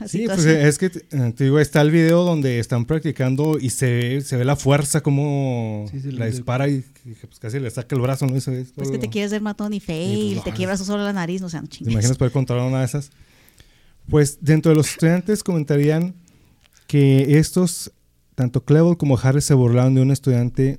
la 0.00 0.08
Sí, 0.08 0.24
pues 0.26 0.44
es 0.44 0.78
que 0.78 0.86
eh, 0.86 1.32
te 1.36 1.44
digo, 1.44 1.58
está 1.58 1.80
el 1.80 1.90
video 1.90 2.24
donde 2.24 2.58
están 2.58 2.84
practicando 2.84 3.58
y 3.60 3.70
se 3.70 3.86
ve, 3.90 4.20
se 4.20 4.36
ve 4.36 4.44
la 4.44 4.56
fuerza 4.56 5.00
como 5.02 5.86
Sí, 5.90 6.00
sí, 6.00 6.10
la 6.12 6.26
dispara 6.26 6.68
y, 6.68 6.84
y, 7.04 7.12
pues 7.12 7.38
casi 7.38 7.58
le 7.58 7.70
saca 7.70 7.94
el 7.94 8.02
brazo, 8.02 8.26
¿no? 8.26 8.34
Ve 8.34 8.66
pues 8.74 8.90
que 8.90 8.98
te 8.98 9.08
quieres 9.08 9.30
ver 9.30 9.42
matón 9.42 9.72
y 9.74 9.80
fail, 9.80 10.34
pues, 10.34 10.44
te 10.44 10.50
no, 10.50 10.56
quiebras 10.56 10.80
solo 10.80 11.04
la 11.04 11.12
nariz, 11.12 11.40
no 11.40 11.48
sean 11.48 11.66
¿Te 11.66 11.78
chingues. 11.78 11.92
imaginas 11.92 12.16
poder 12.16 12.32
controlar 12.32 12.66
una 12.66 12.80
de 12.80 12.86
esas? 12.86 13.10
Pues 14.08 14.38
dentro 14.40 14.70
de 14.70 14.76
los 14.76 14.90
estudiantes 14.90 15.42
comentarían 15.42 16.14
que 16.86 17.38
estos, 17.38 17.92
tanto 18.34 18.64
Clevel 18.64 18.96
como 18.96 19.18
Harris, 19.18 19.44
se 19.44 19.54
burlaron 19.54 19.94
de 19.94 20.00
un 20.00 20.10
estudiante 20.10 20.78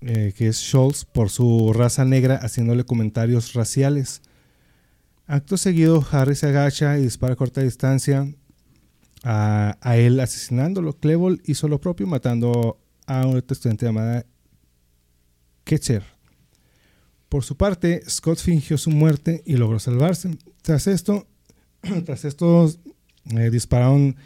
eh, 0.00 0.32
que 0.36 0.46
es 0.46 0.58
Schultz 0.58 1.04
por 1.04 1.30
su 1.30 1.72
raza 1.72 2.04
negra, 2.04 2.36
haciéndole 2.36 2.84
comentarios 2.84 3.54
raciales. 3.54 4.22
Acto 5.28 5.58
seguido, 5.58 6.02
Harris 6.10 6.38
se 6.38 6.46
agacha 6.46 6.98
y 6.98 7.02
dispara 7.02 7.34
a 7.34 7.36
corta 7.36 7.60
distancia 7.60 8.26
a, 9.22 9.76
él, 9.94 10.20
asesinándolo. 10.20 10.94
Clevel 10.94 11.42
hizo 11.44 11.68
lo 11.68 11.78
propio, 11.78 12.06
matando 12.06 12.80
a 13.06 13.26
un 13.26 13.36
estudiante 13.36 13.84
llamada 13.84 14.24
Ketcher. 15.64 16.02
Por 17.28 17.44
su 17.44 17.58
parte, 17.58 18.02
Scott 18.08 18.38
fingió 18.38 18.78
su 18.78 18.88
muerte 18.88 19.42
y 19.44 19.58
logró 19.58 19.78
salvarse. 19.78 20.30
Tras 20.62 20.86
esto, 20.86 21.26
tras 22.06 22.24
esto 22.24 22.72
eh, 23.36 23.50
dispararon, 23.50 24.16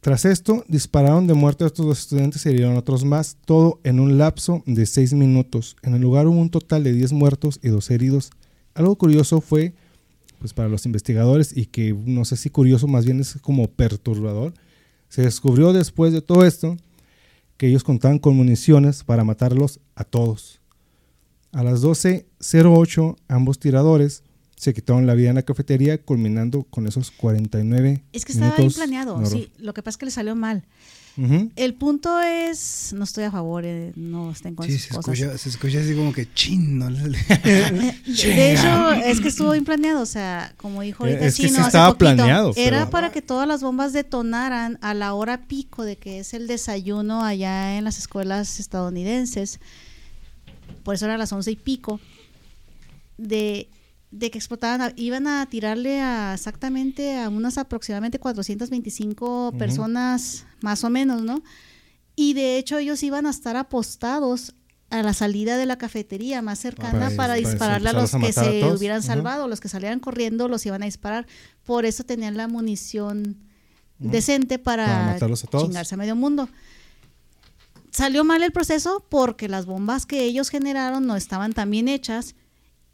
tras 0.00 0.24
esto 0.24 0.64
dispararon 0.66 1.26
de 1.26 1.34
muerte 1.34 1.64
a 1.64 1.66
estos 1.66 1.84
dos 1.84 1.98
estudiantes 1.98 2.46
y 2.46 2.48
hirieron 2.48 2.78
otros 2.78 3.04
más, 3.04 3.36
todo 3.44 3.80
en 3.84 4.00
un 4.00 4.16
lapso 4.16 4.62
de 4.64 4.86
seis 4.86 5.12
minutos. 5.12 5.76
En 5.82 5.94
el 5.94 6.00
lugar 6.00 6.26
hubo 6.26 6.40
un 6.40 6.48
total 6.48 6.84
de 6.84 6.94
10 6.94 7.12
muertos 7.12 7.60
y 7.62 7.68
dos 7.68 7.90
heridos. 7.90 8.30
Algo 8.72 8.96
curioso 8.96 9.42
fue, 9.42 9.74
pues 10.46 10.54
para 10.54 10.68
los 10.68 10.86
investigadores 10.86 11.56
y 11.56 11.66
que 11.66 11.92
no 11.92 12.24
sé 12.24 12.36
si 12.36 12.50
curioso, 12.50 12.86
más 12.86 13.04
bien 13.04 13.18
es 13.18 13.36
como 13.40 13.66
perturbador, 13.66 14.54
se 15.08 15.22
descubrió 15.22 15.72
después 15.72 16.12
de 16.12 16.22
todo 16.22 16.44
esto 16.44 16.76
que 17.56 17.66
ellos 17.66 17.82
contaban 17.82 18.20
con 18.20 18.36
municiones 18.36 19.02
para 19.02 19.24
matarlos 19.24 19.80
a 19.96 20.04
todos. 20.04 20.60
A 21.50 21.64
las 21.64 21.82
12.08 21.82 23.16
ambos 23.26 23.58
tiradores 23.58 24.22
se 24.54 24.72
quitaron 24.72 25.08
la 25.08 25.14
vida 25.14 25.30
en 25.30 25.34
la 25.34 25.42
cafetería, 25.42 26.00
culminando 26.00 26.62
con 26.62 26.86
esos 26.86 27.10
49 27.10 28.04
Es 28.12 28.24
que 28.24 28.30
estaba 28.30 28.54
bien 28.56 28.70
planeado, 28.70 29.26
sí. 29.26 29.50
Lo 29.58 29.74
que 29.74 29.82
pasa 29.82 29.94
es 29.94 29.98
que 29.98 30.06
le 30.06 30.12
salió 30.12 30.36
mal. 30.36 30.62
El 31.56 31.72
punto 31.74 32.20
es, 32.20 32.92
no 32.94 33.04
estoy 33.04 33.24
a 33.24 33.30
favor, 33.30 33.64
eh, 33.64 33.92
no 33.96 34.30
estén 34.32 34.54
con 34.54 34.66
Sí, 34.66 34.72
sus 34.74 34.82
se 34.82 34.94
cosas. 34.94 35.14
escucha, 35.18 35.38
se 35.38 35.48
escucha 35.48 35.80
así 35.80 35.94
como 35.94 36.12
que 36.12 36.30
chin, 36.34 36.78
¿no? 36.78 36.88
Eh, 36.90 36.92
De, 38.06 38.52
hecho, 38.52 38.92
es 38.92 39.20
que 39.20 39.28
estuvo 39.28 39.52
bien 39.52 39.64
planeado, 39.64 40.02
o 40.02 40.06
sea, 40.06 40.52
como 40.58 40.82
dijo 40.82 41.06
Eh, 41.06 41.10
ahorita 41.12 41.26
es 41.26 41.36
que 41.36 41.44
Chino 41.44 41.54
sí 41.54 41.60
hace 41.60 41.68
estaba 41.68 41.86
poquito, 41.94 41.98
planeado, 42.16 42.52
era 42.56 42.78
pero- 42.80 42.90
para 42.90 43.12
que 43.12 43.22
todas 43.22 43.48
las 43.48 43.62
bombas 43.62 43.92
detonaran 43.94 44.78
a 44.82 44.92
la 44.92 45.14
hora 45.14 45.42
pico 45.46 45.84
de 45.84 45.96
que 45.96 46.18
es 46.20 46.34
el 46.34 46.46
desayuno 46.46 47.24
allá 47.24 47.78
en 47.78 47.84
las 47.84 47.96
escuelas 47.98 48.60
estadounidenses. 48.60 49.58
Por 50.84 50.94
eso 50.96 51.06
era 51.06 51.16
las 51.16 51.32
once 51.32 51.50
y 51.50 51.56
pico 51.56 51.98
de, 53.18 53.68
de 54.10 54.30
que 54.30 54.38
explotaban, 54.38 54.80
a- 54.80 54.92
iban 54.96 55.26
a 55.26 55.44
tirarle 55.46 56.00
a 56.00 56.32
exactamente 56.34 57.18
a 57.18 57.28
unas 57.28 57.58
aproximadamente 57.58 58.18
425 58.18 59.48
Ujú. 59.48 59.58
personas 59.58 60.46
más 60.60 60.84
o 60.84 60.90
menos, 60.90 61.22
¿no? 61.22 61.42
Y 62.14 62.32
de 62.34 62.56
hecho 62.58 62.78
ellos 62.78 63.02
iban 63.02 63.26
a 63.26 63.30
estar 63.30 63.56
apostados 63.56 64.54
a 64.88 65.02
la 65.02 65.12
salida 65.12 65.56
de 65.56 65.66
la 65.66 65.76
cafetería 65.76 66.40
más 66.42 66.60
cercana 66.60 66.92
Para- 66.92 67.04
para, 67.06 67.16
para 67.16 67.34
dispararle 67.34 67.88
a 67.88 67.92
los 67.92 68.14
a 68.14 68.20
que 68.20 68.32
se 68.32 68.64
hubieran 68.64 69.02
salvado, 69.02 69.48
los 69.48 69.60
que 69.60 69.68
salieran 69.68 69.98
corriendo 70.00 70.46
los 70.48 70.64
iban 70.64 70.82
a 70.82 70.86
disparar. 70.86 71.26
Por 71.64 71.84
eso 71.84 72.04
tenían 72.04 72.36
la 72.36 72.46
munición 72.48 73.36
decente 73.98 74.58
para, 74.60 74.86
Para 74.86 75.06
matarlos 75.14 75.42
a 75.44 75.46
todos. 75.48 75.64
chingarse 75.64 75.94
a 75.96 75.98
medio 75.98 76.14
mundo. 76.14 76.48
Salió 77.90 78.24
mal 78.24 78.42
el 78.42 78.52
proceso 78.52 79.04
porque 79.08 79.48
las 79.48 79.66
bombas 79.66 80.06
que 80.06 80.22
ellos 80.24 80.50
generaron 80.50 81.06
no 81.06 81.16
estaban 81.16 81.52
tan 81.54 81.70
bien 81.70 81.88
hechas 81.88 82.34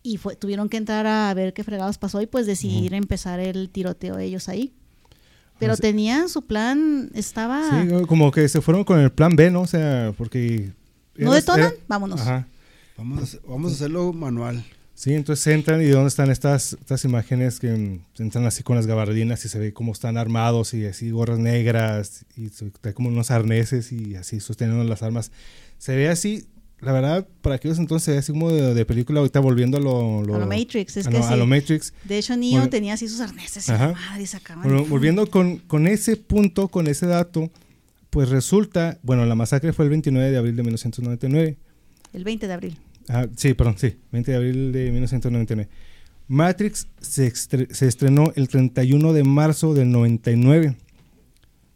y 0.02 0.16
fue, 0.16 0.36
tuvieron 0.36 0.68
que 0.68 0.76
entrar 0.76 1.06
a 1.06 1.32
ver 1.34 1.52
qué 1.52 1.64
fregados 1.64 1.98
pasó 1.98 2.20
y 2.22 2.26
pues 2.26 2.46
decidir 2.46 2.94
empezar 2.94 3.40
el 3.40 3.68
tiroteo 3.70 4.18
ellos 4.18 4.48
ahí. 4.48 4.72
Pero 5.58 5.74
Así- 5.74 5.82
tenían 5.82 6.28
su 6.28 6.42
plan, 6.42 7.10
estaba... 7.14 7.82
Sí, 7.82 7.88
como 8.08 8.30
que 8.32 8.48
se 8.48 8.60
fueron 8.60 8.82
con 8.84 8.98
el 8.98 9.12
plan 9.12 9.36
B, 9.36 9.50
¿no? 9.50 9.60
O 9.62 9.66
sea, 9.66 10.12
porque... 10.18 10.72
¿No 11.16 11.32
detonan? 11.32 11.66
era- 11.66 11.74
Vámonos. 11.86 12.20
Ajá. 12.20 12.48
Vamos, 12.96 13.38
vamos 13.46 13.72
a 13.72 13.74
hacerlo 13.76 14.12
manual. 14.12 14.64
Sí, 14.94 15.14
entonces 15.14 15.46
entran 15.48 15.80
y 15.82 15.86
dónde 15.86 16.08
están 16.08 16.30
estas, 16.30 16.74
estas 16.74 17.04
imágenes 17.04 17.58
que 17.58 18.00
entran 18.18 18.44
así 18.44 18.62
con 18.62 18.76
las 18.76 18.86
gabardinas 18.86 19.44
y 19.44 19.48
se 19.48 19.58
ve 19.58 19.72
cómo 19.72 19.92
están 19.92 20.16
armados 20.16 20.74
y 20.74 20.84
así 20.86 21.10
gorras 21.10 21.38
negras 21.38 22.24
y 22.36 22.50
como 22.92 23.08
unos 23.08 23.30
arneses 23.30 23.90
y 23.92 24.16
así 24.16 24.38
sosteniendo 24.40 24.84
las 24.84 25.02
armas. 25.02 25.32
Se 25.78 25.96
ve 25.96 26.08
así, 26.08 26.46
la 26.82 26.92
verdad, 26.92 27.26
para 27.40 27.54
aquellos 27.54 27.78
entonces 27.78 28.18
así 28.18 28.32
como 28.32 28.50
de, 28.50 28.74
de 28.74 28.84
película 28.84 29.20
ahorita 29.20 29.40
volviendo 29.40 29.78
a 29.78 29.80
lo, 29.80 30.18
A 30.20 30.38
lo 30.38 30.46
Matrix, 30.46 30.96
es 30.98 31.06
a 31.06 31.10
que 31.10 31.18
lo- 31.18 31.24
a 31.24 31.32
sí. 31.32 31.36
lo 31.38 31.46
Matrix. 31.46 31.94
De 32.04 32.18
hecho, 32.18 32.36
Neo 32.36 32.68
tenía 32.68 32.94
así 32.94 33.08
sus 33.08 33.20
arneses 33.20 33.68
y 33.68 33.72
madre, 33.72 34.26
sacaban. 34.26 34.64
Bueno, 34.64 34.84
volviendo 34.86 35.26
con, 35.30 35.58
con 35.58 35.86
ese 35.86 36.16
punto, 36.16 36.68
con 36.68 36.86
ese 36.88 37.06
dato, 37.06 37.50
pues 38.10 38.28
resulta, 38.28 38.98
bueno, 39.02 39.24
la 39.24 39.34
masacre 39.34 39.72
fue 39.72 39.84
el 39.86 39.90
29 39.90 40.30
de 40.30 40.36
abril 40.36 40.56
de 40.56 40.62
1999. 40.64 41.56
El 42.12 42.24
20 42.24 42.46
de 42.46 42.52
abril. 42.52 42.76
Ah, 43.08 43.26
sí, 43.36 43.54
perdón, 43.54 43.76
sí, 43.78 43.96
20 44.12 44.30
de 44.32 44.36
abril 44.36 44.72
de 44.72 44.90
1999. 44.90 45.68
Matrix 46.28 46.88
se, 47.00 47.26
estre- 47.32 47.70
se 47.72 47.86
estrenó 47.88 48.32
el 48.36 48.48
31 48.48 49.12
de 49.12 49.24
marzo 49.24 49.72
del 49.74 49.90
99. 49.90 50.76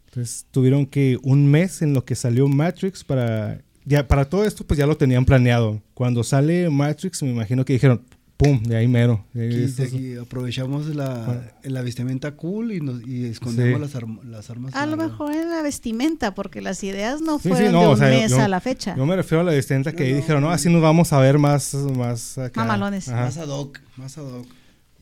Entonces 0.07 0.45
tuvieron 0.51 0.85
que 0.85 1.17
un 1.21 1.47
mes 1.47 1.81
en 1.81 1.93
lo 1.93 2.05
que 2.05 2.15
salió 2.15 2.47
Matrix 2.47 3.03
para... 3.03 3.61
Ya, 3.89 4.05
para 4.07 4.25
todo 4.25 4.43
esto 4.43 4.65
pues 4.67 4.77
ya 4.77 4.85
lo 4.85 4.97
tenían 4.97 5.23
planeado. 5.25 5.81
Cuando 5.93 6.23
sale 6.23 6.69
Matrix 6.69 7.23
me 7.23 7.29
imagino 7.29 7.63
que 7.63 7.71
dijeron, 7.73 8.01
pum, 8.35 8.61
de 8.63 8.75
ahí 8.75 8.87
mero. 8.87 9.23
Aquí, 9.33 9.81
aquí 9.81 10.15
aprovechamos 10.17 10.87
la, 10.93 11.53
la 11.63 11.81
vestimenta 11.81 12.31
cool 12.35 12.73
y, 12.73 12.81
nos, 12.81 13.01
y 13.07 13.25
escondemos 13.25 13.79
las, 13.79 13.95
arm- 13.95 14.21
las 14.25 14.49
armas. 14.49 14.75
A 14.75 14.85
lo 14.85 14.97
mejor 14.97 15.33
en 15.33 15.49
la 15.49 15.61
vestimenta, 15.61 16.35
porque 16.35 16.61
las 16.61 16.83
ideas 16.83 17.21
no 17.21 17.37
Sí, 17.37 17.43
sí, 17.43 17.49
fueron 17.49 17.71
no, 17.71 17.79
de 17.79 17.85
o 17.87 17.91
un 17.91 17.97
sea, 17.97 18.07
mes 18.09 18.29
yo- 18.31 18.41
a 18.41 18.47
la 18.49 18.59
fecha. 18.59 18.93
Yo 18.97 19.05
me 19.05 19.15
refiero 19.15 19.39
a 19.41 19.43
la 19.45 19.51
vestimenta 19.53 19.93
que 19.93 19.99
No, 20.03 20.05
ahí 20.05 20.11
no, 20.11 20.17
dijeron, 20.17 20.41
no, 20.41 20.47
no. 20.49 20.53
así 20.53 20.69
nos 20.69 20.81
vamos 20.81 21.13
a 21.13 21.19
ver 21.19 21.39
más, 21.39 21.73
más 21.73 22.37
acá. 22.37 22.59
Mamalones. 22.61 23.07
Ajá. 23.07 23.21
Más 23.21 23.37
ad 23.37 23.47
hoc, 23.47 23.79
más 23.95 24.17
ad 24.17 24.23
hoc. 24.25 24.45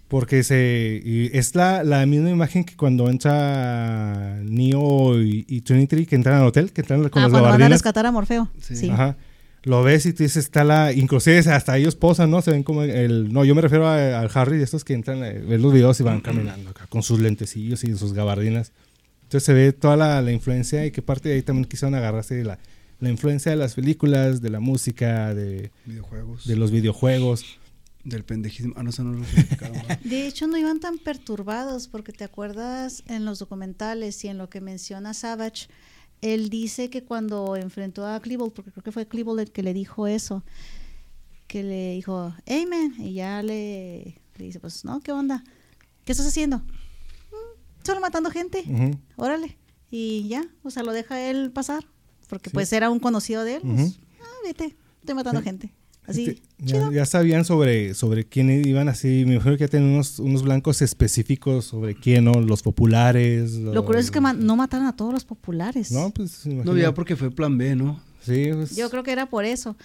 Porque 0.07 0.43
se, 0.43 1.01
y 1.03 1.31
es 1.35 1.55
la, 1.55 1.83
la 1.83 2.05
misma 2.05 2.29
imagen 2.29 2.63
que 2.63 2.75
cuando 2.75 3.09
entra 3.09 4.39
Neo 4.43 5.19
y, 5.21 5.45
y 5.47 5.61
Trinity, 5.61 6.05
que 6.05 6.15
entran 6.15 6.41
al 6.41 6.47
hotel, 6.47 6.71
que 6.71 6.81
entran 6.81 6.99
con 7.09 7.21
ah, 7.21 7.25
las 7.25 7.31
cuando 7.31 7.49
van 7.49 7.61
a 7.63 7.69
rescatar 7.69 8.05
a 8.05 8.11
Morfeo. 8.11 8.49
Sí. 8.61 8.75
Sí. 8.75 8.89
Ajá. 8.89 9.17
Lo 9.63 9.81
ves 9.81 10.05
y 10.05 10.13
tú 10.13 10.21
dices, 10.21 10.43
está 10.45 10.63
la. 10.63 10.93
Inclusive 10.93 11.39
hasta 11.39 11.75
ellos 11.77 11.95
posan, 11.95 12.29
¿no? 12.29 12.43
Se 12.43 12.51
ven 12.51 12.61
como 12.61 12.83
el. 12.83 13.33
No, 13.33 13.43
yo 13.45 13.55
me 13.55 13.61
refiero 13.61 13.87
a- 13.87 14.19
al 14.19 14.29
Harry, 14.35 14.61
estos 14.61 14.83
que 14.83 14.93
entran 14.93 15.23
a 15.23 15.29
ver 15.29 15.59
los 15.59 15.73
videos 15.73 15.99
y 15.99 16.03
van 16.03 16.21
caminando 16.21 16.69
acá 16.69 16.85
con 16.87 17.01
sus 17.01 17.19
lentecillos 17.19 17.83
y 17.83 17.97
sus 17.97 18.13
gabardinas. 18.13 18.73
Entonces 19.23 19.43
se 19.43 19.53
ve 19.53 19.73
toda 19.73 19.97
la, 19.97 20.21
la 20.21 20.31
influencia 20.31 20.85
y 20.85 20.91
que 20.91 21.01
parte 21.01 21.29
de 21.29 21.35
ahí 21.35 21.41
también 21.41 21.65
quisieron 21.65 21.95
agarrarse 21.95 22.35
de 22.35 22.43
la, 22.43 22.59
la 22.99 23.09
influencia 23.09 23.49
de 23.51 23.57
las 23.57 23.73
películas, 23.73 24.39
de 24.43 24.51
la 24.51 24.59
música, 24.59 25.33
de, 25.33 25.71
Videojuegos. 25.87 26.45
de 26.45 26.55
los 26.57 26.69
videojuegos. 26.69 27.57
Del 28.05 28.23
pendejismo. 28.23 28.73
Ah, 28.77 28.83
no, 28.83 28.91
eso 28.91 29.03
no 29.03 29.13
lo. 29.13 29.25
De 30.03 30.27
hecho, 30.27 30.47
no 30.47 30.57
iban 30.57 30.79
tan 30.79 30.97
perturbados, 30.99 31.87
porque 31.87 32.13
te 32.13 32.23
acuerdas 32.23 33.03
en 33.07 33.25
los 33.25 33.39
documentales 33.39 34.23
y 34.23 34.27
en 34.29 34.37
lo 34.37 34.47
que 34.49 34.61
menciona 34.61 35.13
Savage, 35.13 35.67
él 36.21 36.49
dice 36.49 36.89
que 36.89 37.03
cuando 37.03 37.55
enfrentó 37.55 38.05
a 38.07 38.19
Klebold, 38.21 38.53
porque 38.53 38.71
creo 38.71 38.83
que 38.83 38.91
fue 38.91 39.07
Klebold 39.07 39.39
el 39.41 39.51
que 39.51 39.63
le 39.63 39.73
dijo 39.73 40.05
eso, 40.07 40.43
que 41.47 41.63
le 41.63 41.93
dijo, 41.95 42.33
man, 42.69 42.93
y 42.99 43.13
ya 43.15 43.41
le, 43.43 44.21
le 44.37 44.45
dice, 44.45 44.59
pues 44.59 44.85
no, 44.85 44.99
¿qué 45.01 45.11
onda? 45.11 45.43
¿Qué 46.05 46.11
estás 46.11 46.27
haciendo? 46.27 46.57
"Mm, 46.59 47.83
solo 47.85 47.99
matando 48.01 48.29
gente, 48.29 48.63
órale. 49.15 49.57
Y 49.89 50.27
ya, 50.27 50.45
o 50.63 50.69
sea, 50.69 50.83
lo 50.83 50.93
deja 50.93 51.19
él 51.29 51.51
pasar, 51.51 51.85
porque 52.29 52.49
Sí. 52.49 52.53
pues 52.53 52.71
era 52.73 52.89
un 52.91 52.99
conocido 52.99 53.43
de 53.43 53.55
él. 53.55 53.61
pues, 53.63 53.97
ah, 54.21 54.25
vete, 54.43 54.75
estoy 54.99 55.15
matando 55.15 55.41
Sí. 55.41 55.45
gente. 55.45 55.73
Así, 56.07 56.25
Este, 56.29 56.41
chido. 56.65 56.91
ya, 56.91 56.97
ya 56.97 57.05
sabían 57.05 57.45
sobre, 57.45 57.93
sobre 57.95 58.25
quién 58.25 58.49
iban 58.65 58.89
así. 58.89 59.23
Me 59.25 59.33
imagino 59.35 59.55
que 59.57 59.61
ya 59.61 59.67
tenían 59.67 59.91
unos, 59.93 60.19
unos 60.19 60.43
blancos 60.43 60.81
específicos 60.81 61.65
sobre 61.65 61.95
quién, 61.95 62.25
¿no? 62.25 62.33
Los 62.33 62.61
populares. 62.61 63.53
Lo 63.53 63.83
curioso 63.85 64.05
es 64.05 64.11
que 64.11 64.21
ma- 64.21 64.33
no 64.33 64.55
mataron 64.55 64.85
a 64.87 64.95
todos 64.95 65.13
los 65.13 65.25
populares. 65.25 65.91
No, 65.91 66.11
pues. 66.11 66.45
No, 66.45 66.77
ya 66.77 66.93
porque 66.93 67.15
fue 67.15 67.31
plan 67.31 67.57
B, 67.57 67.75
¿no? 67.75 67.99
Sí, 68.21 68.49
pues, 68.53 68.75
Yo 68.75 68.89
creo 68.89 69.03
que 69.03 69.11
era 69.11 69.27
por 69.27 69.45
eso. 69.45 69.75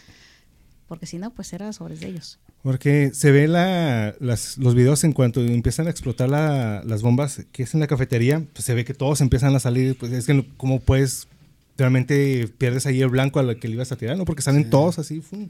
Porque 0.89 1.07
si 1.07 1.19
no, 1.19 1.33
pues 1.33 1.53
era 1.53 1.73
sobre 1.73 1.95
ellos. 2.07 2.39
Porque 2.63 3.13
se 3.15 3.31
ve 3.31 3.49
la, 3.49 4.15
las, 4.21 4.59
los 4.59 4.75
videos 4.75 5.05
en 5.05 5.13
cuanto 5.13 5.41
empiezan 5.41 5.87
a 5.87 5.91
explotar 5.91 6.29
la- 6.29 6.83
las 6.85 7.01
bombas, 7.01 7.47
que 7.53 7.63
es 7.63 7.73
en 7.75 7.81
la 7.81 7.87
cafetería, 7.87 8.45
pues 8.53 8.65
se 8.65 8.75
ve 8.75 8.85
que 8.85 8.93
todos 8.93 9.21
empiezan 9.21 9.55
a 9.55 9.61
salir. 9.61 9.97
Pues 9.97 10.13
es 10.13 10.27
que, 10.27 10.35
no- 10.35 10.45
¿cómo 10.57 10.81
puedes? 10.81 11.29
Realmente 11.79 12.49
pierdes 12.59 12.85
ahí 12.85 13.01
el 13.01 13.09
blanco 13.09 13.39
a 13.39 13.43
la 13.43 13.55
que 13.55 13.69
le 13.69 13.75
ibas 13.75 13.91
a 13.93 13.97
tirar, 13.97 14.19
¿no? 14.19 14.27
Porque 14.27 14.43
salen 14.43 14.65
Sí. 14.65 14.71
todos 14.71 14.99
así. 14.99 15.21
¡fum! 15.23 15.49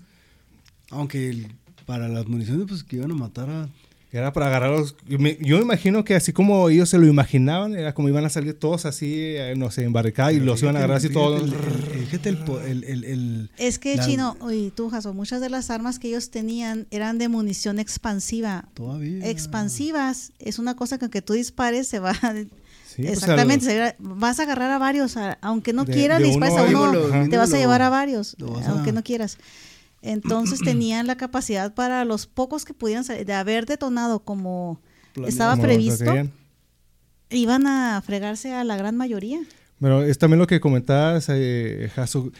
Aunque 0.91 1.31
el- 1.31 1.49
para 1.87 2.09
las 2.09 2.27
municiones, 2.27 2.67
pues 2.69 2.85
que 2.85 2.97
iban 2.97 3.11
a 3.11 3.15
matar 3.15 3.49
a. 3.51 3.69
Era 4.13 4.33
para 4.33 4.47
agarrarlos. 4.49 4.97
Yo 5.09 5.21
me, 5.21 5.39
yo 5.41 5.57
me 5.59 5.63
imagino 5.63 6.03
que 6.05 6.17
así 6.17 6.33
como 6.33 6.69
ellos 6.69 6.89
se 6.89 6.99
lo 6.99 7.07
imaginaban, 7.07 7.77
era 7.77 7.95
como 7.95 8.09
iban 8.09 8.25
a 8.25 8.29
salir 8.29 8.55
todos 8.55 8.85
así, 8.85 9.13
eh, 9.37 9.55
no 9.57 9.71
sé, 9.71 9.85
en 9.85 9.93
barricada 9.93 10.33
y 10.33 10.41
los 10.41 10.61
iban 10.63 10.75
a 10.75 10.81
agarrar 10.81 10.97
así 10.97 11.11
todos. 11.11 11.43
el- 11.43 11.53
el- 11.55 12.07
Fíjate 12.07 12.29
el, 12.31 13.51
Es 13.57 13.79
que, 13.79 13.95
La- 13.97 14.05
Chino, 14.05 14.37
y 14.53 14.71
tú, 14.71 14.91
Jaso, 14.91 15.15
muchas 15.15 15.41
de 15.41 15.49
las 15.49 15.71
armas 15.71 16.01
que 16.01 16.09
ellos 16.09 16.31
tenían 16.31 16.89
eran 16.91 17.19
de 17.19 17.29
munición 17.29 17.79
expansiva. 17.79 18.69
Todavía. 18.75 19.29
Expansivas 19.29 20.33
es 20.41 20.59
una 20.59 20.75
cosa 20.75 20.99
que 20.99 21.05
aunque 21.05 21.23
tú 21.23 21.35
dispares 21.35 21.87
se 21.87 22.01
va... 22.01 22.15
Sí, 22.15 23.03
pues, 23.05 23.19
exactamente, 23.19 23.79
va- 23.79 23.95
vas 24.01 24.41
a 24.41 24.43
agarrar 24.43 24.73
a 24.73 24.79
varios, 24.79 25.17
a- 25.17 25.39
aunque 25.43 25.73
no 25.73 25.85
De- 25.85 25.93
quieras, 25.93 26.21
uno 26.21 26.47
a 26.47 26.63
uno, 26.65 27.29
te 27.29 27.37
vas 27.37 27.55
a 27.55 27.57
llevar 27.59 27.83
a 27.83 27.89
varios, 27.91 28.35
a- 28.65 28.71
aunque 28.71 28.91
no 28.91 29.05
quieras. 29.05 29.39
Entonces 30.03 30.61
tenían 30.65 31.07
la 31.07 31.17
capacidad 31.17 31.75
para 31.75 32.05
los 32.05 32.27
pocos 32.27 32.65
que 32.65 32.75
pudieran 32.75 33.05
salir, 33.05 33.27
de 33.27 33.35
haber 33.35 33.67
detonado 33.67 34.21
como 34.25 34.81
Planeado. 35.13 35.29
estaba 35.31 35.53
como 35.53 35.63
previsto, 35.65 36.13
iban 37.31 37.67
a 37.67 38.03
fregarse 38.05 38.53
a 38.55 38.65
la 38.65 38.77
gran 38.77 38.97
mayoría. 38.97 39.41
Pero 39.81 40.03
es 40.03 40.19
también 40.19 40.39
lo 40.39 40.47
que 40.47 40.61
comentabas, 40.61 41.27
eh, 41.31 41.91
Jasu, 41.95 42.33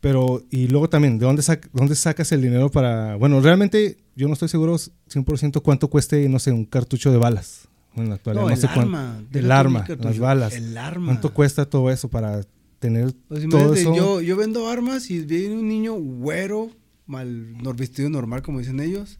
pero 0.00 0.42
y 0.50 0.68
luego 0.68 0.88
también, 0.88 1.18
¿de 1.18 1.26
dónde, 1.26 1.42
sac- 1.42 1.68
dónde 1.72 1.94
sacas 1.94 2.30
el 2.32 2.42
dinero 2.42 2.70
para...? 2.70 3.16
Bueno, 3.16 3.40
realmente 3.40 3.98
yo 4.14 4.28
no 4.28 4.34
estoy 4.34 4.48
seguro 4.48 4.76
100% 4.76 5.60
cuánto 5.62 5.88
cueste, 5.88 6.28
no 6.28 6.38
sé, 6.38 6.52
un 6.52 6.64
cartucho 6.64 7.10
de 7.10 7.18
balas 7.18 7.68
en 7.96 8.08
la 8.08 8.14
actualidad. 8.14 8.42
No, 8.44 8.48
No, 8.48 8.54
el 8.54 8.60
sé 8.60 8.66
cuánto. 8.68 8.82
arma. 8.96 9.20
El 9.32 9.50
arma, 9.52 9.80
el 9.80 9.86
cartucho, 9.86 10.08
las 10.08 10.18
balas. 10.18 10.54
El 10.54 10.78
arma. 10.78 11.06
¿Cuánto 11.06 11.34
cuesta 11.34 11.68
todo 11.68 11.90
eso 11.90 12.08
para 12.08 12.42
tener 12.78 13.12
Pues 13.28 13.46
todo 13.48 13.58
imagínate, 13.74 13.80
eso? 13.80 13.94
yo, 13.96 14.20
yo 14.22 14.36
vendo 14.36 14.68
armas 14.68 15.10
y 15.10 15.20
viene 15.20 15.54
un 15.56 15.68
niño 15.68 15.94
güero, 15.94 16.70
mal 17.06 17.56
vestido 17.76 18.10
normal, 18.10 18.42
como 18.42 18.58
dicen 18.58 18.80
ellos. 18.80 19.18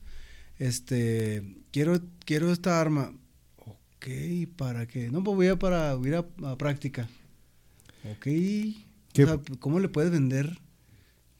Este, 0.59 1.43
quiero, 1.71 2.01
quiero 2.25 2.53
esta 2.53 2.81
arma. 2.81 3.13
Ok, 3.57 4.07
¿para 4.57 4.87
qué? 4.87 5.11
No, 5.11 5.23
pues 5.23 5.37
voy 5.37 5.49
a 5.49 5.57
para 5.57 5.97
ir 6.05 6.15
a, 6.15 6.27
a 6.45 6.59
práctica. 6.59 7.09
Ok. 8.13 8.27
O 8.27 9.17
sea, 9.17 9.41
¿cómo 9.61 9.81
le 9.81 9.89
puedes 9.89 10.11
vender 10.11 10.59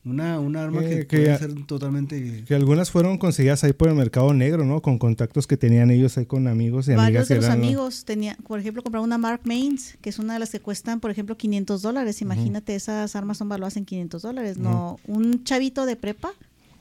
una, 0.07 0.39
una 0.41 0.63
arma 0.63 0.83
Eh, 0.85 1.01
que, 1.01 1.07
que 1.07 1.17
puede 1.25 1.39
ser 1.39 1.67
totalmente... 1.67 2.45
Que 2.47 2.55
algunas 2.55 2.91
fueron 2.91 3.19
conseguidas 3.19 3.65
ahí 3.65 3.73
por 3.73 3.89
el 3.89 3.95
mercado 3.97 4.33
negro, 4.33 4.65
¿no? 4.65 4.81
Con 4.81 4.99
contactos 4.99 5.47
que 5.47 5.57
tenían 5.57 5.91
ellos 5.91 6.17
ahí 6.17 6.25
con 6.27 6.47
amigos 6.47 6.87
y 6.89 6.93
amigas. 6.93 7.05
Varios 7.07 7.29
de 7.29 7.35
los 7.37 7.45
eran, 7.45 7.59
¿no? 7.61 7.65
amigos 7.67 8.05
tenían, 8.05 8.37
por 8.47 8.61
ejemplo, 8.61 8.83
compraron 8.83 9.05
una 9.09 9.19
Mark 9.19 9.41
Mains, 9.45 9.99
que 10.01 10.09
es 10.11 10.19
una 10.19 10.35
de 10.35 10.39
las 10.39 10.51
que 10.51 10.61
cuestan, 10.61 11.01
por 11.01 11.11
ejemplo, 11.11 11.37
500 11.37 11.83
dólares. 11.83 12.23
Imagínate, 12.23 12.75
esas 12.77 13.17
armas 13.17 13.37
son 13.39 13.49
valuadas 13.49 13.77
en 13.77 13.85
500 13.85 14.23
dólares. 14.23 14.57
No, 14.59 14.99
un 15.07 15.43
chavito 15.45 15.85
de 15.87 15.97
prepa 15.97 16.31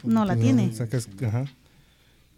no 0.03 0.23
la 0.23 0.35
Pues, 0.35 0.45
tiene. 0.45 0.71
sacas- 0.73 1.09
ajá. 1.25 1.45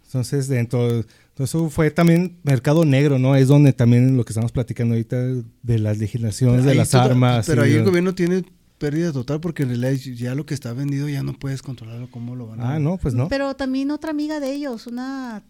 Entonces, 0.06 0.48
dentro 0.48 1.04
eso 1.38 1.70
fue 1.70 1.90
también 1.90 2.36
mercado 2.42 2.84
negro, 2.84 3.18
¿no? 3.18 3.36
Es 3.36 3.46
donde 3.48 3.72
también 3.72 4.16
lo 4.16 4.24
que 4.24 4.32
estamos 4.32 4.50
platicando 4.52 4.94
ahorita 4.94 5.16
de 5.62 5.78
las 5.78 5.98
legislaciones 5.98 6.64
de 6.64 6.74
las 6.74 6.94
armas. 6.94 7.46
Pero 7.46 7.62
ahí 7.62 7.74
el 7.74 7.84
gobierno 7.84 8.14
tiene 8.14 8.42
pérdida 8.78 9.12
total 9.12 9.40
porque 9.40 9.64
en 9.64 9.70
realidad 9.70 9.92
ya 10.14 10.34
lo 10.34 10.46
que 10.46 10.54
está 10.54 10.72
vendido 10.72 11.08
ya 11.08 11.22
no 11.22 11.32
puedes 11.34 11.62
controlarlo, 11.62 12.10
cómo 12.10 12.36
lo 12.36 12.46
van 12.46 12.60
a... 12.60 12.74
Ah, 12.74 12.78
no, 12.78 12.96
pues 12.96 13.14
no. 13.14 13.28
Pero 13.28 13.54
también 13.56 13.90
otra 13.90 14.10
amiga 14.10 14.40
de 14.40 14.52
ellos, 14.52 14.86
una 14.86 15.42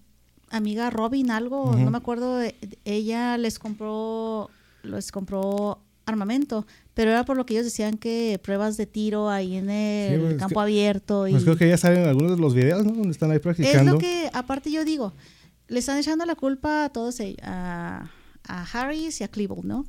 amiga 0.50 0.90
Robin, 0.90 1.30
algo, 1.30 1.74
no 1.76 1.90
me 1.90 1.98
acuerdo, 1.98 2.40
eh, 2.42 2.54
ella 2.84 3.36
les 3.36 3.58
compró, 3.58 4.48
les 4.82 5.12
compró 5.12 5.82
armamento, 6.06 6.66
pero 6.94 7.10
era 7.10 7.24
por 7.26 7.36
lo 7.36 7.44
que 7.44 7.52
ellos 7.54 7.66
decían 7.66 7.98
que 7.98 8.40
pruebas 8.42 8.78
de 8.78 8.86
tiro 8.86 9.28
ahí 9.28 9.56
en 9.56 9.68
el 9.68 10.20
pues, 10.20 10.32
es 10.32 10.38
campo 10.38 10.54
que- 10.60 10.62
abierto. 10.62 11.28
Y 11.28 11.32
Pues 11.32 11.44
creo 11.44 11.56
que 11.56 11.68
ya 11.68 11.76
salen 11.76 12.06
algunos 12.08 12.30
de 12.36 12.38
los 12.38 12.54
videos, 12.54 12.84
¿no? 12.84 12.92
Donde 12.92 13.10
están 13.10 13.30
ahí 13.30 13.36
es 13.36 13.42
practicando. 13.42 13.92
lo 13.92 13.98
que, 13.98 14.30
aparte 14.32 14.72
yo 14.72 14.84
digo, 14.86 15.12
le 15.68 15.78
están 15.80 15.98
echando 15.98 16.24
la 16.24 16.34
culpa 16.34 16.86
a 16.86 16.88
todos 16.88 17.20
ellos, 17.20 17.38
a, 17.42 18.10
a 18.48 18.62
Harris 18.72 19.20
y 19.20 19.24
a 19.24 19.28
Klebold, 19.28 19.66
¿no? 19.66 19.84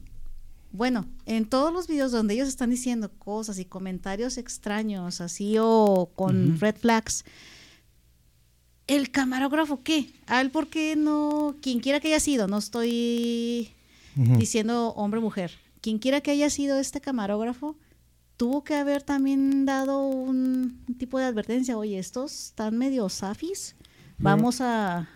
Bueno, 0.71 1.07
en 1.25 1.45
todos 1.45 1.73
los 1.73 1.87
videos 1.87 2.11
donde 2.11 2.35
ellos 2.35 2.47
están 2.47 2.69
diciendo 2.69 3.09
cosas 3.17 3.57
y 3.59 3.65
comentarios 3.65 4.37
extraños, 4.37 5.19
así 5.19 5.55
o 5.59 6.11
con 6.15 6.59
red 6.59 6.75
flags, 6.75 7.25
¿el 8.87 9.09
camarógrafo 9.09 9.81
qué? 9.83 10.11
¿A 10.27 10.41
él 10.41 10.51
por 10.51 10.67
qué 10.67 10.95
no? 10.95 11.55
Quien 11.61 11.79
quiera 11.79 11.99
que 11.99 12.09
haya 12.09 12.19
sido, 12.19 12.47
no 12.47 12.59
estoy 12.59 13.73
diciendo 14.15 14.89
hombre 14.89 15.19
o 15.19 15.23
mujer. 15.23 15.51
Quien 15.81 15.97
quiera 15.97 16.21
que 16.21 16.31
haya 16.31 16.49
sido 16.49 16.79
este 16.79 17.01
camarógrafo, 17.01 17.75
tuvo 18.37 18.63
que 18.63 18.75
haber 18.75 19.01
también 19.01 19.65
dado 19.65 20.07
un 20.07 20.85
tipo 20.97 21.19
de 21.19 21.25
advertencia. 21.25 21.77
Oye, 21.77 21.99
estos 21.99 22.47
están 22.47 22.77
medio 22.77 23.09
safis. 23.09 23.75
Vamos 24.17 24.61
a... 24.61 25.09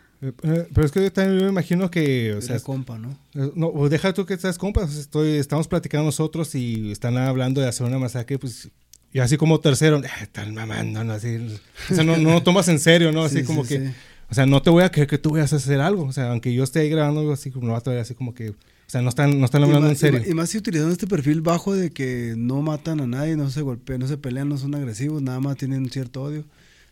Eh, 0.44 0.68
pero 0.74 0.86
es 0.86 0.92
que 0.92 1.02
yo 1.04 1.12
también 1.12 1.44
me 1.44 1.50
imagino 1.50 1.90
que, 1.92 2.34
o 2.34 2.42
sea, 2.42 2.60
compa, 2.60 2.98
¿no? 2.98 3.10
eh, 3.36 3.52
no, 3.56 3.68
o 3.68 3.90
deja 3.90 4.14
tú 4.14 4.26
que 4.26 4.34
estás 4.34 4.58
compas, 4.58 4.96
estoy, 4.96 5.32
estamos 5.38 5.68
platicando 5.68 6.06
nosotros 6.06 6.56
y 6.56 6.92
están 6.92 7.18
hablando 7.18 7.60
de 7.62 7.68
hacer 7.68 7.86
una 7.86 8.00
masacre, 8.00 8.40
pues, 8.40 8.70
y 9.12 9.20
así 9.20 9.38
como 9.38 9.60
tercero, 9.60 10.04
eh, 10.04 10.08
están 10.22 10.54
mamando, 10.54 11.04
¿no? 11.04 11.14
Así, 11.14 11.38
o 11.92 11.94
sea, 11.96 12.04
no, 12.04 12.18
no 12.18 12.32
lo 12.32 12.44
tomas 12.44 12.68
en 12.70 12.80
serio, 12.80 13.12
¿no? 13.12 13.24
Así 13.24 13.38
Sí, 13.42 13.44
como 13.44 13.64
sí, 13.64 13.70
que, 13.78 13.88
sí. 13.88 13.94
o 14.30 14.34
sea, 14.34 14.46
no 14.46 14.62
te 14.62 14.70
voy 14.70 14.84
a 14.84 14.90
creer 14.92 15.08
que 15.08 15.18
tú 15.18 15.32
vayas 15.32 15.52
a 15.54 15.58
hacer 15.58 15.82
algo, 15.82 16.04
o 16.06 16.14
sea, 16.14 16.32
aunque 16.32 16.54
yo 16.54 16.64
esté 16.64 16.80
ahí 16.80 16.90
grabando 16.90 17.20
algo 17.22 17.34
así, 17.34 17.52
como 17.52 17.68
no 17.68 17.74
va 17.74 17.80
a 17.80 17.82
traer 17.82 18.00
así 18.00 18.14
como 18.16 18.34
que, 18.34 18.52
o 18.52 18.56
sea, 18.88 19.02
no 19.02 19.10
están, 19.10 19.40
no 19.40 19.46
están 19.46 19.64
hablando 19.64 19.88
más- 19.90 19.92
en 19.92 19.98
serio. 19.98 20.18
Y 20.20 20.22
más, 20.22 20.30
y 20.30 20.34
más 20.36 20.50
si 20.50 20.58
utilizando 20.60 20.92
este 20.94 21.08
perfil 21.08 21.42
bajo 21.42 21.76
de 21.76 21.92
que 21.92 22.36
no 22.38 22.62
matan 22.62 23.02
a 23.02 23.08
nadie, 23.08 23.36
no 23.36 23.50
se 23.50 23.62
golpean, 23.62 24.00
no 24.00 24.08
se 24.08 24.18
pelean, 24.18 24.48
no 24.50 24.58
son 24.58 24.76
agresivos, 24.76 25.22
nada 25.22 25.40
más 25.40 25.58
tienen 25.58 25.84
un 25.84 25.90
cierto 25.90 26.22
odio. 26.24 26.46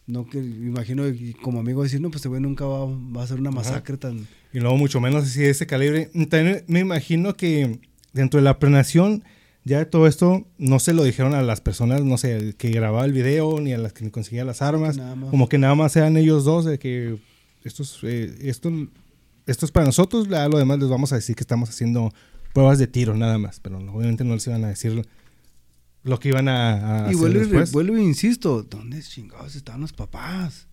No 0.07 0.27
que 0.27 0.41
me 0.41 0.67
imagino 0.67 1.03
como 1.41 1.59
amigo 1.59 1.83
decir, 1.83 2.01
no, 2.01 2.09
pues 2.09 2.17
este 2.17 2.29
güey 2.29 2.41
nunca 2.41 2.65
va, 2.65 2.85
va 2.85 3.21
a 3.21 3.23
hacer 3.23 3.39
una 3.39 3.51
masacre 3.51 3.97
tan... 3.97 4.27
Y 4.51 4.59
luego 4.59 4.75
mucho 4.77 4.99
menos 4.99 5.23
así 5.23 5.41
de 5.41 5.49
ese 5.49 5.67
calibre. 5.67 6.09
También 6.29 6.63
me 6.67 6.79
imagino 6.79 7.35
que 7.35 7.79
dentro 8.13 8.39
de 8.39 8.43
la 8.43 8.59
planeación, 8.59 9.23
ya 9.63 9.77
de 9.77 9.85
todo 9.85 10.07
esto, 10.07 10.45
no 10.57 10.79
se 10.79 10.93
lo 10.93 11.03
dijeron 11.03 11.33
a 11.33 11.41
las 11.43 11.61
personas, 11.61 12.03
no 12.03 12.17
sé, 12.17 12.55
que 12.57 12.71
grababa 12.71 13.05
el 13.05 13.13
video, 13.13 13.59
ni 13.61 13.73
a 13.73 13.77
las 13.77 13.93
que 13.93 14.09
conseguían 14.11 14.47
las 14.47 14.61
armas. 14.61 14.97
Nada 14.97 15.15
más. 15.15 15.29
Como 15.29 15.47
que 15.47 15.57
nada 15.57 15.75
más 15.75 15.95
eran 15.95 16.17
ellos 16.17 16.43
dos, 16.43 16.65
de 16.65 16.79
que 16.79 17.17
esto 17.63 17.83
es, 17.83 17.99
eh, 18.03 18.35
esto, 18.41 18.71
esto 19.45 19.65
es 19.65 19.71
para 19.71 19.85
nosotros, 19.85 20.31
a 20.31 20.47
lo 20.47 20.57
demás 20.57 20.79
les 20.79 20.89
vamos 20.89 21.13
a 21.13 21.15
decir 21.15 21.35
que 21.35 21.43
estamos 21.43 21.69
haciendo 21.69 22.11
pruebas 22.53 22.79
de 22.79 22.87
tiro 22.87 23.15
nada 23.15 23.37
más, 23.37 23.59
pero 23.59 23.77
obviamente 23.77 24.23
no 24.23 24.33
les 24.33 24.45
iban 24.47 24.65
a 24.65 24.69
decir 24.69 25.05
lo 26.03 26.19
que 26.19 26.29
iban 26.29 26.47
a, 26.47 27.05
a 27.05 27.11
Y 27.11 27.15
hacer 27.15 27.17
vuelvo, 27.17 27.37
y 27.37 27.43
re- 27.43 27.47
después. 27.47 27.71
vuelvo 27.71 27.95
e 27.97 28.01
insisto, 28.03 28.63
¿dónde 28.63 29.01
chingados 29.01 29.55
están 29.55 29.81
los 29.81 29.93
papás? 29.93 30.67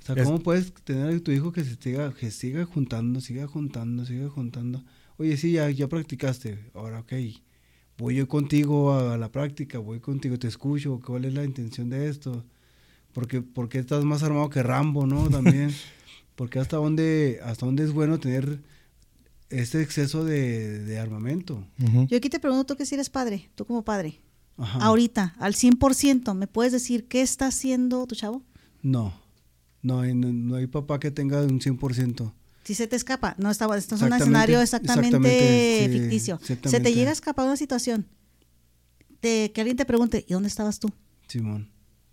O 0.00 0.02
sea, 0.06 0.14
Es- 0.14 0.24
¿cómo 0.24 0.38
puedes 0.40 0.72
tener 0.84 1.14
a 1.14 1.20
tu 1.20 1.30
hijo 1.32 1.52
que 1.52 1.64
se 1.64 1.76
siga, 1.76 2.12
que 2.12 2.30
siga 2.30 2.64
juntando, 2.64 3.20
siga 3.20 3.46
juntando, 3.46 4.04
siga 4.06 4.28
juntando? 4.28 4.82
Oye, 5.18 5.36
sí, 5.36 5.52
ya, 5.52 5.68
ya 5.70 5.88
practicaste. 5.88 6.70
Ahora, 6.74 7.00
ok, 7.00 7.12
voy 7.98 8.14
yo 8.16 8.26
contigo 8.28 8.94
a 8.94 9.18
la 9.18 9.30
práctica, 9.30 9.78
voy 9.78 10.00
contigo, 10.00 10.38
te 10.38 10.48
escucho. 10.48 11.00
¿Cuál 11.04 11.26
es 11.26 11.34
la 11.34 11.44
intención 11.44 11.90
de 11.90 12.08
esto? 12.08 12.44
Porque, 13.12 13.42
porque 13.42 13.78
estás 13.80 14.04
más 14.04 14.22
armado 14.22 14.48
que 14.50 14.62
Rambo, 14.62 15.06
¿no? 15.06 15.28
También. 15.28 15.70
porque 16.36 16.58
hasta 16.58 16.76
dónde, 16.78 17.40
hasta 17.44 17.66
dónde 17.66 17.84
es 17.84 17.92
bueno 17.92 18.18
tener 18.18 18.60
este 19.50 19.82
exceso 19.82 20.24
de, 20.24 20.78
de 20.78 20.98
armamento. 20.98 21.66
Yo 22.08 22.16
aquí 22.16 22.30
te 22.30 22.38
pregunto, 22.40 22.64
tú 22.64 22.76
que 22.76 22.86
si 22.86 22.94
eres 22.94 23.10
padre, 23.10 23.50
tú 23.56 23.66
como 23.66 23.84
padre, 23.84 24.20
Ajá. 24.56 24.78
ahorita, 24.80 25.34
al 25.38 25.54
100%, 25.54 26.34
¿me 26.34 26.46
puedes 26.46 26.72
decir 26.72 27.06
qué 27.08 27.22
está 27.22 27.46
haciendo 27.46 28.06
tu 28.06 28.14
chavo? 28.14 28.42
No, 28.82 29.14
no 29.82 30.00
hay, 30.00 30.14
no, 30.14 30.32
no 30.32 30.56
hay 30.56 30.66
papá 30.66 31.00
que 31.00 31.10
tenga 31.10 31.40
un 31.42 31.60
100%. 31.60 32.32
Si 32.64 32.74
se 32.74 32.86
te 32.86 32.94
escapa, 32.96 33.34
no 33.38 33.50
estaba, 33.50 33.76
esto 33.78 33.94
es 33.94 34.02
un 34.02 34.12
escenario 34.12 34.60
exactamente, 34.60 35.16
exactamente, 35.16 35.88
sí, 35.92 35.98
ficticio. 35.98 36.40
Se 36.42 36.80
te 36.80 36.92
llega 36.94 37.08
a 37.10 37.12
escapar 37.14 37.46
una 37.46 37.56
situación 37.56 38.06
de 39.22 39.50
que 39.54 39.60
alguien 39.60 39.76
te 39.76 39.84
pregunte, 39.84 40.24
¿y 40.28 40.32
dónde 40.34 40.48
estabas 40.48 40.78
tú? 40.78 40.90
Simón. 41.26 41.70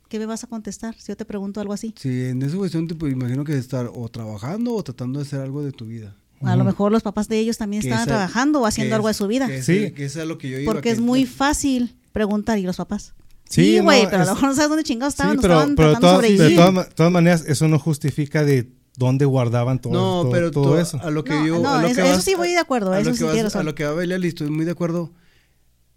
¿Qué 0.10 0.20
me 0.20 0.26
vas 0.26 0.44
a 0.46 0.48
contestar 0.48 0.96
si 0.98 1.08
yo 1.10 1.18
te 1.18 1.26
pregunto 1.26 1.60
algo 1.60 1.74
así? 1.74 1.94
Sí, 1.98 2.26
en 2.26 2.42
esa 2.42 2.56
cuestión 2.56 2.88
te 2.88 2.96
pues, 2.96 3.12
imagino 3.12 3.44
que 3.44 3.58
estar 3.58 3.92
o 3.94 4.08
trabajando 4.10 4.74
o 4.74 4.82
tratando 4.84 5.20
de 5.20 5.26
hacer 5.26 5.42
algo 5.42 5.64
de 5.64 5.74
tu 5.74 5.86
vida. 5.86 6.16
A 6.42 6.56
lo 6.56 6.64
mejor 6.64 6.92
los 6.94 7.04
papás 7.04 7.28
de 7.28 7.40
ellos 7.40 7.58
también 7.58 7.82
estaban 7.82 8.04
esa- 8.04 8.08
trabajando 8.16 8.62
o 8.62 8.66
haciendo 8.66 8.92
que 8.92 8.96
algo 8.96 9.08
de 9.08 9.12
es- 9.12 9.18
su 9.18 9.28
vida. 9.28 9.48
Que 9.48 9.58
es, 9.58 9.66
Sí. 9.66 9.92
que 9.92 10.06
es 10.06 10.16
a 10.18 10.24
lo 10.24 10.38
que 10.38 10.50
yo 10.50 10.60
iba, 10.60 10.72
Porque 10.72 10.84
que 10.90 10.92
es 10.92 11.02
muy 11.02 11.26
fácil 11.26 11.97
preguntar, 12.12 12.58
¿y 12.60 12.64
los 12.64 12.78
papás? 12.78 13.14
Sí, 13.50 13.64
Sí, 13.64 13.78
no, 13.78 13.84
güey, 13.84 14.06
pero 14.10 14.24
a 14.24 14.26
lo 14.26 14.34
mejor 14.36 14.50
no 14.50 14.56
sabes 14.56 14.70
dónde 14.70 14.84
chingados 14.84 15.14
Sí, 15.14 15.22
estaban, 15.22 15.36
no 15.38 15.42
pero, 15.42 15.54
estaban 15.54 15.76
pero 15.76 15.88
de 15.90 15.94
tratando 15.96 16.22
de 16.22 16.28
todas, 16.28 16.32
de 16.32 16.38
sobrevivir. 16.38 16.58
todas 16.58 16.74
ma- 16.74 16.90
todas 16.96 17.12
maneras, 17.12 17.46
eso 17.48 17.68
no 17.68 17.80
justifica 17.80 18.44
de 18.44 18.70
dónde 18.98 19.26
guardaban 19.26 19.80
todo, 19.80 19.94
No, 19.94 20.22
todo- 20.24 20.32
pero 20.32 20.52
todo 20.52 20.64
to- 20.74 20.80
eso. 20.80 21.00
a 21.02 21.12
lo 21.12 21.24
que 21.24 21.34
No, 21.34 21.46
yo... 21.48 21.60
no, 21.60 21.70
a 21.76 21.82
lo 21.82 21.88
eso- 21.88 21.96
que 21.96 22.02
eso 22.02 22.16
vas- 22.16 22.24
sí 22.24 22.36
voy 22.36 22.50
de 22.50 22.58
acuerdo, 22.58 22.92
a 22.92 23.00
eso 23.00 23.10
lo 23.12 23.16
sí 23.16 23.24
que 23.26 23.44
vas- 23.44 23.56
A 23.56 23.64
lo 23.64 23.76
que 23.76 23.86
va 23.86 23.94
Belial, 23.94 24.24
estoy 24.26 24.50
muy 24.50 24.66
de 24.66 24.72
acuerdo. 24.72 25.14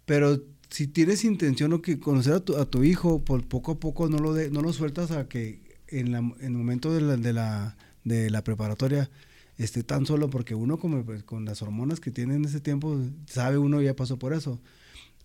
Pero 0.05 0.41
si 0.69 0.87
tienes 0.87 1.23
intención 1.25 1.73
o 1.73 1.81
que 1.81 1.99
conocer 1.99 2.33
a 2.33 2.39
tu, 2.39 2.55
a 2.57 2.65
tu 2.65 2.83
hijo, 2.83 3.23
por 3.23 3.45
poco 3.47 3.73
a 3.73 3.79
poco 3.79 4.07
no 4.09 4.17
lo 4.19 4.33
de, 4.33 4.49
no 4.49 4.61
lo 4.61 4.71
sueltas 4.73 5.11
a 5.11 5.27
que 5.27 5.61
en, 5.87 6.11
la, 6.11 6.19
en 6.19 6.35
el 6.41 6.51
momento 6.53 6.93
de 6.93 7.01
la, 7.01 7.17
de 7.17 7.33
la, 7.33 7.75
de 8.03 8.29
la 8.29 8.43
preparatoria 8.43 9.09
esté 9.57 9.83
tan 9.83 10.05
solo 10.05 10.29
porque 10.29 10.55
uno 10.55 10.77
como 10.79 11.03
pues, 11.03 11.23
con 11.23 11.45
las 11.45 11.61
hormonas 11.61 11.99
que 11.99 12.09
tiene 12.11 12.35
en 12.35 12.45
ese 12.45 12.61
tiempo 12.61 12.97
sabe 13.27 13.57
uno 13.57 13.81
ya 13.81 13.95
pasó 13.95 14.17
por 14.17 14.33
eso. 14.33 14.59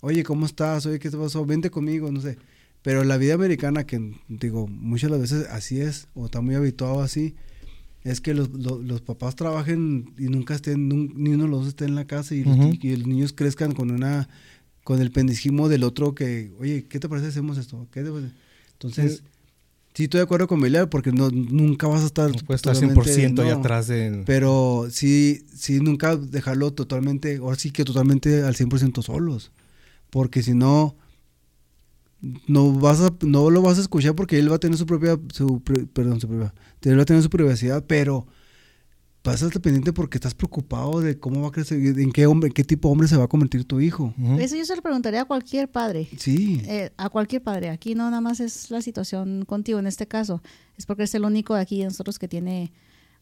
Oye, 0.00 0.22
¿cómo 0.24 0.46
estás? 0.46 0.86
Oye, 0.86 0.98
¿qué 0.98 1.10
te 1.10 1.16
pasó? 1.16 1.44
Vente 1.46 1.70
conmigo, 1.70 2.10
no 2.12 2.20
sé. 2.20 2.36
Pero 2.82 3.02
la 3.04 3.16
vida 3.16 3.34
americana, 3.34 3.84
que 3.84 4.12
digo, 4.28 4.68
muchas 4.68 5.10
de 5.10 5.18
las 5.18 5.30
veces 5.30 5.48
así 5.50 5.80
es, 5.80 6.08
o 6.14 6.26
está 6.26 6.40
muy 6.40 6.54
habituado 6.54 7.00
así, 7.02 7.34
es 8.04 8.20
que 8.20 8.34
los, 8.34 8.50
los, 8.50 8.84
los 8.84 9.00
papás 9.00 9.34
trabajen 9.34 10.12
y 10.18 10.24
nunca 10.24 10.54
estén, 10.54 10.88
nun- 10.88 11.12
ni 11.16 11.30
uno 11.30 11.44
de 11.44 11.50
los 11.50 11.60
dos 11.60 11.68
esté 11.68 11.86
en 11.86 11.96
la 11.96 12.04
casa 12.06 12.34
y, 12.36 12.44
los, 12.44 12.56
Ujú. 12.56 12.72
y 12.80 12.96
los 12.96 13.06
niños 13.08 13.32
crezcan 13.32 13.72
con 13.72 13.90
una 13.90 14.28
con 14.84 15.00
el 15.02 15.10
pendejismo 15.10 15.68
del 15.68 15.82
otro 15.82 16.14
que, 16.14 16.52
oye, 16.60 16.84
¿qué 16.88 17.00
te 17.00 17.08
parece 17.08 17.26
hacemos 17.26 17.58
esto? 17.58 17.88
¿Qué 17.90 18.04
te 18.04 18.10
parece? 18.12 18.30
Entonces, 18.74 19.16
Sí. 19.16 19.22
sí 19.94 20.04
estoy 20.04 20.18
de 20.18 20.22
acuerdo 20.22 20.46
con 20.46 20.60
Belial 20.60 20.88
porque 20.88 21.10
no, 21.10 21.28
nunca 21.30 21.88
vas 21.88 22.04
a 22.04 22.06
estar 22.06 22.30
No 22.30 22.36
puede 22.46 22.54
estar 22.54 22.72
totalmente- 22.74 23.10
100% 23.12 23.42
ahí 23.42 23.48
no. 23.50 23.56
atrás 23.58 23.88
de... 23.88 24.22
Pero 24.24 24.86
sí, 24.88 25.44
sí, 25.52 25.80
nunca 25.80 26.14
dejarlo 26.16 26.72
totalmente, 26.72 27.38
ahora 27.38 27.56
sí 27.58 27.72
que 27.72 27.82
totalmente 27.84 28.44
al 28.44 28.54
100% 28.54 29.02
solos. 29.02 29.50
Porque 30.10 30.42
si 30.42 30.54
no, 30.54 30.96
no 32.46 32.72
vas 32.72 33.00
a, 33.00 33.10
no 33.22 33.50
lo 33.50 33.62
vas 33.62 33.78
a 33.78 33.82
escuchar 33.82 34.14
porque 34.14 34.38
él 34.38 34.50
va 34.50 34.56
a 34.56 34.60
tener 34.60 34.78
su 34.78 34.86
propia, 34.86 35.18
su, 35.32 35.62
perdón, 35.62 36.20
su 36.20 36.28
propia, 36.28 36.54
él 36.82 36.98
va 36.98 37.02
a 37.02 37.06
tener 37.06 37.22
su 37.22 37.30
privacidad, 37.30 37.84
pero 37.86 38.26
vas 39.26 39.42
a 39.42 39.46
estar 39.46 39.60
pendiente 39.60 39.92
porque 39.92 40.18
estás 40.18 40.34
preocupado 40.34 41.00
de 41.00 41.18
cómo 41.18 41.42
va 41.42 41.48
a 41.48 41.50
crecer, 41.50 41.78
en 41.78 42.12
qué 42.12 42.26
hombre, 42.26 42.50
qué 42.50 42.64
tipo 42.64 42.88
de 42.88 42.92
hombre 42.92 43.08
se 43.08 43.16
va 43.16 43.24
a 43.24 43.28
convertir 43.28 43.64
tu 43.64 43.80
hijo. 43.80 44.14
Eso 44.38 44.56
yo 44.56 44.64
se 44.64 44.76
lo 44.76 44.82
preguntaría 44.82 45.22
a 45.22 45.24
cualquier 45.24 45.68
padre. 45.68 46.08
Sí. 46.16 46.62
Eh, 46.64 46.90
a 46.96 47.10
cualquier 47.10 47.42
padre. 47.42 47.70
Aquí 47.70 47.94
no 47.94 48.04
nada 48.04 48.20
más 48.20 48.40
es 48.40 48.70
la 48.70 48.80
situación 48.82 49.44
contigo 49.44 49.78
en 49.78 49.86
este 49.86 50.06
caso. 50.06 50.42
Es 50.76 50.86
porque 50.86 51.02
es 51.02 51.14
el 51.14 51.24
único 51.24 51.54
de 51.54 51.60
aquí 51.60 51.80
de 51.80 51.86
nosotros 51.86 52.18
que 52.18 52.28
tiene 52.28 52.72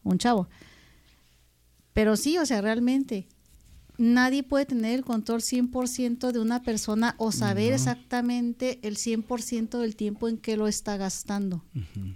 un 0.03 0.19
chavo. 0.19 0.47
Pero 1.93 2.15
sí, 2.17 2.37
o 2.37 2.45
sea, 2.45 2.61
realmente 2.61 3.27
nadie 3.97 4.43
puede 4.43 4.65
tener 4.65 4.93
el 4.95 5.03
control 5.05 5.41
100% 5.41 6.31
de 6.31 6.39
una 6.39 6.61
persona 6.63 7.15
o 7.17 7.31
saber 7.31 7.73
exactamente 7.73 8.79
el 8.83 8.97
100% 8.97 9.79
del 9.79 9.95
tiempo 9.95 10.27
en 10.27 10.37
que 10.37 10.57
lo 10.57 10.67
está 10.67 10.97
gastando. 10.97 11.63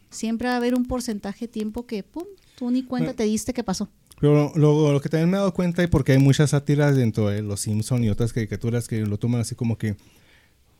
Siempre 0.09 0.47
va 0.47 0.55
a 0.55 0.57
haber 0.57 0.75
un 0.75 0.85
porcentaje 0.85 1.45
de 1.47 1.51
tiempo 1.53 1.85
que, 1.85 2.03
pum, 2.03 2.23
tú 2.55 2.69
ni 2.71 2.83
cuenta 2.83 3.07
Bueno. 3.07 3.17
te 3.17 3.23
diste 3.23 3.53
que 3.53 3.63
pasó. 3.63 3.89
Pero 4.19 4.51
lo, 4.55 4.91
lo 4.91 4.99
que 4.99 5.07
también 5.07 5.29
me 5.29 5.37
he 5.37 5.39
dado 5.39 5.53
cuenta, 5.53 5.81
y 5.81 5.87
porque 5.87 6.11
hay 6.11 6.17
muchas 6.17 6.49
sátiras 6.49 6.95
dentro 6.95 7.29
de 7.29 7.41
Los 7.41 7.61
Simpson 7.61 8.03
y 8.03 8.09
otras 8.09 8.33
caricaturas 8.33 8.87
que 8.87 8.99
lo 9.05 9.17
toman 9.17 9.39
así 9.39 9.55
como 9.55 9.77
que, 9.77 9.95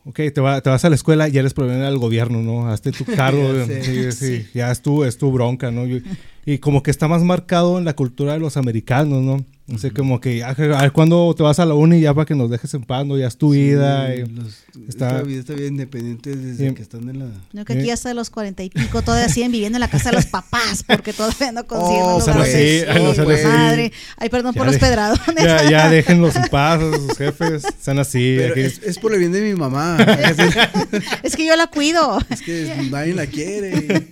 ok, 0.03 0.15
te, 0.33 0.41
va- 0.41 0.59
te 0.59 0.69
vas 0.69 0.83
a 0.83 0.89
la 0.89 0.95
escuela 0.95 1.29
y 1.29 1.37
eres 1.37 1.53
problema 1.53 1.85
del 1.85 1.97
gobierno, 1.99 2.41
¿no? 2.41 2.67
Hazte 2.67 2.91
tu 2.91 3.05
cargo, 3.15 3.65
sí, 3.65 4.11
sí, 4.11 4.45
ya 4.53 4.71
es 4.71 4.81
tu, 4.81 5.05
es 5.05 5.17
tu 5.17 5.31
bronca, 5.31 5.71
¿no? 5.71 5.87
Y, 5.87 6.03
y 6.45 6.57
como 6.57 6.83
que 6.83 6.91
está 6.91 7.07
más 7.07 7.23
marcado 7.23 7.77
en 7.77 7.85
la 7.85 7.95
cultura 7.95 8.33
de 8.33 8.39
los 8.39 8.57
americanos, 8.57 9.23
¿no? 9.23 9.45
O 9.73 9.77
sea, 9.77 9.91
como 9.91 10.19
que, 10.19 10.43
ah, 10.43 10.49
a 10.57 10.81
ver, 10.81 10.91
cuando 10.91 11.33
te 11.35 11.43
vas 11.43 11.59
a 11.59 11.65
la 11.65 11.73
uni 11.73 12.01
ya 12.01 12.13
para 12.13 12.25
que 12.25 12.35
nos 12.35 12.49
dejes 12.49 12.73
en 12.73 12.83
paz, 12.83 13.05
¿no? 13.05 13.17
Ya 13.17 13.27
es 13.27 13.37
tu 13.37 13.51
vida. 13.51 14.07
Sí, 14.07 14.13
y- 14.21 14.25
los- 14.35 14.55
está- 14.89 15.07
esta 15.09 15.21
vida 15.23 15.39
está 15.39 15.53
bien 15.53 15.69
independiente 15.73 16.35
desde 16.35 16.69
Sí. 16.69 16.75
que 16.75 16.81
están 16.81 17.07
en 17.09 17.19
la... 17.19 17.25
No, 17.53 17.65
que 17.65 17.73
aquí 17.73 17.89
Eh. 17.89 17.91
hasta 17.93 18.13
los 18.13 18.29
cuarenta 18.29 18.63
y 18.63 18.69
pico 18.69 19.01
todavía 19.01 19.29
siguen 19.29 19.51
viviendo 19.51 19.77
en 19.77 19.81
la 19.81 19.87
casa 19.89 20.09
de 20.09 20.15
los 20.15 20.25
papás 20.27 20.83
porque 20.87 21.13
todavía 21.13 21.51
no 21.51 21.65
consiguen 21.65 22.01
Oh, 22.03 22.19
de- 22.19 22.85
ay, 22.89 23.03
no 23.03 23.13
Sí, 23.13 23.21
pues, 23.23 23.45
así. 23.45 23.47
madre. 23.57 23.91
Ay, 24.17 24.29
perdón 24.29 24.53
por 24.53 24.65
los 24.65 24.77
pedradones. 24.77 25.43
ya, 25.43 25.69
ya 25.69 25.89
déjenlos 25.89 26.35
en 26.35 26.47
paz 26.49 26.81
a 26.81 26.95
sus 26.97 27.17
jefes, 27.17 27.63
sean 27.79 27.99
así. 27.99 28.35
Pero 28.37 28.55
es, 28.55 28.81
es 28.83 28.97
por 28.99 29.13
el 29.13 29.19
bien 29.19 29.31
de 29.31 29.41
mi 29.41 29.53
mamá. 29.55 29.97
Es 31.23 31.35
que 31.35 31.45
yo 31.45 31.55
la 31.55 31.67
cuido. 31.67 32.19
es 32.29 32.41
que 32.41 32.87
nadie 32.89 33.13
la 33.13 33.25
quiere. 33.27 34.07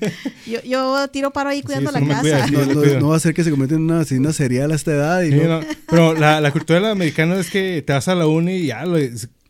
Yo, 0.45 0.59
yo 0.63 1.07
tiro 1.09 1.31
paro 1.31 1.49
ahí 1.49 1.61
cuidando 1.61 1.91
la 1.91 1.99
no 1.99 2.07
casa. 2.07 2.21
cuida. 2.21 2.45
Sí, 2.47 2.51
No, 2.53 2.65
no- 2.65 2.99
no 2.99 3.07
va 3.09 3.15
a 3.15 3.19
ser 3.19 3.33
que 3.33 3.43
se 3.43 3.49
convierta 3.49 3.75
en 3.75 3.81
una 3.81 4.01
asesina 4.01 4.33
serial 4.33 4.71
a 4.71 4.75
esta 4.75 4.91
edad. 4.91 5.21
Y 5.23 5.31
Sí, 5.31 5.37
no- 5.47 5.61
Pero 5.89 6.13
la, 6.13 6.41
la 6.41 6.51
cultura 6.51 6.91
americana 6.91 7.39
es 7.39 7.49
que 7.49 7.81
te 7.81 7.93
vas 7.93 8.07
a 8.07 8.15
la 8.15 8.27
uni 8.27 8.53
y 8.55 8.65
ya 8.67 8.85
lo, 8.85 8.97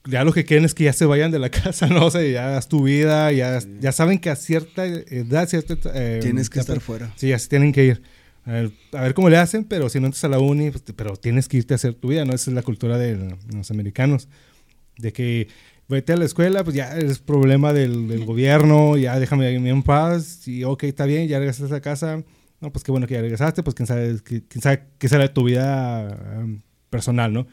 ya 0.09 0.23
lo 0.23 0.31
que 0.33 0.45
quieren 0.45 0.65
es 0.65 0.73
que 0.73 0.85
ya 0.85 0.93
se 0.93 1.05
vayan 1.05 1.31
de 1.31 1.39
la 1.39 1.49
casa, 1.51 1.87
¿no? 1.87 2.05
O 2.05 2.11
sea, 2.11 2.21
ya 2.23 2.57
haz 2.57 2.67
tu 2.67 2.83
vida, 2.83 3.31
ya, 3.31 3.59
ya 3.79 3.91
saben 3.91 4.19
que 4.19 4.29
a 4.29 4.35
cierta 4.35 4.85
edad, 4.85 5.47
cierta... 5.47 5.75
eh, 5.93 6.19
Tienes 6.21 6.49
que 6.49 6.55
ya- 6.57 6.61
estar 6.61 6.79
fuera. 6.79 7.13
Sí, 7.17 7.29
ya 7.29 7.39
se 7.39 7.47
tienen 7.49 7.71
que 7.71 7.85
ir. 7.85 8.01
A 8.45 9.01
ver, 9.01 9.13
cómo 9.13 9.29
le 9.29 9.35
hacen, 9.35 9.65
pero 9.65 9.89
si 9.89 9.99
no 9.99 10.05
entras 10.05 10.23
a 10.23 10.29
la 10.29 10.39
uni, 10.39 10.71
pues, 10.71 10.81
pero 10.95 11.17
tienes 11.17 11.49
que 11.49 11.57
irte 11.57 11.73
a 11.73 11.75
hacer 11.75 11.95
tu 11.95 12.07
vida, 12.07 12.23
¿no? 12.23 12.33
Esa 12.33 12.49
es 12.49 12.55
la 12.55 12.61
cultura 12.61 12.97
de 12.97 13.35
los 13.53 13.71
americanos. 13.71 14.29
De 14.97 15.11
que 15.11 15.49
vete 15.89 16.13
a 16.13 16.15
la 16.17 16.23
escuela, 16.23 16.63
pues 16.63 16.73
ya 16.73 16.97
es 16.97 17.19
problema 17.19 17.73
del, 17.73 18.07
del 18.07 18.23
gobierno, 18.31 18.95
ya 18.95 19.19
déjame 19.19 19.53
en 19.53 19.83
paz, 19.83 20.47
y 20.47 20.63
ok, 20.63 20.83
está 20.83 21.05
bien, 21.05 21.27
ya 21.27 21.39
regresaste 21.39 21.75
a 21.75 21.81
casa. 21.81 22.23
No, 22.59 22.71
pues 22.71 22.83
qué 22.83 22.91
bueno 22.91 23.05
que 23.07 23.13
ya 23.13 23.21
regresaste, 23.21 23.61
pues 23.63 23.75
quién 23.75 23.85
sabe, 23.87 24.17
qué- 24.23 24.43
quién 24.47 24.61
sabe 24.61 24.83
qué 24.97 25.07
será 25.09 25.23
de 25.23 25.29
tu 25.29 25.43
vida 25.43 26.17
um, 26.39 26.59
personal, 26.89 27.31
¿no? 27.33 27.47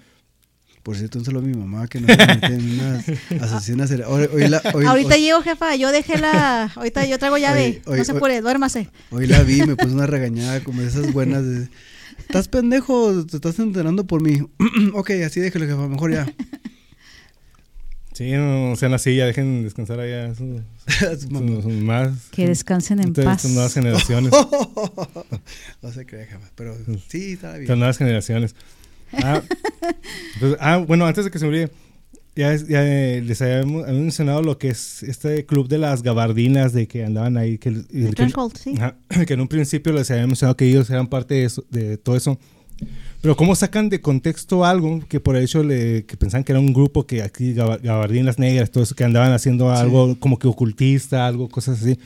Por 0.83 0.97
cierto, 0.97 1.19
un 1.19 1.25
saludo 1.25 1.45
a 1.45 1.47
mi 1.47 1.55
mamá 1.57 1.87
que 1.89 1.99
no 2.01 2.07
se 2.09 2.17
convierte 2.17 2.47
en 2.55 2.79
una 2.79 3.05
asesina 3.43 3.87
serial. 3.87 4.09
Hoy, 4.11 4.29
hoy 4.33 4.49
la, 4.49 4.61
hoy- 4.75 4.85
Ahorita 4.85 5.15
hoy- 5.15 5.21
llego, 5.23 5.41
jefa. 5.43 5.75
Yo 5.77 5.91
dejé 5.93 6.19
la. 6.19 6.71
Ahorita 6.77 7.07
yo 7.07 7.19
traigo 7.19 7.39
llave. 7.39 7.81
No 7.87 8.05
se 8.05 8.13
apure, 8.13 8.41
duérmase. 8.43 8.91
hoy 9.11 9.27
la 9.27 9.43
vi, 9.43 9.63
me 9.63 9.77
puso 9.77 9.95
una 9.95 10.07
regañada 10.07 10.61
como 10.63 10.83
de 10.83 10.89
esas 10.89 11.11
buenas 11.13 11.43
de... 11.45 11.69
¿Estás 12.19 12.49
pendejo? 12.49 13.25
¿Te 13.25 13.37
estás 13.37 13.59
enterando 13.61 14.07
por 14.07 14.23
mí? 14.23 14.41
ok, 14.95 15.11
así 15.27 15.41
déjelo, 15.41 15.67
jefa, 15.67 15.89
mejor 15.89 16.13
ya. 16.13 16.27
Sí, 18.15 18.31
no, 18.31 18.71
no 18.71 18.77
sean 18.77 18.95
así, 18.95 19.17
ya 19.17 19.27
dejen 19.27 19.65
descansar 19.65 19.99
allá 20.01 20.33
sus, 20.35 21.29
más. 21.83 22.29
Que 22.31 22.47
descansen 22.47 23.01
en 23.01 23.09
Ustedes, 23.09 23.27
paz. 23.27 23.43
sus 23.43 23.51
nuevas 23.51 23.75
generaciones. 23.75 24.33
no 25.83 25.93
se 25.93 26.07
cree, 26.07 26.27
jefa, 26.27 26.51
pero 26.55 26.77
sí, 27.09 27.33
está 27.33 27.57
bien. 27.57 27.69
Las 27.69 27.77
nuevas 27.79 27.99
generaciones. 27.99 28.55
Ah, 29.13 29.43
entonces, 30.35 30.59
ah, 30.61 30.77
bueno, 30.79 31.07
antes 31.07 31.25
de 31.25 31.31
que 31.31 31.39
se 31.39 31.47
olvide, 31.47 31.71
ya, 32.37 32.55
ya, 32.57 32.85
eh, 32.85 33.21
les 33.23 33.41
habíamos, 33.43 33.83
habíamos 33.83 34.03
mencionado 34.03 34.43
lo 34.43 34.59
que 34.59 34.69
es 34.69 35.03
este 35.03 35.45
club 35.47 35.69
de 35.69 35.79
las 35.79 36.03
gabardinas 36.03 36.73
de 36.73 36.87
que 36.89 37.05
andaban 37.05 37.37
ahí. 37.37 37.59
Que, 37.59 37.69
El 37.69 37.87
que- 37.89 38.13
threshold, 38.15 38.57
sí. 38.57 38.75
ajá, 38.77 38.97
que 39.27 39.35
en 39.35 39.41
un 39.41 39.49
principio 39.49 39.93
les 39.93 40.11
había 40.11 40.27
mencionado 40.27 40.57
que 40.57 40.67
ellos 40.69 40.89
eran 40.91 41.09
parte 41.09 41.35
de, 41.35 41.45
eso- 41.45 41.65
de 41.71 41.97
todo 41.97 42.17
eso. 42.17 42.39
Pero 43.25 43.37
cómo 43.37 43.57
sacan 43.57 43.89
de 43.89 44.03
contexto 44.03 44.67
algo 44.67 45.01
que 45.09 45.19
por 45.19 45.35
hecho 45.39 45.63
le, 45.65 46.05
que 46.05 46.15
pensaban 46.19 46.45
que 46.45 46.53
era 46.53 46.61
un 46.61 46.75
grupo 46.75 47.07
que 47.07 47.23
aquí 47.23 47.55
gaba- 47.55 47.79
gabardinas 47.79 48.39
negras, 48.39 48.71
todo 48.71 48.85
eso 48.85 48.95
que 48.95 49.03
andaban 49.03 49.33
haciendo 49.33 49.71
algo 49.71 50.21
como 50.21 50.39
que 50.39 50.47
ocultista, 50.47 51.27
algo, 51.27 51.49
cosas 51.49 51.81
así. 51.81 51.99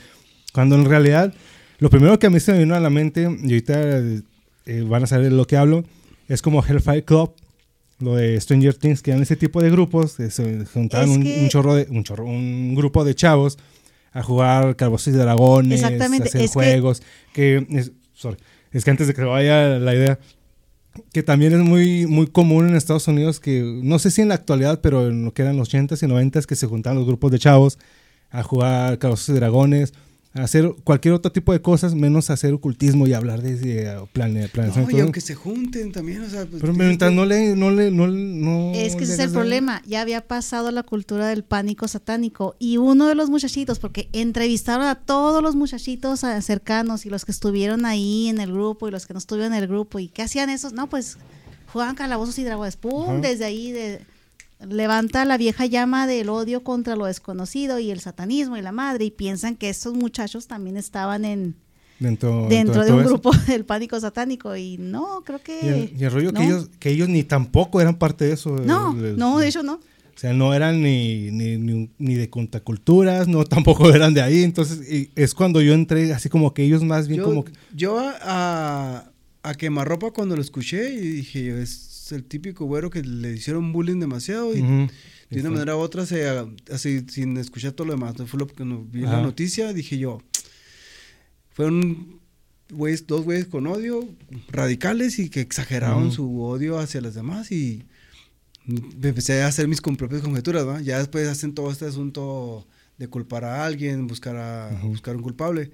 Cuando 0.53 0.75
en 0.75 0.85
realidad 0.85 1.33
lo 1.79 1.89
primero 1.89 2.17
que 2.19 2.27
a 2.27 2.29
mí 2.29 2.39
se 2.39 2.53
me 2.53 2.59
vino 2.59 2.73
a 2.73 2.79
la 2.79 2.89
mente, 2.89 3.23
y 3.23 3.25
ahorita 3.25 3.99
eh, 3.99 4.21
van 4.87 5.03
a 5.03 5.07
saber 5.07 5.25
de 5.29 5.35
lo 5.35 5.43
que 5.45 5.57
hablo, 5.57 5.83
es 6.29 6.41
como 6.41 6.63
Hellfire 6.65 7.03
Club, 7.03 7.33
lo 7.99 8.15
de 8.15 8.39
Stranger 8.39 8.75
Things, 8.75 9.01
que 9.01 9.11
eran 9.11 9.21
ese 9.21 9.35
tipo 9.35 9.61
de 9.61 9.69
grupos, 9.71 10.15
que 10.15 10.31
se 10.31 10.63
juntaban 10.67 11.09
un, 11.09 11.21
que- 11.23 11.41
un 11.43 11.49
chorro 11.49 11.75
de, 11.75 11.85
un 11.89 12.05
chorro, 12.05 12.23
un 12.27 12.75
grupo 12.75 13.03
de 13.03 13.13
chavos 13.13 13.57
a 14.13 14.23
jugar 14.23 14.77
Calabozos 14.77 15.09
y 15.13 15.17
Dragones, 15.17 15.81
a 15.83 15.89
hacer 16.21 16.27
es 16.27 16.31
que- 16.31 16.47
juegos, 16.53 17.03
que, 17.33 17.67
es, 17.71 17.91
sorry, 18.13 18.37
es 18.71 18.85
que 18.85 18.91
antes 18.91 19.07
de 19.07 19.13
que 19.13 19.21
vaya 19.23 19.79
la 19.79 19.93
idea, 19.93 20.17
que 21.11 21.23
también 21.23 21.53
es 21.53 21.59
muy, 21.59 22.07
muy 22.07 22.27
común 22.27 22.67
en 22.67 22.75
Estados 22.75 23.07
Unidos, 23.07 23.39
que 23.39 23.61
no 23.83 23.99
sé 23.99 24.11
si 24.11 24.21
en 24.21 24.29
la 24.29 24.35
actualidad, 24.35 24.81
pero 24.81 25.07
en 25.07 25.25
lo 25.25 25.33
que 25.33 25.41
eran 25.41 25.57
los 25.57 25.73
80s 25.73 26.03
y 26.03 26.11
90s, 26.11 26.45
que 26.45 26.55
se 26.55 26.67
juntaban 26.67 26.97
los 26.97 27.07
grupos 27.07 27.31
de 27.31 27.39
chavos 27.39 27.79
a 28.29 28.43
jugar 28.43 28.99
Calabozos 28.99 29.29
y 29.29 29.33
Dragones, 29.33 29.93
hacer 30.33 30.73
cualquier 30.83 31.15
otro 31.15 31.31
tipo 31.31 31.51
de 31.53 31.61
cosas, 31.61 31.95
menos 31.95 32.29
hacer 32.29 32.53
ocultismo 32.53 33.07
y 33.07 33.13
hablar 33.13 33.41
de, 33.41 33.55
de 33.55 33.99
plane- 34.13 34.47
planeación. 34.47 34.85
No, 34.89 34.97
y 34.97 34.99
aunque 35.01 35.21
se 35.21 35.33
junten 35.35 35.91
también, 35.91 36.21
o 36.23 36.29
sea... 36.29 36.45
pues, 36.45 36.61
Pero 36.61 36.73
mientras 36.73 37.11
no 37.11 37.25
le... 37.25 37.55
No 37.55 37.71
le 37.71 37.89
no, 37.91 38.07
no 38.07 38.71
Es 38.73 38.95
que 38.95 39.05
ese 39.05 39.13
es 39.13 39.19
el 39.19 39.31
problema. 39.31 39.81
Ya 39.87 40.01
había 40.01 40.21
pasado 40.27 40.69
la 40.71 40.83
cultura 40.83 41.27
del 41.27 41.43
pánico 41.43 41.87
satánico. 41.87 42.55
Y 42.59 42.77
uno 42.77 43.07
de 43.07 43.15
los 43.15 43.29
muchachitos, 43.29 43.79
porque 43.79 44.07
entrevistaron 44.13 44.85
a 44.85 44.95
todos 44.95 45.41
los 45.41 45.55
muchachitos 45.55 46.23
eh, 46.23 46.41
cercanos 46.41 47.05
y 47.05 47.09
los 47.09 47.25
que 47.25 47.31
estuvieron 47.31 47.85
ahí 47.85 48.27
en 48.27 48.39
el 48.39 48.51
grupo 48.51 48.87
y 48.87 48.91
los 48.91 49.07
que 49.07 49.13
no 49.13 49.17
estuvieron 49.19 49.53
en 49.53 49.63
el 49.63 49.67
grupo. 49.67 49.99
¿Y 49.99 50.09
qué 50.09 50.21
hacían 50.21 50.49
esos? 50.51 50.73
No, 50.73 50.87
pues 50.89 51.17
jugaban 51.73 51.95
calabozos 51.95 52.37
y 52.39 52.43
dragones. 52.43 52.75
¡Pum! 52.75 53.21
Desde 53.21 53.45
ahí 53.45 53.71
de- 53.71 54.01
levanta 54.67 55.25
la 55.25 55.37
vieja 55.37 55.65
llama 55.65 56.07
del 56.07 56.29
odio 56.29 56.63
contra 56.63 56.95
lo 56.95 57.05
desconocido 57.05 57.79
y 57.79 57.91
el 57.91 57.99
satanismo 57.99 58.57
y 58.57 58.61
la 58.61 58.71
madre. 58.71 59.05
Y 59.05 59.11
piensan 59.11 59.55
que 59.55 59.69
estos 59.69 59.93
muchachos 59.93 60.47
también 60.47 60.77
estaban 60.77 61.25
en 61.25 61.55
Dentro, 61.99 62.47
dentro 62.49 62.85
de 62.85 62.93
un 62.93 63.01
eso. 63.01 63.09
grupo 63.09 63.31
del 63.47 63.65
pánico 63.65 63.99
satánico. 63.99 64.55
Y 64.55 64.77
no, 64.77 65.21
creo 65.25 65.39
que. 65.41 65.59
Y 65.61 65.67
el, 65.67 65.93
y 66.01 66.03
el 66.05 66.11
rollo 66.11 66.31
no. 66.31 66.39
que, 66.39 66.45
ellos, 66.45 66.69
que 66.79 66.89
ellos 66.91 67.09
ni 67.09 67.23
tampoco 67.23 67.81
eran 67.81 67.97
parte 67.97 68.25
de 68.25 68.33
eso. 68.33 68.55
No, 68.57 68.97
el- 68.97 69.05
el- 69.05 69.17
no, 69.17 69.37
de 69.39 69.47
hecho 69.47 69.63
no. 69.63 69.73
O 69.75 70.21
sea, 70.21 70.33
no 70.33 70.53
eran 70.53 70.81
ni, 70.81 71.31
ni, 71.31 71.57
ni, 71.57 71.89
ni 71.97 72.15
de 72.15 72.29
contraculturas, 72.29 73.29
no 73.29 73.45
tampoco 73.45 73.89
eran 73.93 74.13
de 74.13 74.21
ahí. 74.21 74.43
Entonces, 74.43 74.89
y 74.91 75.09
es 75.15 75.33
cuando 75.33 75.61
yo 75.61 75.73
entré, 75.73 76.11
así 76.13 76.27
como 76.27 76.53
que 76.53 76.63
ellos 76.63 76.83
más 76.83 77.07
bien 77.07 77.19
yo, 77.21 77.25
como 77.25 77.45
que... 77.45 77.53
yo 77.73 77.97
a, 77.99 78.15
a, 78.21 79.11
a 79.43 79.53
quemarropa 79.55 80.11
cuando 80.11 80.35
lo 80.35 80.41
escuché 80.41 80.93
y 80.93 80.99
dije, 80.99 81.61
es 81.61 81.69
el 82.11 82.23
típico 82.25 82.65
güero 82.65 82.89
que 82.89 83.01
le 83.03 83.33
hicieron 83.33 83.71
bullying 83.73 83.99
demasiado 83.99 84.53
y 84.55 84.61
de 85.29 85.41
una 85.41 85.49
manera 85.51 85.75
u 85.75 85.79
otra, 85.79 86.05
se, 86.05 86.27
así, 86.71 87.05
sin 87.09 87.37
escuchar 87.37 87.71
todo 87.73 87.87
lo 87.87 87.93
demás, 87.93 88.17
no 88.17 88.25
fue 88.27 88.39
lo 88.39 88.47
que 88.47 88.65
no- 88.65 88.83
vi 88.83 89.01
la 89.01 89.21
noticia, 89.21 89.73
dije 89.73 89.97
yo, 89.97 90.21
fueron 91.51 92.19
güeyes, 92.71 93.07
dos 93.07 93.23
güeyes 93.23 93.45
con 93.47 93.67
odio, 93.67 94.07
radicales 94.49 95.19
y 95.19 95.29
que 95.29 95.41
exageraron 95.41 96.11
su 96.11 96.41
odio 96.43 96.77
hacia 96.79 97.01
los 97.01 97.13
demás 97.15 97.51
y 97.51 97.83
me 98.65 99.09
empecé 99.09 99.41
a 99.41 99.47
hacer 99.47 99.67
mis 99.67 99.81
con- 99.81 99.95
propias 99.97 100.21
conjeturas, 100.21 100.67
¿va? 100.67 100.79
Ya 100.81 100.99
después 100.99 101.27
hacen 101.27 101.53
todo 101.53 101.71
este 101.71 101.85
asunto 101.85 102.67
de 102.97 103.07
culpar 103.07 103.43
a 103.45 103.65
alguien, 103.65 104.07
buscar 104.07 104.35
a 104.35 104.69
buscar 104.83 105.15
un 105.15 105.23
culpable, 105.23 105.71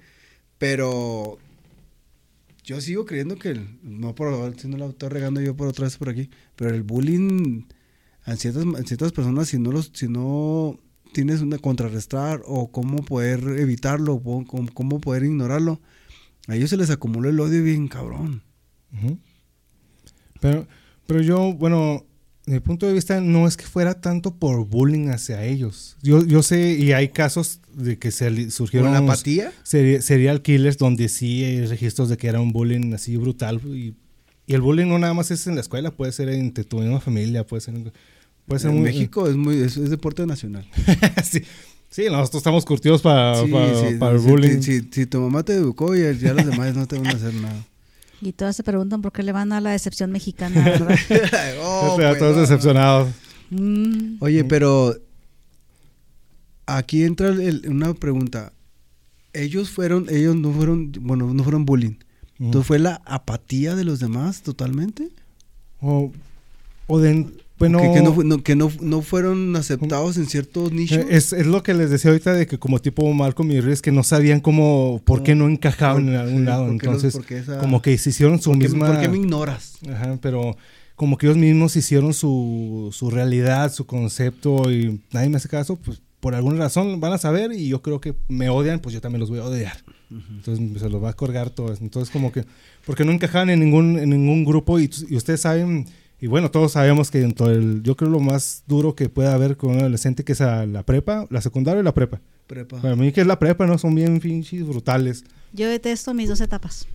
pero 0.58 1.38
yo 2.66 2.80
sigo 2.82 3.06
creyendo 3.06 3.36
que 3.36 3.50
el- 3.50 3.78
no 3.82 4.14
por 4.14 4.54
si 4.58 4.68
no 4.68 4.76
la 4.76 4.86
estoy 4.86 5.08
regando 5.08 5.40
yo 5.40 5.56
por 5.56 5.68
otra 5.68 5.84
vez 5.84 5.96
por 5.96 6.10
aquí, 6.10 6.28
pero 6.56 6.74
el 6.74 6.82
bullying 6.82 7.62
en 8.26 8.36
ciertas 8.36 8.64
ciertas 8.86 9.12
personas 9.12 9.48
si 9.48 9.58
no 9.58 9.70
los 9.72 9.92
si 9.94 10.08
no 10.08 10.76
tienes 11.12 11.40
una 11.40 11.58
contrarrestar 11.58 12.42
o 12.44 12.70
cómo 12.70 13.02
poder 13.04 13.40
evitarlo, 13.58 14.14
o 14.14 14.44
cómo, 14.44 14.68
cómo 14.74 15.00
poder 15.00 15.22
ignorarlo, 15.24 15.80
a 16.48 16.56
ellos 16.56 16.68
se 16.68 16.76
les 16.76 16.90
acumula 16.90 17.30
el 17.30 17.40
odio 17.40 17.62
bien 17.62 17.88
cabrón. 17.88 18.42
Pero, 20.40 20.66
pero 21.06 21.22
yo, 21.22 21.54
bueno, 21.54 22.04
mi 22.46 22.60
punto 22.60 22.86
de 22.86 22.92
vista, 22.92 23.20
no 23.20 23.46
es 23.48 23.56
que 23.56 23.64
fuera 23.66 24.00
tanto 24.00 24.34
por 24.34 24.64
bullying 24.66 25.08
hacia 25.08 25.42
ellos. 25.44 25.96
Yo, 26.02 26.24
yo 26.24 26.42
sé, 26.42 26.74
y 26.74 26.92
hay 26.92 27.08
casos 27.08 27.60
de 27.74 27.98
que 27.98 28.10
se 28.12 28.30
li- 28.30 28.44
¿Con 28.44 28.50
surgieron 28.52 28.90
unos 28.90 29.02
apatía? 29.02 29.52
seri- 29.64 30.00
serial 30.00 30.42
killers 30.42 30.78
donde 30.78 31.08
sí 31.08 31.42
hay 31.44 31.66
registros 31.66 32.08
de 32.08 32.16
que 32.16 32.28
era 32.28 32.40
un 32.40 32.52
bullying 32.52 32.92
así 32.94 33.16
brutal. 33.16 33.60
Y, 33.66 33.94
y 34.46 34.54
el 34.54 34.60
bullying 34.60 34.86
no 34.86 34.98
nada 34.98 35.12
más 35.12 35.30
es 35.32 35.46
en 35.48 35.56
la 35.56 35.60
escuela, 35.60 35.90
puede 35.90 36.12
ser 36.12 36.28
entre 36.28 36.62
tu 36.64 36.78
misma 36.78 37.00
familia, 37.00 37.44
puede 37.44 37.60
ser, 37.62 37.74
en- 37.74 37.92
puede 38.46 38.60
ser 38.60 38.70
En 38.70 38.76
muy... 38.76 38.84
México 38.84 39.28
es 39.28 39.34
muy 39.36 39.56
es, 39.60 39.76
es 39.76 39.90
deporte 39.90 40.24
nacional. 40.24 40.64
sí, 41.24 41.42
sí, 41.90 42.04
nosotros 42.10 42.40
estamos 42.40 42.64
curtidos 42.64 43.02
para, 43.02 43.44
Sí, 43.44 43.50
para, 43.50 43.90
sí, 43.90 43.96
para 43.98 44.12
el 44.14 44.20
bullying. 44.20 44.62
Si, 44.62 44.80
si- 44.82 44.88
si 44.92 45.06
tu 45.06 45.20
mamá 45.20 45.42
te 45.42 45.54
educó 45.54 45.96
y 45.96 46.00
ya 46.18 46.32
los 46.32 46.46
demás 46.46 46.76
no 46.76 46.86
te 46.86 46.96
van 46.96 47.08
a 47.08 47.10
hacer 47.16 47.34
nada. 47.34 47.66
Y 48.22 48.32
todas 48.32 48.56
se 48.56 48.62
preguntan 48.62 49.02
por 49.02 49.12
qué 49.12 49.22
le 49.22 49.32
van 49.32 49.52
a 49.52 49.60
la 49.60 49.70
decepción 49.70 50.10
mexicana, 50.10 50.62
¿verdad? 50.64 50.96
Oh, 51.60 51.96
Ya 52.00 52.08
pues, 52.08 52.18
todos 52.18 52.36
decepcionados. 52.36 53.08
Mm, 53.50 54.16
Oye, 54.20 54.44
pero 54.44 54.94
aquí 56.66 57.04
entra 57.04 57.28
el- 57.28 57.64
una 57.68 57.94
pregunta. 57.94 58.52
Ellos 59.32 59.70
fueron, 59.70 60.06
ellos 60.08 60.34
no 60.36 60.50
fueron, 60.52 60.92
bueno, 61.00 61.32
no 61.32 61.42
fueron 61.42 61.64
bullying. 61.66 61.90
Ujú. 62.38 62.44
Entonces 62.46 62.66
fue 62.66 62.78
la 62.78 63.02
apatía 63.04 63.74
de 63.74 63.84
los 63.84 64.00
demás 64.00 64.42
totalmente. 64.42 65.10
O, 65.80 66.10
o 66.86 66.98
de... 66.98 67.26
Bueno, 67.58 67.80
que, 67.80 67.90
que 67.92 68.02
no, 68.02 68.14
no- 68.22 68.42
que 68.42 68.54
no, 68.54 68.70
no 68.80 69.00
fueron 69.02 69.56
aceptados 69.56 70.16
en 70.18 70.26
ciertos 70.26 70.72
nichos. 70.72 70.98
Eh, 70.98 71.06
Es, 71.10 71.32
es 71.32 71.46
lo 71.46 71.62
que 71.62 71.72
les 71.72 71.88
decía 71.90 72.10
ahorita 72.10 72.34
de 72.34 72.46
que 72.46 72.58
como 72.58 72.78
tipo 72.80 73.10
Malcolm 73.14 73.50
y 73.50 73.60
Riz 73.60 73.80
que 73.80 73.92
no 73.92 74.02
sabían 74.02 74.40
cómo, 74.40 75.00
por 75.04 75.22
qué 75.22 75.34
no 75.34 75.48
encajaban 75.48 76.04
Por- 76.04 76.12
en 76.14 76.20
algún 76.20 76.38
sí, 76.40 76.44
lado. 76.44 76.66
¿por 76.66 76.78
qué 76.78 76.86
los- 76.86 77.04
Entonces, 77.04 77.26
qué 77.26 77.38
esa- 77.38 77.58
como 77.58 77.80
que 77.80 77.96
se 77.96 78.10
hicieron 78.10 78.40
su 78.42 78.50
¿Por 78.50 78.58
qué, 78.58 78.68
misma... 78.68 78.86
por 78.88 79.00
qué 79.00 79.08
me 79.08 79.16
ignoras? 79.16 79.78
Ajá, 79.90 80.18
pero 80.20 80.56
como 80.96 81.16
que 81.16 81.26
ellos 81.26 81.38
mismos 81.38 81.76
hicieron 81.76 82.12
su, 82.14 82.90
su 82.92 83.10
realidad, 83.10 83.72
su 83.72 83.86
concepto 83.86 84.70
y 84.70 85.00
nadie 85.12 85.28
me 85.30 85.36
hace 85.36 85.48
caso, 85.48 85.76
pues 85.76 86.02
por 86.20 86.34
alguna 86.34 86.58
razón 86.58 87.00
van 87.00 87.12
a 87.12 87.18
saber 87.18 87.52
y 87.52 87.68
yo 87.68 87.80
creo 87.82 88.00
que 88.00 88.14
me 88.28 88.48
odian, 88.50 88.80
pues 88.80 88.94
yo 88.94 89.00
también 89.00 89.20
los 89.20 89.30
voy 89.30 89.38
a 89.38 89.44
odiar. 89.44 89.76
Entonces 90.10 90.80
se 90.80 90.88
los 90.88 91.02
va 91.02 91.10
a 91.10 91.12
colgar 91.14 91.50
todo. 91.50 91.74
Entonces 91.80 92.10
como 92.12 92.32
que, 92.32 92.44
porque 92.84 93.04
no 93.04 93.12
encajaban 93.12 93.50
en 93.50 93.60
ningún, 93.60 93.98
en 93.98 94.10
ningún 94.10 94.44
grupo 94.44 94.78
y, 94.78 94.90
y 95.08 95.16
ustedes 95.16 95.40
saben, 95.40 95.86
y 96.20 96.26
bueno, 96.28 96.50
todos 96.50 96.72
sabemos 96.72 97.10
que 97.10 97.18
dentro 97.20 97.48
del, 97.48 97.82
yo 97.82 97.96
creo 97.96 98.10
lo 98.10 98.20
más 98.20 98.62
duro 98.66 98.94
que 98.94 99.08
puede 99.08 99.28
haber 99.28 99.56
con 99.56 99.70
un 99.72 99.80
adolescente 99.80 100.24
que 100.24 100.32
es 100.32 100.40
a 100.40 100.64
la 100.66 100.82
prepa, 100.82 101.26
la 101.30 101.40
secundaria 101.40 101.80
y 101.80 101.84
la 101.84 101.92
prepa. 101.94 102.20
Prepa. 102.46 102.80
Para 102.80 102.96
mí 102.96 103.12
que 103.12 103.20
es 103.22 103.26
la 103.26 103.38
prepa, 103.38 103.66
¿no? 103.66 103.76
Son 103.76 103.94
bien 103.94 104.20
pinches 104.20 104.66
brutales. 104.66 105.24
yo 105.52 105.68
detesto 105.68 106.14
mis 106.14 106.28
dos 106.28 106.40
etapas, 106.40 106.86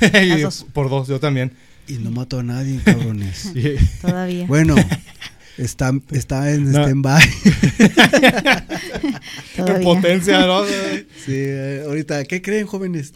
dos. 0.42 0.66
por 0.72 0.88
dos, 0.90 1.08
yo 1.08 1.18
también. 1.18 1.52
Y 1.88 1.94
no 1.94 2.10
mató 2.12 2.38
a 2.38 2.42
nadie, 2.42 2.78
cabrones. 2.84 3.52
Todavía. 4.00 4.46
bueno, 4.46 4.76
está, 5.58 5.92
está 6.12 6.52
en 6.52 6.70
No. 6.70 6.82
stand-by. 6.84 7.22
potencia, 9.82 10.46
¿no? 10.46 10.64
Sí, 10.64 11.32
eh, 11.34 11.82
ahorita, 11.86 12.24
¿qué 12.24 12.40
creen, 12.40 12.66
jóvenes? 12.66 13.12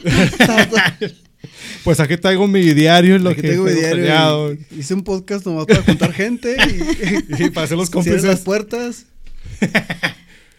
Pues 1.84 2.00
aquí 2.00 2.16
traigo 2.16 2.46
mi 2.46 2.60
diario, 2.74 3.16
es 3.16 3.22
lo 3.22 3.30
Aquí 3.30 3.42
que 3.42 3.48
tengo 3.50 3.64
mi 3.64 3.72
diario 3.72 4.56
Hice 4.70 4.94
un 4.94 5.02
podcast 5.02 5.44
nomás 5.46 5.66
para 5.66 5.82
contar 5.84 6.12
gente 6.12 6.56
y, 6.58 7.42
Y 7.44 7.50
para 7.50 7.64
hacer 7.64 7.76
los 7.78 7.90
cómplices. 7.90 8.24
las 8.24 8.40
puertas. 8.40 9.06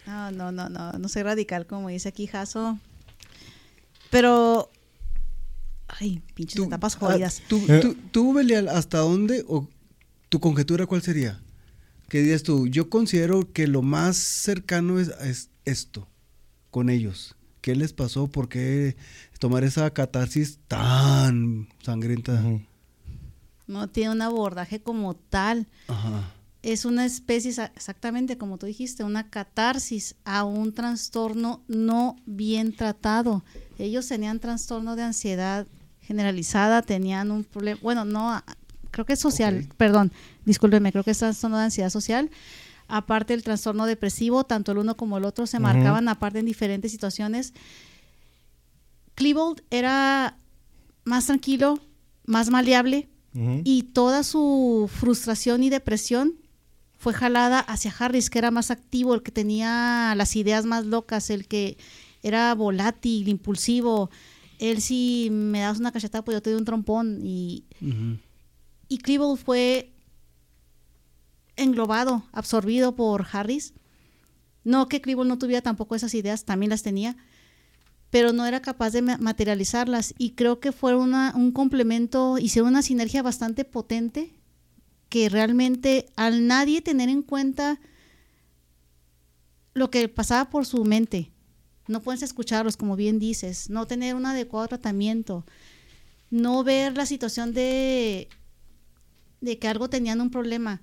No, 0.06 0.30
no, 0.30 0.52
no, 0.52 0.68
no, 0.70 0.92
no 0.92 1.08
soy 1.08 1.22
radical 1.22 1.66
como 1.66 1.88
dice 1.90 2.08
aquí 2.08 2.26
Jaso. 2.26 2.78
Pero, 4.10 4.70
ay, 5.88 6.22
pinches 6.34 6.56
Tú- 6.56 6.64
etapas 6.64 6.96
ah, 6.96 6.98
jodidas. 7.00 7.42
tú, 7.48 7.62
Eh. 7.68 7.80
tú, 7.80 7.94
tú, 8.10 8.32
Belial, 8.32 8.68
¿hasta 8.68 8.98
dónde 8.98 9.44
o 9.46 9.68
tu 10.30 10.40
conjetura 10.40 10.86
cuál 10.86 11.02
sería? 11.02 11.40
¿Qué 12.08 12.20
dirías 12.20 12.42
tú? 12.42 12.66
Yo 12.68 12.88
considero 12.88 13.52
que 13.52 13.66
lo 13.66 13.82
más 13.82 14.16
cercano 14.16 14.98
es, 14.98 15.08
es 15.20 15.50
esto, 15.66 16.08
con 16.70 16.88
ellos. 16.88 17.34
¿Qué 17.60 17.74
les 17.74 17.92
pasó? 17.92 18.28
¿Por 18.28 18.48
qué 18.48 18.96
tomar 19.38 19.64
esa 19.64 19.90
catarsis 19.90 20.58
tan 20.68 21.68
sangrienta? 21.82 22.42
No 23.66 23.88
tiene 23.88 24.10
un 24.12 24.22
abordaje 24.22 24.80
como 24.80 25.14
tal. 25.14 25.66
Ajá. 25.88 26.32
Es 26.62 26.84
una 26.84 27.04
especie, 27.04 27.52
exa- 27.52 27.70
exactamente 27.76 28.36
como 28.36 28.58
tú 28.58 28.66
dijiste, 28.66 29.04
una 29.04 29.28
catarsis 29.30 30.16
a 30.24 30.44
un 30.44 30.72
trastorno 30.72 31.62
no 31.68 32.16
bien 32.26 32.74
tratado. 32.74 33.44
Ellos 33.78 34.08
tenían 34.08 34.40
trastorno 34.40 34.96
de 34.96 35.02
ansiedad 35.02 35.66
generalizada, 36.00 36.82
tenían 36.82 37.30
un 37.30 37.44
problema, 37.44 37.78
bueno, 37.82 38.04
no, 38.04 38.42
creo 38.90 39.04
que 39.04 39.12
es 39.12 39.20
social, 39.20 39.68
perdón, 39.76 40.10
discúlpeme, 40.46 40.90
creo 40.90 41.04
que 41.04 41.10
es 41.10 41.18
trastorno 41.18 41.58
de 41.58 41.64
ansiedad 41.64 41.90
social. 41.90 42.30
Aparte 42.88 43.34
el 43.34 43.42
trastorno 43.42 43.84
depresivo, 43.86 44.44
tanto 44.44 44.72
el 44.72 44.78
uno 44.78 44.96
como 44.96 45.18
el 45.18 45.24
otro 45.26 45.46
se 45.46 45.58
marcaban 45.60 46.08
aparte 46.08 46.38
en 46.38 46.46
diferentes 46.46 46.90
situaciones. 46.90 47.52
Klebold 49.14 49.62
era 49.70 50.38
más 51.04 51.26
tranquilo, 51.26 51.80
más 52.24 52.50
maleable, 52.50 53.08
y 53.62 53.84
toda 53.84 54.24
su 54.24 54.90
frustración 54.92 55.62
y 55.62 55.70
depresión 55.70 56.34
fue 56.96 57.12
jalada 57.12 57.60
hacia 57.60 57.94
Harris, 57.96 58.30
que 58.30 58.38
era 58.40 58.50
más 58.50 58.72
activo, 58.72 59.14
el 59.14 59.22
que 59.22 59.30
tenía 59.30 60.14
las 60.16 60.34
ideas 60.34 60.64
más 60.64 60.86
locas, 60.86 61.30
el 61.30 61.46
que 61.46 61.76
era 62.24 62.52
volátil, 62.56 63.28
impulsivo. 63.28 64.10
él 64.58 64.80
si 64.80 65.28
me 65.30 65.60
das 65.60 65.78
una 65.78 65.92
cachetada, 65.92 66.24
pues 66.24 66.34
yo 66.34 66.42
te 66.42 66.50
doy 66.50 66.58
un 66.58 66.64
trompón. 66.64 67.20
Y, 67.22 67.64
Ujú. 67.80 68.18
y 68.88 68.98
Klebold 68.98 69.38
fue 69.38 69.92
englobado, 71.58 72.24
absorbido 72.32 72.96
por 72.96 73.26
Harris. 73.30 73.74
No 74.64 74.88
que 74.88 75.00
Klebold 75.00 75.28
no 75.28 75.38
tuviera 75.38 75.62
tampoco 75.62 75.94
esas 75.94 76.14
ideas, 76.14 76.44
también 76.44 76.70
las 76.70 76.82
tenía, 76.82 77.16
pero 78.10 78.32
no 78.32 78.46
era 78.46 78.62
capaz 78.62 78.90
de 78.90 79.02
ma- 79.02 79.18
materializarlas. 79.18 80.14
Y 80.18 80.30
creo 80.30 80.60
que 80.60 80.72
fue 80.72 80.96
un 80.96 81.52
complemento, 81.52 82.38
hicieron 82.38 82.70
una 82.70 82.82
sinergia 82.82 83.22
bastante 83.22 83.64
potente 83.64 84.34
que 85.08 85.28
realmente 85.28 86.06
al 86.16 86.46
nadie 86.46 86.82
tener 86.82 87.08
en 87.08 87.22
cuenta 87.22 87.80
lo 89.74 89.90
que 89.90 90.08
pasaba 90.08 90.50
por 90.50 90.66
su 90.66 90.84
mente, 90.84 91.30
no 91.86 92.02
puedes 92.02 92.22
escucharlos, 92.22 92.76
como 92.76 92.96
bien 92.96 93.18
dices, 93.18 93.70
no 93.70 93.86
tener 93.86 94.14
un 94.14 94.26
adecuado 94.26 94.68
tratamiento, 94.68 95.46
no 96.30 96.62
ver 96.62 96.96
la 96.96 97.06
situación 97.06 97.54
de, 97.54 98.28
de 99.40 99.58
que 99.58 99.68
algo 99.68 99.88
tenían 99.88 100.20
un 100.20 100.30
problema, 100.30 100.82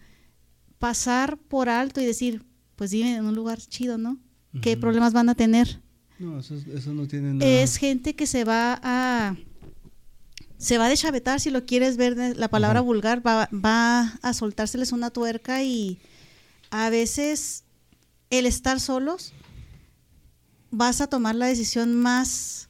pasar 0.79 1.37
por 1.37 1.69
alto 1.69 2.01
y 2.01 2.05
decir, 2.05 2.43
pues 2.75 2.91
viven 2.91 3.15
en 3.15 3.25
un 3.25 3.35
lugar 3.35 3.59
chido, 3.59 3.97
¿no? 3.97 4.17
¿Qué 4.61 4.77
problemas 4.77 5.11
van 5.11 5.27
a 5.27 5.35
tener? 5.35 5.81
No, 6.17 6.39
eso, 6.39 6.55
eso 6.73 6.93
no 6.93 7.07
tiene 7.07 7.33
nada. 7.33 7.45
Es 7.45 7.75
gente 7.75 8.15
que 8.15 8.25
se 8.25 8.45
va 8.45 8.79
a 8.81 9.35
se 10.57 10.77
va 10.77 10.85
a 10.85 10.89
deschavetar 10.89 11.41
si 11.41 11.49
lo 11.49 11.65
quieres 11.65 11.97
ver 11.97 12.37
la 12.37 12.47
palabra 12.47 12.79
vulgar 12.79 13.25
va, 13.25 13.49
va 13.53 14.17
a 14.21 14.33
soltárseles 14.33 14.93
una 14.93 15.09
tuerca 15.11 15.63
y 15.63 15.99
a 16.71 16.89
veces 16.89 17.65
el 18.29 18.45
estar 18.45 18.79
solos 18.79 19.33
vas 20.71 21.01
a 21.01 21.07
tomar 21.07 21.35
la 21.35 21.47
decisión 21.47 21.93
más 21.95 22.69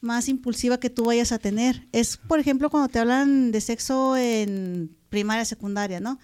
más 0.00 0.28
impulsiva 0.28 0.78
que 0.78 0.90
tú 0.90 1.06
vayas 1.06 1.32
a 1.32 1.38
tener. 1.38 1.88
Es, 1.92 2.16
por 2.16 2.38
ejemplo, 2.38 2.70
cuando 2.70 2.88
te 2.88 3.00
hablan 3.00 3.50
de 3.50 3.60
sexo 3.60 4.16
en 4.16 4.96
primaria, 5.08 5.44
secundaria, 5.44 5.98
¿no? 5.98 6.20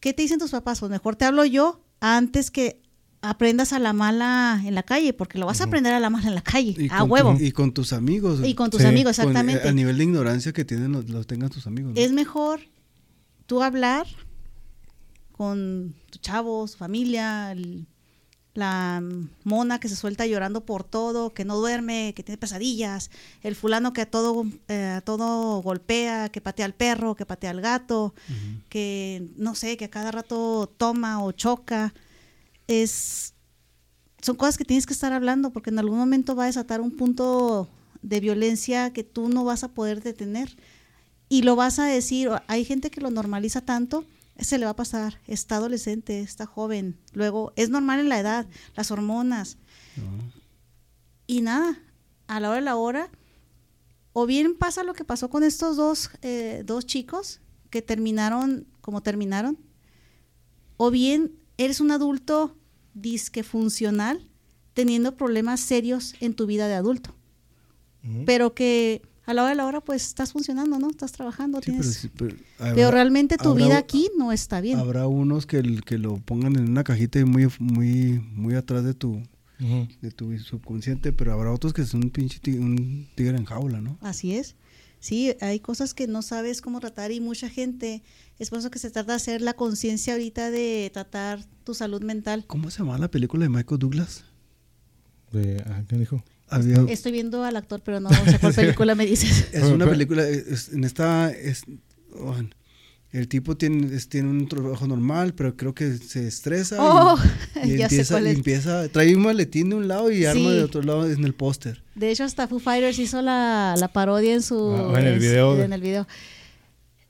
¿Qué 0.00 0.12
te 0.12 0.22
dicen 0.22 0.38
tus 0.38 0.50
papás? 0.50 0.80
Pues 0.80 0.90
mejor 0.90 1.16
te 1.16 1.24
hablo 1.24 1.44
yo 1.44 1.82
antes 2.00 2.50
que 2.50 2.82
aprendas 3.22 3.72
a 3.72 3.78
la 3.78 3.92
mala 3.92 4.60
en 4.64 4.74
la 4.74 4.82
calle, 4.84 5.12
porque 5.12 5.38
lo 5.38 5.46
vas 5.46 5.60
a 5.60 5.64
aprender 5.64 5.92
a 5.94 6.00
la 6.00 6.10
mala 6.10 6.28
en 6.28 6.34
la 6.34 6.42
calle, 6.42 6.74
Y 6.78 6.88
a 6.90 6.98
tu- 6.98 7.04
huevo. 7.06 7.36
y 7.40 7.50
con 7.50 7.72
tus 7.72 7.92
amigos. 7.92 8.40
Y 8.44 8.54
con 8.54 8.70
tus 8.70 8.82
Sí. 8.82 8.86
amigos, 8.86 9.16
Con- 9.16 9.26
eh, 9.26 9.30
exactamente. 9.30 9.68
a 9.68 9.72
nivel 9.72 9.98
de 9.98 10.04
ignorancia 10.04 10.52
que 10.52 10.64
tienen, 10.64 10.92
los, 10.92 11.08
los 11.08 11.26
tengan 11.26 11.50
tus 11.50 11.66
amigos. 11.66 11.94
¿no? 11.94 12.00
Es 12.00 12.12
mejor 12.12 12.60
tú 13.46 13.62
hablar 13.62 14.06
con 15.32 15.94
tu 16.10 16.18
chavo, 16.18 16.66
su 16.68 16.76
familia, 16.76 17.52
el- 17.52 17.86
la 18.56 19.02
mona 19.44 19.80
que 19.80 19.88
se 19.88 19.96
suelta 19.96 20.26
llorando 20.26 20.64
por 20.64 20.84
todo, 20.84 21.32
que 21.32 21.44
no 21.44 21.56
duerme, 21.56 22.12
que 22.14 22.22
tiene 22.22 22.38
pesadillas, 22.38 23.10
el 23.42 23.54
fulano 23.54 23.92
que 23.92 24.02
a 24.02 24.10
todo, 24.10 24.44
eh, 24.68 24.94
a 24.96 25.00
todo 25.00 25.62
golpea, 25.62 26.28
que 26.28 26.40
patea 26.40 26.66
al 26.66 26.74
perro, 26.74 27.14
que 27.14 27.26
patea 27.26 27.50
al 27.50 27.60
gato, 27.60 28.14
que 28.68 29.28
no 29.36 29.54
sé, 29.54 29.76
que 29.76 29.86
a 29.86 29.90
cada 29.90 30.10
rato 30.10 30.72
toma 30.76 31.22
o 31.22 31.32
choca. 31.32 31.94
Es 32.68 33.34
son 34.22 34.36
cosas 34.36 34.58
que 34.58 34.64
tienes 34.64 34.86
que 34.86 34.92
estar 34.92 35.12
hablando 35.12 35.50
porque 35.50 35.70
en 35.70 35.78
algún 35.78 35.98
momento 35.98 36.34
va 36.34 36.44
a 36.44 36.46
desatar 36.46 36.80
un 36.80 36.90
punto 36.90 37.68
de 38.02 38.18
violencia 38.18 38.92
que 38.92 39.04
tú 39.04 39.28
no 39.28 39.44
vas 39.44 39.62
a 39.62 39.68
poder 39.68 40.02
detener 40.02 40.56
y 41.28 41.42
lo 41.42 41.56
vas 41.56 41.78
a 41.78 41.86
decir, 41.86 42.30
hay 42.46 42.64
gente 42.64 42.90
que 42.90 43.00
lo 43.00 43.10
normaliza 43.10 43.60
tanto, 43.60 44.04
se 44.38 44.58
le 44.58 44.64
va 44.64 44.72
a 44.72 44.76
pasar, 44.76 45.20
está 45.26 45.56
adolescente, 45.56 46.20
está 46.20 46.46
joven, 46.46 46.98
luego 47.12 47.52
es 47.56 47.70
normal 47.70 48.00
en 48.00 48.08
la 48.08 48.20
edad, 48.20 48.46
las 48.74 48.90
hormonas. 48.90 49.58
Y 51.26 51.42
nada, 51.42 51.78
a 52.26 52.40
la 52.40 52.48
hora 52.50 52.56
de 52.56 52.64
la 52.64 52.76
hora, 52.76 53.10
o 54.12 54.26
bien 54.26 54.56
pasa 54.56 54.82
lo 54.82 54.94
que 54.94 55.04
pasó 55.04 55.30
con 55.30 55.42
estos 55.42 55.76
dos, 55.76 56.10
eh, 56.22 56.62
dos 56.64 56.86
chicos 56.86 57.40
que 57.70 57.82
terminaron 57.82 58.66
como 58.80 59.02
terminaron, 59.02 59.58
o 60.76 60.90
bien 60.90 61.32
eres 61.58 61.80
un 61.80 61.90
adulto 61.90 62.56
disque 62.94 63.42
funcional 63.42 64.30
teniendo 64.74 65.16
problemas 65.16 65.60
serios 65.60 66.14
en 66.20 66.34
tu 66.34 66.46
vida 66.46 66.68
de 66.68 66.74
adulto, 66.74 67.14
pero 68.24 68.54
que 68.54 69.02
a 69.26 69.34
la 69.34 69.42
hora 69.42 69.50
de 69.50 69.56
la 69.56 69.66
hora 69.66 69.80
pues 69.80 70.06
estás 70.06 70.32
funcionando, 70.32 70.78
¿no? 70.78 70.88
Estás 70.88 71.12
trabajando, 71.12 71.58
Sí, 71.58 71.64
pero, 71.72 71.78
tienes... 71.82 71.96
sí, 71.96 72.08
pero 72.16 72.36
pero, 72.58 72.70
habrá- 72.70 72.90
realmente 72.92 73.36
tu 73.36 73.50
habrá- 73.50 73.64
vida 73.66 73.76
aquí 73.78 74.08
no 74.16 74.32
está 74.32 74.60
bien. 74.60 74.78
Habrá 74.78 75.06
unos 75.06 75.46
que, 75.46 75.58
el- 75.58 75.84
que 75.84 75.98
lo 75.98 76.16
pongan 76.18 76.56
en 76.56 76.68
una 76.70 76.84
cajita 76.84 77.18
y 77.18 77.24
muy, 77.24 77.48
muy, 77.58 78.20
muy 78.32 78.54
atrás 78.54 78.84
de 78.84 78.94
tu, 78.94 79.20
de 79.58 80.10
tu 80.10 80.36
subconsciente, 80.38 81.12
pero 81.12 81.32
habrá 81.32 81.50
otros 81.52 81.72
que 81.72 81.84
son 81.84 82.04
un 82.04 82.10
pinche 82.10 82.38
ti- 82.40 82.58
un 82.58 83.08
tigre 83.14 83.36
en 83.36 83.44
jaula, 83.44 83.80
¿no? 83.80 83.98
Así 84.00 84.34
es. 84.34 84.54
Sí, 84.98 85.34
hay 85.40 85.60
cosas 85.60 85.92
que 85.94 86.06
no 86.08 86.22
sabes 86.22 86.60
cómo 86.62 86.80
tratar 86.80 87.12
y 87.12 87.20
mucha 87.20 87.48
gente, 87.50 88.02
es 88.38 88.50
por 88.50 88.58
eso 88.58 88.70
que 88.70 88.78
se 88.78 88.90
trata 88.90 89.12
de 89.12 89.16
hacer 89.16 89.40
la 89.42 89.52
conciencia 89.52 90.14
ahorita 90.14 90.50
de 90.50 90.90
tratar 90.92 91.44
tu 91.64 91.74
salud 91.74 92.02
mental. 92.02 92.44
¿Cómo 92.46 92.70
se 92.70 92.78
llama 92.78 92.96
la 92.98 93.08
película 93.10 93.44
de 93.44 93.50
Michael 93.50 93.78
Douglas? 93.78 94.24
De, 95.32 95.62
ah, 95.66 95.82
¿Qué 95.86 95.96
dijo? 95.96 96.24
Había, 96.48 96.84
Estoy 96.88 97.12
viendo 97.12 97.42
al 97.44 97.56
actor, 97.56 97.80
pero 97.84 97.98
no 98.00 98.08
sé 98.10 98.38
cuál 98.40 98.54
película 98.54 98.94
me 98.94 99.04
dices. 99.06 99.48
es 99.52 99.64
una 99.64 99.86
película, 99.88 100.26
es- 100.28 100.68
en 100.72 100.84
esta, 100.84 101.30
es, 101.32 101.62
oh, 102.14 102.34
el 103.12 103.28
tipo 103.28 103.56
tiene, 103.56 103.94
es- 103.96 104.08
tiene 104.08 104.28
un 104.30 104.46
trabajo 104.48 104.86
normal, 104.86 105.34
pero 105.34 105.56
creo 105.56 105.74
que 105.74 105.96
se 105.96 106.26
estresa 106.28 106.76
y- 106.76 106.78
Oh, 106.80 107.16
y, 107.64 107.76
ya 107.78 107.88
sé 107.88 108.02
empieza, 108.30 108.86
y 108.86 108.88
trae 108.90 109.14
un 109.16 109.22
maletín 109.22 109.70
de 109.70 109.76
un 109.76 109.88
lado 109.88 110.10
y 110.10 110.24
arma 110.24 110.52
de 110.52 110.62
otro 110.62 110.82
lado 110.82 111.10
en 111.10 111.24
el 111.24 111.34
póster. 111.34 111.82
De 111.94 112.10
hecho, 112.10 112.24
hasta 112.24 112.46
Foo 112.46 112.58
Fighters 112.60 112.98
hizo 112.98 113.22
la, 113.22 113.74
la 113.78 113.88
parodia 113.88 114.32
en 114.34 114.42
su... 114.42 114.70
Ah, 114.94 115.00
en 115.00 115.06
el 115.06 115.18
video. 115.18 115.60
En 115.60 115.72
el 115.72 115.80
video. 115.80 116.06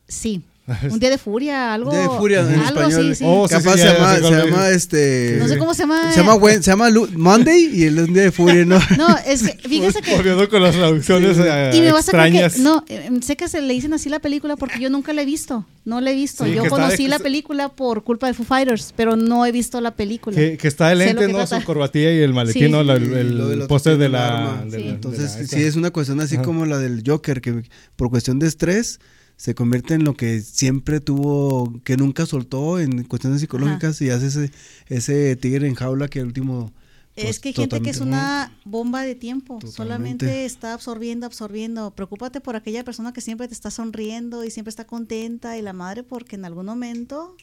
Sí. 0.08 0.42
Un 0.90 0.98
día 0.98 1.10
de 1.10 1.18
furia, 1.18 1.72
algo... 1.74 1.93
Día 1.93 2.01
de 2.01 2.09
furia 2.09 2.40
en 2.40 2.60
algo 2.60 2.80
español. 2.80 3.10
así, 3.12 3.14
sí. 3.16 3.24
Oh, 3.26 3.47
sí, 3.47 3.55
Capaz 3.55 3.72
sí, 3.74 3.78
se 3.78 3.84
llama, 3.86 4.16
se 4.16 4.30
llama 4.47 4.68
este. 4.70 5.36
No 5.38 5.47
sé 5.48 5.59
cómo 5.59 5.74
se 5.74 5.82
llama. 5.82 6.12
Se 6.12 6.18
llama, 6.20 6.34
Wen- 6.34 6.62
se 6.62 6.70
llama 6.72 6.88
Monday 7.14 7.70
y 7.72 7.84
el 7.84 7.98
es 7.98 8.09
un 8.09 8.14
día 8.14 8.22
de 8.24 8.32
furia, 8.32 8.64
¿no? 8.64 8.78
No, 8.98 9.16
es 9.26 9.43
que, 9.44 9.56
fíjese 9.68 10.02
que... 10.02 10.48
Con 10.48 10.62
las 10.62 10.74
traducciones 10.74 11.36
eh, 11.38 11.70
Y 11.74 11.80
me 11.80 11.93
vas 11.93 12.09
a 12.09 12.12
que, 12.30 12.51
no, 12.59 12.84
eh, 12.88 13.09
sé 13.22 13.36
que 13.36 13.48
se 13.48 13.60
le 13.62 13.72
dicen 13.74 13.93
así 13.94 14.09
la 14.09 14.18
película 14.18 14.56
porque 14.56 14.80
yo 14.80 14.90
nunca 14.90 15.12
la 15.12 15.22
he 15.22 15.24
visto, 15.24 15.64
no 15.84 16.01
la 16.01 16.10
he 16.10 16.14
visto. 16.14 16.44
Sí, 16.44 16.52
yo 16.52 16.64
conocí 16.68 17.05
de- 17.05 17.09
la 17.10 17.18
película 17.20 17.68
por 17.68 18.02
culpa 18.02 18.26
de 18.26 18.34
Foo 18.34 18.44
Fighters, 18.44 18.93
pero 18.97 19.14
no 19.16 19.47
he 19.47 19.52
visto 19.52 19.80
la 19.80 19.93
película. 19.93 20.36
Que, 20.36 20.56
que 20.56 20.66
está 20.68 20.90
el 20.93 20.98
que 21.16 21.28
¿no? 21.28 21.34
trata. 21.38 21.60
Su 21.60 21.64
corbatilla 21.64 22.12
y 22.12 22.18
el 22.22 22.32
maletín, 22.34 22.64
Sí. 22.66 22.68
¿no? 22.72 22.82
La- 22.82 22.94
el 22.94 23.12
el 23.12 23.66
póster 23.68 23.98
de 23.98 24.06
un 24.06 24.12
la... 24.12 24.26
arma. 24.28 24.64
de 24.64 24.70
Sí. 24.70 24.76
la- 24.78 24.82
de 24.84 24.88
Entonces, 24.90 25.48
sí 25.48 25.62
es 25.62 25.76
una 25.76 25.90
cuestión 25.93 26.20
así 26.20 26.38
como 26.38 26.66
la 26.66 26.78
del 26.78 27.02
Joker, 27.06 27.40
que 27.40 27.62
por 27.94 28.10
cuestión 28.10 28.38
de 28.40 28.48
estrés 28.48 28.98
se 29.36 29.54
convierte 29.54 29.94
en 29.94 30.04
lo 30.04 30.14
que 30.14 30.40
siempre 30.40 31.00
tuvo, 31.00 31.80
que 31.84 31.96
nunca 31.96 32.24
soltó 32.26 32.78
en 32.80 33.04
cuestiones 33.04 33.40
psicológicas 33.40 34.00
y 34.00 34.10
hace 34.10 34.26
ese, 34.28 34.50
ese 34.88 35.36
tigre 35.36 35.68
en 35.68 35.74
jaula 35.74 36.08
que 36.08 36.20
al 36.20 36.26
último... 36.26 36.72
es 37.16 37.24
pues, 37.24 37.40
que 37.40 37.48
hay 37.50 37.54
gente 37.54 37.82
que 37.82 37.90
es 37.90 38.00
una 38.00 38.52
bomba 38.64 39.02
de 39.02 39.14
tiempo, 39.14 39.58
Totalmente. 39.58 39.76
solamente 39.76 40.44
está 40.46 40.72
absorbiendo, 40.72 41.26
absorbiendo. 41.26 41.90
Preocúpate 41.94 42.40
por 42.40 42.56
aquella 42.56 42.82
persona 42.82 43.12
que 43.12 43.20
siempre 43.20 43.46
te 43.46 43.54
está 43.54 43.70
sonriendo 43.70 44.42
y 44.42 44.50
siempre 44.50 44.70
está 44.70 44.86
contenta 44.86 45.58
y 45.58 45.62
la 45.62 45.74
madre 45.74 46.02
porque 46.02 46.36
en 46.36 46.44
algún 46.46 46.66
momento 46.66 47.36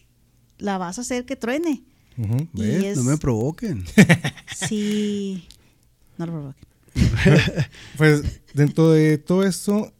la 0.57 0.77
vas 0.79 0.97
a 0.97 1.01
hacer 1.01 1.25
que 1.25 1.35
truene. 1.35 1.83
¿Ves? 2.53 2.83
es- 2.83 2.97
No 2.97 3.03
me 3.03 3.17
provoquen. 3.17 3.83
Sí. 4.55 5.47
No 6.17 6.25
lo 6.27 6.31
provoque. 6.31 6.61
Pues 7.97 8.23
dentro 8.53 8.91
de 8.91 9.17
todo 9.17 9.43
esto, 9.43 9.91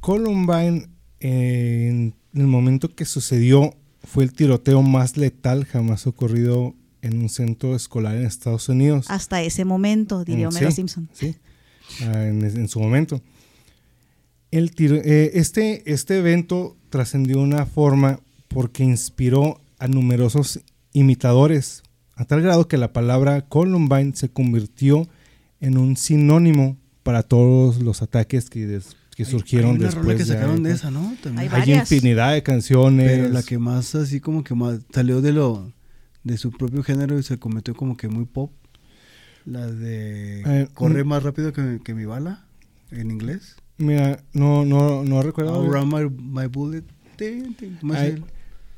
Columbine, 0.00 0.89
en 1.20 2.14
el 2.34 2.46
momento 2.46 2.94
que 2.94 3.04
sucedió, 3.04 3.74
fue 4.02 4.24
el 4.24 4.32
tiroteo 4.32 4.82
más 4.82 5.16
letal 5.16 5.64
jamás 5.64 6.06
ocurrido 6.06 6.74
en 7.02 7.18
un 7.20 7.28
centro 7.28 7.74
escolar 7.76 8.16
en 8.16 8.26
Estados 8.26 8.68
Unidos. 8.68 9.06
Hasta 9.08 9.42
ese 9.42 9.64
momento, 9.64 10.24
diría 10.24 10.46
Mm, 10.48 10.50
Homero 10.50 10.70
sí, 10.70 10.76
Simpson. 10.76 11.08
Sí, 11.12 11.36
ah, 12.02 12.26
en, 12.26 12.44
en 12.44 12.68
su 12.68 12.80
momento. 12.80 13.20
El 14.50 14.72
tiro- 14.74 14.96
eh, 15.04 15.30
este, 15.34 15.90
este 15.90 16.18
evento 16.18 16.76
trascendió 16.88 17.40
una 17.40 17.66
forma 17.66 18.20
porque 18.48 18.82
inspiró 18.82 19.60
a 19.78 19.86
numerosos 19.88 20.60
imitadores, 20.92 21.82
a 22.16 22.24
tal 22.24 22.42
grado 22.42 22.66
que 22.68 22.76
la 22.76 22.92
palabra 22.92 23.42
Columbine 23.42 24.12
se 24.16 24.28
convirtió 24.28 25.08
en 25.60 25.78
un 25.78 25.96
sinónimo 25.96 26.76
para 27.02 27.22
todos 27.22 27.80
los 27.80 28.02
ataques 28.02 28.50
que, 28.50 28.66
des- 28.66 28.96
que 29.24 29.30
surgieron 29.30 29.70
Hay 29.72 29.76
una 29.76 29.84
después 29.86 30.04
rola 30.06 30.16
que 30.18 30.24
de 30.24 30.32
sacaron 30.32 30.62
de 30.62 30.70
ahí. 30.70 30.74
esa, 30.76 30.90
¿no? 30.90 31.14
También. 31.22 31.52
Hay 31.52 31.72
infinidad 31.72 32.32
de 32.32 32.42
canciones. 32.42 33.06
Pero 33.10 33.28
la 33.28 33.42
que 33.42 33.58
más 33.58 33.94
así 33.94 34.20
como 34.20 34.42
que 34.44 34.54
más 34.54 34.78
salió 34.94 35.20
de 35.20 35.32
lo 35.32 35.72
de 36.24 36.36
su 36.38 36.50
propio 36.50 36.82
género 36.82 37.18
y 37.18 37.22
se 37.22 37.38
convirtió 37.38 37.74
como 37.74 37.96
que 37.96 38.08
muy 38.08 38.24
pop. 38.24 38.50
La 39.44 39.66
de 39.70 40.40
Eh, 40.46 40.68
Corre 40.74 41.02
un- 41.02 41.08
más 41.08 41.22
rápido 41.22 41.52
que, 41.52 41.80
que 41.84 41.94
mi 41.94 42.04
bala 42.04 42.44
en 42.90 43.10
inglés. 43.10 43.56
Mira, 43.78 44.22
no, 44.34 44.64
no, 44.66 45.02
no 45.04 45.22
recuerdo. 45.22 45.54
Outrun 45.54 45.88
my, 45.88 46.40
my 46.42 46.46
bullet. 46.46 46.84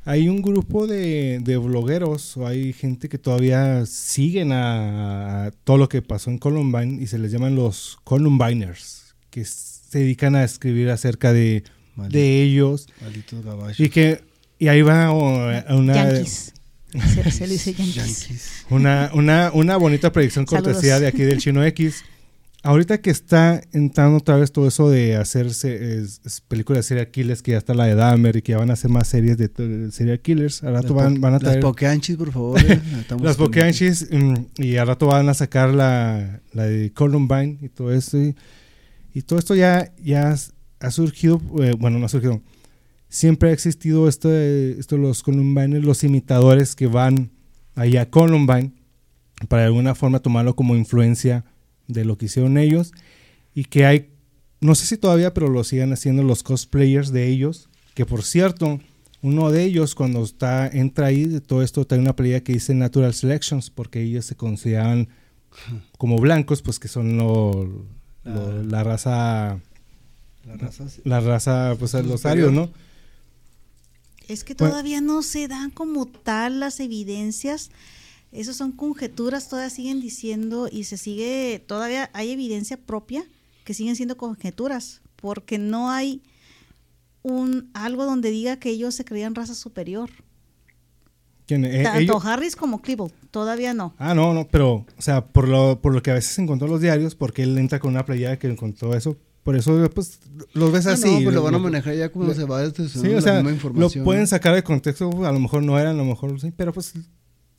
Hay 0.04 0.28
un 0.28 0.42
grupo 0.42 0.86
de, 0.88 1.38
de 1.44 1.56
blogueros 1.56 2.36
o 2.36 2.46
hay 2.46 2.72
gente 2.72 3.08
que 3.08 3.18
todavía 3.18 3.86
siguen 3.86 4.50
a, 4.50 5.46
a 5.46 5.50
todo 5.52 5.78
lo 5.78 5.88
que 5.88 6.02
pasó 6.02 6.30
en 6.30 6.38
Columbine 6.38 7.00
y 7.00 7.06
se 7.06 7.18
les 7.18 7.30
llaman 7.30 7.54
los 7.54 7.98
Columbiners, 8.02 9.14
que 9.30 9.40
se 9.92 9.98
dedican 9.98 10.34
a 10.36 10.42
escribir 10.44 10.88
acerca 10.90 11.32
de, 11.32 11.64
Maldito. 11.96 12.18
de 12.18 12.42
ellos. 12.42 12.86
Malditos 13.02 13.44
gabachos. 13.44 13.80
Y 13.80 13.88
que 13.90 14.22
y 14.58 14.68
ahí 14.68 14.80
va 14.82 15.10
una, 15.12 15.64
Yankees. 15.94 16.54
Se, 16.92 17.30
se 17.30 17.46
le 17.46 17.52
dice 17.54 17.72
Yankees. 17.74 17.94
Yankees. 17.94 18.66
una, 18.70 19.10
una, 19.14 19.50
una 19.52 19.76
bonita 19.76 20.12
predicción 20.12 20.46
Saludos. 20.46 20.72
cortesía 20.74 21.00
de 21.00 21.06
aquí 21.08 21.22
del 21.22 21.38
Chino 21.38 21.64
X. 21.64 22.04
Ahorita 22.64 23.00
que 23.00 23.10
está 23.10 23.60
entrando 23.72 24.18
otra 24.18 24.36
vez 24.36 24.52
todo 24.52 24.68
eso 24.68 24.88
de 24.88 25.16
hacerse 25.16 25.98
es- 25.98 26.20
es 26.24 26.40
películas 26.42 26.78
de 26.84 26.88
serial 26.88 27.10
killers, 27.10 27.42
que 27.42 27.50
ya 27.52 27.58
está 27.58 27.74
la 27.74 27.86
de 27.86 27.96
Dahmer 27.96 28.36
y 28.36 28.42
que 28.42 28.52
ya 28.52 28.58
van 28.58 28.70
a 28.70 28.74
hacer 28.74 28.88
más 28.88 29.08
series 29.08 29.36
de, 29.36 29.48
de 29.48 29.90
serial 29.90 30.20
killers. 30.20 30.62
Al 30.62 30.74
rato 30.74 30.94
Las 30.94 31.04
van, 31.04 31.20
van 31.20 31.32
a 31.32 31.36
Las 31.38 31.42
traer 31.42 31.60
Pokeanchis, 31.60 32.16
por 32.16 32.30
favor. 32.30 32.60
eh. 32.60 32.80
Las 33.20 33.36
Pokeanchis 33.36 34.06
mm, 34.12 34.34
y 34.58 34.76
al 34.76 34.86
rato 34.86 35.06
van 35.08 35.28
a 35.28 35.34
sacar 35.34 35.70
la, 35.74 36.40
la 36.52 36.62
de 36.66 36.92
Columbine 36.92 37.58
y 37.62 37.68
todo 37.68 37.92
esto. 37.92 38.16
Y, 38.22 38.36
y 39.14 39.22
todo 39.22 39.38
esto 39.38 39.54
ya, 39.54 39.92
ya 40.02 40.36
ha 40.80 40.90
surgido, 40.90 41.40
eh, 41.62 41.74
bueno, 41.78 41.98
no 41.98 42.06
ha 42.06 42.08
surgido. 42.08 42.40
Siempre 43.08 43.50
ha 43.50 43.52
existido 43.52 44.08
esto 44.08 44.28
de, 44.28 44.76
esto 44.78 44.96
de 44.96 45.02
los 45.02 45.22
Columbine, 45.22 45.80
los 45.80 46.02
imitadores 46.02 46.74
que 46.74 46.86
van 46.86 47.30
allá 47.74 48.02
a 48.02 48.10
Columbine 48.10 48.72
para 49.48 49.62
de 49.62 49.66
alguna 49.66 49.94
forma 49.94 50.20
tomarlo 50.20 50.56
como 50.56 50.76
influencia 50.76 51.44
de 51.88 52.04
lo 52.04 52.16
que 52.16 52.26
hicieron 52.26 52.56
ellos 52.58 52.92
y 53.54 53.64
que 53.64 53.84
hay, 53.84 54.10
no 54.60 54.74
sé 54.74 54.86
si 54.86 54.96
todavía, 54.96 55.34
pero 55.34 55.48
lo 55.48 55.64
siguen 55.64 55.92
haciendo 55.92 56.22
los 56.22 56.42
cosplayers 56.42 57.12
de 57.12 57.28
ellos, 57.28 57.68
que 57.94 58.06
por 58.06 58.22
cierto, 58.22 58.80
uno 59.20 59.50
de 59.50 59.64
ellos 59.64 59.94
cuando 59.94 60.22
está 60.22 60.66
entra 60.68 61.06
ahí 61.06 61.24
de 61.24 61.40
todo 61.40 61.62
esto 61.62 61.84
trae 61.84 62.00
una 62.00 62.16
playa 62.16 62.42
que 62.42 62.54
dice 62.54 62.74
Natural 62.74 63.14
Selections 63.14 63.70
porque 63.70 64.00
ellos 64.00 64.24
se 64.24 64.36
consideraban 64.36 65.08
como 65.98 66.16
blancos, 66.16 66.62
pues 66.62 66.78
que 66.78 66.88
son 66.88 67.18
lo- 68.24 68.46
Ah. 68.46 68.62
la 68.68 68.84
raza 68.84 69.60
La 70.44 70.56
raza 70.56 70.88
sí. 70.88 71.00
la 71.04 71.20
raza 71.20 71.76
pues 71.78 71.92
los 71.94 72.26
arios, 72.26 72.52
¿no? 72.52 72.70
Es 74.28 74.44
que 74.44 74.54
Bueno. 74.54 74.72
todavía 74.72 75.00
no 75.00 75.22
se 75.22 75.48
dan 75.48 75.70
como 75.70 76.06
tal 76.06 76.60
las 76.60 76.80
evidencias. 76.80 77.70
Esas 78.30 78.56
son 78.56 78.72
conjeturas, 78.72 79.48
todavía 79.48 79.68
siguen 79.70 80.00
diciendo 80.00 80.68
y 80.70 80.84
se 80.84 80.96
sigue, 80.96 81.62
todavía 81.66 82.08
hay 82.14 82.30
evidencia 82.30 82.76
propia 82.78 83.24
que 83.64 83.74
siguen 83.74 83.94
siendo 83.94 84.16
conjeturas, 84.16 85.02
porque 85.16 85.58
no 85.58 85.90
hay 85.90 86.22
un 87.22 87.70
algo 87.74 88.04
donde 88.04 88.30
diga 88.30 88.56
que 88.58 88.70
ellos 88.70 88.94
se 88.94 89.04
creían 89.04 89.34
raza 89.34 89.54
superior. 89.54 90.10
¿Quién? 91.46 91.64
Eh, 91.64 91.82
Tanto 91.82 91.98
ellos- 92.00 92.24
Harris 92.24 92.56
como 92.56 92.80
Klebold, 92.80 93.12
todavía 93.30 93.74
no. 93.74 93.94
Ah, 93.98 94.14
no, 94.14 94.32
no, 94.34 94.46
pero, 94.48 94.86
o 94.96 95.02
sea, 95.02 95.24
por 95.26 95.48
lo, 95.48 95.80
por 95.80 95.92
lo 95.94 96.02
que 96.02 96.10
a 96.10 96.14
veces 96.14 96.38
encontró 96.38 96.66
en 96.66 96.72
los 96.72 96.80
diarios, 96.80 97.14
porque 97.14 97.42
él 97.42 97.58
entra 97.58 97.78
con 97.80 97.90
una 97.92 98.04
playera 98.04 98.38
que 98.38 98.48
encontró 98.48 98.94
eso, 98.94 99.16
por 99.42 99.56
eso, 99.56 99.90
pues, 99.92 100.20
los 100.54 100.70
ves 100.70 100.86
Ah, 100.86 100.92
así. 100.92 101.12
no, 101.16 101.22
pues 101.24 101.34
lo 101.34 101.42
van 101.42 101.54
a 101.56 101.58
manejar 101.58 101.96
ya 101.96 102.10
como 102.10 102.26
lo- 102.26 102.34
se 102.34 102.44
va 102.44 102.60
desde 102.62 102.88
Sí, 102.88 103.12
o 103.12 103.20
sea, 103.20 103.42
lo 103.42 103.90
pueden 104.04 104.26
sacar 104.28 104.54
de 104.54 104.62
contexto, 104.62 105.10
a 105.26 105.32
lo 105.32 105.40
mejor 105.40 105.62
no 105.64 105.78
eran, 105.78 105.96
a 105.96 105.98
lo 105.98 106.04
mejor 106.04 106.40
sí, 106.40 106.52
pero 106.56 106.72
pues, 106.72 106.92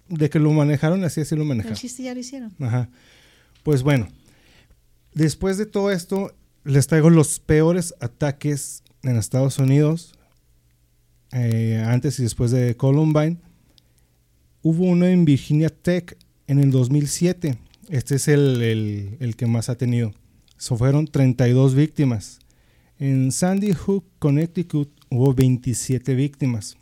de 0.08 0.30
que 0.30 0.40
lo 0.40 0.52
manejaron, 0.54 1.04
así, 1.04 1.22
así 1.22 1.36
lo 1.36 1.42
El 1.42 1.48
manejaron. 1.50 1.76
chiste 1.78 2.04
ya 2.04 2.14
lo 2.14 2.20
hicieron. 2.22 2.54
Ajá. 2.62 2.90
Pues 3.64 3.84
bueno, 3.84 4.08
después 5.14 5.58
de 5.58 5.66
todo 5.66 5.92
esto, 5.92 6.34
les 6.64 6.88
traigo 6.88 7.10
los 7.10 7.40
peores 7.40 7.94
ataques 8.00 8.82
en 9.02 9.18
Estados 9.18 9.60
Unidos, 9.60 10.14
eh, 11.34 11.84
antes 11.86 12.20
y 12.20 12.24
después 12.24 12.52
de 12.52 12.76
Columbine. 12.78 13.38
Hubo 14.64 14.85
uno 14.85 15.06
en 15.06 15.26
Virginia 15.26 15.69
Tech 15.69 16.18
en 16.48 16.60
el 16.60 16.72
2007. 16.72 17.57
Este 17.90 18.15
es 18.15 18.27
el, 18.27 18.61
el- 19.19 19.35
que 19.35 19.45
más 19.45 19.68
ha 19.69 19.76
tenido. 19.76 20.14
So, 20.57 20.77
fueron 20.77 21.06
32 21.07 21.76
víctimas. 21.76 22.40
En 22.98 23.31
Sandy 23.34 23.73
Hook, 23.73 24.06
Connecticut, 24.19 24.90
hubo 25.10 25.34
27 25.34 26.15
víctimas. 26.15 26.77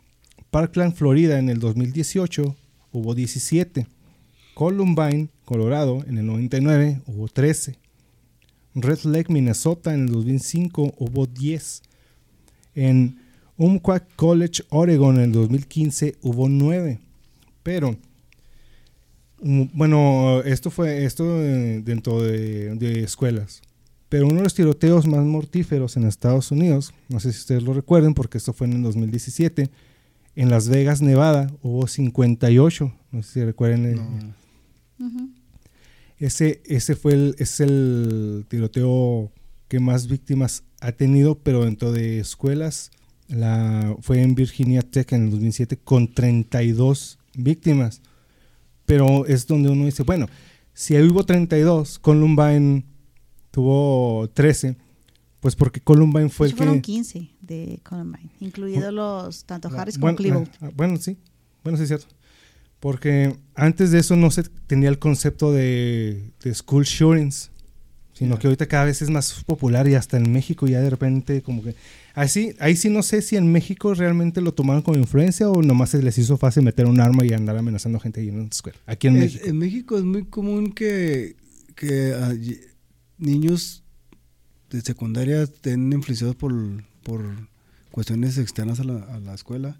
Parkland, 0.52 0.94
Florida, 0.94 1.40
en 1.40 1.50
el 1.50 1.60
2018, 1.60 2.56
hubo 2.92 3.16
17. 3.16 3.88
Columbine, 4.54 5.30
Colorado, 5.46 6.04
en 6.08 6.18
el 6.20 6.26
99 6.28 7.02
hubo 7.08 7.28
13. 7.28 7.78
Red 8.76 9.00
Lake, 9.06 9.34
Minnesota, 9.34 9.94
en 9.94 10.02
el 10.02 10.12
2005 10.12 10.94
hubo 11.00 11.26
10. 11.26 11.82
En 12.76 13.18
Umpqua 13.58 14.02
College, 14.16 14.64
Oregon, 14.70 15.18
en 15.18 15.24
el 15.24 15.32
2015 15.32 16.16
hubo 16.22 16.48
9. 16.48 17.00
Pero, 17.64 17.98
mm, 19.42 19.64
bueno, 19.74 20.42
esto 20.44 20.70
fue 20.72 21.06
esto 21.06 21.42
eh, 21.42 21.82
dentro 21.84 22.22
de, 22.22 22.76
de 22.76 23.04
escuelas. 23.04 23.62
Pero 24.10 24.26
uno 24.28 24.38
de 24.38 24.44
los 24.44 24.54
tiroteos 24.54 25.08
más 25.08 25.24
mortíferos 25.24 25.96
en 25.96 26.04
Estados 26.06 26.52
Unidos, 26.52 26.94
no 27.08 27.20
sé 27.22 27.32
si 27.32 27.40
ustedes 27.40 27.64
lo 27.64 27.74
recuerden 27.74 28.14
porque 28.14 28.38
esto 28.38 28.52
fue 28.52 28.68
en 28.68 28.74
el 28.74 28.84
2017, 28.84 29.70
en 30.36 30.50
Las 30.50 30.68
Vegas, 30.68 31.02
Nevada, 31.02 31.50
hubo 31.62 31.88
58. 31.88 32.94
No 33.12 33.24
sé 33.24 33.32
si 33.34 33.44
recuerden. 33.46 33.86
eh, 33.86 33.96
No. 33.96 35.08
Ujú. 35.08 35.30
ese, 36.20 36.62
ese 36.66 36.96
fue 36.96 37.14
el, 37.14 37.36
es 37.40 37.60
el 37.60 38.46
tiroteo 38.50 39.32
que 39.68 39.80
más 39.80 40.08
víctimas 40.08 40.64
ha 40.80 40.92
tenido, 40.92 41.36
pero 41.40 41.66
dentro 41.66 41.92
de 41.92 42.20
escuelas 42.20 42.92
la, 43.28 43.96
fue 44.02 44.22
en 44.22 44.36
Virginia 44.36 44.82
Tech 44.84 45.12
en 45.14 45.24
el 45.26 45.32
2007 45.32 45.78
con 45.84 46.14
32 46.14 47.18
víctimas. 47.36 48.02
Pero 48.86 49.26
es 49.26 49.48
donde 49.48 49.70
uno 49.70 49.86
dice, 49.86 50.04
bueno, 50.04 50.28
si 50.74 50.96
ahí 50.96 51.08
hubo 51.08 51.24
32, 51.26 52.00
Columbine 52.00 52.86
tuvo 53.52 54.30
13, 54.34 54.76
pues 55.40 55.56
porque 55.56 55.80
Columbine 55.82 56.30
fue 56.30 56.48
el 56.48 56.54
fueron 56.54 56.76
que... 56.76 56.82
15 56.84 57.30
de 57.42 57.80
Columbine, 57.84 58.32
incluidos 58.40 58.94
los 58.94 59.46
tanto 59.46 59.70
Harris 59.70 59.96
como 59.96 60.14
Bueno, 60.14 60.18
Klebold. 60.18 60.50
ah, 60.62 60.72
bueno, 60.76 60.98
sí, 60.98 61.18
bueno, 61.64 61.78
sí 61.78 61.84
es 61.84 61.90
cierto. 61.90 62.08
Porque 62.80 63.38
antes 63.54 63.92
de 63.92 64.00
eso 64.00 64.16
no 64.16 64.32
se 64.32 64.44
tenía 64.66 64.90
el 64.90 64.98
concepto 64.98 65.52
de, 65.52 66.32
de 66.44 66.54
school 66.56 66.84
shootings, 66.84 67.51
sino 68.14 68.38
que 68.38 68.48
ahorita 68.48 68.68
cada 68.68 68.86
vez 68.86 69.02
es 69.02 69.10
más 69.10 69.44
popular 69.46 69.88
y 69.88 69.96
hasta 69.96 70.18
en 70.18 70.32
México 70.32 70.68
ya 70.68 70.80
de 70.82 70.90
repente 70.90 71.42
como 71.42 71.64
que... 71.64 71.76
Así, 72.14 72.54
ahí 72.60 72.76
sí 72.76 72.90
no 72.90 73.04
sé 73.04 73.22
si 73.22 73.38
en 73.38 73.50
México 73.52 73.94
realmente 73.94 74.42
lo 74.42 74.54
tomaron 74.54 74.82
como 74.82 74.98
influencia 74.98 75.50
o 75.50 75.62
nomás 75.64 75.92
se 75.92 76.04
les 76.04 76.18
hizo 76.18 76.38
fácil 76.38 76.64
meter 76.64 76.86
un 76.86 77.00
arma 77.00 77.24
y 77.26 77.32
andar 77.34 77.56
amenazando 77.58 78.00
gente 78.00 78.20
ahí 78.20 78.30
en 78.30 78.48
escuela. 78.52 78.78
Aquí 78.86 79.08
en 79.08 79.16
Es- 79.18 79.22
México. 79.36 79.46
en 79.48 79.58
México 79.58 79.98
es 79.98 80.04
muy 80.04 80.26
común 80.26 80.72
que, 80.74 81.36
que 81.76 82.14
ah, 82.14 82.34
niños 83.18 83.84
de 84.70 84.82
secundaria 84.82 85.42
estén 85.44 85.92
influenciados 85.94 86.36
por, 86.36 86.54
por 87.04 87.24
cuestiones 87.92 88.38
externas 88.38 88.80
a 88.80 88.84
la, 88.84 89.00
a 89.14 89.20
la 89.20 89.34
escuela 89.34 89.80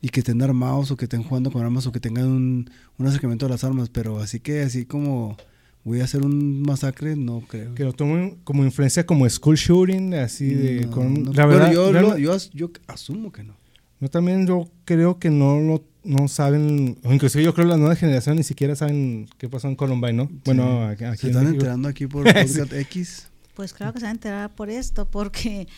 y 0.00 0.08
que 0.08 0.20
estén 0.20 0.42
armados 0.42 0.90
o 0.90 0.96
que 0.96 1.04
estén 1.04 1.22
jugando 1.22 1.50
con 1.52 1.62
armas 1.62 1.86
o 1.86 1.92
que 1.92 2.00
tengan 2.00 2.26
un, 2.26 2.70
un 2.98 3.06
acercamiento 3.06 3.46
a 3.46 3.48
las 3.48 3.62
armas, 3.64 3.88
pero 3.88 4.18
así 4.18 4.40
que 4.40 4.62
así 4.62 4.84
como 4.84 5.36
voy 5.84 6.00
a 6.00 6.04
hacer 6.04 6.22
un 6.24 6.62
masacre, 6.62 7.16
no 7.16 7.40
creo. 7.40 7.74
Que 7.74 7.84
lo 7.84 7.92
tomen 7.92 8.38
como 8.44 8.64
influencia 8.64 9.04
como 9.06 9.28
school 9.28 9.56
shooting, 9.56 10.14
así 10.14 10.54
de... 10.54 10.86
No, 10.86 10.90
con- 10.90 11.22
no. 11.24 11.32
la 11.32 11.46
verdad, 11.46 11.72
yo, 11.72 11.92
lo- 11.92 12.16
yo 12.18 12.32
as- 12.32 12.50
yo 12.50 12.70
asumo 12.86 13.32
que 13.32 13.42
no. 13.44 13.54
Yo 14.00 14.08
también 14.10 14.46
yo 14.46 14.68
creo 14.84 15.18
que 15.18 15.30
no 15.30 15.60
lo 15.60 15.84
no 16.04 16.26
saben, 16.26 16.98
o 17.04 17.12
inclusive 17.12 17.44
yo 17.44 17.54
creo 17.54 17.64
que 17.66 17.70
las 17.70 17.78
nuevas 17.78 17.96
generaciones 17.96 18.38
ni 18.38 18.42
siquiera 18.42 18.74
saben 18.74 19.28
qué 19.38 19.48
pasó 19.48 19.68
en 19.68 19.76
Columbine, 19.76 20.14
¿no? 20.14 20.28
Bueno, 20.44 20.84
aquí, 20.88 21.04
aquí 21.04 21.20
Se 21.20 21.26
están 21.28 21.46
enterando 21.46 21.88
aquí 21.88 22.08
por 22.08 22.24
Podcast 22.32 22.72
X. 22.72 23.28
Pues 23.54 23.72
claro 23.72 23.92
que 23.92 24.00
se 24.00 24.06
van 24.06 24.10
a 24.10 24.14
enterar 24.14 24.52
por 24.52 24.68
esto, 24.68 25.08
porque 25.08 25.68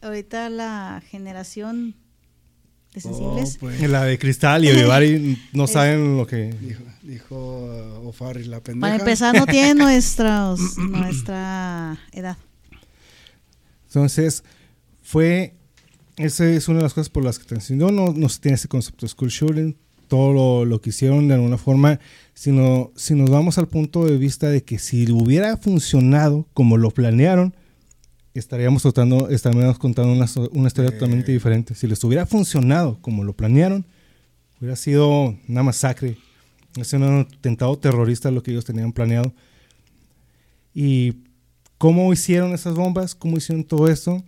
ahorita 0.00 0.48
la 0.48 1.02
generación 1.10 1.94
Oh, 3.04 3.38
pues. 3.60 3.90
La 3.90 4.04
de 4.04 4.18
Cristal 4.18 4.64
y 4.64 4.68
Olivari 4.68 5.38
no 5.52 5.66
saben 5.66 6.16
lo 6.16 6.26
que... 6.26 6.54
Dijo, 6.60 6.82
dijo 7.02 7.36
uh, 8.02 8.34
la 8.46 8.60
pendeja. 8.60 8.80
Para 8.80 8.96
empezar, 8.96 9.34
no 9.34 9.46
tienen 9.46 9.78
nuestros, 9.78 10.78
nuestra 10.78 11.98
edad. 12.12 12.36
Entonces, 13.88 14.44
fue... 15.02 15.54
Esa 16.16 16.46
es 16.46 16.66
una 16.68 16.78
de 16.78 16.84
las 16.84 16.94
cosas 16.94 17.10
por 17.10 17.22
las 17.24 17.38
que 17.38 17.44
te 17.44 17.54
enseñó. 17.56 17.90
No, 17.90 18.14
no 18.14 18.28
se 18.30 18.40
tiene 18.40 18.54
ese 18.54 18.68
concepto 18.68 19.04
de 19.04 19.10
school 19.10 19.28
shooting. 19.28 19.76
Todo 20.08 20.32
lo, 20.32 20.64
lo 20.64 20.80
que 20.80 20.88
hicieron 20.88 21.28
de 21.28 21.34
alguna 21.34 21.58
forma. 21.58 22.00
Sino, 22.32 22.92
si 22.96 23.14
nos 23.14 23.28
vamos 23.28 23.58
al 23.58 23.68
punto 23.68 24.06
de 24.06 24.16
vista 24.16 24.48
de 24.48 24.62
que 24.62 24.78
si 24.78 25.10
hubiera 25.12 25.58
funcionado 25.58 26.46
como 26.54 26.78
lo 26.78 26.90
planearon, 26.90 27.54
estaríamos, 28.38 28.82
tratando, 28.82 29.28
estaríamos 29.28 29.78
contando 29.78 30.12
una, 30.12 30.26
una 30.52 30.68
historia 30.68 30.90
Eh. 30.90 30.92
totalmente 30.94 31.32
diferente. 31.32 31.74
Si 31.74 31.86
les 31.86 32.02
hubiera 32.04 32.26
funcionado 32.26 32.98
como 33.00 33.24
lo 33.24 33.32
planearon, 33.34 33.84
hubiera 34.60 34.76
sido 34.76 35.36
una 35.48 35.62
masacre. 35.62 36.16
Hubiera 36.74 36.88
sido 36.88 37.08
un 37.08 37.20
atentado 37.20 37.76
terrorista 37.78 38.30
lo 38.30 38.42
que 38.42 38.50
ellos 38.50 38.64
tenían 38.64 38.92
planeado. 38.92 39.32
Y 40.74 41.14
cómo 41.78 42.12
hicieron 42.12 42.52
esas 42.52 42.74
bombas, 42.74 43.14
cómo 43.14 43.36
hicieron 43.36 43.64
todo 43.64 43.88
esto, 43.88 44.22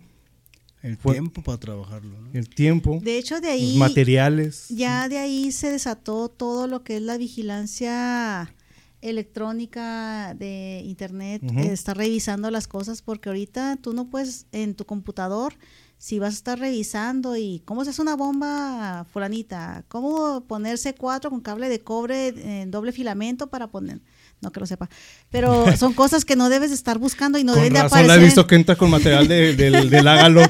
El 0.81 0.95
Fue- 0.97 1.13
tiempo 1.13 1.43
para 1.43 1.57
trabajarlo, 1.59 2.19
¿no? 2.21 2.29
el 2.31 2.47
tiempo, 2.49 2.99
De 3.03 3.17
hecho, 3.17 3.41
de 3.41 3.47
los 3.49 3.55
ahí 3.57 3.77
materiales. 3.77 4.67
ya 4.69 5.09
de 5.09 5.17
ahí 5.17 5.51
se 5.51 5.69
desató 5.71 6.29
todo 6.29 6.67
lo 6.67 6.83
que 6.85 6.95
es 6.95 7.01
la 7.01 7.17
vigilancia 7.17 8.53
electrónica 9.01 10.33
de 10.33 10.81
internet 10.85 11.41
eh, 11.43 11.71
está 11.71 11.93
revisando 11.93 12.51
las 12.51 12.67
cosas 12.67 13.01
porque 13.01 13.29
ahorita 13.29 13.77
tú 13.81 13.93
no 13.93 14.09
puedes 14.09 14.45
en 14.51 14.75
tu 14.75 14.85
computador 14.85 15.53
si 15.97 16.17
vas 16.17 16.33
a 16.33 16.37
estar 16.37 16.59
revisando 16.59 17.35
y 17.35 17.61
cómo 17.65 17.83
se 17.83 17.89
hace 17.89 18.01
una 18.01 18.15
bomba 18.15 19.05
fulanita, 19.11 19.83
cómo 19.89 20.45
ponerse 20.47 20.95
cuatro 20.95 21.29
con 21.29 21.41
cable 21.41 21.67
de 21.67 21.81
cobre 21.81 22.61
en 22.61 22.71
doble 22.71 22.93
filamento 22.93 23.47
para 23.47 23.67
poner, 23.67 24.01
no 24.41 24.51
que 24.51 24.59
lo 24.59 24.65
sepa, 24.65 24.89
pero 25.29 25.75
son 25.77 25.93
cosas 25.93 26.23
que 26.25 26.35
no 26.35 26.49
debes 26.49 26.69
de 26.69 26.75
estar 26.75 26.97
buscando 26.97 27.37
y 27.37 27.43
no 27.43 27.53
Con 27.53 27.61
deben 27.63 27.73
de 27.73 27.81
razón 27.83 27.97
la 27.99 28.01
he 28.01 28.05
aparecer. 28.05 28.25
visto 28.25 28.47
que 28.47 28.55
entra 28.55 28.75
con 28.75 28.89
material 28.89 29.27
de- 29.27 29.55
del, 29.55 29.89
del 29.89 30.07
hágalo. 30.07 30.41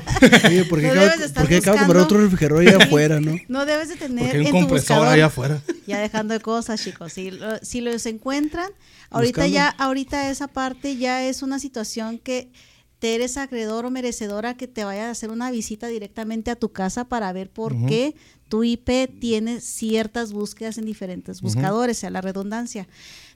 Oye, 0.48 0.66
¿por 0.66 0.80
qué 0.80 0.88
No 0.88 0.92
acabo, 0.92 1.06
debes 1.06 1.20
de 1.20 1.26
estar 1.26 1.44
por 1.44 1.50
qué 1.50 1.58
acabo 1.58 1.74
de 1.78 1.80
comprar 1.86 2.04
otro 2.04 2.22
refrigerador 2.22 2.68
allá 2.68 2.78
afuera, 2.86 3.20
no? 3.20 3.36
No 3.48 3.66
debes 3.66 3.90
de 3.90 3.96
tener 3.96 4.36
un 4.40 4.42
en 4.42 4.46
tu 4.48 4.60
compresor 4.60 4.98
buscador. 4.98 5.08
allá 5.08 5.26
afuera. 5.26 5.62
Ya 5.88 6.00
dejando 6.00 6.34
de 6.34 6.40
cosas, 6.40 6.84
chicos. 6.84 7.14
Si, 7.14 7.32
lo- 7.32 7.58
si 7.64 7.82
los 7.82 8.06
encuentran, 8.06 8.70
ahorita 9.10 9.42
Buscando. 9.44 9.54
ya, 9.56 9.70
ahorita 9.70 10.30
esa 10.30 10.48
parte 10.48 10.98
ya 10.98 11.24
es 11.26 11.42
una 11.42 11.58
situación 11.60 12.20
que 12.20 12.52
te 13.00 13.16
eres 13.16 13.38
acreedor 13.38 13.86
o 13.86 13.92
merecedora 13.92 14.56
que 14.58 14.68
te 14.68 14.84
vaya 14.84 15.08
a 15.08 15.12
hacer 15.12 15.30
una 15.32 15.50
visita 15.52 15.88
directamente 15.88 16.52
a 16.52 16.58
tu 16.58 16.74
casa 16.74 17.06
para 17.06 17.32
ver 17.32 17.50
por 17.50 17.74
qué 17.88 18.14
tu 18.50 18.64
IP 18.64 19.20
tiene 19.20 19.62
ciertas 19.62 20.34
búsquedas 20.34 20.78
en 20.78 20.86
diferentes 20.86 21.42
buscadores, 21.42 22.00
sea 22.00 22.10
la 22.10 22.22
redundancia. 22.22 22.88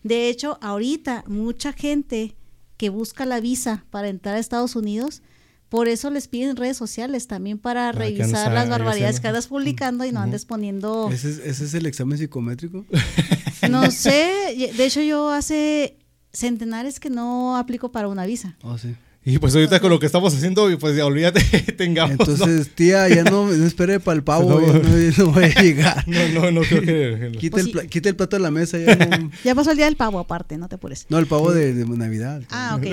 De 0.03 0.27
hecho, 0.27 0.57
ahorita 0.61 1.23
mucha 1.27 1.71
gente 1.71 2.35
que 2.77 2.89
busca 2.89 3.25
la 3.25 3.39
visa 3.39 3.85
para 3.91 4.09
entrar 4.09 4.35
a 4.35 4.39
Estados 4.39 4.75
Unidos, 4.75 5.21
por 5.69 5.87
eso 5.87 6.09
les 6.09 6.27
piden 6.27 6.55
redes 6.55 6.77
sociales 6.77 7.27
también 7.27 7.57
para 7.57 7.93
Para 7.93 8.05
que 8.05 8.17
revisar 8.17 8.51
las 8.51 8.69
barbaridades 8.69 9.19
que 9.19 9.27
andas 9.27 9.47
publicando 9.47 10.05
y 10.05 10.11
no 10.11 10.19
andes 10.19 10.45
poniendo 10.45 11.09
¿Ese 11.11 11.31
es, 11.31 11.39
ese 11.39 11.65
es 11.65 11.73
el 11.73 11.85
examen 11.85 12.17
psicométrico? 12.17 12.85
no 13.69 13.89
sé, 13.89 14.71
de 14.75 14.85
hecho 14.85 15.01
yo 15.01 15.29
hace 15.29 15.97
centenares 16.31 16.99
que 16.99 17.09
no 17.09 17.55
aplico 17.57 17.91
para 17.91 18.07
una 18.07 18.25
visa. 18.25 18.57
Oh, 18.63 18.77
sí. 18.77 18.95
Y 19.25 19.37
pues 19.39 19.55
ahorita 19.55 19.79
con 19.79 19.89
lo 19.89 19.99
que 19.99 20.05
estamos 20.05 20.35
haciendo, 20.35 20.67
pues 20.79 20.97
ya 20.97 21.05
olvídate, 21.05 21.39
tengamos. 21.77 22.17
¿no? 22.17 22.33
Entonces, 22.33 22.75
tía, 22.75 23.07
ya 23.07 23.23
no, 23.23 23.47
no 23.51 23.65
espere 23.65 23.99
para 24.01 24.15
el 24.17 24.23
pavo, 24.23 24.59
No. 24.59 24.67
no, 24.67 25.31
voy 25.31 25.43
a 25.45 25.61
llegar. 25.61 26.03
No, 26.07 26.27
no, 26.41 26.51
no 26.51 26.61
creo 26.61 26.81
que. 26.81 27.37
Quita, 27.39 27.51
Pues 27.55 27.65
el, 27.67 27.79
sí. 27.81 27.87
quita 27.87 28.09
el 28.09 28.15
plato 28.17 28.35
de 28.35 28.41
la 28.43 28.51
mesa, 28.51 28.77
ya 28.77 28.95
no. 28.97 29.31
Ya 29.45 29.55
pasó 29.55 29.71
el 29.71 29.77
día 29.77 29.85
del 29.85 29.95
pavo 29.95 30.19
aparte, 30.19 30.57
no 30.57 30.67
te 30.67 30.75
apures. 30.75 31.05
No, 31.09 31.19
el 31.19 31.27
pavo 31.27 31.53
de, 31.53 31.73
de 31.73 31.85
Navidad. 31.85 32.43
Ah, 32.49 32.75
ok. 32.77 32.87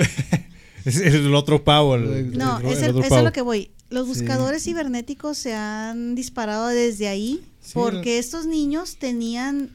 Es 0.85 0.97
el 0.97 1.35
otro 1.35 1.63
pavo. 1.63 1.95
el- 1.95 2.37
No, 2.37 2.59
el- 2.59 2.65
es, 2.67 2.77
el 2.79 2.83
el- 2.85 2.89
otro 2.91 2.99
eso 3.01 3.03
es 3.03 3.09
pavo. 3.09 3.23
lo 3.23 3.31
que 3.33 3.41
voy. 3.41 3.71
Los 3.89 4.07
Sí. 4.07 4.13
buscadores 4.21 4.63
cibernéticos 4.63 5.37
se 5.37 5.53
han 5.53 6.15
disparado 6.15 6.67
desde 6.67 7.09
ahí 7.09 7.41
Sí, 7.61 7.71
porque 7.73 8.19
estos 8.19 8.45
niños 8.45 8.95
tenían 8.97 9.69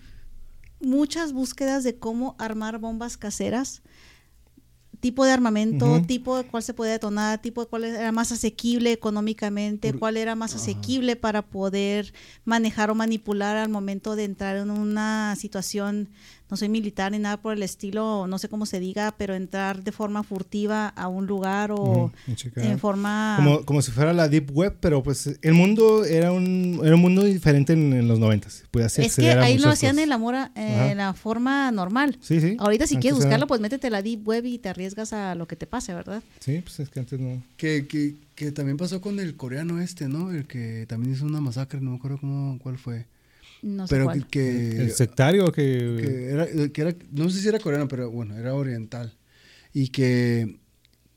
muchas 0.81 1.33
búsquedas 1.33 1.85
de 1.85 1.97
cómo 1.97 2.35
armar 2.39 2.79
bombas 2.79 3.17
caseras, 3.19 3.83
tipo 5.01 5.25
de 5.25 5.33
armamento, 5.33 6.03
tipo 6.03 6.37
de 6.37 6.45
cuál 6.45 6.63
se 6.63 6.75
podía 6.75 6.93
detonar, 6.93 7.41
tipo 7.41 7.61
de 7.61 7.69
cuál 7.69 7.85
era 7.85 8.13
más 8.13 8.33
asequible 8.33 8.93
económicamente, 8.93 9.93
cuál 9.93 10.17
era 10.17 10.35
más 10.35 10.55
asequible 10.55 11.17
para 11.17 11.43
poder 11.43 12.13
manejar 12.45 12.91
o 12.91 12.95
manipular 12.95 13.57
al 13.57 13.69
momento 13.69 14.17
de 14.17 14.25
entrar 14.25 14.57
en 14.57 14.71
una 14.71 15.35
situación, 15.37 16.09
no 16.51 16.57
soy 16.57 16.69
militar 16.69 17.11
ni 17.13 17.19
nada 17.19 17.37
por 17.39 17.55
el 17.55 17.63
estilo, 17.63 18.27
no 18.27 18.39
sé 18.39 18.49
cómo 18.49 18.67
se 18.67 18.79
diga, 18.81 19.15
pero 19.19 19.35
entrar 19.35 19.83
de 19.83 19.91
forma 19.93 20.23
furtiva 20.23 20.89
a 20.89 21.09
un 21.09 21.27
lugar 21.27 21.73
o 21.73 22.13
en 22.57 22.79
forma... 22.79 23.35
Como, 23.37 23.65
como 23.65 23.83
si 23.83 23.91
fuera 23.91 24.13
la 24.13 24.29
Deep 24.29 24.51
Web, 24.53 24.77
pero 24.81 25.03
pues 25.03 25.39
el 25.43 25.55
mundo 25.55 26.05
era 26.05 26.31
un, 26.33 26.81
era 26.85 26.95
un 26.95 27.01
mundo 27.01 27.25
diferente 27.25 27.73
en, 27.73 27.93
en 27.93 28.07
los 28.09 28.19
noventas. 28.19 28.63
Es 28.97 29.17
que 29.17 29.31
ahí 29.33 29.55
lo 29.55 29.61
muchas 29.67 29.73
hacían 29.75 29.99
en 29.99 30.09
la, 30.09 30.19
mora- 30.19 30.53
eh, 30.55 30.91
en 30.93 30.99
la 30.99 31.15
forma 31.15 31.71
normal. 31.73 32.17
Sí, 32.21 32.41
sí. 32.41 32.57
Ahorita 32.59 32.87
si 32.87 32.95
Antes 32.95 33.03
quieres 33.03 33.19
era- 33.19 33.27
buscarlo, 33.27 33.47
pues 33.49 33.61
métete 33.61 33.89
a 33.89 33.91
la 33.91 34.03
deep 34.03 34.27
web 34.27 34.45
y 34.47 34.59
te 34.59 34.69
arriesgas 34.69 35.13
a 35.13 35.35
lo 35.35 35.49
que 35.49 35.57
te 35.57 35.67
pase, 35.67 35.95
¿verdad? 35.95 36.23
Sí, 36.41 36.61
pues 36.63 36.79
es 36.81 36.89
que 36.91 37.01
antes 37.01 37.19
no. 37.19 37.43
Que, 37.57 37.87
que, 37.89 38.15
que 38.37 38.53
también 38.53 38.77
pasó 38.77 39.01
con 39.01 39.19
el 39.19 39.37
coreano 39.37 39.81
este, 39.81 40.09
¿no? 40.09 40.31
El 40.31 40.47
que 40.47 40.87
también 40.89 41.15
hizo 41.15 41.25
una 41.25 41.41
masacre, 41.41 41.81
no 41.81 41.91
me 41.91 41.97
acuerdo 41.97 42.19
cómo, 42.19 42.59
cuál 42.61 42.79
fue. 42.79 43.07
No 43.63 43.87
sé 43.87 43.95
Pero 43.95 44.05
cuál. 44.05 44.27
que, 44.27 44.41
que, 44.41 44.77
el 44.83 44.93
sectario 44.93 45.51
que. 45.53 45.97
que 46.01 46.25
era, 46.31 46.47
que 46.73 46.81
era, 46.81 46.95
no 47.13 47.29
sé 47.31 47.41
si 47.41 47.49
era 47.49 47.59
coreano, 47.59 47.89
pero 47.89 48.11
bueno, 48.11 48.37
era 48.37 48.55
oriental. 48.55 49.17
Y 49.73 49.89
que, 49.89 50.59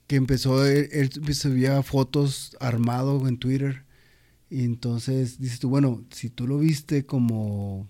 que 0.07 0.15
empezó, 0.15 0.65
él, 0.65 0.89
él 0.91 1.35
subía 1.35 1.81
fotos 1.83 2.55
armado 2.59 3.27
en 3.27 3.37
Twitter. 3.37 3.85
Y 4.49 4.63
entonces 4.63 5.39
dices 5.39 5.59
tú, 5.59 5.69
bueno, 5.69 6.03
si 6.11 6.29
tú 6.29 6.47
lo 6.47 6.57
viste 6.57 7.05
como 7.05 7.87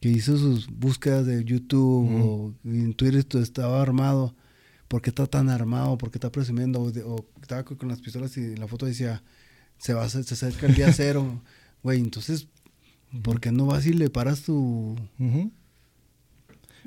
que 0.00 0.08
hizo 0.08 0.36
sus 0.36 0.66
búsquedas 0.66 1.26
de 1.26 1.44
YouTube 1.44 2.06
Ujú. 2.10 2.28
o 2.64 2.68
en 2.68 2.92
Twitter 2.94 3.22
tú 3.22 3.38
estaba 3.38 3.80
armado, 3.80 4.34
¿por 4.88 5.00
qué 5.00 5.10
está 5.10 5.26
tan 5.28 5.48
armado? 5.48 5.96
¿Por 5.98 6.10
qué 6.10 6.18
está 6.18 6.32
presumiendo? 6.32 6.80
O, 6.80 6.90
de- 6.90 7.04
o 7.04 7.24
estaba 7.40 7.64
con, 7.64 7.88
las 7.88 8.00
pistolas 8.00 8.36
y 8.36 8.40
en 8.40 8.58
la 8.60 8.66
foto 8.66 8.84
decía, 8.86 9.22
se 9.78 9.94
va 9.94 10.02
a 10.04 10.08
se 10.08 10.18
acerca 10.20 10.66
el 10.66 10.74
día 10.74 10.92
cero. 10.92 11.40
Güey, 11.84 12.00
entonces, 12.00 12.48
¿por 13.22 13.40
qué 13.40 13.52
no 13.52 13.66
vas 13.66 13.84
y 13.86 13.92
le 13.92 14.08
paras 14.10 14.42
tu... 14.42 14.96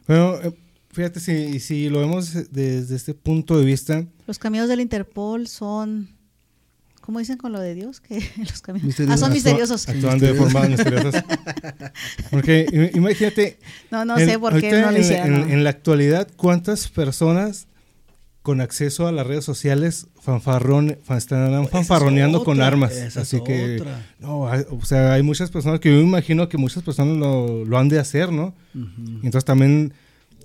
Bueno, 0.07 0.35
eh, 0.41 0.53
fíjate, 0.91 1.19
si, 1.19 1.59
si 1.59 1.89
lo 1.89 1.99
vemos 1.99 2.33
desde 2.51 2.95
este 2.95 3.13
punto 3.13 3.57
de 3.57 3.65
vista, 3.65 4.05
Los 4.27 4.39
caminos 4.39 4.69
del 4.69 4.81
Interpol 4.81 5.47
son, 5.47 6.09
¿cómo 7.01 7.19
dicen 7.19 7.37
con 7.37 7.51
lo 7.51 7.59
de 7.59 7.73
Dios? 7.75 8.01
Que 8.01 8.19
los 8.37 8.61
caminos... 8.61 8.85
Misteriosos. 8.87 9.15
Ah, 9.21 9.25
son 9.25 9.33
misteriosos. 9.33 9.89
Actuando 9.89 10.25
de 10.25 10.33
formas 10.35 10.69
misteriosas. 10.69 11.23
Porque 12.29 12.67
im- 12.67 12.95
imagínate. 12.95 13.59
No, 13.91 14.05
no 14.05 14.17
en- 14.17 14.27
sé 14.29 14.39
por 14.39 14.59
qué 14.59 14.71
no 14.81 14.91
lo 14.91 14.99
hicieron. 14.99 15.33
En, 15.43 15.51
en 15.51 15.63
la 15.63 15.71
actualidad, 15.71 16.27
¿cuántas 16.35 16.87
personas 16.87 17.67
con 18.45 18.61
acceso 18.61 19.07
a 19.07 19.11
las 19.11 19.25
redes 19.25 19.43
sociales 19.43 20.05
fanfarrón, 20.21 20.99
fan- 21.03 21.17
están 21.17 21.67
fanfarroneando 21.67 22.43
con 22.43 22.57
otra, 22.57 22.67
armas? 22.67 22.93
Así 23.17 23.41
que, 23.43 23.77
otra. 23.81 24.05
no, 24.19 24.47
hay- 24.47 24.65
o 24.69 24.85
sea, 24.85 25.13
hay 25.13 25.23
muchas 25.23 25.49
personas 25.49 25.79
que 25.79 25.89
yo 25.89 25.95
me 25.97 26.03
imagino 26.03 26.47
que 26.47 26.57
muchas 26.59 26.83
personas 26.83 27.17
lo, 27.17 27.65
lo 27.65 27.77
han 27.79 27.89
de 27.89 27.97
hacer, 27.97 28.31
¿no? 28.31 28.53
Ujú. 28.75 29.19
Entonces 29.23 29.45
también 29.45 29.93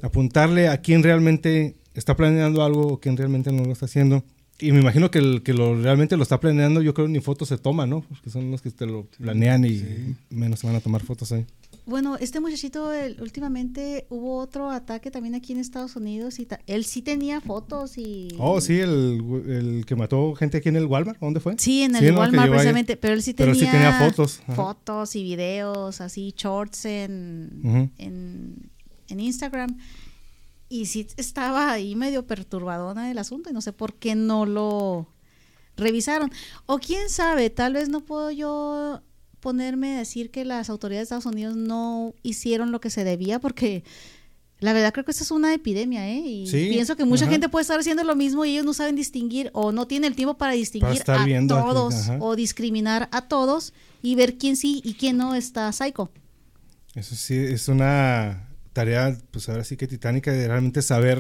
apuntarle 0.02 0.68
a 0.68 0.78
quién 0.80 1.02
realmente 1.02 1.76
está 1.94 2.16
planeando 2.16 2.64
algo 2.64 2.86
o 2.94 3.00
quién 3.00 3.18
realmente 3.18 3.52
no 3.52 3.64
lo 3.64 3.72
está 3.72 3.84
haciendo. 3.84 4.24
Y 4.58 4.72
me 4.72 4.80
imagino 4.80 5.10
que 5.10 5.18
el 5.18 5.42
que 5.42 5.52
lo 5.52 5.74
realmente 5.80 6.16
lo 6.16 6.22
está 6.22 6.40
planeando, 6.40 6.80
yo 6.82 6.94
creo 6.94 7.06
ni 7.06 7.20
fotos 7.20 7.48
se 7.48 7.58
toma, 7.58 7.86
¿no? 7.86 8.00
Porque 8.00 8.30
son 8.30 8.50
los 8.50 8.62
que 8.62 8.70
te 8.70 8.86
lo 8.86 9.06
planean 9.18 9.64
y 9.66 9.78
sí. 9.78 10.16
menos 10.30 10.60
se 10.60 10.66
van 10.66 10.76
a 10.76 10.80
tomar 10.80 11.02
fotos 11.02 11.32
ahí. 11.32 11.44
Bueno, 11.86 12.16
este 12.16 12.40
muchachito, 12.40 12.92
el- 12.92 13.20
últimamente 13.20 14.06
hubo 14.10 14.36
otro 14.38 14.70
ataque 14.70 15.10
también 15.10 15.34
aquí 15.34 15.52
en 15.52 15.58
Estados 15.58 15.96
Unidos 15.96 16.38
y 16.38 16.46
él 16.66 16.84
sí 16.84 17.02
tenía 17.02 17.40
fotos 17.40 17.98
y... 17.98 18.28
Oh, 18.38 18.60
sí, 18.60 18.78
el, 18.78 19.22
el 19.48 19.84
que 19.86 19.96
mató 19.96 20.34
gente 20.34 20.58
aquí 20.58 20.68
en 20.68 20.76
el 20.76 20.86
Walmart, 20.86 21.20
¿a 21.22 21.26
¿dónde 21.26 21.40
fue? 21.40 21.54
Sí, 21.58 21.82
en 21.82 21.96
el 21.96 22.14
Walmart 22.16 22.50
precisamente, 22.50 22.96
pero 22.96 23.14
él 23.14 23.22
sí 23.22 23.34
pero 23.34 23.52
tenía, 23.52 23.66
sí 23.66 23.70
tenía 23.72 23.98
fotos, 23.98 24.40
ajá. 24.44 24.54
fotos 24.54 25.16
y 25.16 25.22
videos, 25.24 26.00
así, 26.00 26.32
shorts 26.36 26.84
en, 26.84 27.90
en 27.98 29.20
Instagram. 29.20 29.76
Y 30.68 30.86
sí 30.86 31.08
estaba 31.16 31.72
ahí 31.72 31.96
medio 31.96 32.26
perturbadona 32.26 33.10
el 33.10 33.18
asunto 33.18 33.50
y 33.50 33.52
no 33.52 33.60
sé 33.60 33.72
por 33.72 33.94
qué 33.94 34.14
no 34.14 34.46
lo 34.46 35.08
revisaron. 35.76 36.30
O 36.66 36.78
quién 36.78 37.08
sabe, 37.08 37.50
tal 37.50 37.72
vez 37.72 37.88
no 37.88 38.00
puedo 38.04 38.30
yo 38.30 39.02
ponerme 39.40 39.96
a 39.96 39.98
decir 39.98 40.30
que 40.30 40.44
las 40.44 40.70
autoridades 40.70 41.08
de 41.08 41.16
Estados 41.16 41.32
Unidos 41.34 41.56
no 41.56 42.14
hicieron 42.22 42.72
lo 42.72 42.80
que 42.80 42.90
se 42.90 43.04
debía 43.04 43.38
porque 43.38 43.82
la 44.60 44.74
verdad 44.74 44.92
creo 44.92 45.04
que 45.06 45.10
esta 45.10 45.24
es 45.24 45.30
una 45.30 45.54
epidemia, 45.54 46.06
¿eh? 46.08 46.18
Y 46.18 46.46
Sí, 46.46 46.68
pienso 46.70 46.94
que 46.94 47.04
mucha 47.06 47.24
ajá. 47.24 47.32
gente 47.32 47.48
puede 47.48 47.62
estar 47.62 47.78
haciendo 47.80 48.04
lo 48.04 48.14
mismo 48.14 48.44
y 48.44 48.50
ellos 48.50 48.64
no 48.66 48.74
saben 48.74 48.94
distinguir 48.94 49.50
o 49.54 49.72
no 49.72 49.86
tienen 49.86 50.10
el 50.10 50.16
tiempo 50.16 50.34
para 50.36 50.52
distinguir 50.52 51.02
a 51.06 51.22
aquí, 51.22 51.46
todos 51.48 51.94
o 52.20 52.36
discriminar 52.36 53.08
a 53.10 53.22
todos 53.26 53.72
y 54.02 54.14
ver 54.16 54.36
quién 54.36 54.56
sí 54.56 54.82
y 54.84 54.94
quién 54.94 55.16
no 55.16 55.34
está 55.34 55.72
psycho. 55.72 56.10
Eso 56.94 57.14
sí, 57.14 57.36
es 57.36 57.68
una 57.68 58.48
tarea, 58.72 59.16
pues 59.30 59.48
ahora 59.48 59.64
sí 59.64 59.76
que 59.76 59.86
titánica 59.86 60.32
de 60.32 60.46
realmente 60.46 60.82
saber 60.82 61.18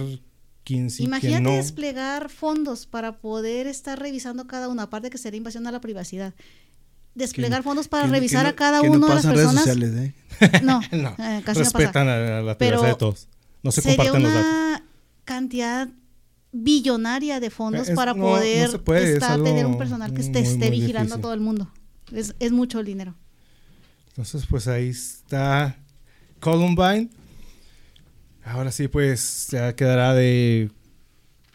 quién 0.64 0.90
sí, 0.90 1.04
Imagínate 1.04 1.28
quién 1.28 1.42
no. 1.44 1.52
desplegar 1.52 2.28
fondos 2.28 2.86
para 2.86 3.18
poder 3.20 3.66
estar 3.66 3.98
revisando 3.98 4.46
cada 4.46 4.68
uno, 4.68 4.82
aparte 4.82 5.08
que 5.10 5.18
sería 5.18 5.38
invasión 5.38 5.66
a 5.66 5.72
la 5.72 5.80
privacidad. 5.80 6.34
Desplegar 7.20 7.62
fondos 7.62 7.88
para 7.88 8.06
que- 8.06 8.10
revisar 8.12 8.44
que 8.44 8.50
a 8.50 8.56
cada 8.56 8.82
no 8.82 8.90
uno 8.90 9.06
de 9.08 9.14
las 9.14 9.24
pasan 9.24 9.34
redes 9.36 9.46
personas. 9.52 9.64
sociales, 9.64 10.14
¿eh? 10.40 10.60
No, 10.64 10.80
No, 10.92 11.10
eh, 11.18 11.42
casi 11.44 11.60
no 11.60 11.64
pasa. 11.64 11.78
respetan 11.78 12.08
a, 12.08 12.40
la 12.42 12.58
privacidad 12.58 12.88
de 12.88 12.94
todos. 12.96 13.28
No 13.62 13.70
se 13.72 13.82
comparten 13.82 14.22
los 14.22 14.32
datos. 14.32 14.46
una 14.50 14.82
cantidad 15.24 15.88
billonaria 16.52 17.38
de 17.40 17.50
fondos 17.50 17.88
Es- 17.88 17.94
para 17.94 18.14
poder 18.14 18.80
puede, 18.82 19.02
es 19.10 19.16
estar- 19.22 19.32
algo 19.32 19.44
tener 19.44 19.66
un 19.66 19.78
personal 19.78 20.12
que 20.12 20.20
esté, 20.22 20.40
muy, 20.40 20.48
esté 20.48 20.68
muy 20.70 20.80
vigilando 20.80 21.14
a 21.14 21.18
todo 21.20 21.32
el 21.34 21.40
mundo. 21.40 21.70
Es, 22.12 22.34
es 22.40 22.50
mucho 22.52 22.80
el 22.80 22.86
dinero. 22.86 23.14
Entonces, 24.08 24.44
pues 24.48 24.66
ahí 24.66 24.88
está 24.88 25.76
Columbine. 26.40 27.08
Ahora 28.44 28.72
sí, 28.72 28.88
pues 28.88 29.48
ya 29.50 29.74
quedará 29.76 30.14
de 30.14 30.70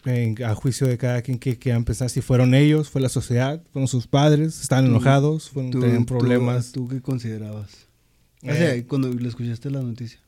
en- 0.06 0.42
a 0.44 0.54
juicio 0.54 0.86
de 0.86 0.96
cada 0.98 1.20
quien 1.22 1.38
que 1.38 1.58
quiera 1.58 1.80
pensar 1.80 2.08
si 2.10 2.20
fueron 2.20 2.54
ellos, 2.54 2.88
fue 2.88 3.00
la 3.00 3.08
sociedad, 3.08 3.62
fueron 3.72 3.88
sus 3.88 4.06
padres, 4.06 4.60
estaban 4.60 4.84
Tú- 4.86 4.90
enojados, 4.92 5.50
fueron, 5.50 5.70
Tú- 5.72 5.80
tenían 5.80 6.06
tú- 6.06 6.16
problemas. 6.18 6.72
¿Tú 6.72 6.88
qué 6.88 7.00
considerabas? 7.00 7.70
O 8.42 8.50
Eh. 8.50 8.56
sea, 8.56 8.86
cuando 8.86 9.08
le 9.12 9.28
escuchaste 9.28 9.70
la 9.70 9.80
noticia. 9.82 10.20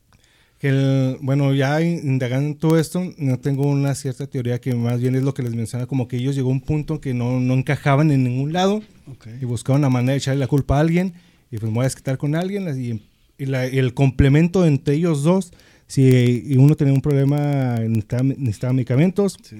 Que 0.59 0.67
el- 0.69 1.17
bueno, 1.21 1.53
ya 1.53 1.81
indagando 1.81 2.57
todo 2.57 2.77
esto, 2.77 3.01
no 3.17 3.39
tengo 3.39 3.65
una 3.67 3.95
cierta 3.95 4.27
teoría 4.27 4.59
que 4.59 4.75
más 4.75 4.99
bien 4.99 5.15
es 5.15 5.23
lo 5.23 5.33
que 5.33 5.41
les 5.41 5.55
menciona, 5.55 5.85
como 5.85 6.09
que 6.09 6.17
ellos 6.17 6.35
llegó 6.35 6.49
a 6.49 6.51
un 6.51 6.59
punto 6.61 6.99
que 6.99 7.13
no, 7.13 7.39
no 7.39 7.53
encajaban 7.53 8.11
en 8.11 8.25
ningún 8.25 8.51
lado 8.51 8.81
Ok. 9.09 9.27
y 9.41 9.45
buscaban 9.45 9.79
una 9.81 9.89
manera 9.89 10.11
de 10.11 10.17
echarle 10.17 10.39
la 10.41 10.47
culpa 10.47 10.75
a 10.75 10.81
alguien 10.81 11.13
y 11.49 11.57
pues 11.59 11.71
me 11.71 11.75
voy 11.75 11.81
a 11.81 11.83
desquitar 11.85 12.17
con 12.17 12.35
alguien 12.35 12.67
y, 12.77 13.01
y 13.41 13.45
la- 13.45 13.65
el 13.65 13.93
complemento 13.93 14.65
entre 14.65 14.95
ellos 14.95 15.23
dos, 15.23 15.53
si 15.89 16.55
uno 16.57 16.75
tenía 16.75 16.93
un 16.93 17.01
problema, 17.01 17.75
necesitaba, 17.79 18.23
necesitaba 18.23 18.73
medicamentos, 18.73 19.37
Sí. 19.41 19.57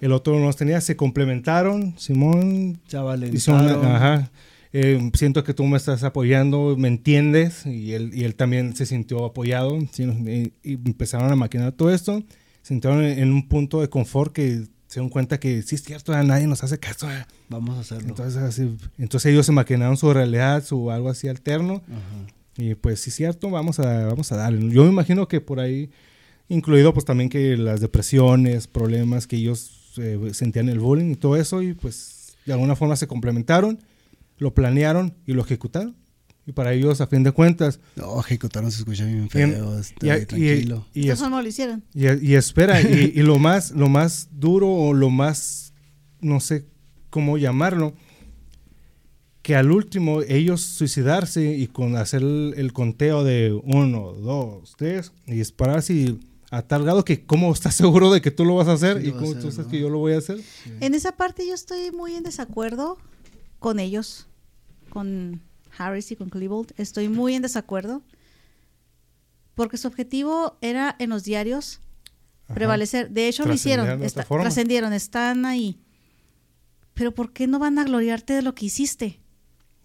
el 0.00 0.12
otro 0.12 0.38
no 0.38 0.46
los 0.46 0.56
tenía, 0.56 0.80
se 0.80 0.96
complementaron, 0.96 1.94
Simón 1.98 2.80
una- 3.82 3.96
ajá, 3.96 4.30
eh, 4.72 5.10
siento 5.14 5.42
que 5.44 5.52
tú 5.54 5.64
me 5.64 5.76
estás 5.76 6.04
apoyando, 6.04 6.76
me 6.78 6.88
entiendes, 6.88 7.66
y 7.66 7.92
él, 7.92 8.12
y 8.14 8.24
él 8.24 8.34
también 8.36 8.74
se 8.76 8.86
sintió 8.86 9.24
apoyado, 9.24 9.78
sí, 9.90 10.04
y, 10.04 10.52
y 10.62 10.74
empezaron 10.74 11.30
a 11.32 11.36
maquinar 11.36 11.72
todo 11.72 11.92
esto, 11.92 12.22
se 12.62 12.68
sintieron 12.74 13.02
en, 13.02 13.18
en 13.18 13.32
un 13.32 13.48
punto 13.48 13.80
de 13.80 13.88
confort 13.88 14.32
que 14.32 14.64
se 14.86 15.00
dieron 15.00 15.10
cuenta 15.10 15.38
que 15.40 15.60
sí 15.62 15.74
es 15.74 15.82
cierto, 15.82 16.12
a 16.14 16.22
nadie 16.22 16.46
nos 16.46 16.62
hace 16.64 16.78
caso. 16.78 17.08
Vamos 17.50 17.76
a 17.76 17.80
hacerlo. 17.80 18.08
Entonces, 18.08 18.40
así- 18.42 18.76
entonces 18.96 19.32
ellos 19.32 19.44
se 19.44 19.52
maquinaron 19.52 19.96
su 19.98 20.12
realidad, 20.14 20.64
su 20.64 20.90
algo 20.90 21.10
así 21.10 21.28
alterno, 21.28 21.82
Ajá. 21.88 22.34
Y 22.58 22.74
pues 22.74 23.00
sí 23.00 23.08
es 23.10 23.16
cierto, 23.16 23.48
vamos 23.50 23.78
a, 23.78 24.06
vamos 24.06 24.30
a 24.32 24.36
darle. 24.36 24.70
Yo 24.74 24.82
me 24.84 24.90
imagino 24.90 25.26
que 25.28 25.40
por 25.40 25.60
ahí, 25.60 25.90
incluido 26.48 26.92
pues 26.92 27.04
también 27.06 27.30
que 27.30 27.56
las 27.56 27.80
depresiones, 27.80 28.66
problemas 28.66 29.26
que 29.26 29.36
ellos 29.36 29.92
eh, 29.96 30.18
sentían 30.32 30.68
el 30.68 30.78
bullying 30.80 31.12
y 31.12 31.16
todo 31.16 31.36
eso, 31.36 31.62
y 31.62 31.72
pues 31.74 32.36
de 32.44 32.52
alguna 32.52 32.76
forma 32.76 32.96
se 32.96 33.06
complementaron, 33.06 33.78
lo 34.38 34.52
planearon 34.52 35.14
y 35.26 35.32
lo 35.32 35.42
ejecutaron. 35.42 35.96
Y 36.46 36.52
para 36.52 36.72
ellos, 36.72 37.02
a 37.02 37.06
fin 37.06 37.22
de 37.24 37.30
cuentas, 37.32 37.78
No, 37.94 38.18
ejecutaron 38.20 38.72
se 38.72 38.78
escucha 38.78 39.04
bien 39.04 39.26
y, 39.26 39.28
feo. 39.28 39.78
está 39.78 40.06
y- 40.06 40.08
bien 40.08 40.22
y- 40.22 40.26
tranquilo. 40.26 40.86
y 40.94 41.00
es- 41.00 41.04
Entonces, 41.04 41.24
¿cómo 41.24 41.42
lo 41.42 41.48
hicieron? 41.48 41.84
y, 41.94 42.26
y 42.30 42.34
espera, 42.36 42.80
y, 42.80 43.12
y 43.14 43.20
lo 43.22 43.38
más, 43.38 43.70
lo 43.72 43.88
más 43.90 44.28
duro 44.32 44.68
o 44.68 44.94
lo 44.94 45.10
más, 45.10 45.74
no 46.22 46.40
sé 46.40 46.64
cómo 47.10 47.36
llamarlo, 47.36 47.92
que 49.48 49.56
al 49.56 49.70
último 49.70 50.20
ellos 50.20 50.60
suicidarse 50.60 51.54
y 51.56 51.68
con 51.68 51.96
hacer 51.96 52.20
el, 52.20 52.52
el 52.58 52.74
conteo 52.74 53.24
de 53.24 53.58
uno, 53.64 54.12
dos, 54.12 54.74
tres, 54.76 55.10
y 55.26 55.36
dispararse 55.36 55.94
y 55.94 56.20
a 56.50 56.60
tal 56.60 56.82
grado 56.82 57.02
que 57.02 57.24
cómo 57.24 57.50
estás 57.50 57.74
seguro 57.82 58.12
de 58.12 58.20
que 58.20 58.30
tú 58.30 58.44
lo 58.44 58.56
vas 58.56 58.68
a 58.68 58.74
hacer 58.74 59.00
Sí 59.00 59.08
y 59.08 59.12
cómo 59.12 59.30
hacer, 59.30 59.40
tú 59.40 59.50
sabes 59.50 59.64
¿no? 59.64 59.70
que 59.70 59.80
yo 59.80 59.88
lo 59.88 60.00
voy 60.00 60.12
a 60.12 60.18
hacer. 60.18 60.38
En 60.80 60.92
esa 60.92 61.12
parte 61.12 61.46
yo 61.46 61.54
estoy 61.54 61.90
muy 61.92 62.14
en 62.14 62.24
desacuerdo 62.24 62.98
con 63.58 63.80
ellos, 63.80 64.26
con 64.90 65.40
Harris 65.78 66.12
y 66.12 66.16
con 66.16 66.28
Klebold. 66.28 66.74
Estoy 66.76 67.08
muy 67.08 67.32
en 67.32 67.40
desacuerdo 67.40 68.02
porque 69.54 69.78
su 69.78 69.88
objetivo 69.88 70.58
era 70.60 70.94
en 70.98 71.08
los 71.08 71.24
diarios 71.24 71.80
Ajá. 72.44 72.54
prevalecer. 72.54 73.08
De 73.12 73.28
hecho, 73.28 73.46
lo 73.46 73.54
hicieron, 73.54 74.02
está- 74.02 74.24
trascendieron, 74.24 74.92
están 74.92 75.46
ahí. 75.46 75.80
Pero 76.92 77.14
¿por 77.14 77.32
qué 77.32 77.46
no 77.46 77.58
van 77.58 77.78
a 77.78 77.84
gloriarte 77.84 78.34
de 78.34 78.42
lo 78.42 78.54
que 78.54 78.66
hiciste? 78.66 79.20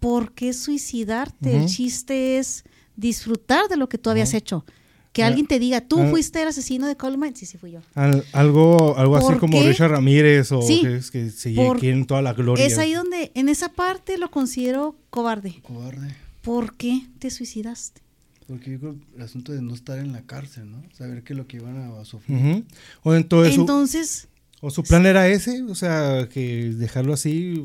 ¿Por 0.04 0.34
qué 0.34 0.54
suicidarte? 0.54 1.56
El 1.58 1.66
chiste 1.68 2.38
es 2.38 2.64
disfrutar 2.96 3.68
de 3.70 3.78
lo 3.78 3.90
que 3.90 3.98
tú 3.98 4.10
habías 4.10 4.34
hecho. 4.34 4.66
Que 5.14 5.24
Ah, 5.24 5.28
alguien 5.28 5.46
te 5.48 5.60
diga, 5.60 5.80
¿tú 5.82 6.00
ah. 6.00 6.08
fuiste 6.10 6.42
el 6.42 6.48
asesino 6.48 6.88
de 6.88 6.98
Coleman? 6.98 7.36
Sí, 7.36 7.46
sí, 7.46 7.58
fui 7.58 7.72
yo. 7.72 7.80
Al- 7.96 8.26
algo 8.34 8.98
algo 8.98 9.16
así 9.16 9.28
¿Por 9.28 9.40
como? 9.40 9.62
Richard 9.62 9.92
Ramírez 9.92 10.52
o 10.52 10.62
Sí. 10.64 10.82
que, 10.82 10.96
es 10.96 11.12
que 11.12 11.30
se 11.30 11.54
Por- 11.54 11.80
quieren 11.80 12.06
toda 12.08 12.22
la 12.22 12.34
gloria. 12.34 12.66
Es 12.66 12.78
ahí 12.80 12.94
donde, 12.94 13.32
en 13.36 13.48
esa 13.48 13.70
parte 13.70 14.18
lo 14.18 14.30
considero 14.32 14.96
cobarde. 15.12 15.60
Cobarde. 15.62 16.16
¿Por 16.42 16.76
qué 16.76 17.04
te 17.20 17.30
suicidaste? 17.30 18.02
Porque 18.48 18.72
yo 18.72 18.80
creo 18.80 18.96
el 19.16 19.22
asunto 19.22 19.52
de 19.54 19.62
no 19.62 19.74
estar 19.74 20.00
en 20.00 20.12
la 20.12 20.24
cárcel, 20.24 20.70
¿no? 20.72 20.84
Saber 20.98 21.24
que 21.24 21.34
lo 21.36 21.48
que 21.48 21.58
iban 21.58 21.78
a 21.78 22.04
sufrir. 22.06 22.66
O 23.04 23.14
entonces, 23.14 23.54
su- 23.56 23.62
Entonces, 23.62 24.28
o 24.62 24.70
su 24.72 24.84
plan 24.84 25.06
era 25.06 25.28
ese, 25.30 25.62
o 25.62 25.76
sea, 25.76 26.28
que 26.28 26.72
dejarlo 26.76 27.14
así. 27.14 27.64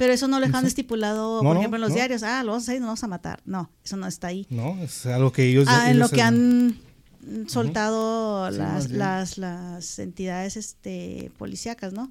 Pero 0.00 0.14
eso 0.14 0.28
no 0.28 0.40
lo 0.40 0.46
dejan 0.46 0.64
estipulado, 0.64 1.42
No, 1.42 1.50
por 1.50 1.58
ejemplo, 1.58 1.76
en 1.76 1.82
los 1.82 1.90
no. 1.90 1.94
diarios. 1.96 2.22
Ah, 2.22 2.42
lo 2.42 2.52
vamos 2.52 2.62
a 2.62 2.64
hacer 2.64 2.76
y 2.76 2.80
nos 2.80 2.86
vamos 2.86 3.04
a 3.04 3.06
matar. 3.06 3.42
No, 3.44 3.70
eso 3.84 3.98
no 3.98 4.06
está 4.06 4.28
ahí. 4.28 4.46
No, 4.48 4.82
es 4.82 5.04
algo 5.04 5.30
que 5.30 5.44
ellos. 5.44 5.66
Ah, 5.68 5.90
en 5.90 5.98
lo 5.98 6.08
que 6.08 6.22
han 6.22 6.78
soltado 7.48 8.50
las, 8.50 8.88
las, 8.90 9.36
las 9.36 9.98
entidades 9.98 10.56
este, 10.56 11.30
policíacas, 11.36 11.92
¿no? 11.92 12.10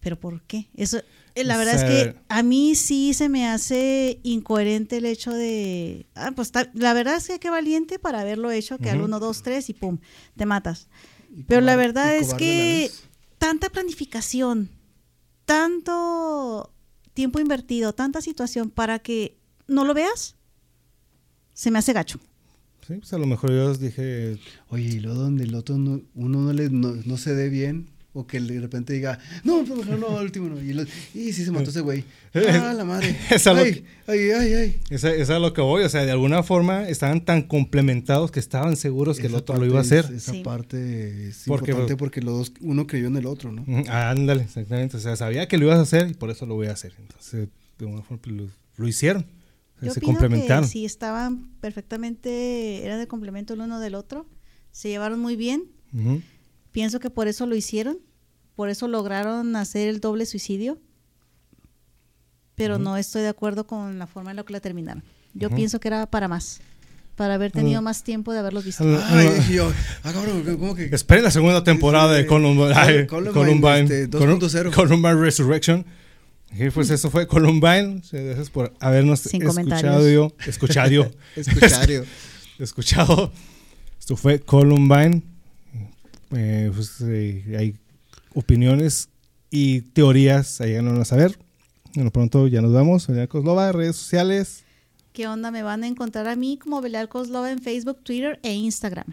Pero 0.00 0.18
¿por 0.18 0.40
qué? 0.44 0.70
Eso, 0.74 1.02
eh, 1.34 1.44
la 1.44 1.56
O 1.56 1.58
verdad 1.58 1.74
es 1.74 1.84
que 1.84 2.16
a 2.30 2.42
mí 2.42 2.76
sí 2.76 3.12
se 3.12 3.28
me 3.28 3.46
hace 3.46 4.18
incoherente 4.22 4.96
el 4.96 5.04
hecho 5.04 5.32
de, 5.32 6.06
ah, 6.14 6.32
pues 6.34 6.50
la 6.72 6.94
verdad 6.94 7.16
es 7.16 7.28
que 7.28 7.38
qué 7.40 7.50
valiente 7.50 7.98
para 7.98 8.22
haberlo 8.22 8.50
hecho, 8.50 8.78
que 8.78 8.88
al 8.88 8.96
Ujú. 9.00 9.04
1, 9.04 9.20
2, 9.20 9.42
3 9.42 9.68
y 9.68 9.74
pum, 9.74 9.98
te 10.34 10.46
matas. 10.46 10.88
Pero 11.46 11.60
la 11.60 11.76
verdad 11.76 12.16
es 12.16 12.32
que 12.32 12.90
tanta 13.36 13.68
planificación, 13.68 14.70
tanto 15.44 16.72
tiempo 17.14 17.40
invertido, 17.40 17.92
tanta 17.92 18.20
situación 18.20 18.70
para 18.70 18.98
que 18.98 19.38
no 19.66 19.84
lo 19.84 19.94
veas, 19.94 20.36
se 21.52 21.70
me 21.70 21.78
hace 21.78 21.92
gacho. 21.92 22.18
Sí, 22.86 22.94
pues 22.94 23.12
a 23.12 23.18
lo 23.18 23.26
mejor 23.26 23.50
yo 23.50 23.74
dije. 23.74 24.38
Oye, 24.68 24.84
y 24.84 25.00
luego 25.00 25.20
donde 25.20 25.44
el 25.44 25.54
otro 25.54 25.78
no, 25.78 26.02
uno 26.14 26.40
no, 26.40 26.52
le, 26.52 26.68
no, 26.68 26.94
no 27.04 27.16
se 27.16 27.34
dé 27.34 27.48
bien, 27.48 27.88
o 28.14 28.26
que 28.26 28.38
de 28.40 28.60
repente 28.60 28.92
diga, 28.92 29.18
no, 29.42 29.64
favor, 29.64 29.86
no, 29.98 30.18
al 30.18 30.24
último 30.26 30.48
no. 30.50 30.60
Y, 30.60 30.72
lo- 30.74 30.82
y 31.14 31.32
sí 31.32 31.44
se 31.44 31.50
mató 31.50 31.70
ese 31.70 31.80
güey. 31.80 32.04
Ah, 32.34 32.72
la 32.74 32.84
madre. 32.84 33.16
Es 33.30 33.46
ay, 33.46 33.84
ay, 34.06 34.18
ay, 34.30 34.52
ay. 34.54 34.76
Esa, 34.90 35.10
esa 35.10 35.22
es 35.22 35.30
a 35.30 35.38
lo 35.38 35.52
que 35.52 35.60
voy, 35.60 35.82
o 35.84 35.88
sea, 35.88 36.04
de 36.04 36.10
alguna 36.12 36.42
forma 36.42 36.88
estaban 36.88 37.24
tan 37.24 37.42
complementados 37.42 38.30
que 38.30 38.40
estaban 38.40 38.76
seguros 38.76 39.18
que 39.18 39.26
el 39.28 39.34
otro 39.34 39.56
lo 39.56 39.64
iba 39.66 39.78
a 39.78 39.82
hacer. 39.82 40.04
es- 40.06 40.10
esa 40.10 40.32
Sí. 40.32 40.42
parte 40.42 41.28
es 41.28 41.44
Porque- 41.46 41.70
importante 41.72 41.96
porque 41.96 42.20
los 42.22 42.38
dos, 42.38 42.52
uno 42.60 42.86
creyó 42.86 43.06
en 43.06 43.16
el 43.16 43.26
otro, 43.26 43.50
¿no? 43.52 43.64
Ándale, 43.90 44.42
exactamente. 44.44 44.96
O 44.96 45.00
sea, 45.00 45.16
sabía 45.16 45.48
que 45.48 45.56
lo 45.58 45.64
ibas 45.66 45.78
a 45.78 45.82
hacer 45.82 46.08
y 46.10 46.14
por 46.14 46.30
eso 46.30 46.44
lo 46.46 46.54
voy 46.54 46.66
a 46.68 46.72
hacer. 46.72 46.92
Entonces, 46.98 47.48
de 47.78 47.84
alguna 47.86 48.02
forma 48.02 48.22
pues, 48.22 48.36
lo, 48.36 48.48
lo 48.76 48.88
hicieron. 48.88 49.22
O 49.22 49.78
sea, 49.80 49.88
Yo 49.88 49.94
se 49.94 49.98
opino 50.00 50.12
complementaron. 50.18 50.64
que 50.64 50.70
si 50.70 50.84
estaban 50.84 51.48
perfectamente, 51.60 52.84
eran 52.84 52.98
de 52.98 53.06
complemento 53.06 53.54
el 53.54 53.60
uno 53.60 53.80
del 53.80 53.94
otro, 53.94 54.26
se 54.70 54.88
llevaron 54.88 55.18
muy 55.20 55.36
bien. 55.36 55.64
Ujú. 55.92 56.22
Pienso 56.72 57.00
que 57.00 57.10
por 57.10 57.28
eso 57.28 57.46
lo 57.46 57.54
hicieron, 57.54 57.98
por 58.56 58.68
eso 58.70 58.88
lograron 58.88 59.54
hacer 59.56 59.88
el 59.88 60.00
doble 60.00 60.26
suicidio. 60.26 60.78
Pero 62.54 62.78
no 62.78 62.96
estoy 62.96 63.22
de 63.22 63.28
acuerdo 63.28 63.66
con 63.66 63.98
la 63.98 64.06
forma 64.06 64.30
en 64.30 64.36
la 64.36 64.44
que 64.44 64.52
la 64.52 64.60
terminaron. 64.60 65.02
Yo 65.34 65.48
pienso 65.50 65.80
que 65.80 65.88
era 65.88 66.06
para 66.06 66.28
más, 66.28 66.60
para 67.16 67.34
haber 67.34 67.50
tenido 67.50 67.80
Mm. 67.80 67.84
más 67.84 68.04
tiempo 68.04 68.32
de 68.32 68.38
haberlos 68.40 68.64
visto. 68.64 68.84
Ay, 69.06 69.30
y 69.48 69.54
yo, 69.54 69.72
ah, 70.02 70.12
cabrón, 70.12 70.44
¿cómo 70.58 70.74
que? 70.74 70.84
Esperen 70.92 71.24
la 71.24 71.30
segunda 71.30 71.64
temporada 71.64 72.12
de 72.12 72.22
Sí. 72.22 72.28
Columbine, 72.28 72.72
ay, 72.74 73.06
Columbine, 73.06 73.32
Columbine, 73.32 73.80
este, 73.82 74.08
Colum- 74.10 74.38
2.0. 74.38 74.70
Columbine 74.72 75.14
Resurrection. 75.14 75.86
Y 76.54 76.68
pues 76.68 76.90
eso 76.90 77.10
fue 77.10 77.26
Columbine. 77.26 78.02
Gracias 78.12 78.50
por 78.50 78.74
habernos 78.80 79.20
Sin 79.20 79.40
escuchado. 79.42 79.54
comentarios. 79.64 80.32
Escuchado. 80.46 81.10
Escuchario. 81.34 82.04
escuchado. 82.58 83.32
Esto 83.98 84.16
fue 84.16 84.40
Columbine. 84.40 85.22
Eh, 86.34 86.70
pues, 86.74 87.00
eh, 87.02 87.56
hay 87.58 87.76
opiniones 88.34 89.08
y 89.50 89.82
teorías. 89.82 90.60
Ahí 90.60 90.74
van 90.74 91.00
a 91.00 91.04
saber. 91.04 91.38
Bueno, 91.94 92.10
pronto 92.10 92.46
ya 92.46 92.60
nos 92.60 92.72
vamos. 92.72 93.04
Soy 93.04 93.26
Coslova, 93.26 93.72
redes 93.72 93.96
sociales. 93.96 94.64
¿Qué 95.12 95.26
onda? 95.26 95.50
Me 95.50 95.62
van 95.62 95.84
a 95.84 95.86
encontrar 95.86 96.28
a 96.28 96.36
mí 96.36 96.58
como 96.58 96.80
Belial 96.80 97.08
Coslova 97.08 97.50
en 97.50 97.58
Facebook, 97.58 98.02
Twitter 98.02 98.38
e 98.42 98.54
Instagram. 98.54 99.06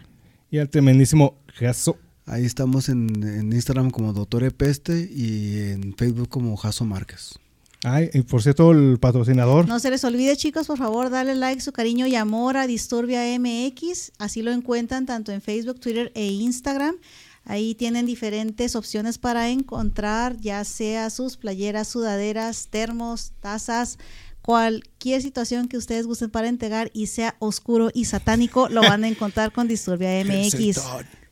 Y 0.50 0.58
al 0.58 0.70
tremendísimo 0.70 1.36
Jaso. 1.54 1.98
Ahí 2.24 2.44
estamos 2.44 2.88
en, 2.88 3.22
en 3.22 3.52
Instagram 3.52 3.90
como 3.90 4.12
Doctor 4.12 4.44
Epeste 4.44 5.10
y 5.12 5.72
en 5.72 5.94
Facebook 5.96 6.28
como 6.28 6.56
Jaso 6.56 6.84
Márquez. 6.84 7.39
Ay, 7.82 8.10
y 8.12 8.22
por 8.22 8.42
cierto, 8.42 8.72
el 8.72 8.98
patrocinador. 8.98 9.66
No 9.66 9.78
se 9.78 9.90
les 9.90 10.04
olvide, 10.04 10.36
chicos, 10.36 10.66
por 10.66 10.76
favor, 10.76 11.08
darle 11.08 11.34
like, 11.34 11.62
su 11.62 11.72
cariño 11.72 12.06
y 12.06 12.14
amor 12.14 12.56
a 12.56 12.66
Disturbia 12.66 13.22
MX. 13.38 14.12
Así 14.18 14.42
lo 14.42 14.52
encuentran 14.52 15.06
tanto 15.06 15.32
en 15.32 15.40
Facebook, 15.40 15.80
Twitter 15.80 16.12
e 16.14 16.26
Instagram. 16.26 16.96
Ahí 17.44 17.74
tienen 17.74 18.04
diferentes 18.04 18.76
opciones 18.76 19.16
para 19.16 19.48
encontrar, 19.48 20.36
ya 20.36 20.62
sea 20.64 21.08
sus 21.08 21.38
playeras, 21.38 21.88
sudaderas, 21.88 22.68
termos, 22.68 23.32
tazas, 23.40 23.98
cualquier 24.42 25.22
situación 25.22 25.66
que 25.66 25.78
ustedes 25.78 26.06
gusten 26.06 26.30
para 26.30 26.48
entregar 26.48 26.90
y 26.92 27.06
sea 27.06 27.36
oscuro 27.38 27.90
y 27.94 28.04
satánico, 28.04 28.68
lo 28.68 28.82
van 28.82 29.04
a 29.04 29.08
encontrar 29.08 29.52
con 29.52 29.68
Disturbia 29.68 30.10
MX. 30.24 30.80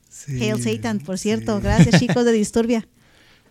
Sí, 0.08 0.42
Hail 0.42 0.62
Satan, 0.62 0.98
por 1.00 1.18
cierto. 1.18 1.56
sí. 1.58 1.62
Gracias, 1.62 2.00
chicos 2.00 2.24
de 2.24 2.32
Disturbia. 2.32 2.88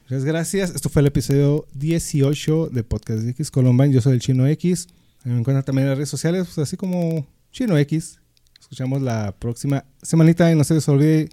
Muchas 0.10 0.24
gracias. 0.24 0.74
Esto 0.74 0.88
fue 0.88 1.02
el 1.02 1.08
episodio 1.08 1.68
18 1.74 2.70
de 2.70 2.82
Podcast 2.86 3.24
de 3.24 3.32
X 3.32 3.52
Columbine. 3.52 3.92
Yo 3.92 4.00
soy 4.00 4.14
el 4.14 4.22
Chino 4.22 4.48
X. 4.48 4.88
Me 5.26 5.38
encuentran 5.38 5.66
también 5.66 5.84
en 5.84 5.90
las 5.90 5.98
redes 5.98 6.08
sociales, 6.08 6.46
pues, 6.46 6.60
así 6.60 6.78
como 6.78 7.28
Chino 7.52 7.78
X. 7.78 8.18
Escuchamos 8.58 9.02
la 9.02 9.36
próxima 9.38 9.84
semanita 10.02 10.50
y 10.50 10.56
no 10.56 10.64
se 10.64 10.76
les 10.76 10.88
olvide 10.88 11.28